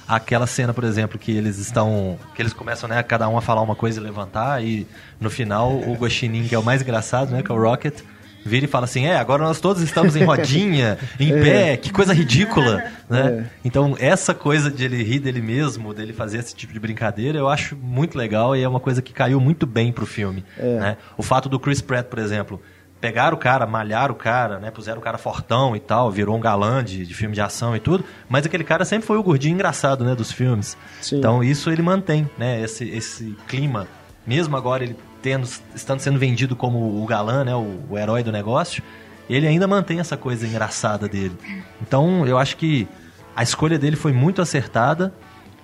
Aquela 0.07 0.47
cena, 0.47 0.74
por 0.74 0.85
exemplo, 0.85 1.18
que 1.18 1.32
eles 1.32 1.59
estão. 1.59 2.18
que 2.35 2.43
eles 2.43 2.53
começam, 2.53 2.87
né, 2.89 3.03
cada 3.03 3.26
um 3.28 3.39
a 3.39 3.41
falar 3.41 3.62
uma 3.62 3.74
coisa 3.74 3.99
e 3.99 4.03
levantar, 4.03 4.62
e 4.62 4.87
no 5.18 5.30
final 5.30 5.72
o 5.72 5.95
Guaxinim, 5.95 6.47
que 6.47 6.55
é 6.55 6.59
o 6.59 6.62
mais 6.62 6.82
engraçado, 6.82 7.30
né, 7.30 7.43
que 7.43 7.51
é 7.51 7.55
o 7.55 7.59
Rocket, 7.59 8.01
vira 8.45 8.66
e 8.66 8.68
fala 8.68 8.84
assim: 8.84 9.07
é, 9.07 9.16
agora 9.16 9.42
nós 9.42 9.61
todos 9.61 9.82
estamos 9.82 10.14
em 10.16 10.24
rodinha, 10.24 10.99
em 11.18 11.30
pé, 11.40 11.76
que 11.76 11.90
coisa 11.90 12.12
ridícula, 12.12 12.84
né? 13.09 13.26
É. 13.26 13.45
Então, 13.64 13.97
essa 13.99 14.34
coisa 14.34 14.70
de 14.70 14.84
ele 14.84 15.03
rir 15.03 15.20
dele 15.20 15.40
mesmo, 15.40 15.95
dele 15.95 16.12
fazer 16.12 16.38
esse 16.38 16.55
tipo 16.55 16.72
de 16.72 16.78
brincadeira, 16.78 17.38
eu 17.38 17.49
acho 17.49 17.76
muito 17.76 18.16
legal 18.18 18.55
e 18.55 18.62
é 18.62 18.68
uma 18.68 18.80
coisa 18.80 19.01
que 19.01 19.12
caiu 19.12 19.40
muito 19.40 19.66
bem 19.66 19.92
pro 19.92 20.07
filme. 20.07 20.45
É. 20.59 20.78
Né? 20.78 20.97
O 21.16 21.22
fato 21.22 21.49
do 21.49 21.59
Chris 21.59 21.80
Pratt, 21.80 22.07
por 22.07 22.18
exemplo, 22.18 22.61
pegar 23.01 23.34
o 23.34 23.36
cara, 23.36 23.66
malhar 23.66 24.11
o 24.11 24.14
cara, 24.14 24.59
né? 24.59 24.70
Puseram 24.70 24.99
o 24.99 25.03
cara 25.03 25.18
fortão 25.18 25.76
e 25.76 25.80
tal, 25.80 26.11
virou 26.11 26.36
um 26.36 26.40
galã 26.40 26.82
de, 26.82 27.05
de 27.05 27.14
filme 27.14 27.34
de 27.34 27.40
ação 27.40 27.76
e 27.76 27.80
tudo, 27.80 28.03
mas 28.28 28.47
aquele 28.47 28.64
cara 28.64 28.84
sempre 28.84 29.07
foi 29.07 29.18
o 29.18 29.22
gordinho 29.22 29.53
engraçado, 29.53 30.05
né, 30.05 30.14
dos 30.14 30.32
filmes. 30.32 30.74
Sim. 31.03 31.18
Então 31.18 31.45
isso 31.45 31.70
ele 31.70 31.82
mantém, 31.82 32.28
né, 32.38 32.62
esse, 32.62 32.88
esse 32.88 33.36
clima, 33.47 33.86
mesmo 34.26 34.57
agora 34.57 34.84
ele 34.84 34.97
tendo, 35.25 35.49
estando 35.75 36.01
sendo 36.01 36.18
vendido 36.18 36.55
como 36.55 37.03
o 37.03 37.07
galã, 37.07 37.43
né, 37.45 37.55
o, 37.55 37.81
o 37.89 37.97
herói 37.99 38.22
do 38.22 38.31
negócio, 38.31 38.83
ele 39.29 39.47
ainda 39.47 39.66
mantém 39.66 39.99
essa 40.01 40.18
coisa 40.18 40.47
engraçada 40.47 41.09
dele. 41.09 41.33
Então 41.81 42.27
eu 42.27 42.37
acho 42.37 42.59
que 42.59 42.87
a 43.35 43.43
escolha 43.43 43.79
dele 43.79 43.97
foi 43.97 44.12
muito 44.12 44.43
acertada. 44.43 45.14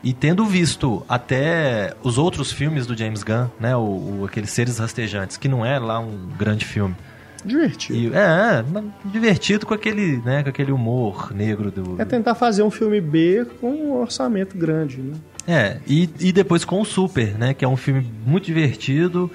E 0.02 0.14
tendo 0.14 0.46
visto 0.46 1.04
até 1.06 1.92
os 2.02 2.16
outros 2.16 2.50
filmes 2.50 2.86
do 2.86 2.96
James 2.96 3.22
Gunn, 3.22 3.48
né, 3.60 3.76
o, 3.76 3.80
o- 4.20 4.24
aqueles 4.26 4.48
Seres 4.48 4.78
Rastejantes, 4.78 5.36
que 5.36 5.46
não 5.46 5.62
é 5.62 5.78
lá 5.78 6.00
um 6.00 6.26
grande 6.38 6.64
filme, 6.64 6.96
divertido. 7.44 7.98
e, 7.98 8.06
é, 8.14 8.18
é, 8.18 8.64
divertido 9.04 9.66
com 9.66 9.74
aquele, 9.74 10.16
né, 10.24 10.42
com 10.42 10.48
aquele 10.48 10.72
humor 10.72 11.30
negro 11.34 11.70
do. 11.70 12.00
É 12.00 12.06
tentar 12.06 12.34
fazer 12.34 12.62
um 12.62 12.70
filme 12.70 12.98
B 12.98 13.46
com 13.60 13.70
um 13.72 13.92
orçamento 14.00 14.56
grande, 14.56 14.96
né? 15.02 15.14
É, 15.46 15.76
e, 15.86 16.08
e 16.18 16.32
depois 16.32 16.64
com 16.64 16.80
o 16.80 16.84
Super, 16.86 17.36
né, 17.36 17.52
que 17.52 17.62
é 17.62 17.68
um 17.68 17.76
filme 17.76 18.10
muito 18.26 18.46
divertido, 18.46 19.30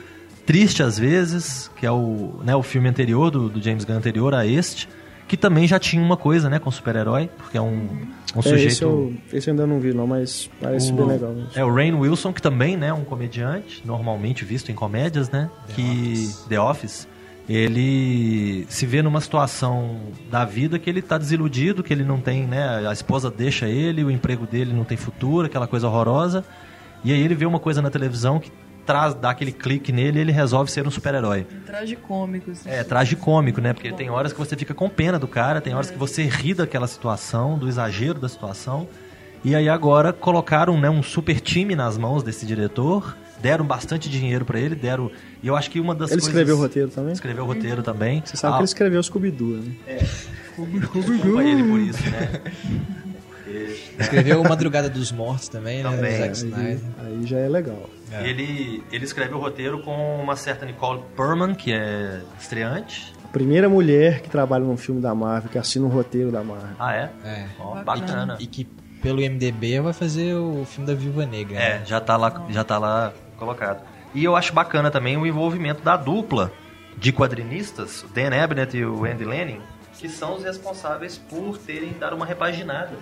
triste 0.46 0.84
às 0.84 0.98
vezes, 1.00 1.70
que 1.78 1.86
é 1.86 1.92
o, 1.92 2.40
né, 2.44 2.56
o 2.56 2.64
filme 2.64 2.88
anterior 2.88 3.32
do, 3.32 3.50
do 3.50 3.62
James 3.62 3.84
Gunn 3.84 3.96
anterior 3.96 4.34
a 4.34 4.46
este, 4.46 4.88
que 5.28 5.36
também 5.36 5.68
já 5.68 5.80
tinha 5.80 6.02
uma 6.02 6.16
coisa, 6.16 6.50
né, 6.50 6.60
com 6.60 6.70
super-herói, 6.70 7.30
porque 7.38 7.58
é 7.58 7.62
um, 7.62 7.88
um 8.36 8.40
É, 8.40 8.42
sujeito. 8.42 8.68
esse, 8.68 8.84
eu, 8.84 9.14
esse 9.34 9.50
eu 9.50 9.54
ainda 9.54 9.66
não 9.66 9.80
vi, 9.80 9.92
não, 9.94 10.06
mas 10.06 10.50
parece 10.62 10.94
bem 10.94 11.06
legal. 11.06 11.34
É 11.56 11.66
o 11.66 11.74
Rain 11.74 11.94
Wilson, 11.94 12.32
que 12.32 12.42
também 12.42 12.78
né, 12.78 12.88
é 12.88 12.94
um 12.94 13.04
comediante, 13.04 13.82
normalmente 13.86 14.46
visto 14.46 14.72
em 14.72 14.76
comédias, 14.76 15.30
né? 15.32 15.50
que 15.70 16.30
The 16.48 16.60
Office. 16.60 17.08
Ele 17.48 18.66
se 18.70 18.86
vê 18.88 19.02
numa 19.04 19.22
situação 19.22 20.00
da 20.32 20.44
vida 20.44 20.80
que 20.80 20.90
ele 20.90 21.02
tá 21.02 21.18
desiludido, 21.18 21.84
que 21.84 21.94
ele 21.94 22.04
não 22.04 22.20
tem, 22.20 22.46
né? 22.48 22.88
A 22.88 22.92
esposa 22.92 23.30
deixa 23.30 23.68
ele, 23.68 24.04
o 24.04 24.10
emprego 24.10 24.48
dele 24.48 24.74
não 24.74 24.84
tem 24.84 24.98
futuro, 24.98 25.46
aquela 25.46 25.68
coisa 25.68 25.88
horrorosa. 25.88 26.44
E 27.04 27.14
aí 27.14 27.22
ele 27.22 27.36
vê 27.36 27.46
uma 27.46 27.60
coisa 27.60 27.84
na 27.84 27.92
televisão 27.92 28.40
que 28.40 28.52
traz, 28.86 29.14
dá 29.14 29.32
aquele 29.32 29.52
clique 29.52 29.92
nele 29.92 30.20
e 30.20 30.22
ele 30.22 30.32
resolve 30.32 30.70
ser 30.72 30.88
um 30.88 30.92
super-herói. 30.92 31.46
Tragicômico. 31.66 32.52
Assim. 32.52 32.70
É, 32.70 32.84
tragicômico, 32.84 33.60
né? 33.60 33.74
Porque 33.74 33.92
tem 33.92 34.10
horas 34.10 34.32
que 34.32 34.40
você 34.40 34.56
fica 34.56 34.74
com 34.74 34.88
pena 34.90 35.18
do 35.20 35.28
cara, 35.28 35.60
tem 35.60 35.74
horas 35.74 35.90
que 35.90 35.98
você 35.98 36.24
ri 36.24 36.54
daquela 36.54 36.88
situação, 36.88 37.58
do 37.58 37.68
exagero 37.68 38.20
da 38.20 38.30
situação. 38.30 38.88
E 39.44 39.54
aí 39.56 39.70
agora 39.70 40.12
colocaram 40.12 40.80
né, 40.80 40.90
um 40.90 41.04
super 41.04 41.40
time 41.40 41.76
nas 41.76 41.98
mãos 41.98 42.24
desse 42.24 42.46
diretor, 42.48 43.16
deram 43.40 43.64
bastante 43.64 44.10
dinheiro 44.10 44.44
pra 44.44 44.60
ele, 44.60 44.74
deram. 44.74 45.12
E 45.44 45.48
eu 45.48 45.56
acho 45.56 45.70
que 45.70 45.80
uma 45.80 45.94
das 45.94 46.10
Ele 46.10 46.20
coisas. 46.22 46.28
escreveu 46.30 46.56
o 46.56 46.60
roteiro 46.60 46.90
também? 46.90 47.14
Escreveu 47.14 47.44
o 47.44 47.48
roteiro 47.48 47.84
também. 47.84 48.24
Você 48.26 48.38
sabe 48.38 48.54
Ah, 48.54 48.58
que 48.58 48.62
ele 48.62 48.66
escreveu 48.66 49.00
os 49.00 49.06
Scooby-Doo, 49.06 49.58
né? 49.58 49.76
Desculpa 50.58 51.44
ele 51.44 51.64
por 51.64 51.80
isso, 51.80 52.10
né? 52.10 52.42
Escreveu 54.00 54.42
O 54.42 54.48
Madrugada 54.48 54.90
dos 54.90 55.12
Mortos 55.12 55.48
também, 55.50 55.84
né? 55.84 55.90
Também. 55.90 56.12
do 56.12 56.18
Zack 56.18 56.28
Aí, 56.28 56.34
Snyder. 56.34 56.80
aí 57.06 57.26
já 57.26 57.38
é 57.38 57.48
legal. 57.50 57.90
Ele, 58.24 58.84
ele 58.92 59.04
escreve 59.04 59.34
o 59.34 59.40
roteiro 59.40 59.82
com 59.84 60.22
uma 60.22 60.36
certa 60.36 60.66
Nicole 60.66 61.02
Perman, 61.18 61.54
que 61.56 61.74
é 61.74 62.22
estreante. 62.40 63.14
A 63.24 63.28
primeira 63.28 63.68
mulher 63.68 64.22
que 64.22 64.30
trabalha 64.30 64.64
num 64.64 64.78
filme 64.78 65.02
da 65.02 65.14
Marvel, 65.14 65.50
que 65.52 65.58
assina 65.58 65.86
um 65.86 65.90
roteiro 65.90 66.32
da 66.32 66.42
Marvel. 66.44 66.76
Ah, 66.80 66.96
é? 66.96 67.10
É. 67.26 67.46
Ó, 67.60 67.76
Bacana. 67.84 67.84
bacana. 67.84 68.38
E 68.40 68.48
que 68.48 68.64
pelo 69.02 69.18
MDB 69.20 69.82
vai 69.82 69.92
fazer 69.94 70.34
o 70.36 70.66
filme 70.66 70.88
da 70.88 70.94
Viúva 70.96 71.26
Negra. 71.26 71.58
É, 71.60 71.80
né? 71.80 71.86
já 71.86 72.00
tá 72.00 72.16
lá, 72.16 72.46
já 72.50 72.64
tá 72.64 72.78
lá 72.78 73.12
colocado. 73.38 73.82
E 74.14 74.24
eu 74.24 74.36
acho 74.36 74.54
bacana 74.54 74.90
também 74.90 75.18
o 75.18 75.26
envolvimento 75.26 75.84
da 75.84 75.98
dupla 75.98 76.52
de 76.98 77.12
quadrinistas, 77.12 78.04
o 78.04 78.08
Dan 78.08 78.30
Abnett 78.42 78.78
e 78.78 78.86
o 78.86 79.04
Andy 79.04 79.26
Lanning, 79.26 79.60
que 80.00 80.08
são 80.08 80.38
os 80.38 80.44
responsáveis 80.46 81.18
por 81.18 81.58
terem 81.58 81.94
dado 82.00 82.16
uma 82.16 82.26
repaginada 82.26 82.94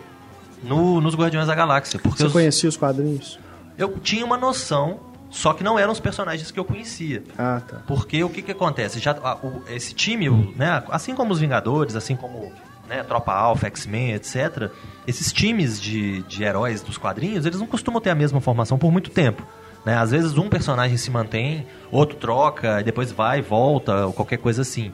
no, 0.64 1.01
nos 1.01 1.16
Guardiões 1.16 1.47
da 1.47 1.55
Galáxia. 1.55 1.99
Porque 1.99 2.18
Você 2.18 2.26
os- 2.28 2.32
conhecia 2.34 2.70
os 2.70 2.78
quadrinhos? 2.78 3.39
eu 3.78 3.97
tinha 3.99 4.26
uma 4.26 4.38
noção, 4.38 4.99
só 5.30 5.53
que 5.53 5.64
não 5.64 5.78
eram 5.78 5.91
os 5.91 5.99
personagens 5.99 6.51
que 6.51 6.59
eu 6.59 6.66
conhecia. 6.66 7.24
Ah, 7.38 7.61
tá. 7.68 7.82
Porque 7.88 8.24
o 8.24 8.30
que, 8.30 8.41
que 8.41 8.51
acontece? 8.51 8.99
Já, 8.99 9.11
a- 9.24 9.36
o- 9.43 9.61
esse 9.70 9.93
time, 9.93 10.30
o- 10.30 10.53
né, 10.55 10.84
assim 10.89 11.16
como 11.16 11.34
os 11.34 11.39
Vingadores, 11.39 11.95
assim 11.95 12.16
como 12.16 12.51
né, 12.88 13.01
Tropa 13.01 13.32
Alpha, 13.34 13.68
X-Men, 13.68 14.11
etc., 14.14 14.70
esses 15.07 15.32
times 15.32 15.82
de, 15.82 16.22
de 16.24 16.43
heróis 16.43 16.82
dos 16.82 16.97
quadrinhos, 16.97 17.45
eles 17.45 17.59
não 17.59 17.66
costumam 17.66 18.01
ter 18.01 18.09
a 18.09 18.16
mesma 18.16 18.41
formação 18.41 18.78
por 18.78 18.91
muito 18.91 19.10
tempo. 19.10 19.41
Né? 19.85 19.98
Às 19.98 20.11
vezes 20.11 20.38
um 20.38 20.49
personagem 20.49 20.98
se 20.98 21.10
mantém, 21.10 21.65
outro 21.91 22.18
troca, 22.18 22.81
e 22.81 22.84
depois 22.84 23.11
vai 23.11 23.40
e 23.40 23.41
volta, 23.41 24.06
ou 24.07 24.14
qualquer 24.14 24.38
coisa 24.38 24.61
assim. 24.61 24.91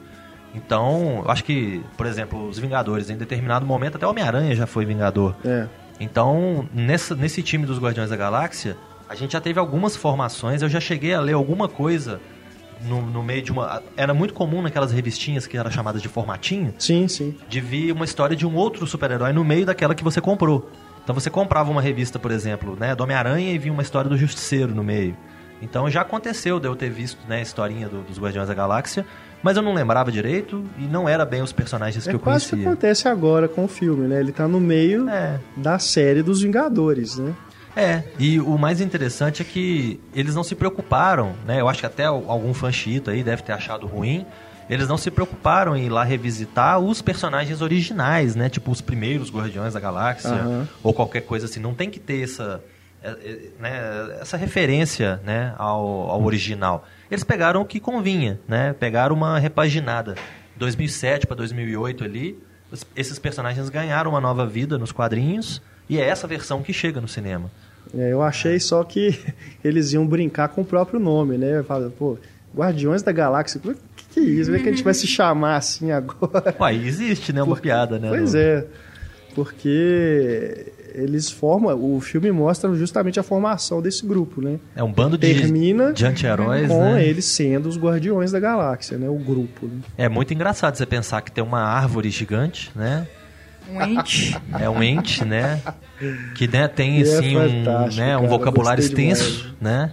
Então, 0.54 1.22
eu 1.24 1.30
acho 1.30 1.44
que, 1.44 1.82
por 1.96 2.06
exemplo, 2.06 2.48
os 2.48 2.58
Vingadores, 2.58 3.08
em 3.10 3.16
determinado 3.16 3.64
momento, 3.64 3.96
até 3.96 4.06
o 4.06 4.10
Homem-Aranha 4.10 4.54
já 4.54 4.66
foi 4.66 4.84
Vingador. 4.84 5.34
É. 5.44 5.66
Então, 6.00 6.68
nessa, 6.74 7.14
nesse 7.14 7.42
time 7.42 7.66
dos 7.66 7.78
Guardiões 7.78 8.10
da 8.10 8.16
Galáxia, 8.16 8.76
a 9.08 9.14
gente 9.14 9.32
já 9.32 9.40
teve 9.40 9.60
algumas 9.60 9.94
formações. 9.96 10.62
Eu 10.62 10.68
já 10.68 10.80
cheguei 10.80 11.14
a 11.14 11.20
ler 11.20 11.34
alguma 11.34 11.68
coisa 11.68 12.20
no, 12.82 13.02
no 13.02 13.22
meio 13.22 13.42
de 13.42 13.52
uma. 13.52 13.82
Era 13.96 14.14
muito 14.14 14.34
comum 14.34 14.62
naquelas 14.62 14.92
revistinhas 14.92 15.46
que 15.46 15.56
eram 15.56 15.70
chamadas 15.70 16.00
de 16.00 16.08
formatinho, 16.08 16.74
Sim, 16.78 17.06
sim. 17.06 17.36
de 17.48 17.60
vir 17.60 17.92
uma 17.92 18.04
história 18.04 18.34
de 18.34 18.46
um 18.46 18.54
outro 18.56 18.86
super-herói 18.86 19.32
no 19.32 19.44
meio 19.44 19.66
daquela 19.66 19.94
que 19.94 20.02
você 20.02 20.20
comprou. 20.20 20.70
Então 21.02 21.14
você 21.14 21.30
comprava 21.30 21.70
uma 21.70 21.82
revista, 21.82 22.18
por 22.18 22.30
exemplo, 22.30 22.76
né, 22.78 22.94
do 22.94 23.02
Homem-Aranha 23.02 23.52
e 23.52 23.58
vinha 23.58 23.72
uma 23.72 23.82
história 23.82 24.08
do 24.08 24.16
Justiceiro 24.16 24.74
no 24.74 24.84
meio. 24.84 25.16
Então 25.62 25.88
já 25.90 26.00
aconteceu 26.02 26.58
de 26.58 26.66
eu 26.66 26.74
ter 26.74 26.90
visto 26.90 27.18
né, 27.28 27.38
a 27.38 27.42
historinha 27.42 27.88
do- 27.88 28.02
dos 28.02 28.18
Guardiões 28.18 28.48
da 28.48 28.54
Galáxia, 28.54 29.04
mas 29.42 29.56
eu 29.56 29.62
não 29.62 29.72
lembrava 29.74 30.10
direito 30.12 30.64
e 30.78 30.82
não 30.82 31.08
era 31.08 31.24
bem 31.24 31.42
os 31.42 31.52
personagens 31.52 32.06
É 32.06 32.10
que 32.10 32.16
eu 32.16 32.20
quase 32.20 32.44
que 32.46 32.50
conhecia. 32.52 32.70
acontece 32.70 33.08
agora 33.08 33.48
com 33.48 33.64
o 33.64 33.68
filme, 33.68 34.06
né? 34.08 34.20
Ele 34.20 34.32
tá 34.32 34.46
no 34.48 34.60
meio 34.60 35.08
É. 35.08 35.38
da 35.56 35.78
série 35.78 36.22
dos 36.22 36.42
Vingadores, 36.42 37.18
né? 37.18 37.34
É, 37.76 38.02
e 38.18 38.40
o 38.40 38.58
mais 38.58 38.80
interessante 38.80 39.42
é 39.42 39.44
que 39.44 40.00
eles 40.14 40.34
não 40.34 40.42
se 40.42 40.54
preocuparam, 40.56 41.34
né? 41.46 41.60
Eu 41.60 41.68
acho 41.68 41.80
que 41.80 41.86
até 41.86 42.04
algum 42.04 42.52
fã 42.52 42.72
chita 42.72 43.12
aí 43.12 43.22
deve 43.22 43.42
ter 43.42 43.52
achado 43.52 43.86
ruim. 43.86 44.26
Eles 44.68 44.86
não 44.88 44.96
se 44.96 45.10
preocuparam 45.10 45.76
em 45.76 45.86
ir 45.86 45.88
lá 45.88 46.04
revisitar 46.04 46.78
os 46.78 47.00
personagens 47.02 47.60
originais, 47.60 48.34
né? 48.36 48.48
Tipo 48.48 48.70
os 48.70 48.80
primeiros 48.80 49.30
Guardiões 49.30 49.74
da 49.74 49.80
Galáxia 49.80 50.30
Aham. 50.30 50.68
ou 50.82 50.92
qualquer 50.94 51.22
coisa 51.22 51.46
assim. 51.46 51.60
Não 51.60 51.74
tem 51.74 51.88
que 51.90 51.98
ter 52.00 52.22
essa 52.24 52.62
né, 53.58 54.18
essa 54.20 54.36
referência 54.36 55.20
né, 55.24 55.54
ao, 55.56 56.10
ao 56.10 56.22
original. 56.22 56.86
Eles 57.10 57.24
pegaram 57.24 57.62
o 57.62 57.64
que 57.64 57.80
convinha, 57.80 58.38
né? 58.46 58.72
Pegaram 58.78 59.14
uma 59.16 59.38
repaginada. 59.38 60.14
2007 60.56 61.26
para 61.26 61.36
2008 61.36 62.04
ali, 62.04 62.38
esses 62.94 63.18
personagens 63.18 63.68
ganharam 63.68 64.10
uma 64.10 64.20
nova 64.20 64.46
vida 64.46 64.78
nos 64.78 64.92
quadrinhos 64.92 65.60
e 65.88 65.98
é 65.98 66.06
essa 66.06 66.26
versão 66.26 66.62
que 66.62 66.72
chega 66.72 67.00
no 67.00 67.08
cinema. 67.08 67.50
É, 67.96 68.12
eu 68.12 68.22
achei 68.22 68.60
só 68.60 68.84
que 68.84 69.18
eles 69.64 69.92
iam 69.92 70.06
brincar 70.06 70.48
com 70.48 70.60
o 70.60 70.64
próprio 70.64 71.00
nome, 71.00 71.36
né? 71.36 71.62
Fala, 71.62 71.90
pô, 71.90 72.16
Guardiões 72.54 73.02
da 73.02 73.10
Galáxia, 73.10 73.60
o 73.64 73.74
que, 73.74 74.04
que 74.10 74.20
é 74.20 74.22
isso? 74.22 74.50
Como 74.50 74.56
é 74.56 74.62
que 74.62 74.68
a 74.68 74.72
gente 74.72 74.84
vai 74.84 74.94
se 74.94 75.06
chamar 75.06 75.56
assim 75.56 75.90
agora? 75.90 76.54
Ué, 76.60 76.74
existe, 76.74 77.32
né? 77.32 77.42
Uma 77.42 77.54
Porque, 77.54 77.68
piada, 77.68 77.98
né? 77.98 78.08
Pois 78.08 78.34
é. 78.34 78.66
Porque 79.34 80.72
eles 80.94 81.30
formam, 81.30 81.74
o 81.78 82.00
filme 82.00 82.30
mostra 82.30 82.74
justamente 82.74 83.18
a 83.18 83.22
formação 83.22 83.80
desse 83.80 84.06
grupo, 84.06 84.40
né? 84.40 84.58
É 84.74 84.82
um 84.82 84.92
bando 84.92 85.16
de, 85.16 85.32
Termina 85.32 85.92
de 85.92 86.04
anti-heróis, 86.04 86.68
com 86.68 86.94
né? 86.94 87.06
eles 87.06 87.24
sendo 87.24 87.68
os 87.68 87.78
Guardiões 87.78 88.32
da 88.32 88.40
Galáxia, 88.40 88.98
né? 88.98 89.08
O 89.08 89.18
grupo. 89.18 89.66
Né? 89.66 89.80
É 89.96 90.08
muito 90.08 90.32
engraçado 90.34 90.76
você 90.76 90.86
pensar 90.86 91.22
que 91.22 91.30
tem 91.30 91.42
uma 91.42 91.60
árvore 91.60 92.10
gigante, 92.10 92.70
né? 92.74 93.06
Um 93.70 93.82
ente. 93.82 94.36
É 94.58 94.68
um 94.68 94.82
ente, 94.82 95.24
né? 95.24 95.60
Que 96.34 96.48
né, 96.48 96.66
tem 96.66 96.98
e 96.98 97.00
é 97.00 97.02
assim 97.02 97.36
é 97.36 97.38
um, 97.38 97.94
né, 97.94 98.16
um 98.16 98.26
vocabulário 98.26 98.80
extenso, 98.80 99.54
né? 99.60 99.92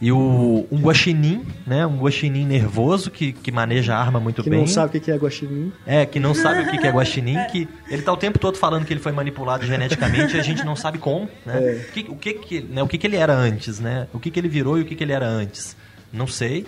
E 0.00 0.12
o, 0.12 0.66
um 0.70 0.78
guaxinim, 0.80 1.46
né? 1.66 1.86
Um 1.86 1.96
guaxinim 1.98 2.44
nervoso 2.44 3.10
que, 3.10 3.32
que 3.32 3.50
maneja 3.50 3.94
a 3.94 3.98
arma 3.98 4.20
muito 4.20 4.42
que 4.42 4.50
bem. 4.50 4.60
Que 4.60 4.66
não 4.66 4.72
sabe 4.72 4.98
o 4.98 5.00
que 5.00 5.10
é 5.10 5.16
guaxinim. 5.16 5.72
É, 5.86 6.04
que 6.04 6.20
não 6.20 6.34
sabe 6.34 6.60
o 6.62 6.70
que 6.70 6.86
é 6.86 6.90
guaxinim, 6.90 7.38
que 7.50 7.66
ele 7.88 8.02
tá 8.02 8.12
o 8.12 8.16
tempo 8.16 8.38
todo 8.38 8.58
falando 8.58 8.84
que 8.84 8.92
ele 8.92 9.00
foi 9.00 9.12
manipulado 9.12 9.64
geneticamente 9.64 10.36
e 10.36 10.40
a 10.40 10.42
gente 10.42 10.64
não 10.64 10.76
sabe 10.76 10.98
como, 10.98 11.28
né? 11.46 11.58
É. 11.58 11.86
O, 11.88 11.92
que, 11.92 12.06
o, 12.10 12.16
que, 12.16 12.34
que, 12.34 12.60
né? 12.60 12.82
o 12.82 12.88
que, 12.88 12.98
que 12.98 13.06
ele 13.06 13.16
era 13.16 13.34
antes, 13.34 13.80
né? 13.80 14.06
O 14.12 14.20
que, 14.20 14.30
que 14.30 14.38
ele 14.38 14.48
virou 14.48 14.78
e 14.78 14.82
o 14.82 14.84
que, 14.84 14.94
que 14.94 15.02
ele 15.02 15.12
era 15.12 15.26
antes. 15.26 15.74
Não 16.12 16.26
sei. 16.26 16.66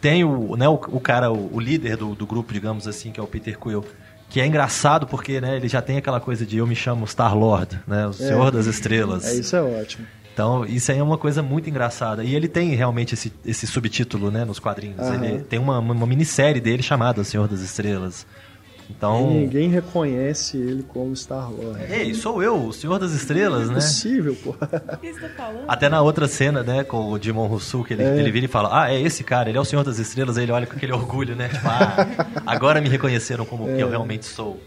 Tem 0.00 0.24
o, 0.24 0.56
né, 0.56 0.68
o, 0.68 0.74
o 0.74 1.00
cara, 1.00 1.30
o, 1.30 1.54
o 1.54 1.60
líder 1.60 1.96
do, 1.96 2.14
do 2.14 2.26
grupo, 2.26 2.52
digamos 2.52 2.88
assim, 2.88 3.12
que 3.12 3.20
é 3.20 3.22
o 3.22 3.26
Peter 3.26 3.58
Quill, 3.58 3.84
que 4.30 4.40
é 4.40 4.46
engraçado 4.46 5.06
porque 5.06 5.40
né, 5.40 5.56
ele 5.56 5.68
já 5.68 5.82
tem 5.82 5.98
aquela 5.98 6.20
coisa 6.20 6.46
de 6.46 6.56
eu 6.56 6.66
me 6.66 6.74
chamo 6.74 7.06
Star-Lord, 7.06 7.78
né? 7.86 8.06
O 8.06 8.12
Senhor 8.12 8.48
é. 8.48 8.50
das 8.50 8.66
Estrelas. 8.66 9.24
É, 9.26 9.34
isso 9.34 9.54
é 9.54 9.62
ótimo. 9.62 10.06
Então, 10.40 10.64
isso 10.64 10.90
aí 10.90 10.96
é 10.96 11.02
uma 11.02 11.18
coisa 11.18 11.42
muito 11.42 11.68
engraçada. 11.68 12.24
E 12.24 12.34
ele 12.34 12.48
tem 12.48 12.74
realmente 12.74 13.12
esse, 13.12 13.30
esse 13.44 13.66
subtítulo 13.66 14.30
né, 14.30 14.42
nos 14.42 14.58
quadrinhos. 14.58 14.98
Uhum. 14.98 15.22
Ele 15.22 15.42
tem 15.42 15.58
uma, 15.58 15.78
uma 15.78 16.06
minissérie 16.06 16.62
dele 16.62 16.82
chamada 16.82 17.22
Senhor 17.22 17.46
das 17.46 17.60
Estrelas. 17.60 18.26
Então... 19.00 19.30
E 19.30 19.34
ninguém 19.34 19.70
reconhece 19.70 20.58
ele 20.58 20.82
como 20.82 21.16
Star-Lord. 21.16 21.90
Ei, 21.90 22.12
sou 22.12 22.42
eu, 22.42 22.66
o 22.66 22.70
Senhor 22.70 22.98
das 22.98 23.12
Estrelas, 23.12 23.68
né? 23.68 23.72
É 23.72 23.76
possível, 23.76 24.36
pô. 24.44 24.50
O 24.50 24.96
que 24.98 25.14
você 25.14 25.20
tá 25.20 25.28
falando? 25.30 25.64
Até 25.66 25.88
na 25.88 26.02
outra 26.02 26.28
cena, 26.28 26.62
né, 26.62 26.84
com 26.84 27.10
o 27.10 27.18
Dimon 27.18 27.46
Rousseau, 27.46 27.82
que 27.82 27.94
ele, 27.94 28.02
é. 28.02 28.18
ele 28.18 28.30
vira 28.30 28.44
e 28.44 28.48
fala, 28.48 28.82
ah, 28.82 28.92
é 28.92 29.00
esse 29.00 29.24
cara, 29.24 29.48
ele 29.48 29.56
é 29.56 29.60
o 29.60 29.64
Senhor 29.64 29.82
das 29.82 29.98
Estrelas, 29.98 30.36
aí 30.36 30.44
ele 30.44 30.52
olha 30.52 30.66
com 30.66 30.76
aquele 30.76 30.92
orgulho, 30.92 31.34
né? 31.34 31.48
Tipo, 31.48 31.66
ah, 31.66 32.26
agora 32.44 32.78
me 32.82 32.90
reconheceram 32.90 33.46
como 33.46 33.70
é. 33.70 33.76
que 33.76 33.82
eu 33.82 33.88
realmente 33.88 34.26
sou. 34.26 34.60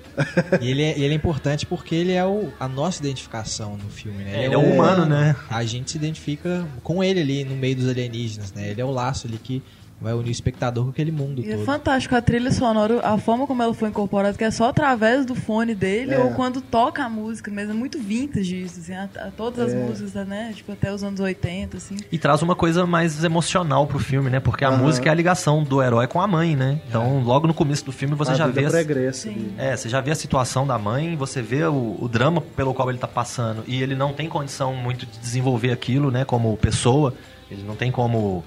E 0.60 0.72
ele 0.72 0.82
é, 0.82 0.98
ele 0.98 1.14
é 1.14 1.14
importante 1.14 1.68
porque 1.68 1.94
ele 1.94 2.14
é 2.14 2.26
o, 2.26 2.52
a 2.60 2.68
nossa 2.68 3.02
identificação 3.02 3.78
no 3.78 3.90
filme, 3.90 4.24
né? 4.24 4.32
Ele, 4.34 4.46
ele 4.46 4.56
é, 4.56 4.58
é 4.58 4.58
o 4.58 4.74
humano, 4.74 5.06
né? 5.06 5.36
A 5.48 5.64
gente 5.64 5.92
se 5.92 5.98
identifica 5.98 6.66
com 6.82 7.04
ele 7.04 7.20
ali 7.20 7.44
no 7.44 7.56
meio 7.56 7.76
dos 7.76 7.88
alienígenas, 7.88 8.52
né? 8.52 8.70
Ele 8.70 8.82
é 8.82 8.86
o 8.86 8.90
laço 8.90 9.28
ali 9.28 9.38
que 9.38 9.62
vai 10.04 10.14
unir 10.14 10.28
o 10.28 10.32
espectador 10.32 10.84
com 10.84 10.90
aquele 10.90 11.12
mundo 11.12 11.42
e 11.42 11.46
é 11.46 11.52
todo. 11.54 11.62
É 11.62 11.66
fantástico 11.66 12.14
a 12.16 12.22
trilha 12.22 12.52
sonora, 12.52 13.00
a 13.02 13.18
forma 13.18 13.48
como 13.48 13.64
ela 13.64 13.74
foi 13.74 13.88
incorporada, 13.88 14.38
que 14.38 14.44
é 14.44 14.52
só 14.52 14.70
através 14.70 15.26
do 15.26 15.34
fone 15.34 15.74
dele 15.74 16.14
é. 16.14 16.20
ou 16.20 16.32
quando 16.32 16.60
toca 16.60 17.04
a 17.04 17.10
música 17.10 17.50
mesmo. 17.50 17.72
É 17.72 17.76
muito 17.76 17.98
vintage 17.98 18.62
isso, 18.62 18.82
assim, 18.82 18.94
a, 18.94 19.10
a 19.16 19.32
todas 19.32 19.68
as 19.68 19.74
é. 19.74 19.78
músicas, 19.78 20.28
né? 20.28 20.52
Tipo, 20.54 20.74
até 20.74 20.94
os 20.94 21.04
anos 21.04 21.22
80, 21.22 21.78
assim. 21.78 21.96
E 22.12 22.18
traz 22.18 22.42
uma 22.42 22.56
coisa 22.56 22.86
mais 22.86 23.24
emocional 23.24 23.88
pro 23.88 23.98
filme, 23.98 24.30
né? 24.30 24.40
Porque 24.40 24.66
a 24.66 24.72
uhum. 24.72 24.80
música 24.80 25.08
é 25.08 25.12
a 25.12 25.16
ligação 25.16 25.64
do 25.64 25.82
herói 25.82 26.06
com 26.08 26.22
a 26.22 26.28
mãe, 26.28 26.56
né? 26.56 26.82
Então, 26.90 27.20
é. 27.20 27.24
logo 27.24 27.48
no 27.48 27.54
começo 27.54 27.86
do 27.86 27.94
filme 27.94 28.14
você 28.14 28.32
a 28.32 28.36
já 28.36 28.48
vê. 28.48 28.70
Pregressa, 28.70 29.30
é, 29.58 29.76
você 29.76 29.88
já 29.88 30.02
vê 30.02 30.12
a 30.12 30.16
situação 30.16 30.68
da 30.68 30.78
mãe, 30.78 31.16
você 31.16 31.42
vê 31.42 31.64
o, 31.64 31.98
o 32.00 32.10
drama 32.10 32.42
pelo 32.42 32.74
qual 32.74 32.90
ele 32.90 33.00
tá 33.00 33.08
passando. 33.08 33.64
E 33.68 33.82
ele 33.82 33.96
não 33.96 34.12
tem 34.12 34.28
condição 34.28 34.74
muito 34.74 35.06
de 35.06 35.18
desenvolver 35.18 35.72
aquilo, 35.72 36.12
né? 36.12 36.26
Como 36.26 36.58
pessoa. 36.58 37.14
Ele 37.50 37.64
não 37.64 37.76
tem 37.76 37.92
como 37.92 38.44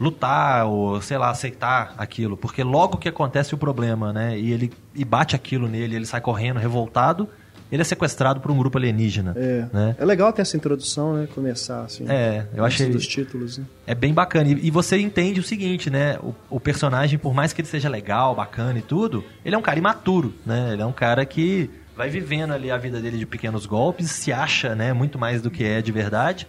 lutar 0.00 0.66
ou, 0.66 1.00
sei 1.00 1.18
lá, 1.18 1.30
aceitar 1.30 1.94
aquilo. 1.96 2.36
Porque 2.36 2.62
logo 2.62 2.98
que 2.98 3.08
acontece 3.08 3.54
o 3.54 3.58
problema, 3.58 4.12
né? 4.12 4.38
E 4.38 4.52
ele 4.52 4.72
e 4.94 5.04
bate 5.04 5.34
aquilo 5.34 5.68
nele, 5.68 5.96
ele 5.96 6.06
sai 6.06 6.20
correndo, 6.20 6.58
revoltado, 6.58 7.28
ele 7.72 7.82
é 7.82 7.84
sequestrado 7.84 8.40
por 8.40 8.50
um 8.50 8.56
grupo 8.56 8.78
alienígena. 8.78 9.34
É, 9.36 9.66
né? 9.72 9.96
é 9.98 10.04
legal 10.04 10.32
ter 10.32 10.42
essa 10.42 10.56
introdução, 10.56 11.14
né? 11.14 11.28
Começar 11.34 11.82
assim. 11.82 12.04
É, 12.08 12.46
eu 12.54 12.64
achei. 12.64 12.88
dos 12.88 13.06
títulos. 13.06 13.58
Né? 13.58 13.64
É 13.86 13.94
bem 13.94 14.14
bacana. 14.14 14.48
E, 14.50 14.66
e, 14.66 14.70
você 14.70 14.98
entende 14.98 15.40
o 15.40 15.42
seguinte, 15.42 15.90
né? 15.90 16.18
O, 16.22 16.34
o, 16.50 16.60
personagem, 16.60 17.18
por 17.18 17.34
mais 17.34 17.52
que 17.52 17.60
ele 17.60 17.68
seja 17.68 17.88
legal, 17.88 18.34
bacana 18.34 18.78
e 18.78 18.82
tudo, 18.82 19.24
ele 19.44 19.54
é 19.54 19.58
um 19.58 19.62
cara 19.62 19.78
imaturo, 19.78 20.34
né? 20.46 20.72
Ele 20.72 20.82
é 20.82 20.86
um 20.86 20.92
cara 20.92 21.24
que 21.24 21.70
vai 21.96 22.08
vivendo 22.08 22.52
ali 22.52 22.70
a 22.70 22.76
vida 22.76 23.00
dele 23.00 23.18
de 23.18 23.26
pequenos 23.26 23.66
golpes, 23.66 24.10
se 24.10 24.32
acha, 24.32 24.74
né? 24.74 24.92
Muito 24.92 25.18
mais 25.18 25.40
do 25.40 25.50
que 25.50 25.64
é 25.64 25.80
de 25.80 25.90
verdade. 25.90 26.46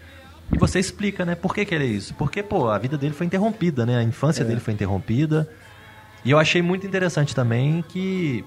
E 0.52 0.58
você 0.58 0.80
explica, 0.80 1.26
né, 1.26 1.36
por 1.36 1.54
que, 1.54 1.66
que 1.66 1.74
ele 1.74 1.86
é 1.86 1.88
isso? 1.88 2.14
Porque, 2.14 2.44
pô, 2.44 2.70
a 2.70 2.78
vida 2.78 2.98
dele 2.98 3.14
foi 3.14 3.26
interrompida, 3.26 3.86
né? 3.86 3.98
A 3.98 4.04
infância 4.04 4.44
é. 4.44 4.46
dele 4.46 4.60
foi 4.60 4.74
interrompida. 4.74 5.50
E 6.24 6.32
eu 6.32 6.40
achei 6.40 6.62
muito 6.62 6.86
interessante 6.86 7.36
também 7.36 7.84
que, 7.88 8.44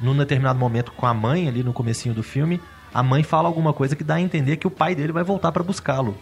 num 0.00 0.16
determinado 0.16 0.58
momento 0.58 0.92
com 0.92 1.06
a 1.06 1.14
mãe, 1.14 1.48
ali 1.48 1.62
no 1.62 1.72
comecinho 1.72 2.14
do 2.14 2.22
filme, 2.22 2.60
a 2.92 3.02
mãe 3.02 3.22
fala 3.22 3.48
alguma 3.48 3.72
coisa 3.72 3.94
que 3.94 4.04
dá 4.04 4.14
a 4.14 4.20
entender 4.20 4.56
que 4.56 4.66
o 4.66 4.70
pai 4.70 4.94
dele 4.94 5.12
vai 5.12 5.24
voltar 5.24 5.52
para 5.52 5.62
buscá-lo. 5.62 6.16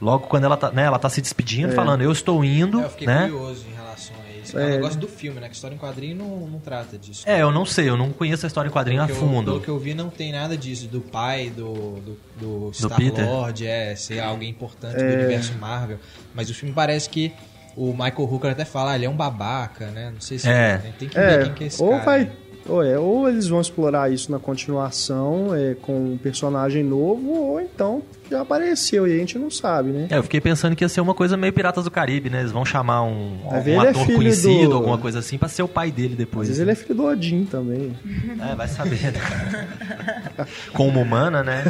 Logo 0.00 0.26
quando 0.26 0.44
ela 0.44 0.56
tá, 0.56 0.70
né, 0.72 0.82
ela 0.82 0.98
tá 0.98 1.08
se 1.08 1.20
despedindo, 1.20 1.72
é. 1.72 1.76
falando, 1.76 2.02
eu 2.02 2.10
estou 2.10 2.44
indo, 2.44 2.80
é, 2.80 2.84
eu 2.84 2.90
fiquei 2.90 3.06
né? 3.06 3.22
curioso 3.22 3.64
em 3.68 3.74
relação 3.74 4.16
isso. 4.52 4.58
É, 4.58 4.62
é 4.62 4.66
um 4.66 4.70
negócio 4.70 5.00
do 5.00 5.08
filme, 5.08 5.40
né? 5.40 5.48
Que 5.48 5.54
história 5.54 5.74
em 5.74 5.78
quadrinho 5.78 6.16
não, 6.16 6.46
não 6.46 6.58
trata 6.58 6.98
disso. 6.98 7.24
É, 7.26 7.42
eu 7.42 7.50
não 7.50 7.64
sei, 7.64 7.88
eu 7.88 7.96
não 7.96 8.10
conheço 8.10 8.46
a 8.46 8.48
história 8.48 8.68
em 8.68 8.72
quadrinho 8.72 9.06
pelo 9.06 9.18
a 9.18 9.20
fundo. 9.20 9.38
Eu, 9.38 9.44
pelo 9.44 9.60
que 9.60 9.68
eu 9.68 9.78
vi, 9.78 9.94
não 9.94 10.10
tem 10.10 10.32
nada 10.32 10.56
disso, 10.56 10.86
do 10.88 11.00
pai 11.00 11.50
do, 11.50 12.00
do, 12.00 12.18
do 12.38 12.70
Star-Lord, 12.72 13.66
é, 13.66 13.94
ser 13.96 14.20
alguém 14.20 14.50
importante 14.50 14.96
do 14.96 15.02
é. 15.02 15.14
universo 15.14 15.54
Marvel. 15.58 15.98
Mas 16.34 16.50
o 16.50 16.54
filme 16.54 16.74
parece 16.74 17.08
que 17.08 17.32
o 17.76 17.92
Michael 17.92 18.14
Hooker 18.18 18.50
até 18.50 18.64
fala, 18.64 18.92
ah, 18.92 18.96
ele 18.96 19.06
é 19.06 19.10
um 19.10 19.16
babaca, 19.16 19.86
né? 19.86 20.10
Não 20.12 20.20
sei 20.20 20.38
se 20.38 20.48
é. 20.48 20.78
tem 20.98 21.08
que 21.08 21.18
ver 21.18 21.44
quem 21.44 21.54
que 21.54 21.64
é 21.64 21.66
esse 21.68 21.82
ou 21.82 21.90
cara. 21.90 22.04
Vai 22.04 22.32
ou, 22.68 22.82
é, 22.82 22.98
ou 22.98 23.28
eles 23.28 23.48
vão 23.48 23.60
explorar 23.60 24.12
isso 24.12 24.30
na 24.30 24.38
continuação 24.38 25.54
é, 25.54 25.74
com 25.74 26.12
um 26.12 26.16
personagem 26.16 26.84
novo, 26.84 27.32
ou 27.32 27.60
então 27.60 28.02
já 28.32 28.40
apareceu 28.40 29.06
e 29.06 29.14
a 29.14 29.18
gente 29.18 29.38
não 29.38 29.50
sabe, 29.50 29.90
né? 29.90 30.08
É, 30.10 30.16
eu 30.16 30.22
fiquei 30.22 30.40
pensando 30.40 30.74
que 30.74 30.82
ia 30.84 30.88
ser 30.88 31.00
uma 31.00 31.14
coisa 31.14 31.36
meio 31.36 31.52
Piratas 31.52 31.84
do 31.84 31.90
Caribe, 31.90 32.30
né? 32.30 32.40
Eles 32.40 32.52
vão 32.52 32.64
chamar 32.64 33.02
um, 33.02 33.38
um 33.44 33.80
ator 33.80 33.86
é 33.86 34.14
conhecido, 34.14 34.70
do... 34.70 34.76
alguma 34.76 34.98
coisa 34.98 35.18
assim, 35.18 35.38
pra 35.38 35.48
ser 35.48 35.62
o 35.62 35.68
pai 35.68 35.90
dele 35.90 36.16
depois. 36.16 36.48
Às 36.48 36.56
vezes 36.56 36.58
né? 36.58 36.72
ele 36.72 36.72
é 36.72 36.74
filho 36.74 36.94
do 36.94 37.04
Odin 37.04 37.44
também. 37.44 37.96
É, 38.40 38.54
vai 38.54 38.68
saber, 38.68 39.12
né? 39.12 40.48
Como 40.72 41.00
humana, 41.00 41.42
né? 41.42 41.64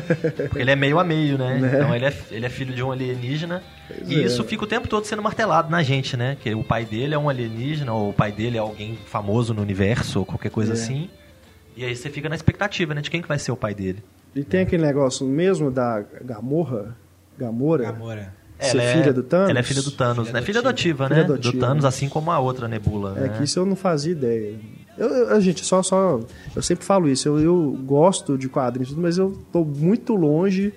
Porque 0.49 0.59
ele 0.59 0.71
é 0.71 0.77
meio 0.77 0.99
a 0.99 1.05
meio, 1.05 1.37
né? 1.37 1.59
né? 1.59 1.73
Então 1.75 1.95
ele 1.95 2.07
é, 2.07 2.15
ele 2.31 2.47
é 2.47 2.49
filho 2.49 2.75
de 2.75 2.83
um 2.83 2.93
alienígena. 2.93 3.63
Pois 3.89 4.11
e 4.11 4.21
é. 4.21 4.25
isso 4.25 4.43
fica 4.45 4.65
o 4.65 4.67
tempo 4.67 4.89
todo 4.89 5.05
sendo 5.05 5.23
martelado 5.23 5.71
na 5.71 5.83
gente, 5.83 6.17
né? 6.17 6.37
Que 6.41 6.55
o 6.55 6.63
pai 6.63 6.85
dele 6.85 7.15
é 7.15 7.19
um 7.19 7.29
alienígena, 7.29 7.93
ou 7.93 8.11
o 8.11 8.13
pai 8.13 8.31
dele 8.31 8.57
é 8.57 8.61
alguém 8.61 8.99
famoso 9.07 9.53
no 9.53 9.63
universo, 9.63 10.21
ou 10.21 10.27
qualquer 10.27 10.51
coisa 10.51 10.73
é. 10.73 10.75
assim. 10.75 11.11
E 11.77 11.85
aí 11.85 11.97
você 11.97 12.09
fica 12.09 12.29
na 12.29 12.37
expectativa, 12.37 12.95
né? 12.95 13.01
De 13.01 13.11
quem 13.11 13.21
que 13.21 13.29
vai 13.29 13.39
ser 13.39 13.51
o 13.51 13.57
pai 13.57 13.75
dele. 13.75 14.03
E 14.35 14.43
tem 14.43 14.61
aquele 14.61 14.83
negócio 14.83 15.27
mesmo 15.27 15.71
da 15.71 16.05
Gamorra, 16.25 16.97
Gamora. 17.39 17.85
Gamora. 17.85 18.43
Ser 18.61 18.77
ela 18.77 18.83
é 18.83 18.93
filha 18.95 19.13
do 19.13 19.23
Thanos? 19.23 19.51
Ela 19.51 19.59
é 19.59 19.63
filha 19.63 19.83
do 19.83 19.91
Thanos, 19.91 20.27
filha 20.29 20.41
né? 20.41 20.47
Filha 20.47 20.61
adotiva, 20.61 21.09
filha 21.09 21.19
né? 21.19 21.25
Adotiva. 21.25 21.53
Do 21.53 21.59
Thanos, 21.59 21.85
assim 21.85 22.09
como 22.09 22.31
a 22.31 22.39
outra 22.39 22.69
Nebula. 22.69 23.15
É 23.17 23.21
né? 23.23 23.29
que 23.31 23.45
isso 23.45 23.59
eu 23.59 23.67
não 23.67 23.75
fazia 23.75 24.13
ideia. 24.13 24.55
Eu, 24.97 25.09
eu, 25.09 25.41
gente, 25.41 25.65
só, 25.65 25.83
só. 25.83 26.21
Eu 26.55 26.63
sempre 26.63 26.85
falo 26.85 27.09
isso. 27.09 27.29
Eu, 27.29 27.41
eu 27.41 27.79
gosto 27.85 28.39
de 28.39 28.49
quadrinhos, 28.49 28.95
mas 28.95 29.19
eu 29.19 29.37
tô 29.53 29.65
muito 29.65 30.15
longe 30.15 30.73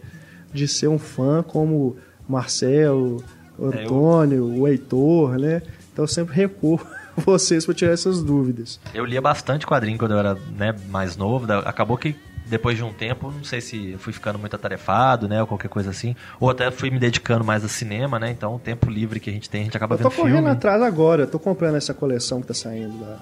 de 0.52 0.68
ser 0.68 0.88
um 0.88 0.98
fã 0.98 1.44
como 1.44 1.96
Marcelo, 2.28 3.24
Antônio, 3.60 4.52
é, 4.52 4.58
eu... 4.58 4.62
o 4.62 4.68
Heitor, 4.68 5.38
né? 5.38 5.62
Então 5.94 6.04
eu 6.04 6.08
sempre 6.08 6.36
recuo 6.36 6.80
vocês 7.18 7.66
para 7.66 7.76
tirar 7.76 7.92
essas 7.92 8.24
dúvidas. 8.24 8.80
Eu 8.94 9.06
lia 9.06 9.22
bastante 9.22 9.66
quadrinho 9.68 9.98
quando 9.98 10.12
eu 10.12 10.20
era 10.20 10.36
né, 10.58 10.74
mais 10.90 11.16
novo. 11.16 11.46
Acabou 11.52 11.98
que 11.98 12.16
depois 12.46 12.78
de 12.78 12.84
um 12.84 12.94
tempo, 12.94 13.32
não 13.32 13.44
sei 13.44 13.60
se 13.62 13.96
fui 13.98 14.14
ficando 14.14 14.38
muito 14.38 14.56
atarefado, 14.56 15.28
né, 15.28 15.42
ou 15.42 15.48
qualquer 15.48 15.68
coisa 15.68 15.90
assim, 15.90 16.16
ou 16.40 16.50
até 16.50 16.70
fui 16.72 16.90
me 16.90 17.00
dedicando 17.00 17.44
mais 17.44 17.64
ao 17.64 17.70
cinema, 17.70 18.20
né, 18.20 18.32
então 18.32 18.56
o 18.56 18.60
tempo 18.60 18.90
livre 18.90 19.20
que 19.20 19.30
a 19.30 19.34
gente 19.34 19.50
tem, 19.50 19.62
a 19.62 19.64
gente 19.66 19.78
acaba 19.78 19.96
vendo 19.96 20.10
filme. 20.10 20.30
Eu 20.30 20.36
tô 20.36 20.42
correndo 20.42 20.54
atrás 20.56 20.82
agora, 20.82 21.24
eu 21.24 21.28
tô 21.28 21.40
comprando 21.40 21.76
essa 21.76 21.94
coleção 21.94 22.42
que 22.42 22.48
tá 22.48 22.54
saindo 22.54 22.98
da, 23.00 23.20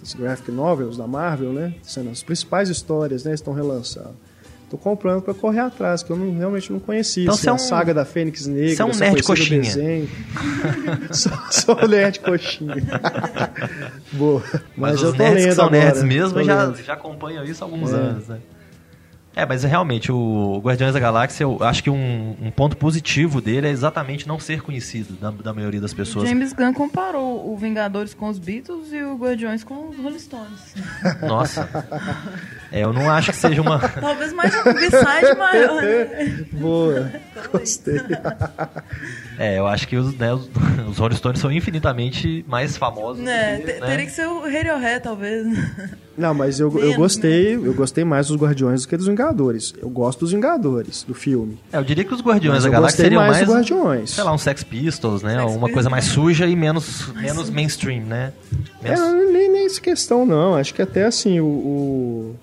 das 0.00 0.14
graphic 0.14 0.50
novels 0.50 0.96
da 0.96 1.06
Marvel, 1.06 1.52
né, 1.52 1.74
sendo 1.82 2.10
as 2.10 2.22
principais 2.22 2.68
histórias, 2.68 3.24
né, 3.24 3.34
estão 3.34 3.52
relançando. 3.52 4.16
Tô 4.68 4.76
comprando 4.76 5.22
para 5.22 5.32
correr 5.32 5.60
atrás, 5.60 6.02
que 6.02 6.10
eu 6.10 6.16
não, 6.16 6.36
realmente 6.36 6.72
não 6.72 6.80
conhecia. 6.80 7.22
Então, 7.22 7.34
assim, 7.34 7.48
é 7.48 7.52
a 7.52 7.58
saga 7.58 7.94
da 7.94 8.04
Fênix 8.04 8.46
Negra. 8.48 8.74
Você 8.74 8.82
é 8.82 8.84
um 8.84 8.94
nerd 8.98 9.22
coxinha. 9.22 9.62
sou, 11.12 11.32
sou 11.50 11.88
nerd 11.88 12.18
coxinha. 12.18 12.74
Boa. 14.12 14.42
Mas, 14.76 15.00
Mas 15.00 15.02
eu 15.02 15.12
tô 15.12 15.18
nerds 15.18 15.46
que 15.46 15.52
são 15.52 15.66
agora. 15.66 15.84
nerds 15.84 16.02
mesmo 16.02 16.42
já, 16.42 16.72
já 16.72 16.94
acompanham 16.94 17.44
isso 17.44 17.62
há 17.62 17.66
alguns 17.66 17.92
é. 17.92 17.96
anos, 17.96 18.26
né? 18.26 18.38
É, 19.36 19.44
mas 19.44 19.62
realmente, 19.64 20.10
o 20.10 20.62
Guardiões 20.64 20.94
da 20.94 20.98
Galáxia, 20.98 21.44
eu 21.44 21.58
acho 21.60 21.82
que 21.82 21.90
um, 21.90 22.34
um 22.40 22.50
ponto 22.50 22.74
positivo 22.74 23.38
dele 23.38 23.66
é 23.68 23.70
exatamente 23.70 24.26
não 24.26 24.40
ser 24.40 24.62
conhecido 24.62 25.12
da, 25.12 25.30
da 25.30 25.52
maioria 25.52 25.78
das 25.78 25.92
pessoas. 25.92 26.26
James 26.26 26.54
Gunn 26.54 26.72
comparou 26.72 27.52
o 27.52 27.54
Vingadores 27.54 28.14
com 28.14 28.30
os 28.30 28.38
Beatles 28.38 28.90
e 28.94 29.02
o 29.02 29.14
Guardiões 29.14 29.62
com 29.62 29.90
os 29.90 29.98
Rolling 29.98 30.18
Stones. 30.18 30.74
Nossa. 31.20 31.68
É, 32.72 32.82
eu 32.82 32.94
não 32.94 33.10
acho 33.10 33.30
que 33.30 33.36
seja 33.36 33.60
uma. 33.60 33.78
Talvez 34.00 34.32
mais 34.32 34.54
um 34.54 34.72
b-side 34.72 35.38
maior. 35.38 35.82
Né? 35.82 36.46
Boa, 36.58 37.12
gostei. 37.52 38.00
É, 39.38 39.58
eu 39.58 39.66
acho 39.66 39.86
que 39.86 39.96
os, 39.96 40.14
né, 40.16 40.32
os, 40.32 40.48
os 40.90 40.98
Rolling 40.98 41.16
Stones 41.16 41.40
são 41.40 41.52
infinitamente 41.52 42.44
mais 42.48 42.76
famosos. 42.76 43.26
É, 43.26 43.58
que, 43.58 43.66
né? 43.80 43.86
Teria 43.86 44.06
que 44.06 44.12
ser 44.12 44.26
o 44.26 44.40
Radiohead, 44.42 45.02
talvez. 45.02 45.46
Não, 46.16 46.32
mas 46.32 46.58
eu, 46.58 46.68
eu 46.68 46.74
Menos, 46.80 46.96
gostei, 46.96 47.54
eu 47.56 47.74
gostei 47.74 48.02
mais 48.02 48.28
dos 48.28 48.36
Guardiões 48.38 48.82
do 48.82 48.88
que 48.88 48.96
dos 48.96 49.06
Vingadores. 49.06 49.74
Eu 49.76 49.90
gosto 49.90 50.20
dos 50.20 50.32
Vingadores, 50.32 51.02
do 51.02 51.12
filme. 51.12 51.58
É, 51.70 51.76
eu 51.76 51.84
diria 51.84 52.04
que 52.04 52.14
os 52.14 52.22
Guardiões 52.22 52.54
Mas 52.54 52.62
da 52.62 52.68
eu 52.68 52.72
Galáxia 52.72 52.96
gostei 52.96 53.04
seriam 53.04 53.20
mais 53.20 53.32
mais, 53.32 53.46
dos 53.46 53.54
Guardiões. 53.54 54.10
sei 54.10 54.24
lá, 54.24 54.32
um 54.32 54.38
Sex 54.38 54.62
Pistols, 54.64 55.22
né? 55.22 55.38
Sex 55.40 55.54
uma 55.54 55.68
coisa 55.70 55.90
mais 55.90 56.06
suja 56.06 56.46
e 56.46 56.56
menos, 56.56 57.12
menos 57.14 57.50
mainstream, 57.50 58.04
né? 58.04 58.32
É, 58.82 58.88
Menos- 58.88 59.00
não, 59.00 59.32
nem, 59.32 59.52
nem 59.52 59.66
essa 59.66 59.80
questão, 59.80 60.24
não. 60.24 60.54
Acho 60.54 60.72
que 60.72 60.80
até 60.80 61.04
assim, 61.04 61.38
o, 61.40 61.44
o- 61.44 62.36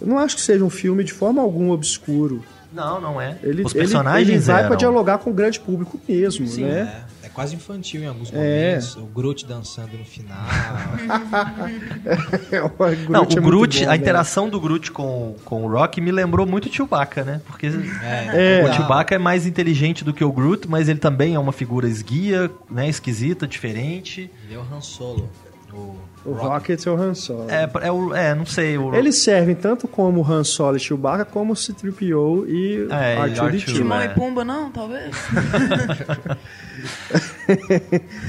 Eu 0.00 0.06
não 0.06 0.18
acho 0.18 0.36
que 0.36 0.42
seja 0.42 0.62
um 0.64 0.70
filme 0.70 1.02
de 1.02 1.12
forma 1.12 1.42
alguma 1.42 1.74
obscuro. 1.74 2.44
Não, 2.72 3.00
não 3.00 3.20
é. 3.20 3.36
Ele, 3.42 3.62
Os 3.64 3.74
ele- 3.74 3.80
personagens 3.84 4.28
ele, 4.28 4.38
vai 4.40 4.58
eram... 4.58 4.68
pra 4.68 4.76
dialogar 4.76 5.18
com 5.18 5.30
o 5.30 5.34
grande 5.34 5.58
público 5.58 6.00
mesmo, 6.08 6.46
Sim, 6.46 6.62
né? 6.64 7.04
é, 7.22 7.26
é 7.26 7.28
quase 7.28 7.56
infantil 7.56 8.02
em 8.02 8.06
alguns 8.06 8.32
É. 8.32 8.36
momentos. 8.36 8.94
O 8.96 9.06
Groot 9.06 9.44
dançando 9.44 9.96
no 9.98 10.04
final. 10.04 10.38
o 12.64 12.68
Groot 12.68 13.10
Não, 13.10 13.20
é 13.20 13.22
o 13.22 13.26
muito 13.26 13.40
Groot, 13.42 13.78
bom, 13.80 13.86
a 13.86 13.90
né? 13.90 13.96
interação 13.96 14.48
do 14.48 14.60
Groot 14.60 14.90
com, 14.92 15.34
com 15.44 15.64
o 15.64 15.70
Rock 15.70 16.00
me 16.00 16.10
lembrou 16.12 16.46
muito 16.46 16.68
o 16.68 16.72
Chewbacca, 16.72 17.24
né? 17.24 17.40
Porque 17.46 17.66
É, 18.02 18.64
o. 18.68 18.72
Chewbacca 18.74 19.14
é 19.14 19.18
mais 19.18 19.46
inteligente 19.46 20.04
do 20.04 20.12
que 20.12 20.24
o 20.24 20.32
Groot, 20.32 20.68
mas 20.68 20.88
ele 20.88 20.98
também 20.98 21.34
é 21.34 21.38
uma 21.38 21.52
figura 21.52 21.88
esguia, 21.88 22.50
né? 22.70 22.88
Esquisita, 22.88 23.46
diferente. 23.46 24.30
Ele 24.46 24.54
é 24.54 24.58
o 24.58 24.62
Han 24.62 24.80
Solo. 24.80 25.28
O, 25.72 26.32
Rocket 26.32 26.86
é 26.86 26.90
o 26.90 26.94
Han 27.00 27.14
Solo. 27.14 27.46
É, 27.50 27.68
é, 27.86 27.90
o- 27.90 28.14
é, 28.14 28.34
não 28.34 28.44
sei. 28.44 28.76
O, 28.76 28.94
Eles 28.94 29.16
servem 29.22 29.54
tanto 29.54 29.88
como 29.88 30.22
Han 30.22 30.44
Solo 30.44 30.76
e 30.76 30.80
Chewbacca, 30.80 31.24
como 31.24 31.56
C-3PO 31.56 32.46
e 32.46 32.86
É, 32.90 33.14
e 33.26 33.30
R2-D2. 33.32 33.50
R2. 33.64 33.64
Timão 33.74 34.00
é. 34.00 34.04
e 34.04 34.08
Pumba, 34.10 34.44
não? 34.44 34.70
Talvez. 34.70 35.16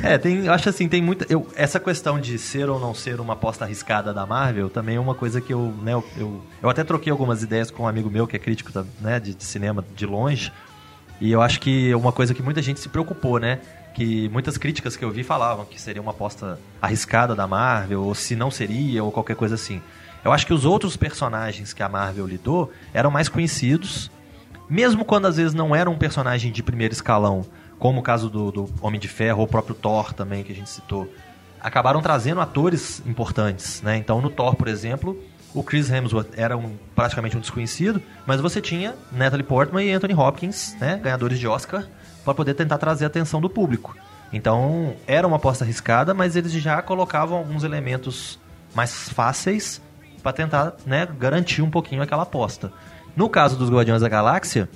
É, 0.04 0.18
tem, 0.18 0.46
eu 0.46 0.52
acho 0.54 0.68
assim, 0.70 0.88
tem 0.88 1.02
muita. 1.02 1.26
Eu, 1.30 1.48
essa 1.56 1.80
questão 1.80 2.20
de 2.20 2.38
ser 2.38 2.70
ou 2.70 2.80
não 2.80 2.94
ser 2.94 3.20
uma 3.20 3.34
aposta 3.34 3.64
arriscada 3.66 4.14
da 4.14 4.26
Marvel 4.26 4.70
também 4.70 4.96
é 4.96 5.00
uma 5.00 5.16
coisa 5.16 5.40
que 5.40 5.54
eu, 5.54 5.74
né, 5.82 5.94
eu, 5.94 6.04
eu, 6.18 6.42
eu 6.64 6.70
até 6.70 6.84
troquei 6.84 7.12
algumas 7.12 7.44
ideias 7.44 7.70
com 7.72 7.84
um 7.84 7.88
amigo 7.88 8.10
meu 8.10 8.26
que 8.28 8.36
é 8.36 8.40
crítico 8.40 8.72
da- 8.72 8.84
né, 9.00 9.20
de, 9.20 9.34
de 9.34 9.44
cinema 9.44 9.86
de 9.96 10.06
longe. 10.06 10.52
E 11.20 11.32
eu 11.32 11.42
acho 11.42 11.60
que 11.60 11.92
é 11.92 11.96
uma 11.96 12.12
coisa 12.12 12.34
que 12.34 12.42
muita 12.42 12.62
gente 12.62 12.80
se 12.80 12.90
preocupou, 12.90 13.40
né? 13.40 13.60
Que 13.94 14.30
muitas 14.30 14.58
críticas 14.58 14.96
que 14.96 15.04
eu 15.04 15.12
vi 15.12 15.24
falavam 15.24 15.66
que 15.66 15.80
seria 15.80 16.02
uma 16.02 16.12
aposta 16.12 16.60
arriscada 16.82 17.36
da 17.36 17.46
Marvel, 17.46 18.04
ou 18.04 18.16
se 18.16 18.36
não 18.36 18.50
seria, 18.50 19.04
ou 19.04 19.12
qualquer 19.12 19.36
coisa 19.36 19.56
assim. 19.56 19.82
Eu 20.24 20.32
acho 20.32 20.46
que 20.46 20.54
os 20.54 20.66
outros 20.66 20.96
personagens 20.96 21.74
que 21.74 21.82
a 21.82 21.90
Marvel 21.90 22.28
lidou 22.28 22.72
eram 22.94 23.10
mais 23.10 23.28
conhecidos, 23.28 24.12
mesmo 24.70 25.04
quando 25.04 25.26
às 25.26 25.38
vezes 25.38 25.54
não 25.54 25.76
era 25.76 25.90
um 25.90 25.98
personagem 25.98 26.52
de 26.52 26.62
primeiro 26.62 26.94
escalão, 26.94 27.44
como 27.80 28.00
o 28.00 28.04
caso 28.04 28.30
do, 28.30 28.52
do 28.52 28.70
Homem 28.82 29.00
de 29.00 29.08
Ferro 29.08 29.40
ou 29.40 29.46
o 29.46 29.48
próprio 29.48 29.74
Thor 29.74 30.14
também, 30.14 30.44
que 30.44 30.52
a 30.52 30.56
gente 30.56 30.70
citou, 30.70 31.12
acabaram 31.60 32.02
trazendo 32.02 32.40
atores 32.40 33.02
importantes, 33.06 33.82
né? 33.82 33.98
Então 33.98 34.22
no 34.22 34.30
Thor, 34.30 34.56
por 34.56 34.68
exemplo, 34.68 35.20
o 35.54 35.64
Chris 35.64 35.90
Hemsworth 35.90 36.30
era 36.38 36.56
um, 36.56 36.78
praticamente 36.96 37.36
um 37.36 37.40
desconhecido, 37.40 38.02
mas 38.26 38.40
você 38.40 38.62
tinha 38.62 38.96
Natalie 39.12 39.44
Portman 39.44 39.84
e 39.84 39.92
Anthony 39.92 40.14
Hopkins, 40.14 40.76
né? 40.80 41.00
Ganhadores 41.02 41.40
de 41.40 41.48
Oscar, 41.48 41.86
para 42.24 42.34
poder 42.34 42.54
tentar 42.54 42.78
trazer 42.78 43.06
a 43.06 43.08
atenção 43.08 43.42
do 43.42 43.50
público. 43.50 43.96
Então 44.32 44.96
era 45.06 45.28
uma 45.28 45.38
aposta 45.38 45.64
arriscada, 45.64 46.14
mas 46.14 46.36
eles 46.36 46.52
já 46.52 46.82
colocavam 46.82 47.38
alguns 47.38 47.64
elementos 47.64 48.40
mais 48.74 49.10
fáceis 49.10 49.82
para 50.22 50.32
tentar 50.32 50.74
né, 50.86 51.08
garantir 51.18 51.62
um 51.62 51.70
pouquinho 51.70 52.02
aquela 52.02 52.24
aposta. 52.24 52.72
No 53.16 53.30
caso 53.30 53.58
dos 53.58 53.70
Guardiões 53.70 54.02
da 54.02 54.08
Galáxia, 54.08 54.70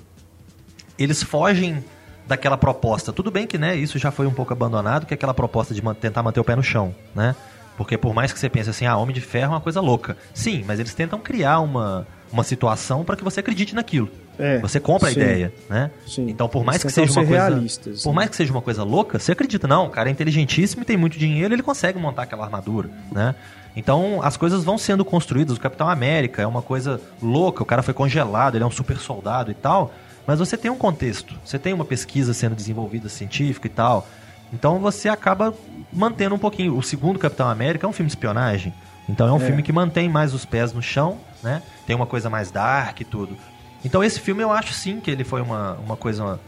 eles 0.98 1.24
fogem 1.24 1.84
daquela 2.28 2.58
proposta. 2.58 3.14
Tudo 3.14 3.32
bem 3.32 3.48
que 3.48 3.58
né, 3.58 3.76
isso 3.76 3.98
já 3.98 4.12
foi 4.12 4.26
um 4.26 4.34
pouco 4.34 4.52
abandonado, 4.52 5.06
que 5.06 5.14
é 5.14 5.16
aquela 5.16 5.34
proposta 5.34 5.74
de 5.74 5.82
tentar 5.96 6.24
manter 6.24 6.40
o 6.40 6.44
pé 6.44 6.56
no 6.56 6.64
chão, 6.64 6.94
né? 7.14 7.36
Porque 7.78 7.98
por 7.98 8.14
mais 8.14 8.32
que 8.32 8.40
você 8.40 8.50
pense 8.50 8.70
assim, 8.70 8.86
ah, 8.86 8.96
Homem 8.98 9.14
de 9.14 9.22
Ferro 9.22 9.54
é 9.54 9.56
uma 9.56 9.62
coisa 9.62 9.82
louca. 9.82 10.18
Sim, 10.34 10.64
mas 10.66 10.80
eles 10.80 10.94
tentam 10.94 11.20
criar 11.20 11.60
uma, 11.60 12.08
uma 12.32 12.44
situação 12.44 13.04
para 13.04 13.16
que 13.16 13.24
você 13.24 13.42
acredite 13.42 13.76
naquilo. 13.76 14.10
É, 14.38 14.60
você 14.60 14.80
compra 14.80 15.10
sim. 15.12 15.20
a 15.20 15.24
ideia, 15.24 15.54
né? 15.70 15.92
Sim. 16.08 16.30
Então, 16.30 16.48
por 16.50 16.64
mais 16.64 16.82
Eles 16.84 16.94
que 16.94 17.02
seja 17.02 17.12
uma 17.20 17.26
coisa, 17.26 17.44
realistas, 17.48 18.04
por 18.04 18.10
né? 18.10 18.16
mais 18.16 18.30
que 18.30 18.36
seja 18.36 18.52
uma 18.52 18.62
coisa 18.62 18.84
louca, 18.84 19.18
você 19.20 19.32
acredita 19.32 19.68
não, 19.68 19.88
o 19.88 19.90
cara 19.90 20.10
é 20.10 20.12
inteligentíssimo 20.12 20.82
e 20.82 20.86
tem 20.86 20.98
muito 20.98 21.18
dinheiro, 21.18 21.54
ele 21.54 21.64
consegue 21.64 21.98
montar 22.00 22.24
aquela 22.24 22.44
armadura, 22.46 22.90
né? 23.12 23.36
Então, 23.76 24.22
as 24.24 24.38
coisas 24.38 24.64
vão 24.64 24.78
sendo 24.78 25.04
construídas. 25.04 25.58
O 25.58 25.60
Capitão 25.60 25.90
América 25.90 26.42
é 26.42 26.48
uma 26.48 26.62
coisa 26.62 27.00
louca, 27.22 27.62
o 27.62 27.66
cara 27.66 27.84
foi 27.84 27.94
congelado, 27.94 28.56
ele 28.56 28.64
é 28.64 28.68
um 28.68 28.72
super 28.72 28.98
soldado 28.98 29.52
e 29.52 29.54
tal. 29.54 29.94
Mas 30.26 30.40
você 30.40 30.56
tem 30.58 30.72
um 30.72 30.78
contexto, 30.78 31.36
você 31.44 31.60
tem 31.60 31.74
uma 31.74 31.86
pesquisa 31.86 32.34
sendo 32.34 32.56
desenvolvida 32.56 33.10
científica 33.10 33.68
e 33.68 33.70
tal. 33.70 34.08
Então 34.54 34.80
você 34.80 35.10
acaba 35.10 35.54
mantendo 35.92 36.34
um 36.36 36.38
pouquinho. 36.40 36.78
O 36.78 36.82
segundo 36.82 37.20
Capitão 37.20 37.50
América 37.50 37.86
é 37.86 37.90
um 37.90 37.94
filme 37.94 38.08
de 38.08 38.14
espionagem. 38.16 38.74
Então 39.10 39.28
é 39.28 39.32
um 39.34 39.38
É. 39.38 39.46
filme 39.46 39.62
que 39.62 39.72
mantém 39.74 40.08
mais 40.10 40.34
os 40.34 40.46
pés 40.46 40.72
no 40.74 40.82
chão, 40.82 41.18
né? 41.44 41.62
Tem 41.86 41.96
uma 41.96 42.06
coisa 42.08 42.30
mais 42.30 42.50
dark 42.50 43.02
e 43.02 43.04
tudo. 43.06 43.38
Então 43.86 44.04
esse 44.04 44.20
filme 44.20 44.44
eu 44.44 44.52
acho 44.52 44.74
sim 44.74 45.00
que 45.00 45.10
ele 45.12 45.24
foi 45.24 45.42
uma, 45.42 45.74
uma 45.74 45.96
coisa. 45.96 46.40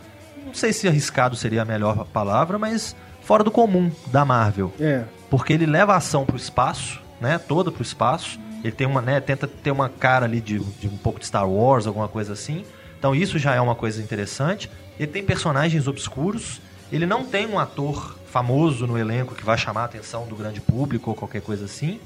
Não 0.46 0.54
sei 0.54 0.74
se 0.74 0.88
arriscado 0.88 1.36
seria 1.36 1.62
a 1.62 1.66
melhor 1.66 2.04
palavra, 2.06 2.58
mas 2.58 2.96
fora 3.22 3.44
do 3.44 3.52
comum 3.52 3.92
da 4.08 4.26
Marvel 4.26 4.74
É. 4.80 5.04
porque 5.30 5.54
ele 5.54 5.66
leva 5.66 5.94
a 5.94 5.98
ação 5.98 6.26
pro 6.26 6.36
espaço, 6.36 7.00
né? 7.22 7.38
Toda 7.38 7.72
pro 7.72 7.84
espaço. 7.84 8.40
Ele 8.64 8.72
tem 8.72 8.88
uma, 8.88 9.02
né? 9.02 9.20
Tenta 9.22 9.46
ter 9.48 9.70
uma 9.72 9.88
cara 9.88 10.26
ali 10.26 10.42
de, 10.42 10.60
de 10.60 10.88
um 10.88 10.98
pouco 10.98 11.20
de 11.20 11.28
Star 11.28 11.48
Wars, 11.48 11.86
alguma 11.86 12.08
coisa 12.08 12.34
assim. 12.34 12.66
Então 12.98 13.14
isso 13.14 13.38
já 13.38 13.54
é 13.54 13.62
uma 13.62 13.76
coisa 13.76 14.02
interessante. 14.02 14.70
Ele 15.00 15.12
tem 15.12 15.24
personagens 15.24 15.88
obscuros. 15.88 16.60
Ele 16.92 17.06
não 17.06 17.24
tem 17.24 17.46
um 17.46 17.60
ator 17.60 18.18
famoso 18.32 18.88
no 18.88 18.98
elenco 18.98 19.36
que 19.36 19.44
vai 19.46 19.58
chamar 19.58 19.82
a 19.82 19.86
atenção 19.86 20.26
do 20.26 20.36
grande 20.36 20.60
público 20.60 21.12
ou 21.12 21.16
qualquer 21.16 21.42
coisa 21.42 21.66
assim. 21.66 22.00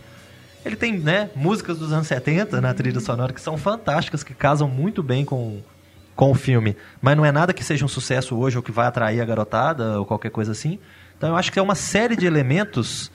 Ele 0.64 0.76
tem, 0.76 0.98
né, 0.98 1.30
músicas 1.36 1.78
dos 1.78 1.92
anos 1.92 2.08
70 2.08 2.62
na 2.62 2.74
trilha 2.74 3.00
sonora 3.00 3.34
que 3.34 3.42
são 3.42 3.58
fantásticas, 3.58 4.24
que 4.24 4.34
casam 4.34 4.68
muito 4.68 5.02
bem 5.02 5.26
com, 5.26 5.60
com 6.16 6.32
o 6.32 6.36
filme. 6.36 6.76
Mas 7.02 7.18
não 7.18 7.26
é 7.26 7.32
nada 7.32 7.54
que 7.54 7.64
seja 7.64 7.84
um 7.84 7.88
sucesso 7.88 8.38
hoje 8.38 8.58
ou 8.58 8.64
que 8.64 8.72
vai 8.72 8.88
atrair 8.88 9.22
a 9.22 9.26
garotada 9.26 10.00
ou 10.00 10.06
qualquer 10.06 10.30
coisa 10.30 10.52
assim. 10.52 10.80
Então 11.18 11.30
eu 11.30 11.36
acho 11.36 11.52
que 11.52 11.60
é 11.60 11.62
uma 11.62 11.76
série 11.76 12.16
de 12.16 12.26
elementos 12.26 13.12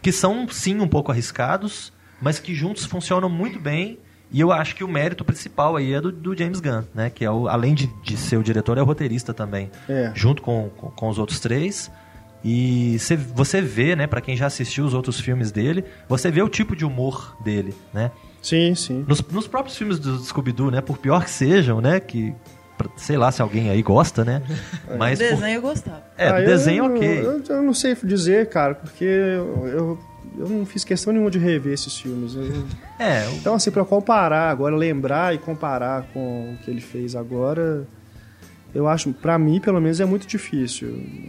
que 0.00 0.12
são 0.12 0.46
sim 0.48 0.80
um 0.80 0.88
pouco 0.88 1.10
arriscados, 1.10 1.92
mas 2.20 2.38
que 2.38 2.54
juntos 2.54 2.84
funcionam 2.84 3.28
muito 3.28 3.58
bem. 3.58 3.98
E 4.30 4.40
eu 4.40 4.50
acho 4.50 4.74
que 4.74 4.82
o 4.82 4.88
mérito 4.88 5.24
principal 5.24 5.76
aí 5.76 5.92
é 5.92 6.00
do, 6.00 6.10
do 6.10 6.36
James 6.36 6.60
Gunn, 6.60 6.82
né? 6.92 7.10
Que 7.10 7.24
é 7.24 7.30
o, 7.30 7.48
além 7.48 7.74
de, 7.74 7.86
de 8.02 8.16
ser 8.16 8.36
o 8.36 8.42
diretor, 8.42 8.76
é 8.76 8.82
o 8.82 8.84
roteirista 8.84 9.32
também. 9.32 9.70
É. 9.88 10.10
Junto 10.14 10.42
com, 10.42 10.70
com, 10.70 10.90
com 10.90 11.08
os 11.08 11.18
outros 11.18 11.38
três. 11.40 11.90
E 12.44 12.98
cê- 12.98 13.16
você 13.16 13.60
vê, 13.62 13.96
né, 13.96 14.06
para 14.06 14.20
quem 14.20 14.36
já 14.36 14.46
assistiu 14.46 14.84
os 14.84 14.92
outros 14.92 15.18
filmes 15.18 15.50
dele, 15.50 15.82
você 16.08 16.30
vê 16.30 16.42
o 16.42 16.48
tipo 16.48 16.76
de 16.76 16.84
humor 16.84 17.36
dele, 17.42 17.74
né? 17.92 18.10
Sim, 18.42 18.74
sim. 18.74 19.04
Nos, 19.08 19.22
nos 19.22 19.46
próprios 19.48 19.76
filmes 19.78 19.98
do 19.98 20.18
Scooby-Doo, 20.18 20.70
né? 20.70 20.82
Por 20.82 20.98
pior 20.98 21.24
que 21.24 21.30
sejam, 21.30 21.80
né? 21.80 21.98
Que, 22.00 22.34
sei 22.96 23.16
lá 23.16 23.32
se 23.32 23.40
alguém 23.40 23.70
aí 23.70 23.80
gosta, 23.82 24.22
né? 24.24 24.42
Mas 24.98 25.18
o 25.18 25.22
por- 25.24 25.30
desenho 25.36 25.56
eu 25.56 25.62
gostava. 25.62 26.02
é, 26.18 26.28
Ah, 26.28 26.32
do 26.32 26.38
eu 26.40 26.46
desenho 26.46 26.88
não- 26.88 26.96
ok. 26.96 27.20
Eu, 27.24 27.42
eu 27.56 27.62
não 27.62 27.72
sei 27.72 27.96
dizer, 28.04 28.50
cara, 28.50 28.74
porque 28.74 29.04
eu, 29.04 29.66
eu, 29.66 29.98
eu 30.40 30.48
não 30.50 30.66
fiz 30.66 30.84
questão 30.84 31.10
nenhuma 31.14 31.30
de 31.30 31.38
rever 31.38 31.72
esses 31.72 31.96
filmes. 31.96 32.34
Eu- 32.34 32.66
É, 32.98 33.26
Então, 33.36 33.54
assim, 33.54 33.70
pra 33.70 33.82
comparar 33.86 34.50
agora, 34.50 34.76
lembrar 34.76 35.34
e 35.34 35.38
comparar 35.38 36.02
com 36.12 36.52
o 36.52 36.58
que 36.62 36.70
ele 36.70 36.82
fez 36.82 37.16
agora, 37.16 37.86
eu 38.74 38.88
acho, 38.88 39.12
pra 39.12 39.38
mim, 39.38 39.60
pelo 39.60 39.80
menos, 39.80 40.00
é 40.00 40.04
muito 40.04 40.26
difícil. 40.26 40.88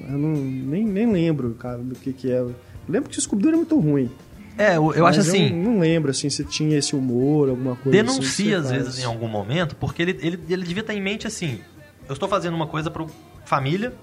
Eu 0.09 0.17
não, 0.17 0.29
nem, 0.33 0.83
nem 0.83 1.11
lembro, 1.11 1.53
cara, 1.53 1.77
do 1.77 1.93
que 1.95 2.11
que 2.11 2.31
é. 2.31 2.39
Eu 2.39 2.55
lembro 2.89 3.09
que 3.09 3.17
o 3.17 3.21
Scooby-Doo 3.21 3.49
era 3.49 3.57
muito 3.57 3.79
ruim. 3.79 4.09
é, 4.57 4.77
eu, 4.77 4.93
eu 4.93 5.05
acho 5.05 5.19
assim. 5.19 5.49
Eu 5.49 5.55
não 5.55 5.79
lembro, 5.79 6.09
assim, 6.09 6.29
se 6.29 6.43
tinha 6.43 6.77
esse 6.77 6.95
humor, 6.95 7.49
alguma 7.49 7.75
coisa 7.75 8.01
assim. 8.01 8.07
denuncia 8.07 8.61
você 8.61 8.67
às 8.67 8.71
vezes 8.71 8.99
em 8.99 9.05
algum 9.05 9.27
momento, 9.27 9.75
porque 9.75 10.01
ele, 10.01 10.17
ele, 10.21 10.39
ele 10.49 10.63
devia 10.63 10.83
ter 10.83 10.93
em 10.93 11.01
mente 11.01 11.27
assim: 11.27 11.59
eu 12.07 12.13
estou 12.13 12.27
fazendo 12.27 12.55
uma 12.55 12.67
coisa 12.67 12.89
para 12.89 13.05
família, 13.45 13.93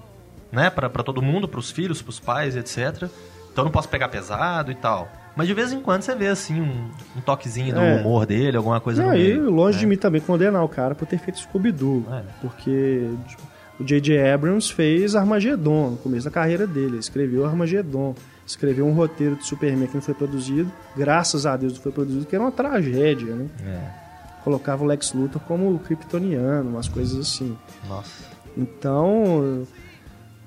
né, 0.52 0.70
para 0.70 1.02
todo 1.02 1.20
mundo, 1.20 1.48
para 1.48 1.59
os 1.59 1.70
filhos, 1.70 2.01
para 2.01 2.10
os 2.10 2.20
pais, 2.20 2.56
etc. 2.56 3.09
Então 3.51 3.62
eu 3.62 3.64
não 3.64 3.73
posso 3.73 3.89
pegar 3.89 4.09
pesado 4.09 4.70
e 4.70 4.74
tal. 4.74 5.10
Mas 5.35 5.47
de 5.49 5.55
vez 5.55 5.73
em 5.73 5.81
quando 5.81 6.03
você 6.03 6.15
vê 6.15 6.27
assim 6.29 6.61
um, 6.61 6.91
um 7.17 7.21
toquezinho 7.21 7.75
do 7.75 7.81
É. 7.81 8.01
humor 8.01 8.27
dele, 8.27 8.57
alguma 8.57 8.81
coisa 8.81 9.03
Não, 9.03 9.11
no 9.11 9.17
e 9.17 9.19
meio. 9.19 9.51
longe 9.51 9.77
né? 9.77 9.81
de 9.81 9.87
mim 9.87 9.97
também 9.97 10.21
condenar 10.21 10.63
o 10.65 10.69
cara 10.69 10.95
por 10.95 11.07
ter 11.07 11.19
feito 11.19 11.39
Scooby-Doo. 11.41 12.05
É. 12.11 12.23
Porque 12.41 13.09
tipo, 13.29 13.43
o 13.81 13.85
J.J. 13.85 14.31
Abrams 14.33 14.71
fez 14.73 15.15
Armagedon 15.17 15.91
no 15.93 15.97
começo 15.97 16.27
da 16.27 16.31
carreira 16.31 16.67
dele. 16.67 16.87
Ele 16.93 16.99
escreveu 16.99 17.47
Armagedon. 17.47 18.15
Escreveu 18.47 18.87
um 18.87 18.93
roteiro 18.93 19.37
de 19.37 19.47
Superman 19.47 19.87
que 19.89 19.95
não 19.95 20.03
foi 20.03 20.13
produzido. 20.15 20.71
Graças 20.97 21.47
a 21.47 21.57
Deus 21.57 21.75
não 21.75 21.81
foi 21.81 21.93
produzido, 21.93 22.27
que 22.27 22.35
era 22.35 22.45
uma 22.45 22.53
tragédia, 22.53 23.35
né? 23.35 23.47
É. 23.65 24.03
colocava 24.45 24.83
o 24.83 24.87
Lex 24.87 25.13
Luthor 25.15 25.41
como 25.43 25.79
kryptoniano, 25.79 26.69
umas 26.71 26.89
coisas 26.89 27.19
assim. 27.19 27.57
Nossa. 27.89 28.25
Então, 28.57 29.63
o 29.63 29.67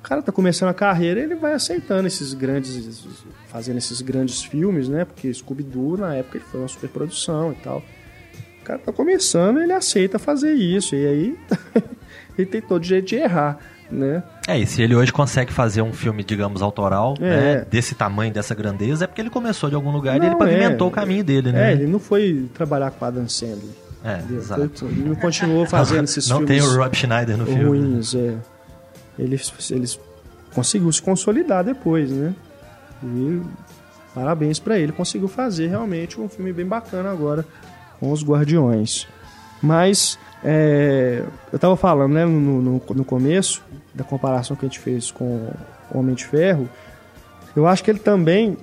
cara 0.08 0.22
tá 0.22 0.32
começando 0.32 0.70
a 0.70 0.74
carreira, 0.74 1.20
ele 1.20 1.36
vai 1.36 1.54
aceitando 1.54 2.08
esses 2.08 2.34
grandes, 2.34 3.06
fazendo 3.48 3.78
esses 3.78 4.02
grandes 4.02 4.44
filmes, 4.44 4.88
né? 4.88 5.04
Porque 5.06 5.34
Scooby-Doo, 5.34 5.98
na 5.98 6.16
época, 6.16 6.38
ele 6.38 6.46
foi 6.52 6.60
uma 6.62 6.68
superprodução 6.68 7.52
e 7.52 7.56
tal. 7.56 7.84
O 8.62 8.66
cara 8.66 8.80
tá 8.80 8.92
começando, 8.92 9.60
ele 9.62 9.74
aceita 9.74 10.18
fazer 10.20 10.54
isso, 10.54 10.96
e 10.96 11.06
aí 11.08 11.38
ele 12.38 12.48
tem 12.48 12.62
todo 12.62 12.84
jeito 12.84 13.08
de 13.08 13.16
errar, 13.16 13.60
né? 13.92 14.24
É, 14.48 14.58
e 14.60 14.66
se 14.66 14.82
ele 14.82 14.96
hoje 14.96 15.12
consegue 15.14 15.54
fazer 15.54 15.82
um 15.82 15.94
filme, 15.94 16.24
digamos, 16.24 16.62
autoral, 16.62 17.14
É. 17.20 17.56
né, 17.58 17.66
desse 17.70 17.94
tamanho, 17.96 18.34
dessa 18.34 18.54
grandeza, 18.56 19.04
é 19.06 19.08
porque 19.08 19.22
ele 19.22 19.30
começou 19.30 19.70
de 19.70 19.76
algum 19.76 19.92
lugar 19.92 20.16
e 20.18 20.20
Não, 20.20 20.28
ele 20.28 20.36
pavimentou 20.36 20.88
é. 20.88 20.90
o 20.90 20.94
caminho 20.94 21.24
dele, 21.24 21.50
É, 21.50 21.52
né? 21.52 21.72
ele 21.74 21.86
não 21.88 22.00
foi 22.00 22.48
trabalhar 22.54 22.92
com 22.92 23.06
Adam 23.06 23.28
Sandler. 23.28 23.74
É, 24.04 24.22
exato. 24.36 24.86
Ele 24.86 25.10
não 25.10 25.16
continuou 25.16 25.66
fazendo 25.66 26.04
esses 26.06 26.28
Não 26.30 26.38
filmes 26.46 26.64
tem 26.64 26.68
o 26.72 26.78
Rob 26.78 26.96
Schneider 26.96 27.38
no 27.38 27.46
filme. 27.46 27.64
ruins, 27.64 28.14
é. 28.16 28.36
Eles, 29.18 29.72
eles 29.72 30.00
conseguiu 30.54 30.92
se 30.92 31.02
consolidar 31.02 31.64
depois, 31.64 32.12
né? 32.12 32.34
E 33.04 33.42
parabéns 34.14 34.60
pra 34.60 34.80
ele, 34.80 34.92
conseguiu 34.92 35.28
fazer 35.28 35.68
realmente 35.68 36.20
um 36.20 36.30
filme 36.30 36.54
bem 36.54 36.66
bacana 36.66 37.12
agora 37.12 37.46
com 38.00 38.12
os 38.12 38.24
Guardiões. 38.24 39.08
Mas 39.62 40.18
é, 40.44 41.24
eu 41.52 41.60
tava 41.60 41.76
falando, 41.76 42.14
né, 42.14 42.26
no, 42.26 42.62
no, 42.62 42.82
no 42.94 43.06
começo 43.06 43.64
da 43.94 44.04
comparação 44.04 44.56
que 44.56 44.66
a 44.66 44.70
gente 44.70 44.80
fez 44.80 45.12
com 45.12 45.50
Homem 45.94 46.16
de 46.16 46.26
Ferro, 46.26 46.70
eu 47.56 47.66
acho 47.66 47.84
que 47.84 47.90
ele 47.90 48.00
também 48.00 48.58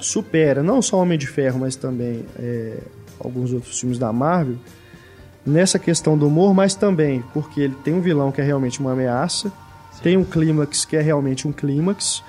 supera 0.00 0.62
não 0.62 0.82
só 0.82 0.98
Homem 0.98 1.18
de 1.18 1.26
Ferro, 1.26 1.60
mas 1.60 1.76
também 1.76 2.24
é, 2.38 2.78
alguns 3.18 3.52
outros 3.52 3.78
filmes 3.78 3.98
da 3.98 4.12
Marvel 4.12 4.56
nessa 5.46 5.78
questão 5.78 6.16
do 6.16 6.26
humor, 6.26 6.54
mas 6.54 6.74
também 6.74 7.22
porque 7.32 7.60
ele 7.60 7.74
tem 7.84 7.94
um 7.94 8.00
vilão 8.00 8.32
que 8.32 8.40
é 8.40 8.44
realmente 8.44 8.80
uma 8.80 8.92
ameaça, 8.92 9.52
tem 10.02 10.16
um 10.16 10.24
clímax 10.24 10.84
que 10.84 10.96
é 10.96 11.00
realmente 11.00 11.46
um 11.46 11.52
clímax, 11.52 12.22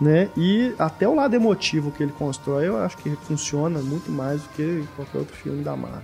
né? 0.00 0.28
E 0.36 0.72
até 0.78 1.06
o 1.06 1.14
lado 1.14 1.34
emotivo 1.34 1.90
que 1.90 2.02
ele 2.02 2.12
constrói, 2.12 2.66
eu 2.68 2.78
acho 2.78 2.96
que 2.98 3.10
funciona 3.22 3.80
muito 3.80 4.10
mais 4.10 4.40
do 4.42 4.48
que 4.50 4.84
qualquer 4.96 5.18
outro 5.18 5.36
filme 5.36 5.62
da 5.62 5.76
Marvel. 5.76 6.00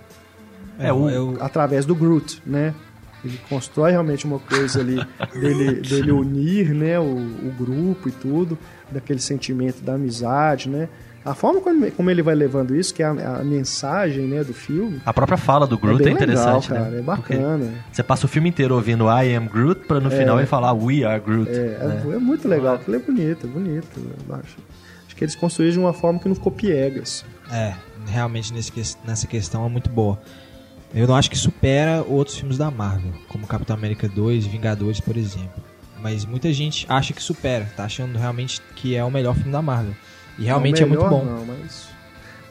É, 0.79 0.93
o- 0.93 1.09
eu, 1.09 1.37
Através 1.41 1.87
do 1.87 1.95
Groot, 1.95 2.43
né? 2.45 2.75
Ele 3.25 3.41
constrói 3.49 3.91
realmente 3.93 4.27
uma 4.27 4.39
coisa 4.39 4.81
ali 4.81 4.97
dele, 5.33 5.81
dele 5.81 6.13
unir, 6.13 6.75
né, 6.75 7.01
o, 7.01 7.05
o 7.05 7.55
grupo 7.59 8.09
e 8.09 8.13
tudo, 8.13 8.59
daquele 8.93 9.19
sentimento 9.21 9.81
da 9.83 9.95
amizade, 9.95 10.69
né? 10.69 10.89
A 11.27 11.35
forma 11.35 11.61
como, 11.61 12.11
ele 12.11 12.23
vai 12.23 12.37
levando 12.37 12.77
isso, 12.77 12.95
que 12.95 13.03
é 13.03 13.07
a, 13.07 13.39
a 13.41 13.45
mensagem, 13.45 14.27
né, 14.29 14.45
do 14.45 14.55
filme, 14.55 15.01
A 15.05 15.13
própria 15.13 15.37
fala 15.37 15.67
do 15.67 15.77
Groot 15.77 16.05
é 16.05 16.09
é, 16.09 16.13
interessante, 16.13 16.71
legal, 16.71 16.85
cara, 16.85 16.97
né? 16.97 17.01
é 17.01 17.03
Porque 17.03 17.35
bacana. 17.37 17.75
Você 17.91 18.03
passa 18.05 18.27
o 18.27 18.29
filme 18.29 18.49
inteiro 18.49 18.77
ouvindo 18.77 19.07
I 19.07 19.35
am 19.35 19.49
Groot, 19.49 19.87
pra 19.87 19.99
no 19.99 20.09
final 20.09 20.39
ele 20.39 20.47
falar 20.47 20.73
We 20.73 21.03
are 21.03 21.21
Groot. 21.21 21.51
É, 21.51 21.79
né? 21.79 22.03
é, 22.07 22.15
é 22.15 22.19
muito 22.19 22.47
legal, 22.47 22.77
aquilo 22.77 22.97
é 22.97 23.01
bonito, 23.01 23.45
é 23.45 23.51
bonito. 23.51 23.89
eu 24.29 24.35
acho. 24.37 24.57
Acho 25.07 25.17
que 25.17 25.25
eles 25.25 25.35
construíram 25.35 25.73
de 25.73 25.81
uma 25.81 25.93
forma 25.93 26.21
que 26.21 26.29
não 26.29 26.35
ficou 26.37 26.53
piegas. 26.53 27.25
É, 27.51 27.75
realmente 28.07 28.53
nesse, 28.53 28.97
nessa 29.05 29.27
questão 29.27 29.67
é 29.67 29.69
muito 29.69 29.91
boa. 29.91 30.21
Eu 30.95 31.09
não 31.09 31.17
acho 31.17 31.29
que 31.29 31.37
supera 31.37 32.05
outros 32.09 32.37
filmes 32.37 32.57
da 32.57 32.71
Marvel, 32.71 33.13
como 33.29 33.47
Capitão 33.47 33.75
América 33.75 34.09
2 34.09 34.47
e 34.47 34.49
Vingadores, 34.49 35.01
por 35.01 35.17
exemplo. 35.17 35.63
Mas 36.01 36.25
muita 36.25 36.53
gente 36.53 36.87
acha 36.89 37.13
que 37.13 37.23
supera, 37.23 37.69
tá 37.77 37.85
achando 37.85 38.17
realmente 38.17 38.61
que 38.77 38.95
é 38.95 39.03
o 39.03 39.11
melhor 39.11 39.35
filme 39.35 39.51
da 39.51 39.61
Marvel. 39.61 39.95
E 40.39 40.45
realmente 40.45 40.81
Não, 40.81 40.87
é 40.87 40.89
muito 40.91 41.05
melhor 41.05 41.11
bom. 41.11 41.25
Não, 41.25 41.47
mas... 41.47 41.89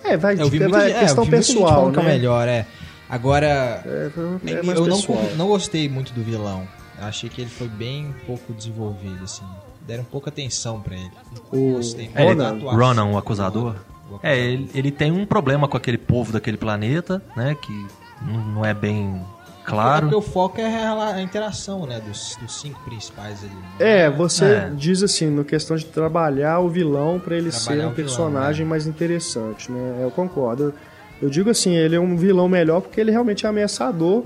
É, 0.04 0.18
vai, 0.18 0.36
É, 0.36 0.42
eu 0.42 0.50
vi 0.50 0.60
vai 0.60 0.68
muita, 0.68 0.82
gente- 0.88 0.94
é, 0.94 0.98
eu 0.98 1.00
questão 1.02 1.24
vi 1.24 1.30
muita 1.32 1.44
gente 1.46 1.54
pessoal, 1.56 1.76
falando 1.76 1.94
que 1.94 2.00
é 2.00 2.04
né? 2.04 2.10
melhor, 2.14 2.48
é. 2.48 2.66
Agora, 3.10 3.46
É, 3.86 4.12
é 4.48 4.60
eu 4.60 4.88
não, 4.88 5.36
não 5.38 5.48
gostei 5.48 5.88
muito 5.88 6.12
do 6.14 6.24
vilão. 6.24 6.68
Eu 7.00 7.06
achei 7.06 7.30
que 7.30 7.42
ele 7.42 7.50
foi 7.50 7.68
bem 7.68 8.14
pouco 8.26 8.54
desenvolvido, 8.54 9.24
assim. 9.24 9.44
Deram 9.86 10.04
pouca 10.04 10.30
atenção 10.30 10.82
pra 10.82 10.96
ele. 10.96 11.12
Não 11.52 11.60
O 11.60 11.74
gostei 11.76 12.10
É, 12.16 12.26
muito. 12.34 12.68
Ronan, 12.70 13.06
o 13.06 13.18
acusador. 13.18 13.76
O 14.10 14.20
É, 14.24 14.38
ele, 14.38 14.70
ele 14.74 14.92
tem 14.92 15.12
um 15.12 15.26
problema 15.26 15.68
com 15.68 15.78
aquele 15.78 15.98
povo 15.98 16.32
daquele 16.32 16.58
planeta, 16.58 17.22
né? 17.36 17.56
Que 17.62 17.88
não 18.22 18.66
é 18.66 18.74
bem 18.74 19.22
É 19.22 19.35
claro. 19.66 20.10
porque 20.10 20.16
o 20.16 20.22
foco 20.22 20.60
é 20.62 20.66
a, 20.88 21.22
interação, 21.22 21.86
né? 21.86 22.00
Dos, 22.00 22.38
dos 22.42 22.60
cinco 22.62 22.80
principais 22.84 23.44
ali. 23.44 23.54
É, 23.80 24.10
você 24.10 24.46
É. 24.46 24.70
diz 24.74 25.02
assim, 25.04 25.28
no 25.30 25.44
questão 25.44 25.76
de 25.76 25.86
trabalhar 25.86 26.60
o 26.60 26.70
vilão 26.70 27.20
pra 27.20 27.36
ele 27.36 27.50
Trabalhar 27.50 27.82
ser 27.82 27.88
um 27.88 27.92
o 27.92 27.94
vilão, 27.94 27.94
personagem 27.94 28.66
mais 28.66 28.88
interessante, 28.88 29.72
né? 29.72 30.00
Eu 30.02 30.12
concordo. 30.12 30.74
Eu, 31.22 31.30
digo 31.30 31.50
assim, 31.50 31.74
ele 31.76 31.96
é 31.96 32.00
um 32.00 32.16
vilão 32.18 32.48
melhor 32.50 32.82
porque 32.82 33.00
ele 33.00 33.12
realmente 33.12 33.46
é 33.46 33.50
ameaçador 33.50 34.24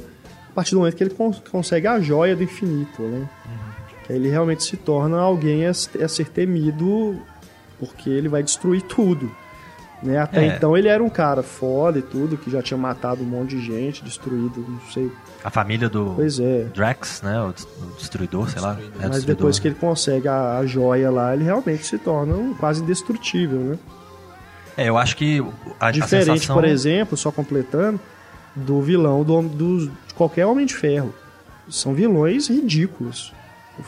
a 0.49 0.53
partir 0.53 0.71
do 0.71 0.79
momento 0.79 0.95
que 0.95 1.03
ele 1.03 1.11
cons- 1.13 1.41
consegue 1.51 1.85
a 1.87 1.99
joia 1.99 2.35
do 2.35 2.43
infinito, 2.43 3.01
né? 3.03 3.29
Que 4.05 4.13
aí 4.13 4.19
ele 4.19 4.29
realmente 4.29 4.63
se 4.63 4.75
torna 4.75 5.19
alguém 5.19 5.67
a, 5.67 5.69
a 5.69 6.07
ser 6.07 6.29
temido 6.29 7.21
porque 7.79 8.09
ele 8.09 8.27
vai 8.27 8.41
destruir 8.43 8.81
tudo. 8.81 9.31
Né? 10.01 10.17
Até 10.17 10.45
É. 10.45 10.55
então 10.55 10.77
ele 10.77 10.87
era 10.87 11.03
um 11.03 11.09
cara 11.09 11.43
foda 11.43 11.99
e 11.99 12.01
tudo, 12.01 12.37
que 12.37 12.49
já 12.49 12.61
tinha 12.61 12.77
matado 12.77 13.21
um 13.21 13.25
monte 13.25 13.57
de 13.57 13.61
gente, 13.65 14.01
destruído, 14.03 14.63
não 14.67 14.79
sei. 14.93 15.11
A 15.43 15.49
família 15.49 15.89
do 15.89 16.13
Pois 16.15 16.39
é. 16.39 16.63
Drax, 16.73 17.21
né? 17.21 17.41
O, 17.41 17.51
des- 17.51 17.63
o 17.65 17.97
destruidor, 17.97 18.49
sei 18.49 18.61
lá. 18.61 18.73
Destruidor. 18.75 19.01
É, 19.01 19.07
Mas 19.07 19.15
destruidor. 19.17 19.35
depois 19.35 19.59
que 19.59 19.67
ele 19.67 19.75
consegue 19.75 20.27
a, 20.29 20.57
a 20.57 20.65
joia 20.65 21.11
lá, 21.11 21.33
ele 21.33 21.43
realmente 21.43 21.85
se 21.85 21.97
torna 21.97 22.33
um 22.33 22.53
quase 22.53 22.81
indestrutível, 22.81 23.59
né? 23.59 23.77
É, 24.77 24.87
eu 24.87 24.97
acho 24.97 25.17
que 25.17 25.43
a, 25.79 25.87
a 25.87 25.91
Diferente, 25.91 26.25
sensação... 26.25 26.55
por 26.55 26.63
exemplo, 26.63 27.17
só 27.17 27.29
completando, 27.31 27.99
do 28.55 28.81
vilão 28.81 29.23
do, 29.23 29.41
do- 29.41 29.87
de 30.07 30.13
qualquer 30.13 30.45
Homem 30.45 30.65
de 30.65 30.73
Ferro. 30.75 31.13
São 31.69 31.93
vilões 31.93 32.47
ridículos. 32.47 33.33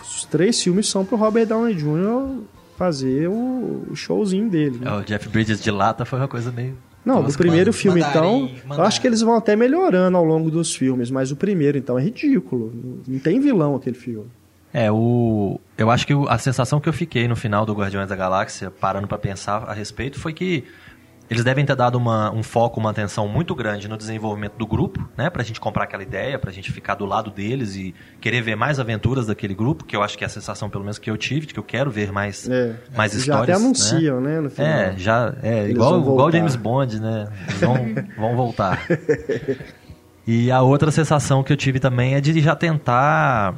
Os 0.01 0.25
três 0.25 0.61
filmes 0.61 0.87
são 0.89 1.03
pro 1.05 1.15
Robert 1.17 1.45
Downey 1.47 1.73
Jr. 1.73 2.41
fazer 2.81 3.29
o, 3.29 3.85
o 3.91 3.95
showzinho 3.95 4.49
dele. 4.49 4.79
né? 4.79 4.89
É, 4.89 4.93
o 4.95 5.03
Jeff 5.03 5.29
Bridges 5.29 5.61
de 5.61 5.69
lata 5.69 6.03
foi 6.03 6.17
uma 6.17 6.27
coisa 6.27 6.51
meio... 6.51 6.75
Não, 7.05 7.23
do 7.23 7.31
primeiro 7.33 7.69
mano, 7.69 7.73
filme, 7.73 8.01
mandarim, 8.01 8.55
então, 8.63 8.77
eu 8.77 8.83
acho 8.83 8.99
que 9.01 9.07
eles 9.07 9.21
vão 9.21 9.35
até 9.35 9.55
melhorando 9.55 10.17
ao 10.17 10.23
longo 10.23 10.49
dos 10.49 10.75
filmes, 10.75 11.09
mas 11.11 11.31
o 11.31 11.35
primeiro, 11.35 11.77
então, 11.77 11.97
é 11.97 12.01
ridículo. 12.01 12.71
Não 13.07 13.19
tem 13.19 13.39
vilão 13.39 13.75
aquele 13.75 13.95
filme. 13.95 14.27
É, 14.73 14.91
o. 14.91 15.59
Eu 15.77 15.89
acho 15.89 16.07
que 16.07 16.13
a 16.27 16.37
sensação 16.37 16.79
que 16.79 16.87
eu 16.87 16.93
fiquei 16.93 17.27
no 17.27 17.35
final 17.35 17.65
do 17.65 17.73
Guardiões 17.73 18.07
da 18.07 18.15
Galáxia, 18.15 18.71
parando 18.71 19.07
pra 19.07 19.17
pensar 19.17 19.63
a 19.67 19.73
respeito, 19.73 20.19
foi 20.19 20.31
que 20.31 20.63
eles 21.31 21.43
devem 21.43 21.65
ter 21.65 21.75
dado 21.75 21.95
uma- 21.97 22.29
um 22.31 22.43
foco, 22.43 22.79
uma 22.79 22.89
atenção 22.91 23.27
muito 23.27 23.55
grande 23.55 23.87
no 23.87 23.97
desenvolvimento 23.97 24.53
do 24.57 24.67
grupo, 24.67 25.07
né? 25.17 25.29
Pra 25.29 25.41
gente 25.43 25.59
comprar 25.59 25.85
aquela 25.85 26.03
ideia, 26.03 26.37
pra 26.37 26.51
gente 26.51 26.71
ficar 26.71 26.95
do 26.95 27.05
lado 27.05 27.31
deles 27.31 27.75
e 27.75 27.95
querer 28.19 28.41
ver 28.41 28.55
mais 28.55 28.79
aventuras 28.79 29.27
daquele 29.27 29.55
grupo, 29.55 29.85
que 29.85 29.95
eu 29.95 30.03
acho 30.03 30.17
que 30.17 30.23
é 30.23 30.27
a 30.27 30.29
sensação, 30.29 30.69
pelo 30.69 30.83
menos, 30.83 30.99
que 30.99 31.09
eu 31.09 31.17
tive, 31.17 31.45
de 31.47 31.53
que 31.53 31.59
eu 31.59 31.63
quero 31.63 31.89
ver 31.89 32.11
mais, 32.11 32.49
É. 32.49 32.75
mais 32.95 33.13
Já 33.13 33.17
histórias. 33.19 33.43
até 33.43 33.51
né? 33.59 33.65
anunciam, 33.65 34.19
né, 34.21 34.39
no 34.41 34.49
final. 34.49 34.69
É, 34.69 34.93
já. 34.97 35.33
É, 35.41 35.59
Eles 35.63 35.71
igual, 35.71 35.99
igual. 35.99 36.31
James 36.31 36.55
Bond, 36.55 36.99
né? 36.99 37.27
Eles 37.47 37.61
vão, 37.61 37.75
vão 38.17 38.35
voltar. 38.35 38.85
E 40.27 40.51
a 40.51 40.61
outra 40.61 40.91
sensação 40.91 41.41
que 41.43 41.51
eu 41.51 41.57
tive 41.57 41.79
também 41.79 42.13
é 42.15 42.21
de 42.21 42.39
já 42.41 42.55
tentar 42.55 43.55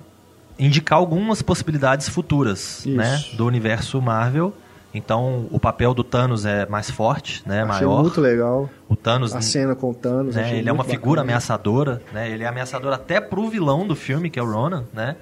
indicar 0.58 0.98
algumas 1.00 1.42
possibilidades 1.42 2.08
futuras, 2.08 2.86
Isso. 2.86 2.90
né? 2.96 3.24
Do 3.34 3.46
universo 3.46 4.02
Marvel. 4.02 4.54
Então, 4.94 5.48
o 5.52 5.60
papel 5.60 5.94
do 5.94 6.04
Thanos 6.04 6.46
é 6.46 6.68
mais 6.68 6.90
forte, 6.92 7.42
né? 7.48 7.64
Achei 7.64 7.88
maior. 7.88 8.02
muito 8.04 8.22
legal. 8.22 8.70
O 8.88 8.96
Thanos, 8.96 9.34
A 9.36 9.42
cena 9.42 9.76
com 9.76 9.90
o 9.90 9.94
Thanos. 9.94 10.36
né? 10.36 10.56
Ele 10.58 10.70
é 10.70 10.72
uma 10.72 10.84
figura 10.84 11.22
bacana. 11.22 11.22
ameaçadora, 11.24 12.02
né? 12.14 12.30
Ele 12.30 12.44
é 12.44 12.48
ameaçador 12.48 12.94
até 12.94 13.20
pro 13.20 13.50
vilão 13.50 13.88
do 13.88 13.96
filme, 13.96 14.30
que 14.30 14.38
é 14.40 14.44
o 14.44 14.52
Ronan, 14.52 14.84
né? 14.94 15.16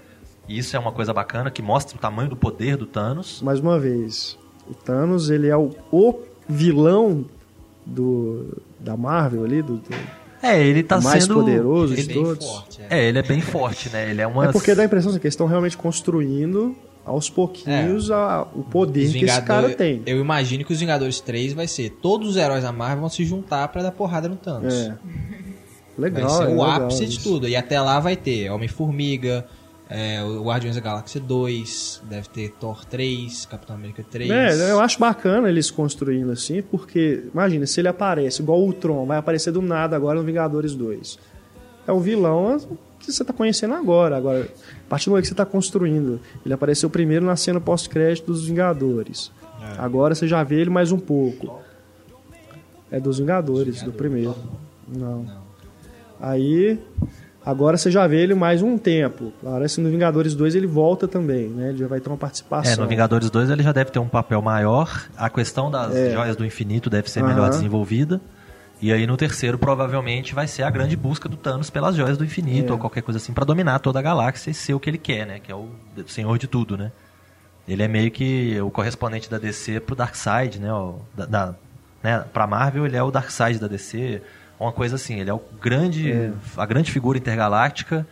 E 0.47 0.57
isso 0.57 0.75
é 0.75 0.79
uma 0.79 0.91
coisa 0.91 1.13
bacana, 1.13 1.49
que 1.49 1.61
mostra 1.61 1.95
o 1.95 1.99
tamanho 1.99 2.29
do 2.29 2.35
poder 2.35 2.75
do 2.75 2.85
Thanos. 2.85 3.41
Mais 3.41 3.59
uma 3.61 3.79
vez, 3.79 4.37
o 4.69 4.73
Thanos, 4.73 5.29
ele 5.29 5.47
é 5.47 5.55
o, 5.55 5.71
o 5.91 6.19
vilão 6.49 7.23
do, 7.85 8.57
da 8.77 8.97
Marvel 8.97 9.45
ali, 9.45 9.61
do, 9.61 9.77
do- 9.77 9.95
É, 10.43 10.61
ele 10.61 10.83
tá 10.83 10.97
o 10.97 11.03
mais 11.03 11.23
sendo... 11.23 11.35
poderoso 11.35 11.93
Ele 11.93 12.03
de 12.03 12.11
é 12.11 12.13
bem 12.13 12.23
todos. 12.23 12.45
forte. 12.45 12.81
É. 12.89 12.99
É, 12.99 13.07
ele 13.07 13.19
é 13.19 13.23
bem 13.23 13.39
forte, 13.39 13.89
né? 13.89 14.09
Ele 14.09 14.21
é 14.21 14.27
uma... 14.27 14.45
É 14.45 14.51
porque 14.51 14.75
dá 14.75 14.81
a 14.81 14.85
impressão 14.85 15.11
assim, 15.11 15.19
que 15.19 15.27
eles 15.27 15.33
estão 15.33 15.47
realmente 15.47 15.77
construindo 15.77 16.75
aos 17.05 17.29
pouquinhos 17.29 18.11
a- 18.11 18.47
o 18.55 18.63
poder 18.63 19.11
que 19.11 19.25
esse 19.25 19.41
cara 19.41 19.69
tem. 19.71 20.01
Eu 20.05 20.19
imagino 20.19 20.63
que 20.63 20.71
os 20.73 20.79
Vingadores 20.79 21.19
3 21.19 21.53
vai 21.53 21.67
ser 21.67 21.89
todos 22.01 22.29
os 22.29 22.35
heróis 22.37 22.63
da 22.63 22.71
Marvel 22.71 22.99
vão 23.01 23.09
se 23.09 23.23
juntar 23.25 23.67
pra 23.69 23.81
dar 23.81 23.91
porrada 23.91 24.27
no 24.29 24.35
Thanos. 24.35 24.73
É. 24.73 24.95
Legal, 25.97 26.27
vai 26.29 26.37
ser 26.37 26.43
é 26.43 26.47
o 26.47 26.49
legal 26.51 26.71
ápice 26.85 27.05
de 27.05 27.15
isso. 27.17 27.23
tudo. 27.23 27.47
E 27.47 27.55
até 27.55 27.79
lá 27.81 27.99
vai 27.99 28.15
ter 28.15 28.49
Homem-Formiga, 28.49 29.45
é, 29.89 30.23
o 30.23 30.43
Guardiões 30.43 30.75
da 30.75 30.81
Galáxia 30.81 31.19
2, 31.19 32.01
deve 32.09 32.29
ter 32.29 32.49
Thor 32.59 32.85
3, 32.85 33.45
Capitão 33.45 33.75
América 33.75 34.03
3. 34.09 34.29
É, 34.31 34.71
eu 34.71 34.79
acho 34.79 34.97
bacana 34.99 35.49
eles 35.49 35.69
construindo 35.69 36.31
assim, 36.31 36.61
porque, 36.61 37.25
imagina, 37.33 37.65
se 37.67 37.81
ele 37.81 37.89
aparece 37.89 38.41
igual 38.41 38.59
o 38.59 38.65
Ultron, 38.65 39.05
vai 39.05 39.17
aparecer 39.17 39.51
do 39.51 39.61
nada 39.61 39.95
agora 39.95 40.17
no 40.19 40.25
Vingadores 40.25 40.73
2. 40.75 41.19
É 41.85 41.91
um 41.91 41.99
vilão 41.99 42.57
que 43.01 43.11
você 43.11 43.23
tá 43.23 43.33
conhecendo 43.33 43.73
agora. 43.73 44.15
Agora, 44.17 44.41
a 44.85 44.89
partir 44.89 45.05
do 45.05 45.11
momento 45.11 45.23
que 45.23 45.29
você 45.29 45.35
tá 45.35 45.45
construindo, 45.45 46.19
ele 46.45 46.53
apareceu 46.53 46.89
primeiro 46.89 47.25
na 47.25 47.35
cena 47.35 47.59
pós-crédito 47.59 48.27
dos 48.27 48.45
Vingadores. 48.45 49.31
É. 49.61 49.79
Agora 49.81 50.15
você 50.15 50.27
já 50.27 50.43
vê 50.43 50.61
ele 50.61 50.69
mais 50.69 50.91
um 50.91 50.97
pouco. 50.99 51.59
É 52.91 52.99
dos 52.99 53.19
Vingadores, 53.19 53.81
do 53.83 53.91
primeiro. 53.91 54.35
Não. 54.87 55.25
Aí, 56.19 56.77
agora 57.45 57.77
você 57.77 57.89
já 57.89 58.05
vê 58.05 58.21
ele 58.21 58.35
mais 58.35 58.61
um 58.61 58.77
tempo. 58.77 59.31
Parece 59.43 59.75
que 59.75 59.81
no 59.81 59.89
Vingadores 59.89 60.35
2 60.35 60.55
ele 60.55 60.67
volta 60.67 61.07
também, 61.07 61.47
né? 61.47 61.69
Ele 61.69 61.77
já 61.79 61.87
vai 61.87 61.99
ter 61.99 62.09
uma 62.09 62.17
participação. 62.17 62.73
É, 62.73 62.75
no 62.75 62.87
Vingadores 62.87 63.29
2 63.29 63.49
ele 63.49 63.63
já 63.63 63.71
deve 63.71 63.91
ter 63.91 63.99
um 63.99 64.07
papel 64.07 64.41
maior. 64.41 65.07
A 65.17 65.29
questão 65.29 65.71
das 65.71 65.95
É. 65.95 66.11
joias 66.11 66.35
do 66.35 66.45
infinito 66.45 66.89
deve 66.89 67.09
ser 67.09 67.21
Aham. 67.21 67.29
melhor 67.29 67.49
desenvolvida. 67.49 68.19
E 68.81 68.91
aí 68.91 69.05
no 69.05 69.15
terceiro 69.15 69.57
provavelmente 69.59 70.33
vai 70.33 70.47
ser 70.47 70.63
a 70.63 70.69
grande 70.71 70.95
busca 70.95 71.29
do 71.29 71.37
Thanos 71.37 71.69
pelas 71.69 71.95
joias 71.95 72.17
do 72.17 72.25
infinito 72.25 72.69
É. 72.69 72.71
ou 72.71 72.79
qualquer 72.79 73.01
coisa 73.01 73.17
assim 73.19 73.31
pra 73.31 73.45
dominar 73.45 73.79
toda 73.79 73.99
a 73.99 74.01
galáxia 74.01 74.49
e 74.49 74.53
ser 74.53 74.73
o 74.73 74.79
que 74.79 74.89
ele 74.89 74.97
quer, 74.97 75.25
né? 75.27 75.39
Que 75.39 75.51
é 75.51 75.55
o 75.55 75.69
senhor 76.07 76.37
de 76.39 76.47
tudo, 76.47 76.75
né? 76.77 76.91
Ele 77.67 77.83
é 77.83 77.87
meio 77.87 78.09
que 78.09 78.59
o 78.59 78.71
correspondente 78.71 79.29
da 79.29 79.37
DC 79.37 79.79
pro 79.81 79.95
Darkseid, 79.95 80.59
né? 80.59 80.73
O, 80.73 80.99
da, 81.15 81.25
da, 81.25 81.55
né? 82.01 82.25
Pra 82.33 82.47
Marvel 82.47 82.85
ele 82.87 82.97
é 82.97 83.03
o 83.03 83.11
Darkseid 83.11 83.59
da 83.59 83.67
DC, 83.67 84.19
uma 84.59 84.71
coisa 84.71 84.95
assim. 84.95 85.19
Ele 85.19 85.29
é 85.29 85.33
o 85.33 85.41
grande, 85.61 86.11
É. 86.11 86.31
a 86.57 86.65
grande 86.65 86.91
figura 86.91 87.19
intergaláctica 87.19 88.05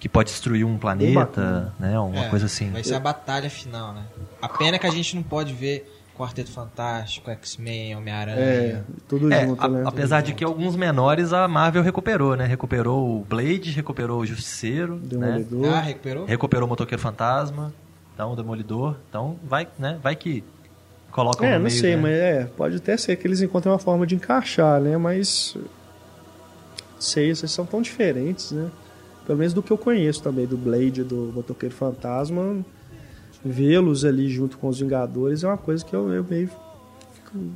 que 0.00 0.08
pode 0.08 0.30
destruir 0.30 0.64
um 0.66 0.76
planeta, 0.76 1.72
né? 1.78 1.96
Uma 2.00 2.24
É, 2.24 2.28
coisa 2.28 2.46
assim. 2.46 2.70
Vai 2.70 2.82
ser 2.82 2.96
a 2.96 3.00
batalha 3.00 3.48
final, 3.48 3.92
né? 3.94 4.02
A 4.42 4.48
pena 4.48 4.74
é 4.76 4.78
que 4.78 4.86
a 4.86 4.90
gente 4.90 5.14
não 5.14 5.22
pode 5.22 5.52
ver 5.54 5.95
Quarteto 6.16 6.50
Fantástico, 6.50 7.30
X-Men, 7.30 7.92
É, 7.92 7.96
Homem-Aranha. 7.96 8.84
tudo 9.08 9.32
É, 9.32 9.46
junto, 9.46 9.62
a- 9.62 9.68
né? 9.68 9.82
apesar 9.86 10.20
de 10.22 10.32
que 10.34 10.42
alguns 10.44 10.74
menores 10.76 11.32
a 11.32 11.46
Marvel 11.46 11.82
recuperou, 11.82 12.34
né? 12.36 12.46
Recuperou 12.46 13.20
o 13.20 13.24
Blade, 13.24 13.70
recuperou 13.70 14.20
o 14.20 14.26
Justiceiro, 14.26 14.94
né? 14.96 15.00
Demolidor. 15.04 15.74
Ah, 15.74 15.80
recuperou? 15.80 16.24
Recuperou 16.24 16.66
o 16.66 16.68
Motoqueiro 16.68 17.00
Fantasma, 17.02 17.72
então 18.14 18.32
o 18.32 18.36
Demolidor. 18.36 18.96
Então 19.08 19.36
vai, 19.44 19.68
né? 19.78 19.98
Vai 20.02 20.16
que 20.16 20.42
colocam 21.12 21.46
É, 21.46 21.50
no 21.52 21.56
não 21.56 21.64
meio, 21.66 21.78
sei, 21.80 21.96
né? 21.96 22.02
mas 22.02 22.12
é, 22.12 22.44
pode 22.56 22.76
até 22.76 22.96
ser 22.96 23.16
que 23.16 23.26
eles 23.26 23.40
encontrem 23.42 23.72
uma 23.72 23.78
forma 23.78 24.06
de 24.06 24.14
encaixar, 24.14 24.80
né? 24.80 24.96
Mas. 24.96 25.56
Sei, 26.98 27.34
vocês 27.34 27.50
são 27.52 27.66
tão 27.66 27.82
diferentes, 27.82 28.52
né? 28.52 28.70
Pelo 29.26 29.38
menos 29.38 29.52
do 29.52 29.62
que 29.62 29.70
eu 29.70 29.76
conheço 29.76 30.22
também, 30.22 30.46
do 30.46 30.56
Blade, 30.56 31.02
do 31.04 31.32
Motoqueiro 31.34 31.74
Fantasma. 31.74 32.64
Vê-los 33.48 34.04
ali 34.04 34.28
junto 34.28 34.58
com 34.58 34.68
os 34.68 34.80
Vingadores 34.80 35.44
é 35.44 35.46
uma 35.48 35.56
coisa 35.58 35.84
que 35.84 35.94
eu, 35.94 36.12
eu 36.12 36.24
meio. 36.24 36.50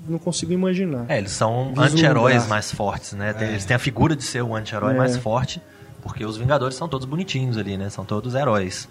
não 0.08 0.18
consigo 0.18 0.52
imaginar. 0.52 1.06
É, 1.08 1.18
eles 1.18 1.32
são 1.32 1.72
anti-heróis 1.76 2.46
mais 2.46 2.70
fortes, 2.72 3.12
né? 3.14 3.32
Tem- 3.32 3.48
Eles 3.48 3.64
têm 3.64 3.74
a 3.74 3.78
figura 3.78 4.14
de 4.14 4.22
ser 4.22 4.42
o 4.42 4.54
anti-herói 4.54 4.94
É. 4.94 4.96
mais 4.98 5.16
forte, 5.16 5.60
porque 6.02 6.24
os 6.24 6.36
Vingadores 6.36 6.74
são 6.76 6.88
todos 6.88 7.06
bonitinhos 7.06 7.56
ali, 7.56 7.76
né? 7.76 7.88
São 7.88 8.04
todos 8.04 8.34
heróis. 8.34 8.88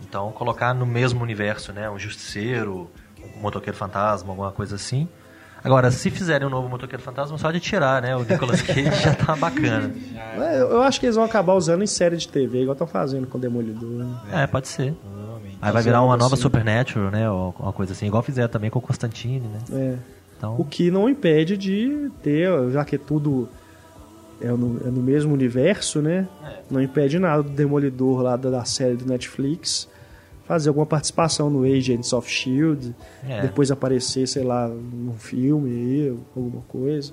Então, 0.00 0.32
colocar 0.32 0.74
no 0.74 0.84
mesmo 0.86 1.22
universo, 1.22 1.72
né? 1.72 1.88
Um 1.90 1.98
Justiceiro, 1.98 2.90
um 3.36 3.40
Motoqueiro 3.40 3.76
Fantasma, 3.76 4.30
alguma 4.30 4.50
coisa 4.52 4.74
assim. 4.76 5.06
Agora, 5.64 5.92
se 5.92 6.10
fizerem 6.10 6.44
um 6.46 6.50
novo 6.50 6.68
Motoqueiro 6.68 7.00
Fantasma, 7.02 7.38
só 7.38 7.52
de 7.52 7.60
tirar, 7.60 8.02
né? 8.02 8.16
O 8.16 8.24
Nicolas 8.24 8.60
Cage 8.66 8.90
já 9.02 9.14
tá 9.14 9.36
bacana. 9.36 9.92
É, 10.36 10.60
eu 10.60 10.70
eu 10.72 10.82
acho 10.82 10.98
que 10.98 11.06
eles 11.06 11.14
vão 11.14 11.24
acabar 11.24 11.54
usando 11.54 11.82
em 11.82 11.86
série 11.86 12.16
de 12.16 12.26
TV, 12.26 12.62
igual 12.62 12.72
estão 12.72 12.86
fazendo 12.86 13.28
com 13.28 13.38
o 13.38 13.40
Demolidor. 13.40 13.88
né? 13.90 14.16
É, 14.32 14.46
pode 14.48 14.66
ser. 14.66 14.92
Aí 15.62 15.72
vai 15.72 15.82
virar 15.82 16.02
uma 16.02 16.16
nova 16.16 16.34
assim. 16.34 16.42
Supernatural, 16.42 17.10
né? 17.10 17.30
Ou 17.30 17.54
uma 17.58 17.72
coisa 17.72 17.92
assim, 17.92 18.06
igual 18.06 18.22
fizeram 18.22 18.48
também 18.48 18.68
com 18.68 18.78
o 18.80 18.82
Constantine, 18.82 19.40
né? 19.46 19.58
É. 19.72 19.96
Então, 20.36 20.56
O 20.58 20.64
que 20.64 20.90
não 20.90 21.08
impede 21.08 21.56
de 21.56 22.10
ter, 22.22 22.50
já 22.72 22.84
que 22.84 22.96
é 22.96 22.98
tudo 22.98 23.48
é 24.40 24.48
no, 24.48 24.80
é 24.84 24.90
no 24.90 25.00
mesmo 25.00 25.32
universo, 25.32 26.02
né? 26.02 26.26
Não 26.68 26.82
impede 26.82 27.16
nada 27.20 27.44
do 27.44 27.50
Demolidor 27.50 28.22
lá 28.22 28.36
da, 28.36 28.50
da 28.50 28.64
série 28.64 28.96
do 28.96 29.06
Netflix 29.06 29.88
fazer 30.48 30.68
alguma 30.70 30.84
participação 30.84 31.48
no 31.48 31.62
Agents 31.62 32.12
of 32.12 32.28
Shield, 32.28 32.92
É. 33.28 33.42
depois 33.42 33.70
aparecer, 33.70 34.26
sei 34.26 34.42
lá, 34.42 34.66
num 34.68 35.14
filme 35.16 35.70
aí, 35.70 36.18
alguma 36.36 36.62
coisa. 36.62 37.12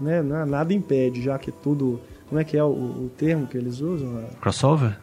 Né? 0.00 0.22
Na- 0.22 0.46
Nada 0.46 0.72
impede, 0.72 1.20
já 1.22 1.36
que 1.36 1.50
tudo. 1.50 2.00
Como 2.28 2.40
é 2.40 2.44
que 2.44 2.56
é 2.56 2.62
o, 2.62 2.68
o 2.68 3.10
termo 3.18 3.48
que 3.48 3.56
eles 3.58 3.80
usam? 3.80 4.24
Crossover? 4.40 4.96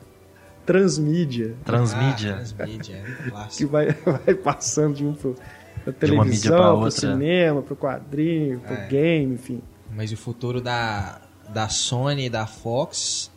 Transmídia. 0.72 1.56
Transmídia. 1.65 2.34
Ah, 2.34 2.56
transmídia, 2.56 2.95
é 2.95 3.48
Que 3.57 3.65
vai, 3.65 3.88
vai 3.91 4.34
passando 4.35 4.95
de 4.95 5.06
um 5.06 5.14
pro, 5.14 5.35
pra 5.84 5.93
televisão, 5.93 6.57
pro 6.57 6.76
outra. 6.85 6.91
cinema, 6.91 7.61
pro 7.61 7.76
quadrinho, 7.76 8.60
pro 8.60 8.73
É. 8.73 8.88
game, 8.88 9.34
enfim. 9.35 9.61
Mas 9.93 10.11
o 10.11 10.18
futuro 10.18 10.61
da, 10.61 11.22
da 11.49 11.68
Sony 11.69 12.26
e 12.26 12.30
da 12.30 12.45
Fox, 12.48 13.30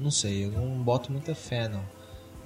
não 0.00 0.10
sei, 0.10 0.44
eu 0.46 0.50
não 0.50 0.66
boto 0.82 1.12
muita 1.12 1.34
fé, 1.34 1.68
não. 1.68 1.82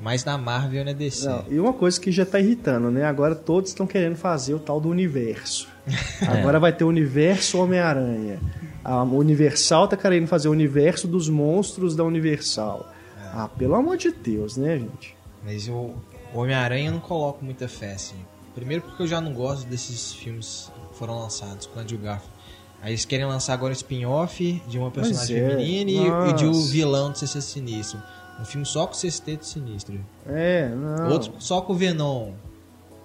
Mais 0.01 0.25
na 0.25 0.37
Marvel 0.37 0.83
e 0.83 0.85
na 0.85 0.93
DC. 0.93 1.29
Não, 1.29 1.45
e 1.49 1.59
uma 1.59 1.73
coisa 1.73 2.01
que 2.01 2.11
já 2.11 2.27
tá 2.27 2.41
irritando, 2.41 2.91
né? 2.91 3.05
Agora 3.05 3.35
todos 3.35 3.71
estão 3.71 3.87
querendo 3.87 4.17
fazer 4.17 4.53
o 4.53 4.59
tal 4.59 4.81
do 4.81 4.89
universo. 4.89 5.69
Agora 6.29 6.59
vai 6.59 6.73
ter 6.73 6.83
o 6.85 6.89
universo 6.89 7.59
Homem-Aranha. 7.59 8.41
A 8.83 9.03
Universal 9.03 9.87
tá 9.89 9.97
querendo 9.97 10.27
fazer 10.27 10.49
o 10.49 10.51
universo 10.51 11.07
dos 11.07 11.29
monstros 11.29 11.95
da 11.97 12.03
Universal. 12.05 12.93
Ah, 13.37 13.49
pelo 13.49 13.75
amor 13.75 13.97
de 13.97 14.13
Deus, 14.13 14.57
né, 14.57 14.79
gente? 14.79 15.17
Mas 15.43 15.69
o 15.69 15.95
o 16.35 16.41
Homem-Aranha 16.41 16.89
eu 16.89 16.93
não 16.93 17.01
coloco 17.01 17.45
muita 17.45 17.69
fé, 17.69 17.93
assim. 17.93 18.17
Primeiro 18.55 18.83
porque 18.83 19.05
eu 19.05 19.07
já 19.07 19.21
não 19.21 19.33
gosto 19.33 19.67
desses 19.67 20.13
filmes 20.13 20.71
que 20.91 20.99
foram 20.99 21.21
lançados 21.21 21.67
com 21.67 21.79
Andrew 21.79 21.99
Garfield. 21.99 22.35
Aí 22.83 22.91
eles 22.91 23.05
querem 23.05 23.25
lançar 23.25 23.55
agora 23.55 23.73
spin-off 23.73 24.63
de 24.67 24.79
uma 24.79 24.91
personagem 24.91 25.37
é. 25.39 25.49
feminina 25.49 25.91
e, 25.91 26.31
e 26.31 26.33
de 26.35 26.45
um 26.45 26.67
vilão 26.67 27.13
do 27.13 27.19
CC 27.19 27.41
Sinistro. 27.41 28.03
Um 28.41 28.45
filme 28.45 28.67
só 28.67 28.85
com 28.87 28.93
o 28.93 28.97
Sexteto 28.97 29.47
Sinistro. 29.47 30.05
É, 30.27 30.69
não. 30.69 31.13
Outro 31.13 31.33
só 31.39 31.61
com 31.61 31.73
o 31.73 31.77
Venom. 31.77 32.33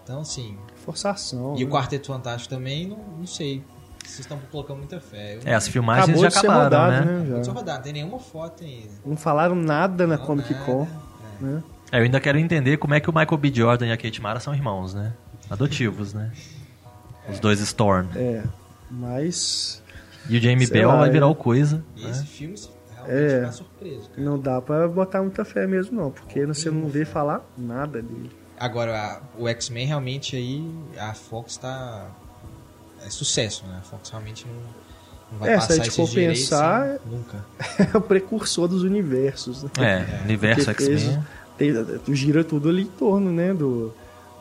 Então, 0.04 0.22
assim... 0.22 0.58
Forçação. 0.84 1.56
E 1.56 1.64
o 1.64 1.68
né? 1.68 1.74
Quarteto 1.74 2.08
Fantástico 2.08 2.50
também, 2.50 2.88
não, 2.88 2.98
não 3.20 3.28
sei. 3.28 3.64
Vocês 4.10 4.20
estão 4.22 4.40
colocando 4.52 4.78
muita 4.78 5.00
fé. 5.00 5.36
Eu 5.36 5.42
É, 5.46 5.54
as 5.54 5.68
filmagens 5.68 6.06
Acabou 6.10 6.22
já 6.24 6.28
de 6.30 6.34
ser 6.34 6.40
acabaram, 6.48 6.64
rodado, 6.64 6.92
né? 6.92 7.02
né? 7.12 7.30
não 7.38 7.44
já. 7.44 7.52
rodado, 7.52 7.78
não 7.78 7.84
tem 7.84 7.94
nenhuma 7.94 8.20
foto 8.20 8.64
ainda. 8.64 8.90
Não 9.06 9.16
falaram 9.18 9.56
nada 9.56 10.06
na 10.08 10.18
Não, 10.18 10.26
Comic 10.26 10.52
nada. 10.54 10.66
Con. 10.66 10.88
Né? 11.40 11.64
É, 11.92 12.00
eu 12.00 12.04
ainda 12.04 12.20
quero 12.20 12.38
entender 12.38 12.78
como 12.78 12.94
é 12.94 13.00
que 13.00 13.10
o 13.10 13.14
Michael 13.14 13.38
B. 13.38 13.52
Jordan 13.54 13.88
e 13.88 13.92
a 13.92 13.98
Kate 13.98 14.22
Mara 14.22 14.40
são 14.40 14.54
irmãos, 14.54 14.94
né? 14.94 15.14
Adotivos, 15.50 16.14
né? 16.14 16.32
Os 17.30 17.40
dois 17.40 17.60
Storm. 17.62 18.08
É. 18.16 18.44
Mas 18.90 19.82
E 20.30 20.38
o 20.38 20.42
Jamie 20.42 20.68
Bell 20.68 20.90
lá, 20.90 20.98
vai 20.98 21.10
é. 21.10 21.12
virar 21.12 21.28
o 21.28 21.36
coisa. 21.36 21.84
E 21.96 22.04
né? 22.04 22.10
esse 22.12 22.26
filme 22.26 22.56
realmente 22.94 23.24
É. 23.34 23.40
fica 23.40 23.52
surpreso, 23.52 24.10
cara. 24.10 24.22
não 24.22 24.38
dá 24.40 24.62
pra 24.62 24.88
botar 24.88 25.22
muita 25.22 25.46
fé 25.46 25.66
mesmo, 25.66 26.00
não. 26.02 26.12
Porque 26.12 26.46
você 26.46 26.70
não 26.70 26.88
vê 26.88 27.06
falar 27.06 27.42
nada 27.58 28.02
dele. 28.02 28.32
Agora, 28.60 28.94
a- 29.00 29.22
o 29.38 29.48
X-Men 29.48 29.88
realmente 29.88 30.36
aí, 30.36 30.70
a 31.00 31.14
Fox 31.14 31.56
tá. 31.58 32.08
É 33.06 33.10
sucesso, 33.10 33.64
né? 33.68 33.78
A 33.80 33.82
Fox 33.82 34.10
realmente 34.10 34.46
não, 34.48 34.54
não 35.34 35.40
vai 35.40 35.50
É, 35.50 35.52
se 35.54 35.58
a 35.58 35.60
passar 35.62 35.74
gente 35.76 35.88
esses 35.88 35.96
for 35.96 36.10
direitos 36.10 36.40
pensar, 36.42 36.98
nunca. 37.06 37.46
É 37.94 37.98
o 37.98 38.02
precursor 38.02 38.68
dos 38.68 38.84
universos. 38.84 39.64
Né? 39.64 39.70
É, 39.80 40.24
universo 40.24 40.66
Porque 40.66 40.86
fez- 40.86 41.02
X-Men. 41.04 42.16
gira 42.16 42.44
tudo 42.44 42.70
ali 42.70 42.84
em 42.84 42.88
torno, 42.88 43.32
né, 43.32 43.54
do, 43.54 43.94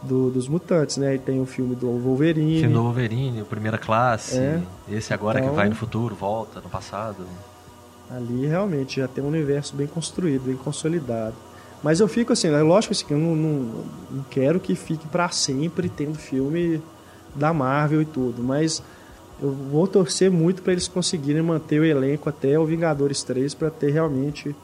do- 0.02 0.30
dos 0.30 0.48
mutantes, 0.48 0.96
né? 0.96 1.14
E 1.14 1.18
tem 1.18 1.40
o 1.40 1.46
filme 1.46 1.74
do 1.74 1.86
Wolverine. 1.98 2.60
Filme 2.60 2.74
do 2.74 2.82
Wolverine, 2.82 3.42
o 3.42 3.44
Primeira 3.44 3.78
Classe. 3.78 4.38
É. 4.38 4.60
Esse 4.90 5.12
agora 5.14 5.38
Então- 5.38 5.50
que 5.50 5.56
vai 5.56 5.68
no 5.68 5.74
futuro, 5.74 6.14
volta 6.14 6.60
no 6.60 6.68
passado. 6.68 7.26
Ali 8.10 8.46
realmente 8.46 9.00
já 9.00 9.08
tem 9.08 9.22
um 9.22 9.28
universo 9.28 9.76
bem 9.76 9.86
construído, 9.86 10.44
bem 10.44 10.56
consolidado. 10.56 11.34
Mas 11.82 12.00
eu 12.00 12.08
fico 12.08 12.32
assim, 12.32 12.48
é 12.48 12.62
lógico 12.62 12.92
assim, 12.92 13.04
que 13.04 13.12
eu 13.12 13.18
não, 13.18 13.36
não, 13.36 13.84
não 14.10 14.24
quero 14.30 14.58
que 14.58 14.74
fique 14.74 15.06
pra 15.08 15.28
sempre 15.28 15.88
tendo 15.88 16.16
filme 16.18 16.82
da 17.38 17.52
Marvel 17.52 18.02
e 18.02 18.04
tudo, 18.04 18.42
mas 18.42 18.82
eu 19.40 19.50
vou 19.52 19.86
torcer 19.86 20.30
muito 20.30 20.62
pra 20.62 20.72
eles 20.72 20.88
conseguirem 20.88 21.42
manter 21.42 21.80
o 21.80 21.84
elenco 21.84 22.28
até 22.28 22.58
o 22.58 22.64
Vingadores 22.66 23.22
3 23.22 23.54
pra 23.54 23.70
ter 23.70 23.90
realmente 23.92 24.54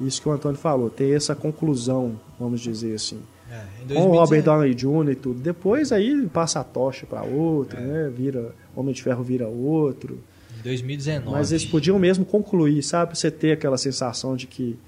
isso 0.00 0.22
que 0.22 0.28
o 0.28 0.32
Antônio 0.32 0.58
falou, 0.58 0.88
ter 0.88 1.14
essa 1.14 1.34
conclusão, 1.34 2.18
vamos 2.38 2.60
dizer 2.60 2.94
assim. 2.94 3.20
É, 3.50 3.54
Com 3.54 3.84
o 3.84 3.86
2019 3.86 4.18
Robert 4.18 4.42
Downey 4.42 4.74
Jr. 4.74 5.10
e 5.12 5.14
tudo. 5.14 5.40
Depois 5.40 5.92
aí 5.92 6.26
passa 6.32 6.60
a 6.60 6.64
tocha 6.64 7.04
pra 7.06 7.22
outro, 7.22 7.78
né? 7.78 8.10
Vira 8.14 8.54
Homem 8.74 8.94
de 8.94 9.02
Ferro 9.02 9.22
vira 9.22 9.46
outro. 9.46 10.18
Em 10.58 10.62
2019. 10.62 11.30
Mas 11.36 11.52
eles 11.52 11.66
podiam 11.66 11.98
mesmo 11.98 12.24
concluir, 12.24 12.82
sabe? 12.82 13.08
Pra 13.08 13.14
Você 13.14 13.30
ter 13.30 13.52
aquela 13.52 13.76
sensação 13.76 14.34
de 14.36 14.46
que. 14.46 14.78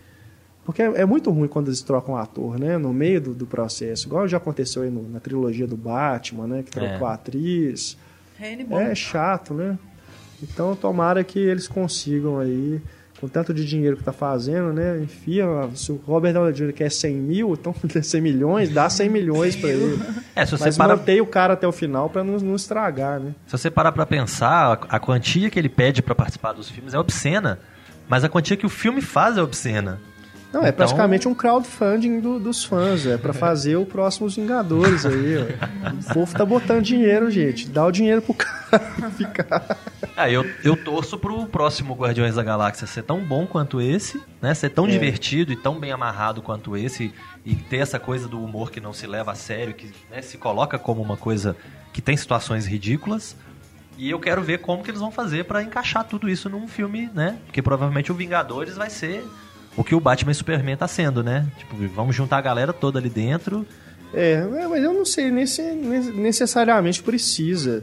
Porque 0.64 0.82
é, 0.82 0.86
é 1.02 1.04
muito 1.04 1.30
ruim 1.30 1.46
quando 1.48 1.68
eles 1.68 1.82
trocam 1.82 2.16
ator, 2.16 2.58
né? 2.58 2.78
No 2.78 2.92
meio 2.92 3.20
do, 3.20 3.34
do 3.34 3.46
processo. 3.46 4.06
Igual 4.06 4.26
já 4.26 4.38
aconteceu 4.38 4.82
aí 4.82 4.90
no- 4.90 5.08
na 5.08 5.20
trilogia 5.20 5.66
do 5.66 5.76
Batman, 5.76 6.46
né? 6.46 6.62
Que 6.62 6.70
trocou 6.70 7.06
É. 7.06 7.10
a 7.10 7.14
atriz. 7.14 7.96
Hannibal. 8.40 8.80
É 8.80 8.94
chato, 8.94 9.52
né? 9.54 9.78
Então 10.42 10.74
tomara 10.74 11.22
que 11.22 11.38
eles 11.38 11.68
consigam 11.68 12.38
aí, 12.38 12.80
com 13.20 13.28
tanto 13.28 13.54
de 13.54 13.64
dinheiro 13.64 13.96
que 13.96 14.02
tá 14.02 14.12
fazendo, 14.12 14.72
né? 14.72 15.00
Enfia. 15.02 15.44
Se 15.74 15.92
o 15.92 15.96
Robert 16.04 16.32
Downey 16.32 16.52
Jr. 16.52 16.72
quer 16.72 16.90
100 16.90 17.14
mil, 17.14 17.52
então 17.52 17.74
100 18.02 18.20
milhões, 18.20 18.70
dá 18.70 18.88
100 18.90 19.08
milhões 19.08 19.54
pra 19.56 19.68
ele. 19.70 19.98
É, 20.34 20.44
se 20.44 20.52
você, 20.52 20.64
Mas 20.64 20.76
parar, 20.78 20.96
mantém 20.96 21.20
o 21.20 21.26
cara 21.26 21.52
até 21.54 21.66
o 21.68 21.72
final 21.72 22.08
pra 22.10 22.24
não, 22.24 22.38
não 22.38 22.56
estragar, 22.56 23.20
né? 23.20 23.34
se 23.46 23.52
você 23.56 23.70
parar 23.70 23.92
pra 23.92 24.04
pensar, 24.06 24.72
a, 24.90 24.96
a 24.96 24.98
quantia 25.00 25.48
que 25.50 25.58
ele 25.58 25.68
pede 25.68 26.02
pra 26.02 26.14
participar 26.14 26.52
dos 26.52 26.68
filmes 26.70 26.92
é 26.94 26.98
obscena. 26.98 27.58
Mas 28.08 28.24
a 28.24 28.28
quantia 28.28 28.56
que 28.56 28.66
o 28.66 28.70
filme 28.70 29.00
faz 29.00 29.38
é 29.38 29.42
obscena. 29.42 29.98
Não, 30.54 30.62
é 30.64 30.68
Então- 30.68 30.76
praticamente 30.76 31.26
um 31.28 31.34
crowdfunding 31.34 32.20
do- 32.20 32.38
dos 32.38 32.64
fãs, 32.64 33.04
é 33.06 33.18
pra 33.18 33.32
fazer 33.32 33.76
o 33.76 33.84
próximo 33.84 34.28
Vingadores 34.28 35.04
aí, 35.04 35.36
ó. 35.36 35.90
O 36.10 36.14
povo 36.14 36.32
tá 36.34 36.44
botando 36.44 36.82
dinheiro, 36.82 37.28
gente. 37.30 37.68
Dá 37.68 37.84
o 37.84 37.90
dinheiro 37.90 38.22
pro 38.22 38.34
cara 38.34 39.10
ficar. 39.16 39.76
Ah, 40.16 40.30
eu, 40.30 40.48
eu 40.62 40.76
torço 40.76 41.18
pro 41.18 41.44
próximo 41.46 41.94
Guardiões 41.94 42.36
da 42.36 42.42
Galáxia 42.44 42.86
ser 42.86 43.02
tão 43.02 43.18
bom 43.20 43.46
quanto 43.46 43.80
esse, 43.80 44.22
né? 44.40 44.54
Ser 44.54 44.70
tão 44.70 44.86
É. 44.86 44.90
divertido 44.90 45.52
e 45.52 45.56
tão 45.56 45.78
bem 45.80 45.90
amarrado 45.90 46.40
quanto 46.40 46.76
esse. 46.76 47.12
E 47.44 47.54
ter 47.56 47.78
essa 47.78 47.98
coisa 47.98 48.28
do 48.28 48.40
humor 48.42 48.70
que 48.70 48.80
não 48.80 48.92
se 48.92 49.06
leva 49.08 49.32
a 49.32 49.34
sério, 49.34 49.74
que 49.74 49.90
né, 50.10 50.22
se 50.22 50.38
coloca 50.38 50.78
como 50.78 51.02
uma 51.02 51.16
coisa 51.16 51.56
que 51.92 52.00
tem 52.00 52.16
situações 52.16 52.64
ridículas. 52.66 53.36
E 53.98 54.10
eu 54.10 54.18
quero 54.18 54.42
ver 54.42 54.58
como 54.58 54.82
que 54.82 54.90
eles 54.90 55.00
vão 55.00 55.10
fazer 55.10 55.44
pra 55.44 55.62
encaixar 55.62 56.04
tudo 56.04 56.28
isso 56.28 56.48
num 56.48 56.66
filme, 56.66 57.08
né? 57.14 57.36
Porque 57.46 57.60
provavelmente 57.62 58.10
o 58.10 58.14
Vingadores 58.14 58.76
vai 58.76 58.90
ser 58.90 59.24
o 59.76 59.84
que 59.84 59.94
o 59.94 60.00
Batman 60.00 60.32
e 60.32 60.34
Superman 60.34 60.76
tá 60.76 60.86
sendo, 60.88 61.22
né? 61.22 61.46
Tipo, 61.58 61.76
vamos 61.94 62.14
juntar 62.14 62.38
a 62.38 62.42
galera 62.42 62.72
toda 62.72 62.98
ali 62.98 63.08
dentro. 63.10 63.66
É, 64.12 64.32
é, 64.34 64.68
mas 64.68 64.82
eu 64.82 64.92
não 64.92 65.04
sei 65.04 65.30
nem 65.30 65.46
se 65.46 65.60
ne- 65.62 66.12
necessariamente 66.12 67.02
precisa 67.02 67.82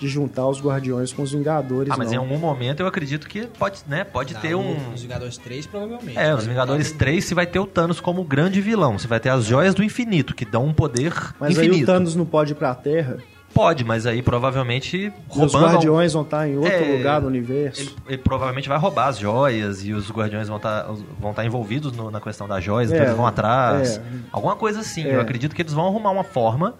de 0.00 0.06
juntar 0.08 0.46
os 0.46 0.60
Guardiões 0.60 1.12
com 1.12 1.22
os 1.22 1.32
Vingadores, 1.32 1.92
Ah, 1.92 1.96
mas 1.96 2.12
em 2.12 2.14
não. 2.16 2.22
algum 2.22 2.38
momento 2.38 2.80
eu 2.80 2.86
acredito 2.86 3.28
que 3.28 3.46
pode, 3.46 3.80
né? 3.88 4.04
Pode 4.04 4.34
ter 4.36 4.54
um. 4.54 4.76
Os 4.94 5.02
Vingadores 5.02 5.36
3, 5.38 5.66
provavelmente. 5.66 6.16
É, 6.18 6.32
os 6.34 6.46
Vingadores 6.46 6.92
3 6.92 7.24
se 7.24 7.34
vai 7.34 7.46
ter 7.46 7.58
o 7.58 7.66
Thanos 7.66 7.98
como 8.00 8.22
grande 8.22 8.60
vilão. 8.60 8.96
Você 8.98 9.08
vai 9.08 9.18
ter 9.18 9.30
as 9.30 9.44
joias 9.44 9.74
do 9.74 9.82
infinito, 9.82 10.34
que 10.36 10.44
dão 10.44 10.64
um 10.66 10.72
poder 10.72 11.12
Mas 11.40 11.58
aí 11.58 11.66
infinito. 11.66 11.82
o 11.84 11.86
Thanos 11.94 12.14
não 12.14 12.24
pode 12.26 12.52
ir 12.52 12.54
pra 12.54 12.74
Terra. 12.76 13.18
Pode, 13.54 13.82
mas 13.84 14.06
aí 14.06 14.22
provavelmente 14.22 14.96
E 14.96 15.12
os 15.28 15.36
roubando. 15.52 15.72
Guardiões 15.74 16.12
vão 16.12 16.22
estar 16.22 16.48
em 16.48 16.56
outro 16.56 16.72
É, 16.72 16.96
lugar 16.96 17.20
do 17.20 17.26
universo. 17.26 17.80
Ele, 17.80 17.94
ele 18.08 18.18
provavelmente 18.18 18.68
vai 18.68 18.78
roubar 18.78 19.08
as 19.08 19.18
joias 19.18 19.84
e 19.84 19.92
os 19.92 20.10
guardiões 20.10 20.46
vão 20.48 20.58
estar 20.58 20.86
vão 21.18 21.34
tá 21.34 21.44
envolvidos 21.44 21.92
no- 21.92 22.10
na 22.10 22.20
questão 22.20 22.46
das 22.46 22.62
joias, 22.62 22.90
então 22.90 23.02
É, 23.02 23.06
eles 23.06 23.16
vão 23.16 23.26
atrás. 23.26 23.96
é. 23.96 24.02
Alguma 24.30 24.54
coisa 24.54 24.80
assim. 24.80 25.04
É. 25.04 25.16
Eu 25.16 25.20
acredito 25.20 25.56
que 25.56 25.62
eles 25.62 25.72
vão 25.72 25.86
arrumar 25.86 26.10
uma 26.10 26.22
forma 26.24 26.74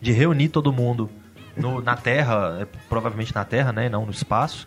de 0.00 0.10
reunir 0.12 0.48
todo 0.48 0.72
mundo 0.72 1.08
no- 1.56 1.80
na 1.80 1.94
Terra, 1.96 2.58
é, 2.62 2.66
provavelmente 2.88 3.32
na 3.34 3.44
Terra, 3.44 3.70
né? 3.72 3.88
Não 3.88 4.04
no 4.04 4.10
espaço. 4.10 4.66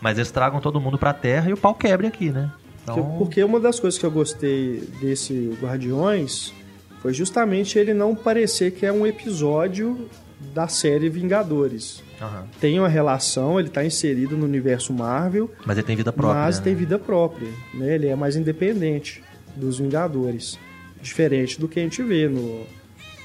Mas 0.00 0.18
eles 0.18 0.30
tragam 0.30 0.60
todo 0.60 0.80
mundo 0.80 0.98
pra 0.98 1.12
Terra 1.12 1.48
e 1.48 1.52
o 1.52 1.56
pau 1.56 1.74
quebre 1.74 2.06
aqui, 2.08 2.30
né? 2.30 2.50
Então, 2.82 3.16
Porque 3.18 3.42
uma 3.44 3.58
das 3.60 3.78
coisas 3.80 3.98
que 3.98 4.04
eu 4.06 4.10
gostei 4.10 4.80
desse 5.00 5.56
Guardiões 5.60 6.52
foi 7.00 7.12
justamente 7.12 7.78
ele 7.78 7.92
não 7.94 8.14
parecer 8.14 8.72
que 8.72 8.84
é 8.86 8.92
um 8.92 9.06
episódio 9.06 10.08
da 10.54 10.68
série 10.68 11.08
Vingadores. 11.08 12.02
aham. 12.20 12.46
Tem 12.60 12.78
uma 12.78 12.88
relação, 12.88 13.58
ele 13.58 13.68
está 13.68 13.84
inserido 13.84 14.36
no 14.36 14.44
universo 14.44 14.92
Marvel, 14.92 15.50
Mas 15.64 15.78
ele 15.78 15.86
tem 15.86 15.96
vida 15.96 16.12
própria. 16.12 16.42
mas 16.42 16.58
né? 16.58 16.64
tem 16.64 16.74
vida 16.74 16.98
própria. 16.98 17.48
Né? 17.74 17.94
Ele 17.94 18.06
é 18.08 18.14
mais 18.16 18.36
independente 18.36 19.22
dos 19.54 19.78
Vingadores. 19.78 20.58
Diferente 21.00 21.58
do 21.60 21.68
que 21.68 21.78
a 21.78 21.82
gente 21.82 22.02
vê 22.02 22.28
no, 22.28 22.66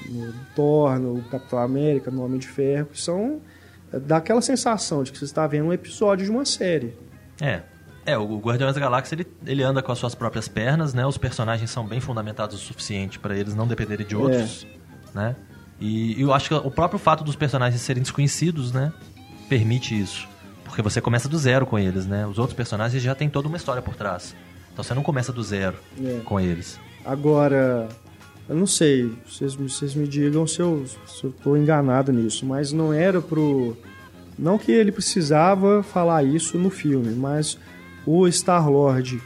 no 0.08 0.32
Thor, 0.54 0.98
no 0.98 1.22
Capitão 1.24 1.58
América, 1.58 2.10
no 2.10 2.24
Homem 2.24 2.38
de 2.38 2.48
Ferro, 2.48 2.86
que 2.92 3.00
são. 3.00 3.40
dá 3.92 4.18
aquela 4.18 4.40
sensação 4.40 5.02
de 5.02 5.10
que 5.12 5.18
você 5.18 5.24
está 5.24 5.46
vendo 5.46 5.66
um 5.66 5.72
episódio 5.72 6.24
de 6.24 6.30
uma 6.30 6.44
série. 6.44 6.94
É. 7.40 7.62
É, 8.04 8.18
o 8.18 8.38
Guardiões 8.38 8.74
da 8.74 8.80
Galáxia 8.80 9.14
ele, 9.14 9.26
ele 9.46 9.62
anda 9.62 9.80
com 9.80 9.92
as 9.92 9.98
suas 9.98 10.12
próprias 10.14 10.48
pernas, 10.48 10.92
né? 10.92 11.06
Os 11.06 11.16
personagens 11.16 11.70
são 11.70 11.86
bem 11.86 12.00
fundamentados 12.00 12.56
o 12.56 12.58
suficiente 12.58 13.16
pra 13.18 13.36
eles 13.36 13.54
não 13.54 13.66
dependerem 13.66 14.04
de 14.04 14.16
outros, 14.16 14.66
né? 15.14 15.36
E, 15.82 16.20
eu 16.20 16.32
acho 16.32 16.48
que 16.48 16.54
o 16.54 16.70
próprio 16.70 16.98
fato 16.98 17.24
dos 17.24 17.34
personagens 17.36 17.80
serem 17.82 18.02
desconhecidos, 18.02 18.72
né? 18.72 18.92
Permite 19.48 19.98
isso. 20.00 20.28
Porque 20.64 20.80
você 20.80 21.00
começa 21.00 21.28
do 21.28 21.36
zero 21.38 21.66
com 21.66 21.78
eles, 21.78 22.06
né? 22.06 22.26
Os 22.26 22.38
outros 22.38 22.56
personagens 22.56 23.02
já 23.02 23.14
têm 23.14 23.28
toda 23.28 23.48
uma 23.48 23.56
história 23.56 23.82
por 23.82 23.94
trás. 23.96 24.34
Então 24.72 24.82
você 24.84 24.94
não 24.94 25.02
começa 25.02 25.32
do 25.32 25.42
zero 25.42 25.76
É. 26.02 26.20
com 26.24 26.38
eles. 26.40 26.78
Agora, 27.04 27.88
eu 28.48 28.56
não 28.56 28.66
sei, 28.66 29.12
vocês, 29.26 29.54
me- 29.56 29.68
vocês 29.68 29.94
me 29.94 30.06
digam 30.06 30.46
se 30.46 30.60
eu, 30.60 30.84
se 31.06 31.24
eu 31.24 31.32
tô 31.42 31.56
enganado 31.56 32.12
nisso, 32.12 32.46
mas 32.46 32.72
não 32.72 32.92
era 32.92 33.20
pro. 33.20 33.76
Não 34.38 34.56
que 34.56 34.72
ele 34.72 34.90
precisava 34.92 35.82
falar 35.82 36.22
isso 36.24 36.56
no 36.58 36.70
filme, 36.70 37.14
mas 37.14 37.58
o 38.06 38.26
Star-Lord, 38.28 39.20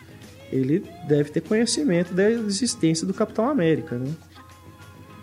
ele 0.51 0.85
deve 1.07 1.31
ter 1.31 1.43
conhecimento 1.43 2.13
da 2.13 2.29
existência 2.29 3.07
do 3.07 3.15
Capitão 3.15 3.49
América, 3.49 3.97
né? 3.97 4.11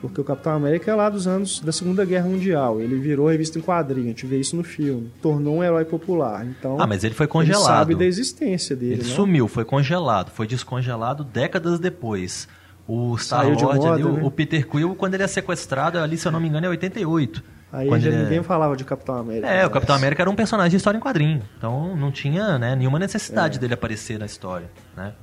Porque 0.03 0.19
o 0.19 0.23
Capitão 0.25 0.51
América 0.53 0.91
é 0.91 0.95
lá 0.95 1.09
dos 1.09 1.25
anos 1.27 1.61
da 1.61 1.71
Segunda 1.71 2.03
Guerra 2.03 2.27
Mundial. 2.27 2.81
Ele 2.81 2.95
virou 2.99 3.29
revista 3.29 3.57
em 3.57 3.61
quadrinho, 3.61 4.07
a 4.07 4.09
gente 4.09 4.25
vê 4.25 4.37
isso 4.37 4.53
no 4.53 4.61
filme. 4.63 5.09
Tornou 5.21 5.55
um 5.55 5.63
herói 5.63 5.85
popular. 5.85 6.45
Então, 6.45 6.75
Ah, 6.77 6.85
mas 6.85 7.05
ele 7.05 7.13
foi 7.15 7.23
ele 7.23 7.31
congelado. 7.31 7.63
sabe 7.63 7.95
da 7.95 8.03
existência 8.03 8.75
dele, 8.75 8.95
Ele 8.95 9.03
né? 9.03 9.15
sumiu, 9.15 9.47
foi 9.47 9.63
congelado, 9.63 10.29
foi 10.29 10.45
descongelado 10.45 11.23
décadas 11.23 11.79
depois. 11.79 12.49
O 12.85 13.17
Saiu 13.17 13.51
de 13.55 13.61
Star-Lord 13.63 13.87
ali, 13.93 14.03
moda, 14.03 14.13
o- 14.13 14.17
né? 14.17 14.27
o 14.27 14.29
Peter 14.29 14.67
Quill, 14.67 14.93
quando 14.95 15.13
ele 15.13 15.23
é 15.23 15.27
sequestrado, 15.27 15.97
ali, 15.97 16.17
se 16.17 16.27
eu 16.27 16.33
não 16.33 16.39
me 16.41 16.49
engano, 16.49 16.65
é 16.65 16.69
88. 16.69 17.41
Aí 17.71 17.87
já 17.89 17.95
ele 17.95 18.09
é- 18.17 18.23
ninguém 18.23 18.43
falava 18.43 18.75
de 18.75 18.83
Capitão 18.83 19.15
América. 19.15 19.47
É, 19.47 19.59
o 19.59 19.61
mais. 19.61 19.71
Capitão 19.73 19.95
América 19.95 20.21
era 20.21 20.29
um 20.29 20.35
personagem 20.35 20.71
de 20.71 20.75
história 20.75 20.97
em 20.97 21.01
quadrinho. 21.01 21.41
Então 21.57 21.95
não 21.95 22.11
tinha 22.11 22.59
né, 22.59 22.75
nenhuma 22.75 22.97
É. 22.97 22.99
necessidade 22.99 23.57
dele 23.57 23.73
aparecer 23.73 24.19
na 24.19 24.25
história. 24.25 24.69
Né? 24.97 25.13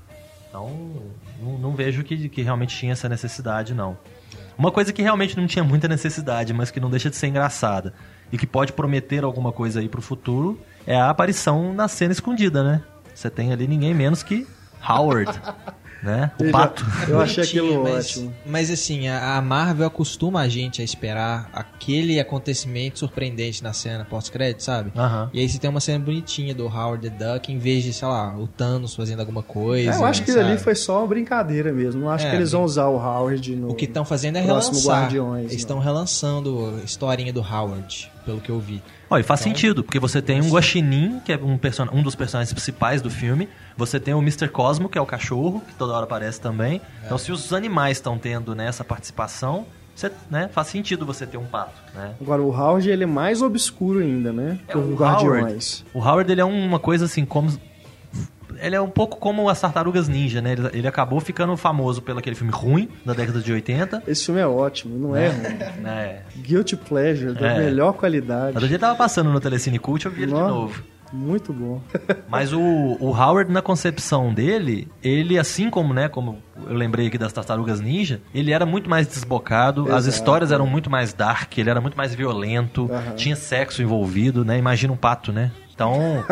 Então 0.49 0.71
não, 1.41 1.59
não 1.59 1.73
vejo 1.75 2.03
que, 2.03 2.29
que 2.31 2.41
realmente 2.43 2.75
tinha 2.77 2.93
essa 2.93 3.09
necessidade, 3.11 3.75
não. 3.75 3.97
Uma 4.61 4.71
coisa 4.71 4.93
que 4.93 5.01
realmente 5.01 5.39
não 5.39 5.47
tinha 5.47 5.65
muita 5.65 5.89
necessidade, 5.89 6.53
mas 6.53 6.71
que 6.71 6.79
não 6.79 6.91
deixa 6.91 7.09
de 7.09 7.17
ser 7.17 7.29
engraçada 7.29 7.95
e 8.31 8.37
que 8.37 8.47
pode 8.47 8.75
prometer 8.75 9.25
alguma 9.25 9.53
coisa 9.53 9.81
aí 9.81 9.89
pro 9.89 10.03
futuro 10.03 10.61
é 10.87 10.95
a 10.95 11.09
aparição 11.09 11.73
na 11.73 11.89
cena 11.89 12.13
escondida, 12.13 12.63
né? 12.63 12.83
Você 13.15 13.31
tem 13.31 13.55
ali 13.55 13.67
ninguém 13.67 13.95
menos 13.95 14.23
que 14.23 14.47
Howard, 14.87 15.33
né? 16.03 16.31
O 16.39 16.43
Eu 16.45 16.47
já- 16.47 16.53
pato. 16.53 16.85
Eu 17.09 17.21
achei 17.21 17.45
aquilo 17.45 17.83
mas, 17.85 18.07
ótimo. 18.17 18.35
Mas 18.47 18.71
assim, 18.71 19.09
a 19.09 19.37
a 19.37 19.43
Marvel 19.43 19.87
acostuma 19.87 20.41
a 20.41 20.49
gente 20.49 20.81
a 20.81 20.85
esperar 20.85 21.49
aquele 21.53 22.19
acontecimento 22.19 22.99
surpreendente 22.99 23.63
na 23.63 23.73
cena 23.73 24.05
pós-crédito, 24.05 24.63
sabe? 24.63 24.93
E 25.33 25.41
aí 25.41 25.49
você 25.49 25.59
tem 25.59 25.69
uma 25.71 25.81
cena 25.81 25.99
bonitinha 26.05 26.55
do 26.55 26.67
Howard 26.67 27.09
the 27.09 27.25
Duck 27.35 27.53
em 27.53 27.59
vez 27.59 27.85
de, 27.85 27.93
sei 27.93 28.09
lá, 28.09 28.37
o 28.37 28.47
Thanos 28.47 28.95
fazendo 28.95 29.21
alguma 29.21 29.43
coisa. 29.43 29.91
É, 29.93 29.97
eu 29.97 30.05
acho 30.05 30.23
que 30.23 30.33
sabe? 30.33 30.45
ali 30.45 30.59
foi 30.59 30.75
só 30.75 30.99
uma 30.99 31.07
brincadeira 31.07 31.73
mesmo. 31.73 32.01
Não 32.03 32.11
acho 32.11 32.27
É, 32.27 32.31
que 32.31 32.37
eles 32.37 32.53
vão 32.53 32.65
usar 32.65 32.87
o 32.89 32.97
Howard 32.97 33.55
no. 33.57 33.71
O 33.71 33.75
que 33.75 33.85
estão 33.85 34.05
fazendo 34.05 34.37
é 34.37 34.41
relançar. 34.41 35.01
Guardiões, 35.03 35.47
Eles 35.47 35.57
estão 35.57 35.79
relançando 35.79 36.79
a 36.81 36.85
historinha 36.85 37.33
do 37.33 37.41
Howard, 37.41 38.11
pelo 38.25 38.41
que 38.41 38.51
eu 38.51 38.59
vi. 38.59 38.83
Ó, 39.11 39.19
e 39.19 39.23
faz 39.25 39.41
Então- 39.41 39.53
sentido, 39.53 39.83
porque 39.83 39.99
você 39.99 40.23
tem 40.23 40.41
um 40.41 40.49
Guaxinim, 40.51 41.21
que 41.25 41.33
é 41.33 41.37
um, 41.37 41.59
person 41.59 41.89
um 41.93 42.01
dos 42.03 42.15
personagens 42.15 42.53
principais 42.53 43.03
do 43.03 43.11
filme. 43.11 43.49
Você 43.77 43.99
tem 43.99 44.15
o 44.15 44.21
Mr. 44.21 44.49
Cosmo, 44.49 44.89
que 44.89 44.97
é 44.97 45.01
o 45.01 45.07
cachorro, 45.07 45.61
que 45.67 45.75
toda 45.75 45.93
hora 45.93 46.05
aparece 46.05 46.41
também. 46.41 46.81
Então, 47.05 47.19
se 47.19 47.33
os 47.33 47.53
animais 47.53 47.97
estão 47.97 48.17
tendo 48.17 48.55
né, 48.55 48.67
essa 48.69 48.85
participação, 48.85 49.67
você, 49.97 50.13
né, 50.31 50.49
faz 50.53 50.69
sentido 50.69 51.05
você 51.05 51.27
ter 51.27 51.37
um 51.39 51.45
pato, 51.45 51.75
né? 51.95 52.15
Agora, 52.21 52.41
o 52.41 52.51
Howard 52.51 52.89
ele 52.89 53.03
é 53.03 53.07
mais 53.07 53.43
obscuro 53.43 53.99
ainda, 53.99 54.33
né? 54.33 54.59
É, 54.69 54.73
que 54.73 54.79
o 54.79 54.93
o 54.93 54.95
Guardiões. 54.95 55.85
O 55.93 55.99
Howard, 55.99 56.31
ele 56.31 56.41
é 56.41 56.45
uma 56.45 56.79
coisa 56.79 57.05
assim, 57.07 57.25
como... 57.25 57.51
Ele 58.63 58.77
é 58.77 58.81
um 58.81 58.89
pouco 58.91 59.17
como 59.19 59.49
as 59.49 59.61
Tartarugas 59.61 60.09
Ninja, 60.09 60.41
né? 60.41 60.53
Ele, 60.53 60.69
ele 60.73 60.89
acabou 60.89 61.21
ficando 61.21 61.57
famoso 61.57 62.03
pelo 62.03 62.19
aquele 62.19 62.37
filme 62.37 62.53
ruim, 62.53 62.89
da 63.05 63.13
década 63.13 63.41
de 63.41 63.53
80. 63.53 64.03
Esse 64.07 64.27
filme 64.27 64.41
é 64.41 64.47
ótimo, 64.47 64.99
não 64.99 65.17
é? 65.17 65.29
ruim. 65.29 65.43
né? 65.83 66.23
Guilty 66.37 66.77
Pleasure, 66.77 67.33
da 67.35 67.49
É. 67.53 67.59
melhor 67.59 67.93
qualidade. 67.95 68.55
Outro 68.55 68.69
dia 68.69 68.79
tava 68.79 68.95
passando 68.97 69.31
no 69.31 69.41
Telecine 69.41 69.79
Cult, 69.79 70.05
eu 70.07 70.11
vi 70.13 70.23
ele 70.23 70.33
de 70.33 70.39
Nó, 70.39 70.49
novo. 70.49 70.83
Muito 71.13 71.53
bom. 71.53 71.83
Mas 72.29 72.53
o, 72.53 72.61
o 72.61 73.09
Howard, 73.11 73.51
na 73.51 73.61
concepção 73.61 74.33
dele, 74.33 74.87
ele, 75.03 75.39
assim 75.41 75.69
como, 75.69 75.93
né, 75.93 76.09
como 76.09 76.39
eu 76.69 76.75
lembrei 76.77 77.09
aqui 77.09 77.19
das 77.19 77.33
Tartarugas 77.33 77.81
Ninja, 77.81 78.21
ele 78.33 78.53
era 78.53 78.65
muito 78.65 78.89
mais 78.89 79.09
desbocado, 79.09 79.87
as 79.93 80.05
Exato. 80.07 80.09
histórias 80.11 80.53
eram 80.53 80.69
muito 80.69 80.89
mais 80.89 81.13
dark, 81.13 81.59
ele 81.59 81.69
era 81.69 81.81
muito 81.81 81.97
mais 81.97 82.15
violento, 82.15 82.89
Aham. 82.93 83.15
tinha 83.17 83.35
sexo 83.35 83.83
envolvido, 83.83 84.45
né? 84.45 84.57
Imagina 84.57 84.93
um 84.93 84.97
pato, 84.97 85.33
né? 85.33 85.51
Então, 85.85 86.23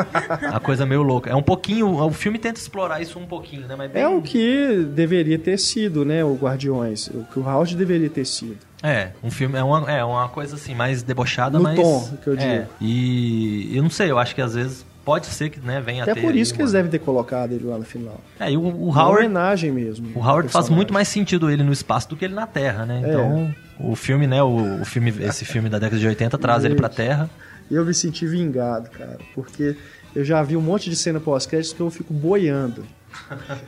a 0.52 0.60
coisa 0.60 0.84
meio 0.84 1.02
louca. 1.02 1.30
É 1.30 1.34
um 1.34 1.42
pouquinho, 1.42 1.88
o 2.04 2.10
filme 2.12 2.38
tenta 2.38 2.60
explorar 2.60 3.00
isso 3.00 3.18
um 3.18 3.24
pouquinho, 3.24 3.66
né? 3.66 3.74
Mas 3.76 3.90
bem- 3.90 4.02
É 4.02 4.06
o 4.08 4.20
que 4.20 4.84
deveria 4.94 5.38
ter 5.38 5.58
sido, 5.58 6.04
né? 6.04 6.22
O 6.22 6.34
Guardiões. 6.34 7.06
O 7.08 7.24
que 7.32 7.38
o 7.38 7.42
Howard 7.48 7.74
deveria 7.74 8.10
ter 8.10 8.26
sido. 8.26 8.58
É, 8.82 9.08
um 9.24 9.30
filme 9.30 9.56
é 9.58 9.62
uma, 9.64 9.90
é 9.90 10.04
uma 10.04 10.28
coisa 10.28 10.56
assim 10.56 10.74
mais 10.74 11.02
debochada, 11.02 11.56
No 11.56 11.64
mas 11.64 11.80
tom, 11.80 12.10
que 12.22 12.26
eu 12.28 12.36
digo. 12.36 12.50
É, 12.50 12.66
e 12.78 13.74
eu 13.74 13.82
não 13.82 13.88
sei, 13.90 14.10
eu 14.10 14.18
acho 14.18 14.34
que 14.34 14.42
às 14.42 14.54
vezes 14.54 14.84
pode 15.02 15.26
ser 15.26 15.48
que, 15.48 15.58
né, 15.60 15.80
venha 15.80 16.02
Até 16.02 16.14
por 16.14 16.36
isso 16.36 16.52
que 16.52 16.60
eles 16.60 16.70
uma- 16.72 16.76
devem 16.76 16.90
ter 16.90 16.98
colocado 16.98 17.52
ele 17.52 17.64
lá 17.66 17.78
no 17.78 17.84
final. 17.84 18.20
É, 18.38 18.52
e 18.52 18.56
o, 18.58 18.60
o 18.60 18.90
Uma 18.90 19.02
Howard 19.02 19.24
homenagem 19.24 19.72
mesmo. 19.72 20.08
O 20.14 20.20
Howard 20.20 20.50
faz 20.50 20.68
muito 20.68 20.92
mais 20.92 21.08
sentido 21.08 21.50
ele 21.50 21.62
no 21.62 21.72
espaço 21.72 22.10
do 22.10 22.16
que 22.16 22.24
ele 22.26 22.34
na 22.34 22.46
Terra, 22.46 22.84
né? 22.84 23.00
É. 23.02 23.08
Então, 23.08 23.54
o 23.80 23.96
filme, 23.96 24.26
né, 24.26 24.42
o, 24.42 24.82
o 24.82 24.84
filme, 24.84 25.12
esse 25.20 25.44
filme 25.46 25.70
da 25.70 25.78
década 25.78 25.98
de 25.98 26.06
80 26.06 26.36
traz 26.36 26.64
ele 26.66 26.74
pra 26.74 26.90
Terra. 26.90 27.28
Eu 27.70 27.84
me 27.84 27.92
senti 27.94 28.26
vingado, 28.26 28.90
cara. 28.90 29.18
Porque 29.34 29.76
eu 30.14 30.24
já 30.24 30.42
vi 30.42 30.56
um 30.56 30.60
monte 30.60 30.88
de 30.90 30.96
cena 30.96 31.20
pós-créditos 31.20 31.74
que 31.74 31.80
eu 31.80 31.90
fico 31.90 32.12
boiando. 32.14 32.84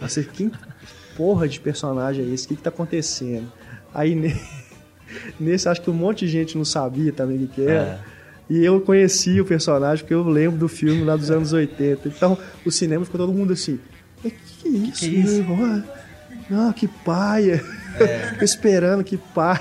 Você, 0.01 0.23
que 0.25 0.51
porra 1.17 1.49
de 1.49 1.61
personagem 1.61 2.25
é 2.25 2.29
esse? 2.35 2.47
O 2.47 2.49
que, 2.49 2.57
que 2.57 2.63
tá 2.63 2.71
acontecendo? 2.71 3.51
Aí 3.93 4.15
ne- 4.15 4.41
nesse, 5.39 5.69
acho 5.69 5.83
que 5.83 5.91
um 5.91 5.95
monte 5.95 6.25
de 6.27 6.33
gente 6.33 6.57
não 6.57 6.65
sabia 6.65 7.13
também 7.13 7.37
o 7.37 7.41
que, 7.41 7.55
que 7.55 7.63
era. 7.63 7.73
É. 7.83 7.99
E 8.49 8.65
eu 8.65 8.81
conheci 8.81 9.41
o 9.41 9.45
personagem 9.45 10.03
porque 10.05 10.15
eu 10.15 10.25
lembro 10.29 10.59
do 10.59 10.69
filme 10.69 11.05
lá 11.05 11.15
dos 11.17 11.31
anos 11.31 11.53
80. 11.53 12.09
Então, 12.09 12.37
o 12.65 12.71
cinema 12.71 13.05
ficou 13.05 13.19
todo 13.21 13.33
mundo 13.33 13.53
assim. 13.53 13.79
"Mas 14.25 14.33
Que 14.33 14.39
que 14.63 14.69
é 14.69 14.71
isso? 14.71 15.01
que 15.01 15.07
é 15.07 15.09
isso?" 15.21 15.45
Não, 16.49 16.73
que 16.73 16.89
paia. 16.89 17.63
Fico 18.31 18.43
esperando 18.45 19.05
que 19.05 19.17
paia. 19.17 19.61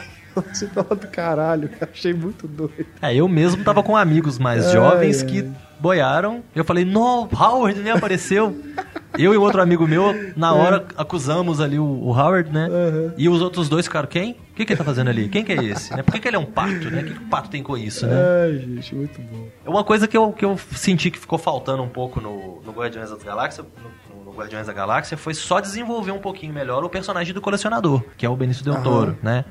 Tava 0.73 0.95
do 0.95 1.07
caralho, 1.07 1.69
cara. 1.69 1.89
Achei 1.93 2.13
muito 2.13 2.47
doido. 2.47 2.85
É, 3.01 3.13
eu 3.15 3.27
mesmo 3.27 3.63
tava 3.63 3.83
com 3.83 3.95
amigos 3.95 4.37
mais 4.37 4.65
Ai, 4.67 4.73
jovens 4.73 5.23
que 5.23 5.49
boiaram. 5.79 6.43
Eu 6.53 6.63
falei, 6.63 6.85
não, 6.85 7.27
Howard 7.31 7.79
nem 7.79 7.91
apareceu. 7.91 8.55
eu 9.17 9.33
e 9.33 9.37
outro 9.37 9.61
amigo 9.61 9.87
meu, 9.87 10.33
na 10.35 10.53
hora, 10.53 10.85
acusamos 10.97 11.59
ali 11.59 11.79
o, 11.79 11.83
o 11.83 12.11
Howard, 12.11 12.51
né? 12.51 12.67
Uhum. 12.67 13.13
E 13.17 13.29
os 13.29 13.41
outros 13.41 13.69
dois 13.69 13.85
ficaram, 13.85 14.07
quem? 14.07 14.31
O 14.31 14.55
que, 14.55 14.65
que 14.65 14.73
ele 14.73 14.77
tá 14.77 14.83
fazendo 14.83 15.09
ali? 15.09 15.29
Quem 15.29 15.43
que 15.43 15.53
é 15.53 15.63
esse? 15.63 15.95
Né? 15.95 16.03
Por 16.03 16.13
que, 16.13 16.19
que 16.19 16.27
ele 16.27 16.35
é 16.35 16.39
um 16.39 16.45
pato, 16.45 16.91
né? 16.91 17.01
O 17.01 17.05
que, 17.05 17.13
que 17.13 17.23
o 17.23 17.27
pato 17.27 17.49
tem 17.49 17.63
com 17.63 17.77
isso, 17.77 18.05
né? 18.05 18.15
Ai, 18.43 18.57
gente, 18.57 18.93
muito 18.93 19.21
bom. 19.21 19.47
Uma 19.65 19.83
coisa 19.83 20.07
que 20.07 20.17
eu, 20.17 20.31
que 20.33 20.43
eu 20.43 20.57
senti 20.75 21.09
que 21.09 21.17
ficou 21.17 21.39
faltando 21.39 21.81
um 21.81 21.89
pouco 21.89 22.19
no, 22.19 22.61
no 22.61 22.71
Guardiões 22.71 23.09
das 23.09 23.23
Galáxias, 23.23 23.65
no, 24.13 24.25
no 24.25 24.37
Guardiões 24.37 24.67
da 24.67 24.73
Galáxia, 24.73 25.17
foi 25.17 25.33
só 25.33 25.59
desenvolver 25.59 26.11
um 26.11 26.19
pouquinho 26.19 26.53
melhor 26.53 26.83
o 26.83 26.89
personagem 26.89 27.33
do 27.33 27.41
colecionador, 27.41 28.03
que 28.17 28.25
é 28.25 28.29
o 28.29 28.35
Benício 28.35 28.63
Del 28.63 28.75
Aham. 28.75 28.83
Toro, 28.83 29.17
né? 29.23 29.45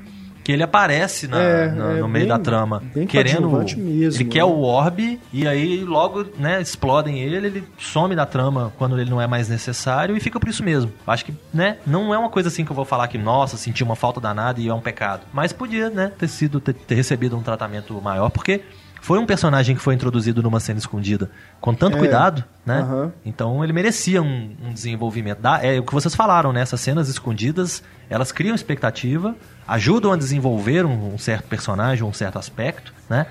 Que 0.49 0.53
ele 0.53 0.63
aparece 0.63 1.27
na- 1.27 1.39
É, 1.39 1.67
na- 1.71 1.91
é 1.91 1.99
no 1.99 2.07
meio 2.07 2.25
bem- 2.25 2.27
da 2.27 2.39
trama, 2.39 2.81
querendo. 3.07 3.47
mesmo, 3.51 4.17
ele 4.17 4.25
quer 4.25 4.39
né? 4.39 4.43
o 4.45 4.61
orbe 4.61 5.19
e 5.31 5.47
aí 5.47 5.83
logo, 5.83 6.25
né, 6.39 6.59
explodem 6.59 7.19
ele, 7.19 7.35
ele 7.35 7.63
some 7.77 8.15
da 8.15 8.25
trama 8.25 8.73
quando 8.75 8.99
ele 8.99 9.11
não 9.11 9.21
é 9.21 9.27
mais 9.27 9.47
necessário 9.47 10.17
e 10.17 10.19
fica 10.19 10.39
por 10.39 10.49
isso 10.49 10.63
mesmo. 10.63 10.91
Acho 11.05 11.23
que, 11.25 11.35
né, 11.53 11.77
não 11.85 12.11
é 12.15 12.17
uma 12.17 12.31
coisa 12.31 12.49
assim 12.49 12.65
que 12.65 12.71
eu 12.71 12.75
vou 12.75 12.83
falar 12.83 13.07
que, 13.09 13.17
nossa, 13.19 13.57
senti 13.57 13.83
uma 13.83 13.95
falta 13.95 14.19
danada 14.19 14.59
e 14.59 14.67
é 14.67 14.73
um 14.73 14.81
pecado. 14.81 15.21
Mas 15.31 15.53
podia, 15.53 15.87
né, 15.91 16.11
ter 16.17 16.27
sido, 16.27 16.59
ter, 16.59 16.73
ter 16.73 16.95
recebido 16.95 17.37
um 17.37 17.43
tratamento 17.43 17.93
maior, 18.01 18.31
porque 18.31 18.61
foi 19.01 19.17
um 19.19 19.25
personagem 19.25 19.75
que 19.75 19.81
foi 19.81 19.93
introduzido 19.95 20.41
numa 20.43 20.59
cena 20.59 20.77
escondida 20.79 21.29
com 21.61 21.73
tanto 21.73 21.95
É. 21.95 21.99
cuidado, 21.99 22.43
né? 22.65 23.11
Então 23.25 23.63
ele 23.63 23.73
merecia 23.73 24.21
um, 24.21 24.55
um 24.63 24.73
desenvolvimento. 24.73 25.39
Dá- 25.39 25.59
é 25.63 25.79
o 25.79 25.83
que 25.83 25.93
vocês 25.93 26.13
falaram, 26.15 26.51
né? 26.53 26.61
Essas 26.61 26.81
cenas 26.81 27.07
escondidas, 27.09 27.81
elas 28.09 28.31
criam 28.31 28.53
expectativa, 28.55 29.35
ajudam 29.67 30.11
a 30.11 30.17
desenvolver 30.17 30.85
um, 30.85 31.13
um 31.13 31.17
certo 31.17 31.47
personagem, 31.47 32.03
um 32.03 32.13
certo 32.13 32.37
aspecto, 32.39 32.93
né? 33.09 33.25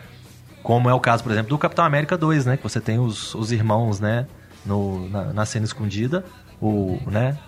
Como 0.62 0.88
é 0.90 0.94
o 0.94 1.00
caso, 1.00 1.22
por 1.22 1.32
exemplo, 1.32 1.48
do 1.50 1.58
Capitão 1.58 1.84
América 1.84 2.16
2, 2.16 2.44
né? 2.46 2.56
Que 2.56 2.62
você 2.62 2.80
tem 2.80 2.98
os, 2.98 3.34
os 3.34 3.52
irmãos, 3.52 4.00
né? 4.00 4.26
No, 4.66 5.08
na, 5.08 5.24
na 5.32 5.46
cena 5.46 5.64
escondida, 5.64 6.24
o, 6.60 6.98
né? 7.06 7.38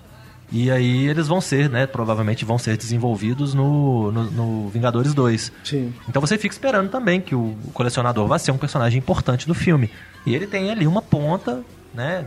E 0.52 0.70
aí 0.70 1.06
eles 1.08 1.28
vão 1.28 1.40
ser, 1.40 1.70
né? 1.70 1.86
Provavelmente 1.86 2.44
vão 2.44 2.58
ser 2.58 2.76
desenvolvidos 2.76 3.54
no, 3.54 4.10
no, 4.10 4.24
no 4.30 4.68
Vingadores 4.68 5.14
2. 5.14 5.52
Sim. 5.64 5.94
Então 6.08 6.20
você 6.20 6.36
fica 6.36 6.52
esperando 6.52 6.90
também 6.90 7.20
que 7.20 7.34
o 7.34 7.56
colecionador 7.72 8.26
vai 8.26 8.38
ser 8.38 8.50
um 8.50 8.58
personagem 8.58 8.98
importante 8.98 9.46
do 9.46 9.54
filme. 9.54 9.90
E 10.26 10.34
ele 10.34 10.46
tem 10.46 10.70
ali 10.70 10.86
uma 10.86 11.00
ponta, 11.02 11.62
né? 11.94 12.26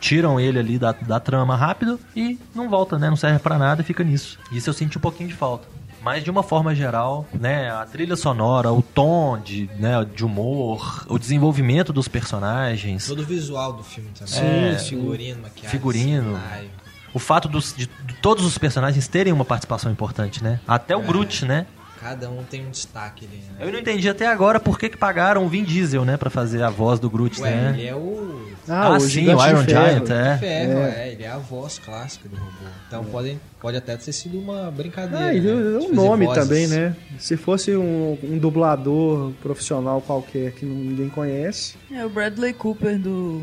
Tiram 0.00 0.40
ele 0.40 0.58
ali 0.58 0.78
da, 0.78 0.92
da 0.92 1.20
trama 1.20 1.54
rápido 1.56 2.00
e 2.16 2.38
não 2.54 2.68
volta, 2.68 2.98
né? 2.98 3.08
Não 3.08 3.16
serve 3.16 3.38
pra 3.38 3.58
nada 3.58 3.82
e 3.82 3.84
fica 3.84 4.02
nisso. 4.02 4.38
Isso 4.50 4.68
eu 4.70 4.74
senti 4.74 4.96
um 4.98 5.00
pouquinho 5.00 5.28
de 5.28 5.34
falta. 5.34 5.68
Mas 6.02 6.24
de 6.24 6.30
uma 6.30 6.42
forma 6.42 6.74
geral, 6.74 7.26
né, 7.30 7.70
a 7.70 7.84
trilha 7.84 8.16
sonora, 8.16 8.72
o 8.72 8.80
tom 8.80 9.38
de, 9.38 9.68
né, 9.78 10.02
de 10.16 10.24
humor, 10.24 11.04
o 11.08 11.18
desenvolvimento 11.18 11.92
dos 11.92 12.08
personagens, 12.08 13.06
Todo 13.06 13.20
o 13.20 13.24
visual 13.24 13.74
do 13.74 13.84
filme 13.84 14.08
também. 14.18 14.32
Sim, 14.32 14.74
É, 14.74 14.78
sim. 14.78 14.88
Figurino, 14.96 15.42
maquiagem. 15.42 15.70
Figurino. 15.70 16.36
cenário. 16.40 16.70
O 17.12 17.18
fato 17.18 17.48
dos, 17.48 17.74
de, 17.76 17.86
de 17.86 18.14
todos 18.14 18.44
os 18.44 18.56
personagens 18.58 19.06
terem 19.08 19.32
uma 19.32 19.44
participação 19.44 19.90
importante, 19.90 20.42
né? 20.42 20.60
Até 20.66 20.96
o 20.96 21.02
Groot, 21.02 21.44
né? 21.44 21.66
Cada 22.00 22.30
um 22.30 22.42
tem 22.42 22.66
um 22.66 22.70
destaque 22.70 23.26
ali, 23.26 23.36
né? 23.36 23.66
Eu 23.66 23.70
não 23.70 23.78
entendi 23.78 24.08
até 24.08 24.26
agora 24.26 24.58
por 24.58 24.78
que, 24.78 24.88
que 24.88 24.96
pagaram 24.96 25.44
o 25.44 25.48
Vin 25.48 25.62
Diesel, 25.62 26.02
né, 26.02 26.16
pra 26.16 26.30
fazer 26.30 26.62
a 26.62 26.70
voz 26.70 26.98
do 26.98 27.10
Groot, 27.10 27.38
Ué, 27.42 27.50
né? 27.50 27.74
ele 27.74 27.86
é 27.86 27.94
o... 27.94 28.48
Ah, 28.66 28.90
o 28.90 29.00
sim, 29.00 29.28
o 29.28 29.46
Iron 29.46 29.64
Ferro. 29.64 29.68
Giant, 29.68 30.10
é. 30.10 30.38
Ferro, 30.38 30.78
é. 30.78 31.12
ele 31.12 31.24
é 31.24 31.28
a 31.30 31.36
voz 31.36 31.78
clássica 31.78 32.26
do 32.26 32.36
robô. 32.36 32.50
Então 32.88 33.04
pode, 33.04 33.38
pode 33.60 33.76
até 33.76 33.96
ter 33.96 34.12
sido 34.12 34.38
uma 34.38 34.70
brincadeira. 34.70 35.26
Ah, 35.26 35.34
e 35.34 35.40
né? 35.40 35.52
o- 35.52 35.78
o 35.78 35.82
fazer 35.82 35.94
nome 35.94 36.26
vozes. 36.26 36.42
também, 36.42 36.66
né? 36.66 36.96
Se 37.18 37.36
fosse 37.36 37.76
um, 37.76 38.16
um 38.22 38.38
dublador 38.38 39.32
profissional 39.42 40.00
qualquer 40.00 40.52
que 40.52 40.64
ninguém 40.64 41.08
conhece. 41.08 41.74
É, 41.92 42.04
o 42.04 42.08
Bradley 42.08 42.52
Cooper 42.52 42.98
do 42.98 43.42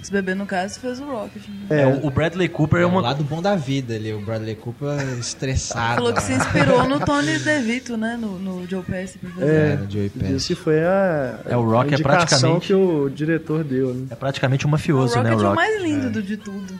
SBB, 0.00 0.34
no 0.34 0.46
caso, 0.46 0.80
fez 0.80 0.98
o 1.00 1.04
Rocket. 1.04 1.42
né? 1.68 1.82
É, 1.82 1.86
o 1.86 2.06
o 2.06 2.10
Bradley 2.10 2.48
Cooper 2.48 2.80
é 2.80 2.82
É 2.82 2.86
o 2.86 2.88
uma. 2.88 3.00
lado 3.02 3.22
bom 3.22 3.42
da 3.42 3.54
vida 3.56 3.94
ali, 3.94 4.12
o 4.12 4.20
Bradley 4.20 4.54
Cooper 4.56 4.88
estressado. 5.18 5.96
Falou 5.96 6.12
que 6.14 6.22
se 6.22 6.32
inspirou 6.32 6.88
no 6.88 6.98
Tony 7.04 7.38
DeVito, 7.38 7.96
né? 7.96 8.16
No, 8.20 8.38
no 8.38 8.66
Joe 8.68 8.82
Pesci. 8.82 9.18
fazer. 9.18 9.46
É, 9.46 9.76
no 9.76 9.90
Joey 9.90 10.08
Pesci. 10.08 10.32
Esse 10.34 10.54
foi 10.54 10.82
a, 10.84 11.40
É, 11.46 11.56
o 11.56 11.62
Rock 11.62 11.94
a 11.94 11.98
é 11.98 12.00
praticamente- 12.02 12.66
que 12.68 12.74
o 12.74 13.08
diretor 13.10 13.62
deu, 13.62 13.92
né? 13.94 14.06
É 14.10 14.14
praticamente 14.14 14.66
um 14.66 14.68
O 14.68 14.72
mafioso, 14.72 15.14
Rocket 15.16 15.24
né? 15.24 15.30
O 15.30 15.38
é 15.40 15.42
o 15.42 15.46
Rock. 15.46 15.56
mais 15.56 15.82
lindo 15.82 16.10
do, 16.10 16.22
de 16.22 16.36
tudo. 16.36 16.72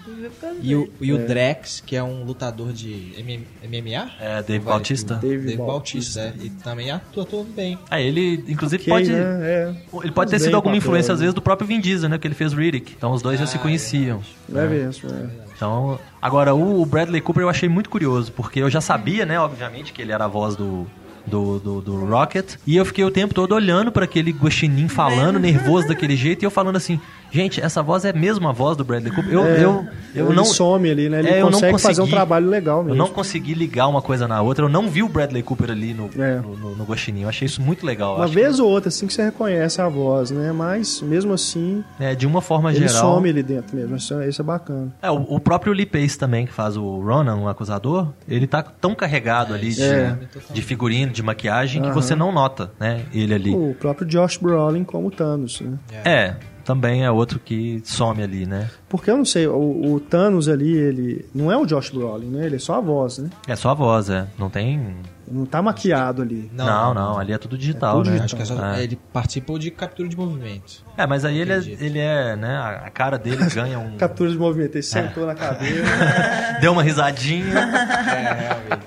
E 0.62 0.74
o, 0.74 0.90
e 1.00 1.12
o 1.12 1.18
Drex, 1.18 1.82
que 1.84 1.94
é 1.96 2.02
um 2.02 2.24
lutador 2.24 2.69
de 2.72 3.12
MM 3.18 3.46
MMA? 3.64 4.10
É, 4.20 4.42
Dave 4.42 4.64
Bautista. 4.64 5.14
tudo. 5.14 5.28
Dave 5.28 5.44
Dave 5.44 5.56
Bautista. 5.58 6.20
Bautista, 6.22 6.42
é. 6.42 6.46
E 6.46 6.50
também 6.62 6.90
atua 6.90 7.24
todo 7.24 7.46
bem. 7.54 7.78
É, 7.90 8.02
ele, 8.02 8.44
inclusive, 8.48 8.82
Ok, 8.82 8.92
pode. 8.92 9.10
né? 9.10 9.18
É. 9.42 9.74
Ele 10.02 10.12
pode 10.12 10.30
ter 10.30 10.36
Faz 10.36 10.42
sido 10.44 10.54
alguma 10.54 10.74
papel, 10.74 10.78
influência, 10.78 11.12
às 11.12 11.20
né? 11.20 11.24
vezes, 11.24 11.34
do 11.34 11.42
próprio 11.42 11.66
Vin 11.66 11.80
Diesel, 11.80 12.08
né? 12.08 12.18
Que 12.18 12.26
ele 12.26 12.34
fez 12.34 12.52
Riddick. 12.52 12.94
Então 12.96 13.12
os 13.12 13.22
dois 13.22 13.38
já 13.38 13.46
se 13.46 13.56
Ah, 13.56 13.60
conheciam. 13.60 14.22
É 14.54 14.66
mesmo, 14.66 15.10
é. 15.10 15.26
Então, 15.56 15.98
agora, 16.22 16.54
o 16.54 16.84
Bradley 16.86 17.20
Cooper 17.20 17.42
eu 17.42 17.48
achei 17.50 17.68
muito 17.68 17.90
curioso, 17.90 18.32
porque 18.32 18.60
eu 18.60 18.70
já 18.70 18.80
sabia, 18.80 19.26
né, 19.26 19.38
obviamente, 19.38 19.92
que 19.92 20.00
ele 20.00 20.12
era 20.12 20.24
a 20.24 20.28
voz 20.28 20.56
do. 20.56 20.86
Do, 21.26 21.58
do, 21.60 21.80
do 21.82 22.04
Rocket 22.06 22.54
e 22.66 22.76
eu 22.78 22.84
fiquei 22.84 23.04
o 23.04 23.10
tempo 23.10 23.34
todo 23.34 23.54
olhando 23.54 23.92
para 23.92 24.04
aquele 24.06 24.30
guaxinim 24.32 24.88
falando, 24.88 25.38
nervoso 25.38 25.86
daquele 25.86 26.16
jeito, 26.16 26.42
e 26.42 26.46
eu 26.46 26.50
falando 26.50 26.76
assim: 26.76 26.98
gente, 27.30 27.60
essa 27.60 27.82
voz 27.82 28.04
é 28.04 28.12
mesmo 28.12 28.48
a 28.48 28.52
voz 28.52 28.76
do 28.76 28.84
Bradley 28.84 29.12
Cooper. 29.14 29.32
Eu, 29.32 29.44
É, 29.44 29.64
eu, 29.64 29.86
eu 30.14 30.26
ele 30.26 30.34
não. 30.36 30.44
some 30.44 30.90
ali, 30.90 31.08
né? 31.08 31.20
Ele 31.20 31.28
É, 31.28 31.40
eu 31.42 31.46
consegue 31.50 31.78
fazer 31.78 32.02
um 32.02 32.06
trabalho 32.08 32.48
legal 32.48 32.78
Eu 32.78 32.84
mesmo. 32.84 32.98
não 32.98 33.08
consegui 33.08 33.54
ligar 33.54 33.86
uma 33.88 34.02
coisa 34.02 34.26
na 34.28 34.40
outra. 34.42 34.64
Eu 34.64 34.68
não 34.68 34.88
vi 34.88 35.02
o 35.02 35.08
Bradley 35.08 35.42
Cooper 35.42 35.70
ali 35.70 35.94
no, 35.94 36.10
É. 36.18 36.36
no, 36.40 36.56
no, 36.56 36.76
no 36.76 36.84
Guaxinim. 36.84 37.22
Eu 37.22 37.28
achei 37.28 37.46
isso 37.46 37.60
muito 37.62 37.84
legal. 37.86 38.16
Uma 38.16 38.26
vez 38.26 38.58
ou 38.58 38.68
outra, 38.68 38.88
assim, 38.88 39.06
que 39.06 39.12
você 39.14 39.22
reconhece 39.24 39.80
a 39.80 39.88
voz, 39.88 40.30
né? 40.30 40.52
Mas, 40.52 41.00
mesmo 41.02 41.32
assim, 41.32 41.84
que, 41.96 42.04
é, 42.04 42.14
de 42.14 42.26
uma 42.26 42.40
forma 42.40 42.70
ele 42.70 42.86
geral. 42.88 43.14
some 43.16 43.28
ali 43.28 43.42
dentro 43.42 43.76
mesmo. 43.76 43.96
Isso, 43.96 44.14
é- 44.20 44.28
isso 44.28 44.42
é 44.42 44.44
bacana. 44.44 44.92
É, 45.02 45.10
o, 45.10 45.16
o 45.28 45.40
próprio 45.40 45.72
Lee 45.72 45.86
Pace 45.86 46.18
também, 46.18 46.46
que 46.46 46.52
faz 46.52 46.76
o 46.76 47.00
Ronan, 47.00 47.36
o 47.36 47.48
acusador, 47.48 48.08
ele 48.28 48.46
tá 48.46 48.62
tão 48.62 48.94
carregado 48.94 49.54
ali 49.54 49.70
de, 49.72 49.82
É. 49.82 50.16
de 50.52 50.62
figurino, 50.62 51.12
de 51.12 51.22
maquiagem, 51.22 51.82
que 51.82 51.90
você 51.90 52.14
não 52.14 52.32
nota, 52.32 52.70
né? 52.78 53.02
Ele 53.12 53.34
ali. 53.34 53.54
O 53.54 53.74
próprio 53.78 54.06
Josh 54.06 54.36
Brolin 54.36 54.84
como 54.84 55.10
Thanos, 55.10 55.60
né? 55.60 55.72
É, 56.04 56.34
também 56.70 57.04
é 57.04 57.10
outro 57.10 57.40
que 57.40 57.82
some 57.84 58.22
ali, 58.22 58.46
né? 58.46 58.70
Porque 58.88 59.10
eu 59.10 59.16
não 59.16 59.24
sei, 59.24 59.44
o, 59.48 59.92
o 59.92 59.98
Thanos 59.98 60.48
ali, 60.48 60.72
ele 60.72 61.26
não 61.34 61.50
é 61.50 61.56
o 61.56 61.66
Josh 61.66 61.90
Brolin, 61.90 62.28
né? 62.28 62.46
Ele 62.46 62.56
é 62.56 62.58
só 62.60 62.76
a 62.76 62.80
voz, 62.80 63.18
né? 63.18 63.28
É 63.48 63.56
só 63.56 63.70
a 63.70 63.74
voz, 63.74 64.08
é. 64.08 64.28
Não 64.38 64.48
tem. 64.48 64.94
Não 65.28 65.44
tá 65.46 65.60
maquiado 65.60 66.22
ali. 66.22 66.48
Não, 66.52 66.94
não, 66.94 67.18
ali 67.18 67.32
é 67.32 67.38
tudo 67.38 67.58
digital, 67.58 68.00
É 68.00 68.04
tudo 68.04 68.10
né? 68.14 68.20
Acho 68.24 68.36
que 68.36 68.42
é 68.42 68.44
só- 68.44 68.64
É. 68.74 68.84
ele 68.84 68.96
participou 69.12 69.58
de 69.58 69.70
captura 69.72 70.08
de 70.08 70.16
movimento. 70.16 70.84
É, 70.96 71.06
mas 71.08 71.24
aí 71.24 71.38
ele 71.38 71.52
é, 71.52 71.58
ele 71.80 71.98
é, 71.98 72.36
né? 72.36 72.56
A 72.84 72.90
cara 72.90 73.16
dele 73.18 73.44
ganha 73.52 73.78
um. 73.80 73.96
Captura 73.96 74.30
de 74.30 74.38
movimento, 74.38 74.76
ele 74.76 74.82
sentou 74.82 75.26
na 75.26 75.34
cadeira. 75.34 75.84
Deu 76.60 76.70
uma 76.72 76.82
risadinha. 76.84 77.68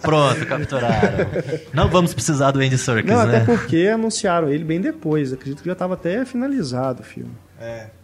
Pronto, 0.02 0.46
capturaram. 0.46 1.28
Não 1.74 1.90
vamos 1.90 2.14
precisar 2.14 2.52
do 2.52 2.60
Andy 2.60 2.78
Serkis, 2.78 3.12
não, 3.12 3.26
né? 3.26 3.38
até 3.38 3.46
porque 3.46 3.90
anunciaram 3.94 4.48
ele 4.50 4.64
bem 4.64 4.80
depois. 4.80 5.34
Acredito 5.34 5.62
que 5.62 5.68
já 5.70 5.76
tava 5.76 5.94
até 5.96 6.24
finalizado 6.26 7.02
o 7.02 7.06
filme. 7.06 7.32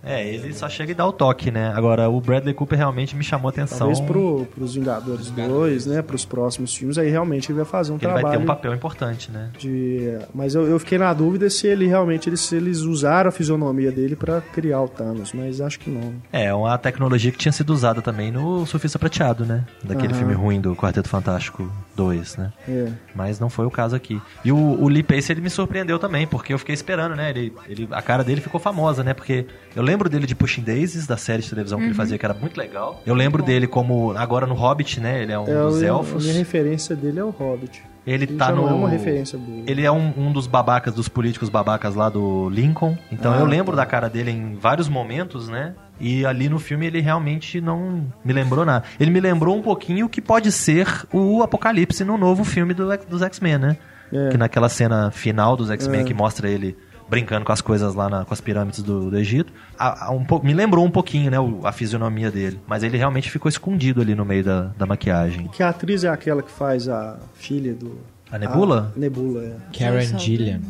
É, 0.03 0.27
ele 0.27 0.53
só 0.53 0.69
chega 0.69 0.91
e 0.91 0.95
dá 0.95 1.05
o 1.05 1.11
toque, 1.11 1.51
né? 1.51 1.73
Agora, 1.75 2.09
o 2.09 2.21
Bradley 2.21 2.53
Cooper 2.53 2.77
realmente 2.77 3.15
me 3.15 3.23
chamou 3.23 3.49
a 3.49 3.51
atenção. 3.51 3.79
Talvez 3.79 3.99
pro, 3.99 4.47
pros 4.55 4.75
Vingadores 4.75 5.29
2, 5.29 5.85
né? 5.87 6.01
Pros 6.01 6.25
próximos 6.25 6.75
filmes, 6.75 6.97
aí 6.97 7.09
realmente 7.09 7.51
ele 7.51 7.57
vai 7.57 7.65
fazer 7.65 7.91
um 7.91 7.95
ele 7.95 8.01
trabalho. 8.01 8.27
vai 8.27 8.37
ter 8.37 8.43
um 8.43 8.45
papel 8.45 8.73
importante, 8.73 9.31
né? 9.31 9.49
de... 9.57 10.17
Mas 10.33 10.55
eu, 10.55 10.67
eu 10.67 10.79
fiquei 10.79 10.97
na 10.97 11.13
dúvida 11.13 11.49
se 11.49 11.67
ele 11.67 11.85
realmente 11.85 12.29
eles, 12.29 12.39
se 12.39 12.55
eles 12.55 12.79
usaram 12.79 13.29
a 13.29 13.31
fisionomia 13.31 13.91
dele 13.91 14.15
pra 14.15 14.41
criar 14.41 14.81
o 14.81 14.87
Thanos, 14.87 15.33
mas 15.33 15.59
acho 15.59 15.79
que 15.79 15.89
não. 15.89 16.13
É, 16.31 16.53
uma 16.53 16.77
tecnologia 16.77 17.31
que 17.31 17.37
tinha 17.37 17.51
sido 17.51 17.71
usada 17.71 18.01
também 18.01 18.31
no 18.31 18.65
Surfista 18.65 18.97
Prateado, 18.97 19.45
né? 19.45 19.65
Daquele 19.83 20.13
Aham. 20.13 20.19
filme 20.19 20.33
ruim 20.33 20.61
do 20.61 20.75
Quarteto 20.75 21.09
Fantástico 21.09 21.69
2, 21.95 22.37
né? 22.37 22.53
É. 22.67 22.91
Mas 23.13 23.39
não 23.39 23.49
foi 23.49 23.65
o 23.65 23.71
caso 23.71 23.95
aqui. 23.95 24.21
E 24.45 24.51
o, 24.51 24.57
o 24.57 24.87
Lee 24.87 25.03
Pace, 25.03 25.31
ele 25.31 25.41
me 25.41 25.49
surpreendeu 25.49 25.99
também, 25.99 26.25
porque 26.25 26.53
eu 26.53 26.59
fiquei 26.59 26.73
esperando, 26.73 27.15
né? 27.15 27.29
Ele, 27.31 27.53
ele, 27.67 27.87
a 27.91 28.01
cara 28.01 28.23
dele 28.23 28.39
ficou 28.41 28.59
famosa, 28.59 29.03
né? 29.03 29.13
Porque 29.13 29.45
eu 29.75 29.83
lembro 29.83 30.09
dele 30.09 30.25
de 30.25 30.35
Pushing 30.35 30.61
Daisies, 30.61 31.05
da 31.07 31.17
série 31.17 31.41
de 31.41 31.49
televisão 31.49 31.79
que 31.79 31.85
ele 31.85 31.93
fazia, 31.93 32.17
que 32.17 32.25
era 32.25 32.33
muito 32.33 32.57
legal. 32.57 33.01
Eu 33.05 33.13
lembro 33.15 33.41
dele 33.43 33.67
como, 33.67 34.11
agora 34.17 34.45
no 34.47 34.53
Hobbit, 34.55 34.99
né? 34.99 35.21
Ele 35.21 35.31
é 35.31 35.39
um 35.39 35.47
É, 35.47 35.61
dos 35.63 35.81
elfos. 35.81 36.23
a 36.23 36.27
minha 36.27 36.37
referência 36.39 36.95
dele 36.95 37.19
é 37.19 37.23
o 37.23 37.29
Hobbit. 37.29 37.81
Ele 38.07 38.23
Ele 38.25 38.37
tá 38.37 38.47
já 38.47 38.51
no. 38.53 38.61
não 38.63 38.69
é 38.69 38.73
uma 38.73 38.89
referência 38.89 39.37
boa. 39.37 39.63
Ele 39.67 39.83
é 39.85 39.91
um, 39.91 40.11
um 40.17 40.31
dos 40.31 40.47
babacas, 40.47 40.93
dos 40.93 41.07
políticos 41.07 41.47
babacas 41.49 41.93
lá 41.93 42.09
do 42.09 42.49
Lincoln. 42.49 42.97
Então 43.11 43.33
Ah, 43.33 43.37
eu 43.39 43.45
lembro 43.45 43.75
tá. 43.75 43.83
da 43.83 43.85
cara 43.85 44.09
dele 44.09 44.31
em 44.31 44.55
vários 44.55 44.89
momentos, 44.89 45.47
né? 45.47 45.75
E 45.99 46.25
ali 46.25 46.47
no 46.49 46.57
filme 46.57 46.87
ele 46.87 47.01
realmente 47.01 47.59
não 47.61 48.07
me 48.23 48.33
lembrou 48.33 48.65
nada. 48.65 48.85
Ele 48.99 49.11
me 49.11 49.19
lembrou 49.19 49.55
um 49.55 49.61
pouquinho 49.61 50.05
o 50.05 50.09
que 50.09 50.21
pode 50.21 50.51
ser 50.51 50.87
o 51.13 51.43
Apocalipse 51.43 52.03
no 52.05 52.17
novo 52.17 52.43
filme 52.43 52.73
do, 52.73 52.87
dos 53.07 53.21
X-Men, 53.21 53.57
né? 53.59 53.77
É. 54.11 54.29
Que 54.29 54.37
naquela 54.37 54.69
cena 54.69 55.11
final 55.11 55.55
dos 55.55 55.69
X-Men 55.69 56.01
É. 56.01 56.03
que 56.05 56.13
mostra 56.13 56.49
ele 56.49 56.75
brincando 57.09 57.45
com 57.45 57.51
as 57.51 57.61
coisas 57.61 57.95
lá 57.95 58.09
na, 58.09 58.25
com 58.25 58.33
as 58.33 58.39
pirâmides 58.39 58.81
do, 58.81 59.09
do 59.09 59.17
Egito. 59.17 59.51
A, 59.77 60.07
a 60.07 60.11
um, 60.11 60.25
me 60.43 60.53
lembrou 60.53 60.85
um 60.85 60.91
pouquinho, 60.91 61.31
né, 61.31 61.37
a 61.63 61.71
fisionomia 61.71 62.29
dele. 62.29 62.59
Mas 62.67 62.83
ele 62.83 62.97
realmente 62.97 63.31
ficou 63.31 63.49
escondido 63.49 64.01
ali 64.01 64.15
no 64.15 64.25
meio 64.25 64.43
da, 64.43 64.71
da 64.77 64.85
maquiagem. 64.85 65.47
Que 65.47 65.63
a 65.63 65.69
atriz 65.69 66.03
é 66.03 66.09
aquela 66.09 66.43
que 66.43 66.51
faz 66.51 66.87
a 66.87 67.17
filha 67.33 67.73
do. 67.73 67.97
A 68.31 68.37
Nebula? 68.37 68.93
A 68.95 68.99
Nebula, 68.99 69.43
é. 69.43 69.55
Karen 69.77 70.19
Gillian. 70.19 70.61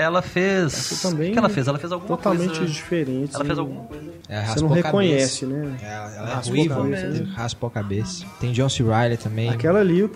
Ela 0.00 0.22
fez. 0.22 0.66
Essa 0.92 1.08
também 1.10 1.30
o 1.30 1.32
que 1.32 1.38
ela 1.38 1.48
fez? 1.48 1.68
Ela 1.68 1.78
fez 1.78 1.92
alguma 1.92 2.16
Totalmente 2.16 2.58
coisa. 2.58 2.66
diferente. 2.72 3.34
Ela 3.34 3.44
fez 3.44 3.58
alguma 3.58 3.82
coisa. 3.84 4.10
É, 4.28 4.44
Você 4.46 4.60
não 4.60 4.68
reconhece, 4.68 5.44
cabeça. 5.46 5.60
né? 5.64 5.76
É, 5.82 5.86
ela 5.86 6.30
é 6.30 6.34
Raspou 6.34 6.54
a 6.54 6.56
ruiva, 6.56 6.74
cabeça, 6.76 7.06
né? 7.08 7.32
raspou 7.34 7.66
a 7.66 7.70
cabeça. 7.70 8.26
Tem 8.40 8.52
John 8.52 8.68
C. 8.68 8.82
Reilly 8.82 9.16
também. 9.16 9.48
Aquela 9.50 9.80
ali, 9.80 10.08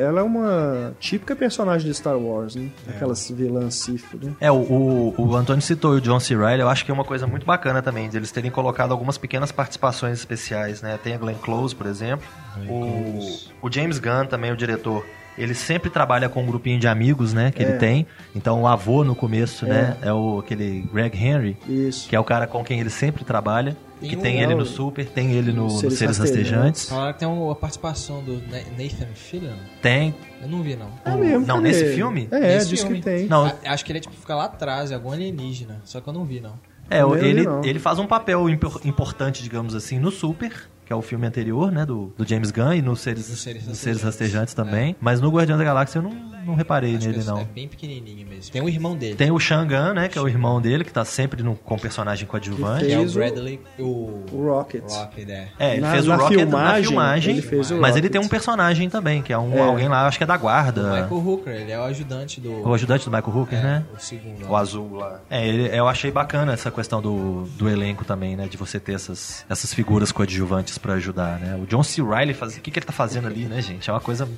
ela 0.00 0.20
é 0.20 0.22
uma 0.22 0.94
típica 1.00 1.34
personagem 1.34 1.88
de 1.90 1.96
Star 1.96 2.16
Wars, 2.16 2.54
né? 2.54 2.68
Aquelas 2.88 3.28
vilãs 3.30 3.74
Sith, 3.74 4.04
né? 4.22 4.32
É, 4.40 4.50
o, 4.52 4.54
o, 4.56 5.14
o 5.18 5.34
Antônio 5.36 5.60
citou 5.62 5.92
o 5.92 6.00
John 6.00 6.20
C. 6.20 6.36
Reilly, 6.36 6.60
eu 6.60 6.68
acho 6.68 6.84
que 6.84 6.90
é 6.90 6.94
uma 6.94 7.04
coisa 7.04 7.26
muito 7.26 7.44
bacana 7.44 7.82
também, 7.82 8.08
de 8.08 8.16
eles 8.16 8.30
terem 8.30 8.50
colocado 8.50 8.92
algumas 8.92 9.18
pequenas 9.18 9.50
participações 9.50 10.18
especiais, 10.18 10.80
né? 10.80 10.98
Tem 11.02 11.14
a 11.14 11.18
Glenn 11.18 11.36
Close, 11.36 11.74
por 11.74 11.86
exemplo. 11.86 12.26
O, 12.68 13.66
o 13.66 13.70
James 13.72 13.98
Gunn 13.98 14.26
também, 14.26 14.52
o 14.52 14.56
diretor. 14.56 15.04
Ele 15.38 15.54
sempre 15.54 15.90
trabalha 15.90 16.28
com 16.28 16.42
um 16.42 16.46
grupinho 16.46 16.78
de 16.78 16.88
amigos, 16.88 17.32
né? 17.32 17.50
Que 17.50 17.62
É. 17.62 17.68
ele 17.68 17.78
tem. 17.78 18.06
Então 18.34 18.62
o 18.62 18.66
avô 18.66 19.04
no 19.04 19.14
começo, 19.14 19.66
né? 19.66 19.96
É 20.02 20.12
o 20.12 20.38
aquele 20.38 20.88
Greg 20.92 21.16
Henry, 21.16 21.56
Isso. 21.68 22.08
que 22.08 22.16
é 22.16 22.20
o 22.20 22.24
cara 22.24 22.46
com 22.46 22.64
quem 22.64 22.80
ele 22.80 22.90
sempre 22.90 23.24
trabalha. 23.24 23.76
Tem 24.00 24.10
que 24.10 24.16
um- 24.16 24.20
tem 24.20 24.36
ele 24.42 24.52
Não, 24.52 24.58
no 24.58 24.66
Super, 24.66 25.06
tem 25.06 25.32
ele 25.32 25.52
no, 25.52 25.64
no 25.64 25.70
Seres 25.70 25.96
Seres, 25.98 26.18
Rastejantes. 26.18 26.86
Falaram 26.88 27.12
que 27.14 27.18
tem 27.18 27.26
uma 27.28 27.54
participação 27.54 28.22
do 28.22 28.34
Na- 28.50 28.58
Nathan 28.76 29.06
Fillion. 29.14 29.54
Tem. 29.80 30.14
Eu 30.42 30.48
não 30.48 30.62
vi, 30.62 30.76
não. 30.76 30.88
É 31.02 31.16
mesmo, 31.16 31.46
Não, 31.46 31.60
nesse 31.62 31.94
filme? 31.94 32.28
É, 32.30 32.38
Nesse 32.40 32.68
diz 32.68 32.80
filme. 32.82 32.96
que 32.98 33.02
tem. 33.04 33.26
Não, 33.26 33.46
A- 33.46 33.54
acho 33.72 33.84
que 33.84 33.92
ele 33.92 33.98
é 33.98 34.02
tipo, 34.02 34.14
fica 34.14 34.34
lá 34.34 34.44
atrás, 34.44 34.90
é 34.90 34.94
algum 34.94 35.12
alienígena. 35.12 35.80
Só 35.84 36.00
que 36.02 36.08
eu 36.08 36.12
não 36.12 36.24
vi, 36.26 36.40
não. 36.40 36.52
É, 36.90 37.00
ele, 37.24 37.42
não. 37.44 37.64
ele 37.64 37.78
faz 37.78 37.98
um 37.98 38.06
papel 38.06 38.48
impor- 38.50 38.80
importante, 38.84 39.42
digamos 39.42 39.74
assim, 39.74 39.98
no 39.98 40.10
Super, 40.10 40.52
que 40.86 40.92
é 40.92 40.96
o 40.96 41.02
filme 41.02 41.26
anterior, 41.26 41.70
né, 41.72 41.84
do, 41.84 42.12
do 42.16 42.26
James 42.26 42.50
Gunn, 42.50 42.72
e 42.74 42.80
nos 42.80 43.00
Seres, 43.00 43.28
Nos 43.28 43.40
Seres 43.40 43.66
nos 43.66 43.76
Seres 43.78 44.02
Rastejantes. 44.02 44.54
Rastejantes 44.54 44.54
também. 44.54 44.96
Mas 45.00 45.20
no 45.20 45.28
Guardião 45.30 45.58
da 45.58 45.64
Galáxia 45.64 45.98
eu 45.98 46.02
não, 46.04 46.10
não 46.46 46.54
reparei 46.54 46.94
Acho 46.96 47.08
nele, 47.08 47.20
é, 47.20 47.24
não. 47.24 47.40
é 47.40 47.44
bem 47.44 47.66
pequenininho 47.68 48.26
mesmo. 48.26 48.52
Tem 48.52 48.62
o 48.62 48.68
irmão 48.68 48.96
dele. 48.96 49.16
Tem 49.16 49.30
o 49.32 49.38
Shangan, 49.38 49.92
né, 49.94 50.08
que 50.08 50.16
é 50.16 50.22
o 50.22 50.28
irmão 50.28 50.60
dele, 50.60 50.84
que 50.84 50.92
tá 50.92 51.04
sempre 51.04 51.42
no, 51.42 51.56
com 51.56 51.76
personagem 51.76 52.26
coadjuvante. 52.26 52.80
Que 52.84 52.86
Que 52.86 52.92
é 52.92 52.98
o 52.98 53.00
fez 53.00 53.10
o- 53.16 53.18
Bradley, 53.18 53.60
o... 53.78 54.24
O 54.32 54.46
Rocket. 54.46 54.84
Rocket, 54.88 55.28
é. 55.28 55.48
É, 55.58 55.72
ele 55.72 55.80
Na- 55.80 55.90
fez 55.92 56.06
o 56.06 56.08
na 56.10 56.16
Rocket 56.16 56.36
na 56.38 56.42
filmagem, 56.44 56.84
filmagem, 56.86 57.32
ele 57.34 57.42
fez 57.42 57.70
o 57.72 57.76
mas 57.80 57.96
ele 57.96 58.08
tem 58.08 58.20
um 58.20 58.28
personagem 58.28 58.88
também, 58.88 59.22
que 59.22 59.32
é 59.32 59.38
um 59.38 59.54
É. 59.54 59.60
alguém 59.60 59.88
lá, 59.88 60.06
acho 60.06 60.18
que 60.18 60.24
é 60.24 60.26
da 60.26 60.36
guarda. 60.36 60.82
Michael 61.02 61.26
Hooker, 61.26 61.52
ele 61.52 61.72
é 61.72 61.78
o 61.80 61.82
ajudante 61.82 62.40
do... 62.40 62.68
O 62.68 62.72
ajudante 62.74 63.04
do 63.08 63.10
Michael 63.16 63.36
Hooker, 63.36 63.58
é, 63.58 63.62
né? 63.62 63.84
O 63.96 64.00
segundo. 64.00 64.48
O 64.48 64.54
azul 64.56 64.94
lá. 64.98 65.20
É, 65.28 65.46
ele- 65.46 65.76
eu 65.76 65.88
achei 65.88 66.12
bacana 66.12 66.52
essa 66.52 66.70
questão 66.70 67.02
do, 67.02 67.44
do 67.58 67.68
elenco 67.68 68.04
também, 68.04 68.36
né? 68.36 68.46
De 68.46 68.56
você 68.56 68.78
ter 68.78 68.92
essas, 68.92 69.44
essas 69.48 69.74
figuras 69.74 70.12
coadjuvantes 70.12 70.75
pra 70.78 70.94
ajudar, 70.94 71.38
né? 71.38 71.56
O 71.62 71.66
John 71.66 71.82
C. 71.82 72.02
Reilly, 72.02 72.34
faz, 72.34 72.56
o 72.56 72.60
que, 72.60 72.70
que 72.70 72.78
ele 72.78 72.86
tá 72.86 72.92
fazendo 72.92 73.26
ali, 73.26 73.44
né, 73.46 73.60
gente? 73.62 73.88
É 73.88 73.92
uma 73.92 74.00
coisa... 74.00 74.28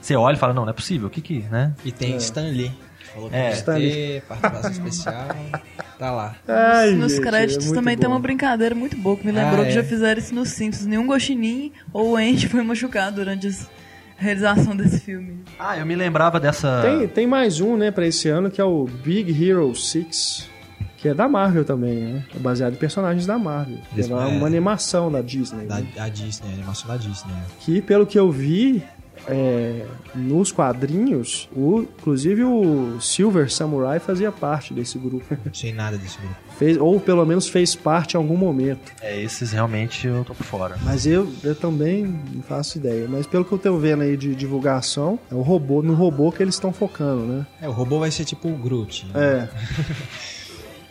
Você 0.00 0.14
olha 0.14 0.36
e 0.36 0.38
fala, 0.38 0.54
não, 0.54 0.62
não 0.64 0.70
é 0.70 0.72
possível, 0.72 1.08
o 1.08 1.10
que 1.10 1.20
que, 1.20 1.40
né? 1.50 1.74
E 1.84 1.90
tem 1.90 2.16
Stan 2.16 2.42
Lee. 2.48 2.70
que 3.00 3.06
Falou 3.12 3.28
que 3.30 3.34
É. 3.36 3.50
Stan 3.52 3.74
ter 3.74 4.22
participação 4.22 4.70
especial. 4.70 5.26
Tá 5.98 6.10
lá. 6.12 6.36
Ai, 6.46 6.92
Nos 6.92 7.12
gente, 7.14 7.22
créditos 7.24 7.72
é 7.72 7.74
também 7.74 7.96
tem 7.96 8.08
bom. 8.08 8.14
uma 8.14 8.20
brincadeira 8.20 8.74
muito 8.74 8.96
boa, 8.96 9.16
que 9.16 9.26
me 9.26 9.32
lembrou 9.32 9.62
Ah, 9.62 9.64
que 9.64 9.70
é. 9.72 9.74
já 9.74 9.82
fizeram 9.82 10.20
isso 10.20 10.32
nos 10.34 10.50
Simpsons. 10.50 10.86
Nenhum 10.86 11.06
Guaxinim 11.08 11.72
ou 11.92 12.16
Andy 12.16 12.46
foi 12.48 12.62
machucado 12.62 13.16
durante 13.16 13.48
a 13.48 13.52
realização 14.16 14.76
desse 14.76 15.00
filme. 15.00 15.40
Ah, 15.58 15.76
eu 15.76 15.84
me 15.84 15.96
lembrava 15.96 16.38
dessa... 16.38 16.80
Tem, 16.82 17.08
tem 17.08 17.26
mais 17.26 17.60
um, 17.60 17.76
né, 17.76 17.90
pra 17.90 18.06
esse 18.06 18.28
ano, 18.28 18.50
que 18.52 18.60
é 18.60 18.64
o 18.64 18.84
Big 18.84 19.32
Hero 19.44 19.74
6, 19.74 20.48
que 20.98 21.08
é 21.08 21.14
da 21.14 21.28
Marvel 21.28 21.64
também, 21.64 21.96
né? 21.96 22.24
É 22.34 22.38
baseado 22.38 22.74
em 22.74 22.76
personagens 22.76 23.24
da 23.24 23.38
Marvel. 23.38 23.78
Isso, 23.96 24.12
é 24.12 24.14
uma, 24.14 24.28
é. 24.28 24.36
uma 24.36 24.46
animação 24.46 25.10
da 25.10 25.22
Disney. 25.22 25.64
Da, 25.64 25.80
né? 25.80 25.88
a 25.96 26.08
Disney, 26.08 26.50
a 26.50 26.54
animação 26.54 26.88
da 26.88 26.96
Disney. 26.96 27.32
é. 27.32 27.44
Que, 27.60 27.80
pelo 27.80 28.04
que 28.04 28.18
eu 28.18 28.30
vi, 28.30 28.82
é, 29.26 29.84
nos 30.14 30.50
quadrinhos, 30.50 31.48
o, 31.54 31.82
inclusive 31.82 32.44
o 32.44 33.00
Silver 33.00 33.50
Samurai 33.50 33.98
fazia 33.98 34.32
parte 34.32 34.74
desse 34.74 34.98
grupo. 34.98 35.24
Não 35.44 35.54
sei 35.54 35.72
nada 35.72 35.96
desse 35.96 36.18
grupo. 36.18 36.34
Fez, 36.58 36.76
ou 36.76 36.98
pelo 36.98 37.24
menos 37.24 37.48
fez 37.48 37.76
parte 37.76 38.14
em 38.14 38.16
algum 38.16 38.36
momento. 38.36 38.92
É, 39.00 39.20
esses 39.20 39.52
realmente 39.52 40.06
eu 40.06 40.24
tô 40.24 40.34
por 40.34 40.44
fora. 40.44 40.76
Mas 40.82 41.06
eu, 41.06 41.32
eu 41.44 41.54
também 41.54 42.04
não 42.34 42.42
faço 42.42 42.78
ideia. 42.78 43.06
Mas 43.08 43.26
pelo 43.26 43.44
que 43.44 43.52
eu 43.52 43.58
tô 43.58 43.78
vendo 43.78 44.02
aí 44.02 44.16
de 44.16 44.34
divulgação, 44.34 45.20
é 45.30 45.34
o 45.34 45.42
robô, 45.42 45.82
no 45.82 45.94
robô 45.94 46.32
que 46.32 46.42
eles 46.42 46.56
estão 46.56 46.72
focando, 46.72 47.22
né? 47.22 47.46
É, 47.62 47.68
o 47.68 47.72
robô 47.72 48.00
vai 48.00 48.10
ser 48.10 48.24
tipo 48.24 48.48
o 48.48 48.56
Groot. 48.56 49.06
né? 49.06 49.12
É, 49.14 49.48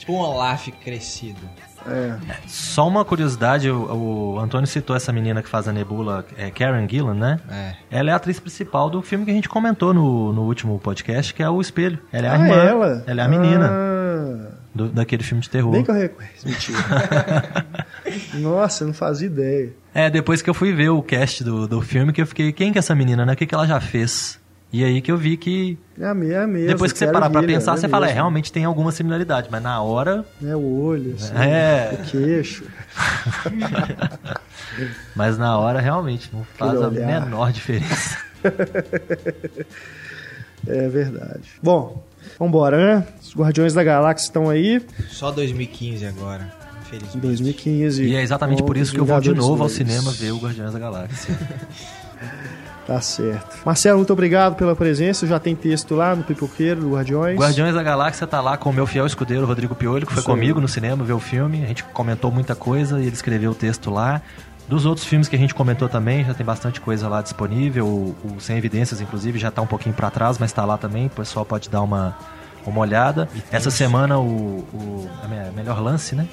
Tipo 0.08 0.20
um 0.20 0.22
Olaf 0.22 0.70
crescido. 0.84 1.42
é. 1.86 2.16
Só 2.48 2.88
uma 2.88 3.04
curiosidade, 3.04 3.70
o, 3.70 4.36
o 4.36 4.40
Antônio 4.40 4.66
citou 4.66 4.96
essa 4.96 5.12
menina 5.12 5.44
que 5.44 5.50
faz 5.50 5.68
a 5.68 5.74
Nebula, 5.74 6.26
é 6.38 6.50
Karen 6.50 6.88
Gillan, 6.88 7.14
né? 7.14 7.40
É. 7.50 7.74
Ela 8.00 8.12
é 8.12 8.14
a 8.14 8.16
atriz 8.16 8.40
principal 8.40 8.90
do 8.90 9.02
filme 9.02 9.26
que 9.26 9.32
a 9.32 9.34
gente 9.34 9.50
comentou 9.50 9.94
no, 9.94 10.32
no 10.32 10.44
último 10.44 10.80
podcast, 10.80 11.34
que 11.34 11.44
é 11.44 11.50
O 11.50 11.60
Espelho. 11.60 12.00
Ela 12.10 12.28
é 12.28 12.30
a 12.30 12.34
Ah, 12.34 12.40
irmã. 12.40 12.56
ela? 12.56 13.04
Ela 13.06 13.22
é 13.22 13.26
a 13.26 13.28
menina 13.28 13.70
Ah, 13.70 14.52
do- 14.74 14.88
daquele 14.88 15.24
filme 15.24 15.42
de 15.44 15.50
terror. 15.50 15.74
bem 15.74 15.84
que 15.84 15.92
eu 15.92 15.96
reconheço. 15.96 16.48
Mentira. 16.48 16.78
Nossa, 18.36 18.84
eu 18.84 18.88
não 18.88 18.94
fazia 18.94 19.28
ideia. 19.28 19.74
É, 19.94 20.10
depois 20.10 20.42
que 20.42 20.50
eu 20.50 20.54
fui 20.54 20.72
ver 20.74 20.88
o 20.90 21.02
cast 21.04 21.44
do, 21.44 21.68
do 21.68 21.82
filme, 21.82 22.14
que 22.14 22.22
eu 22.22 22.28
fiquei, 22.28 22.54
quem 22.54 22.72
que 22.72 22.78
é 22.78 22.80
essa 22.80 22.96
menina, 22.96 23.26
né? 23.26 23.34
O 23.34 23.36
que, 23.36 23.46
que 23.46 23.54
ela 23.54 23.68
já 23.68 23.80
fez? 23.82 24.40
E 24.72 24.84
aí 24.84 25.02
que 25.02 25.10
eu 25.12 25.18
vi 25.18 25.38
que, 25.38 25.78
É 25.98 26.06
a 26.08 26.14
me- 26.14 26.30
é 26.30 26.40
a 26.44 26.48
mesma. 26.48 26.68
depois 26.68 26.92
que 26.92 26.98
você 27.00 27.08
parar 27.08 27.30
pra 27.30 27.42
pensar, 27.42 27.74
é 27.76 27.78
você 27.78 27.88
fala, 27.88 28.06
é, 28.06 28.10
mesmo. 28.10 28.16
realmente 28.18 28.52
tem 28.52 28.66
alguma 28.66 28.92
similaridade, 28.92 29.48
mas 29.50 29.64
na 29.64 29.82
hora, 29.82 30.26
É 30.46 30.54
o 30.56 30.82
olho, 30.84 31.16
assim, 31.16 31.34
É. 31.38 31.98
o 32.00 32.04
queixo. 32.06 32.66
mas 35.16 35.38
na 35.38 35.58
hora 35.58 35.80
realmente 35.80 36.30
não 36.34 36.44
faz 36.58 36.82
a 36.82 36.88
olhar. 36.90 37.22
menor 37.22 37.52
diferença. 37.52 38.18
É 40.68 40.90
verdade. 40.90 41.44
Bom, 41.64 42.04
vambora, 42.38 42.78
né? 43.00 43.08
Os 43.22 43.34
Guardiões 43.34 43.74
da 43.74 43.84
Galáxia 43.86 44.26
estão 44.28 44.50
aí 44.50 44.82
Só 45.08 45.32
2015 45.32 46.06
agora, 46.06 46.52
infelizmente. 46.82 47.18
em 47.18 47.22
2015. 47.22 48.04
E 48.04 48.16
é 48.16 48.22
exatamente 48.22 48.62
por 48.64 48.76
isso 48.76 48.92
que 48.92 49.00
eu 49.00 49.06
vou 49.06 49.20
de 49.22 49.34
novo 49.34 49.64
ao 49.64 49.70
cinema 49.70 50.12
ver 50.12 50.32
o 50.32 50.38
Guardiões 50.38 50.74
da 50.74 50.80
Galáxia. 50.80 51.34
Tá 52.88 53.02
certo. 53.02 53.58
Marcelo, 53.66 53.98
muito 53.98 54.14
obrigado 54.14 54.56
pela 54.56 54.74
presença. 54.74 55.28
Já 55.28 55.38
tem 55.38 55.54
texto 55.54 55.94
lá 55.94 56.16
no 56.16 56.24
Pipoqueiro 56.24 56.80
do 56.80 56.92
Guardiões. 56.94 57.38
Guardiões 57.38 57.76
da 57.76 57.84
Galáxia 57.84 58.26
tá 58.26 58.40
lá 58.40 58.56
com 58.56 58.70
o 58.70 58.74
meu 58.74 58.88
fiel 58.88 59.06
escudeiro 59.06 59.46
Rodrigo 59.46 59.76
Piolho, 59.76 60.08
que 60.08 60.14
foi 60.14 60.22
aí. 60.22 60.26
comigo 60.26 60.62
no 60.62 60.70
cinema 60.70 61.04
ver 61.04 61.12
o 61.12 61.20
filme. 61.20 61.64
A 61.64 61.68
gente 61.68 61.84
comentou 61.84 62.32
muita 62.32 62.56
coisa 62.56 62.98
e 63.00 63.08
ele 63.08 63.14
escreveu 63.14 63.52
o 63.52 63.56
texto 63.56 63.92
lá. 63.92 64.22
Dos 64.70 64.86
outros 64.86 65.06
filmes 65.06 65.28
que 65.28 65.36
a 65.36 65.40
gente 65.40 65.54
comentou 65.54 65.90
também, 65.90 66.24
já 66.26 66.34
tem 66.34 66.46
bastante 66.46 66.80
coisa 66.80 67.10
lá 67.10 67.22
disponível. 67.22 67.86
O, 67.86 68.16
o 68.24 68.40
Sem 68.40 68.58
Evidências, 68.58 69.02
inclusive, 69.02 69.38
já 69.38 69.52
tá 69.52 69.62
um 69.62 69.68
pouquinho 69.68 69.94
pra 69.94 70.10
trás, 70.10 70.38
mas 70.38 70.54
tá 70.54 70.64
lá 70.64 70.78
também. 70.78 71.08
O 71.08 71.10
pessoal 71.10 71.46
pode 71.46 71.70
dar 71.70 71.82
uma, 71.82 72.18
uma 72.66 72.80
olhada. 72.80 73.28
Essa 73.52 73.70
semana, 73.72 74.18
o, 74.20 74.66
o 74.74 75.10
me- 75.30 75.52
melhor 75.56 75.82
lance, 75.82 76.16
né? 76.16 76.26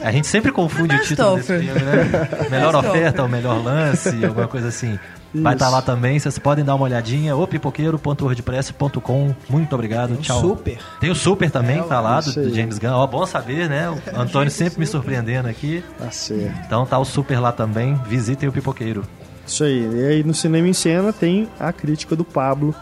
A 0.00 0.10
gente 0.12 0.26
sempre 0.26 0.50
confunde 0.52 0.94
o 0.96 1.00
título 1.00 1.36
desse 1.36 1.46
filme, 1.60 1.80
né? 1.80 2.28
Melhor 2.50 2.74
oferta, 2.74 3.22
offer. 3.22 3.24
o 3.24 3.28
melhor 3.28 3.62
lance, 3.64 4.24
alguma 4.24 4.46
coisa 4.48 4.68
assim. 4.68 4.96
Vai 5.42 5.54
estar 5.54 5.66
Isso. 5.66 5.74
lá 5.74 5.82
também, 5.82 6.18
vocês 6.18 6.38
podem 6.38 6.64
dar 6.64 6.74
uma 6.74 6.84
olhadinha. 6.84 7.36
O 7.36 7.46
pipoqueiro.wordpress.com. 7.46 9.34
Muito 9.48 9.74
obrigado, 9.74 10.16
tchau. 10.16 10.40
Super. 10.40 10.78
Tem 11.00 11.10
o 11.10 11.14
Super 11.14 11.50
também, 11.50 11.82
tá 11.82 12.00
lá, 12.00 12.20
do, 12.20 12.32
do 12.32 12.54
James 12.54 12.78
Gunn. 12.78 12.92
Ó, 12.92 13.06
bom 13.06 13.26
saber, 13.26 13.68
né? 13.68 13.90
O 13.90 13.98
Antônio 14.20 14.50
sempre 14.50 14.80
me 14.80 14.86
surpreendendo 14.86 15.48
aqui. 15.48 15.84
Tá 15.98 16.10
certo. 16.10 16.58
Então 16.66 16.86
tá 16.86 16.98
o 16.98 17.04
Super 17.04 17.40
lá 17.40 17.52
também. 17.52 17.94
Visitem 18.06 18.48
o 18.48 18.52
Pipoqueiro. 18.52 19.04
Isso 19.46 19.64
aí. 19.64 19.88
E 19.94 20.06
aí 20.06 20.24
no 20.24 20.34
Cinema 20.34 20.68
em 20.68 20.72
Cena 20.72 21.12
tem 21.12 21.48
a 21.58 21.72
crítica 21.72 22.16
do 22.16 22.24
Pablo 22.24 22.74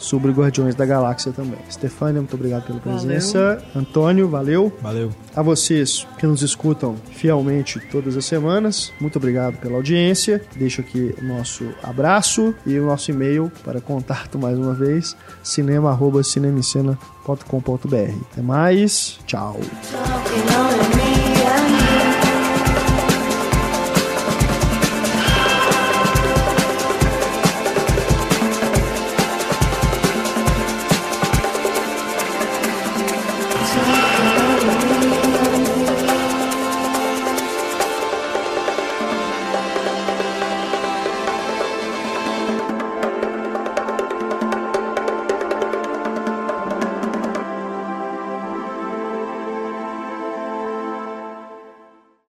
sobre 0.00 0.32
Guardiões 0.32 0.74
da 0.74 0.86
Galáxia 0.86 1.30
também. 1.30 1.60
Stefânia, 1.70 2.20
muito 2.20 2.34
obrigado 2.34 2.66
pela 2.66 2.80
presença. 2.80 3.62
Antônio, 3.76 4.28
valeu. 4.28 4.76
Valeu. 4.82 5.10
A 5.36 5.42
vocês 5.42 6.06
que 6.18 6.26
nos 6.26 6.42
escutam 6.42 6.96
fielmente 7.12 7.78
todas 7.92 8.16
as 8.16 8.24
semanas, 8.24 8.92
muito 9.00 9.16
obrigado 9.16 9.58
pela 9.58 9.76
audiência. 9.76 10.42
Deixo 10.56 10.80
aqui 10.80 11.14
o 11.20 11.24
nosso 11.24 11.68
abraço 11.82 12.54
e 12.66 12.78
o 12.78 12.86
nosso 12.86 13.10
e-mail 13.10 13.52
para 13.62 13.78
contato 13.80 14.38
mais 14.38 14.58
uma 14.58 14.72
vez, 14.72 15.14
cinema@cinemicena.com.br. 15.42 18.14
Até 18.32 18.42
mais, 18.42 19.18
tchau. 19.26 19.60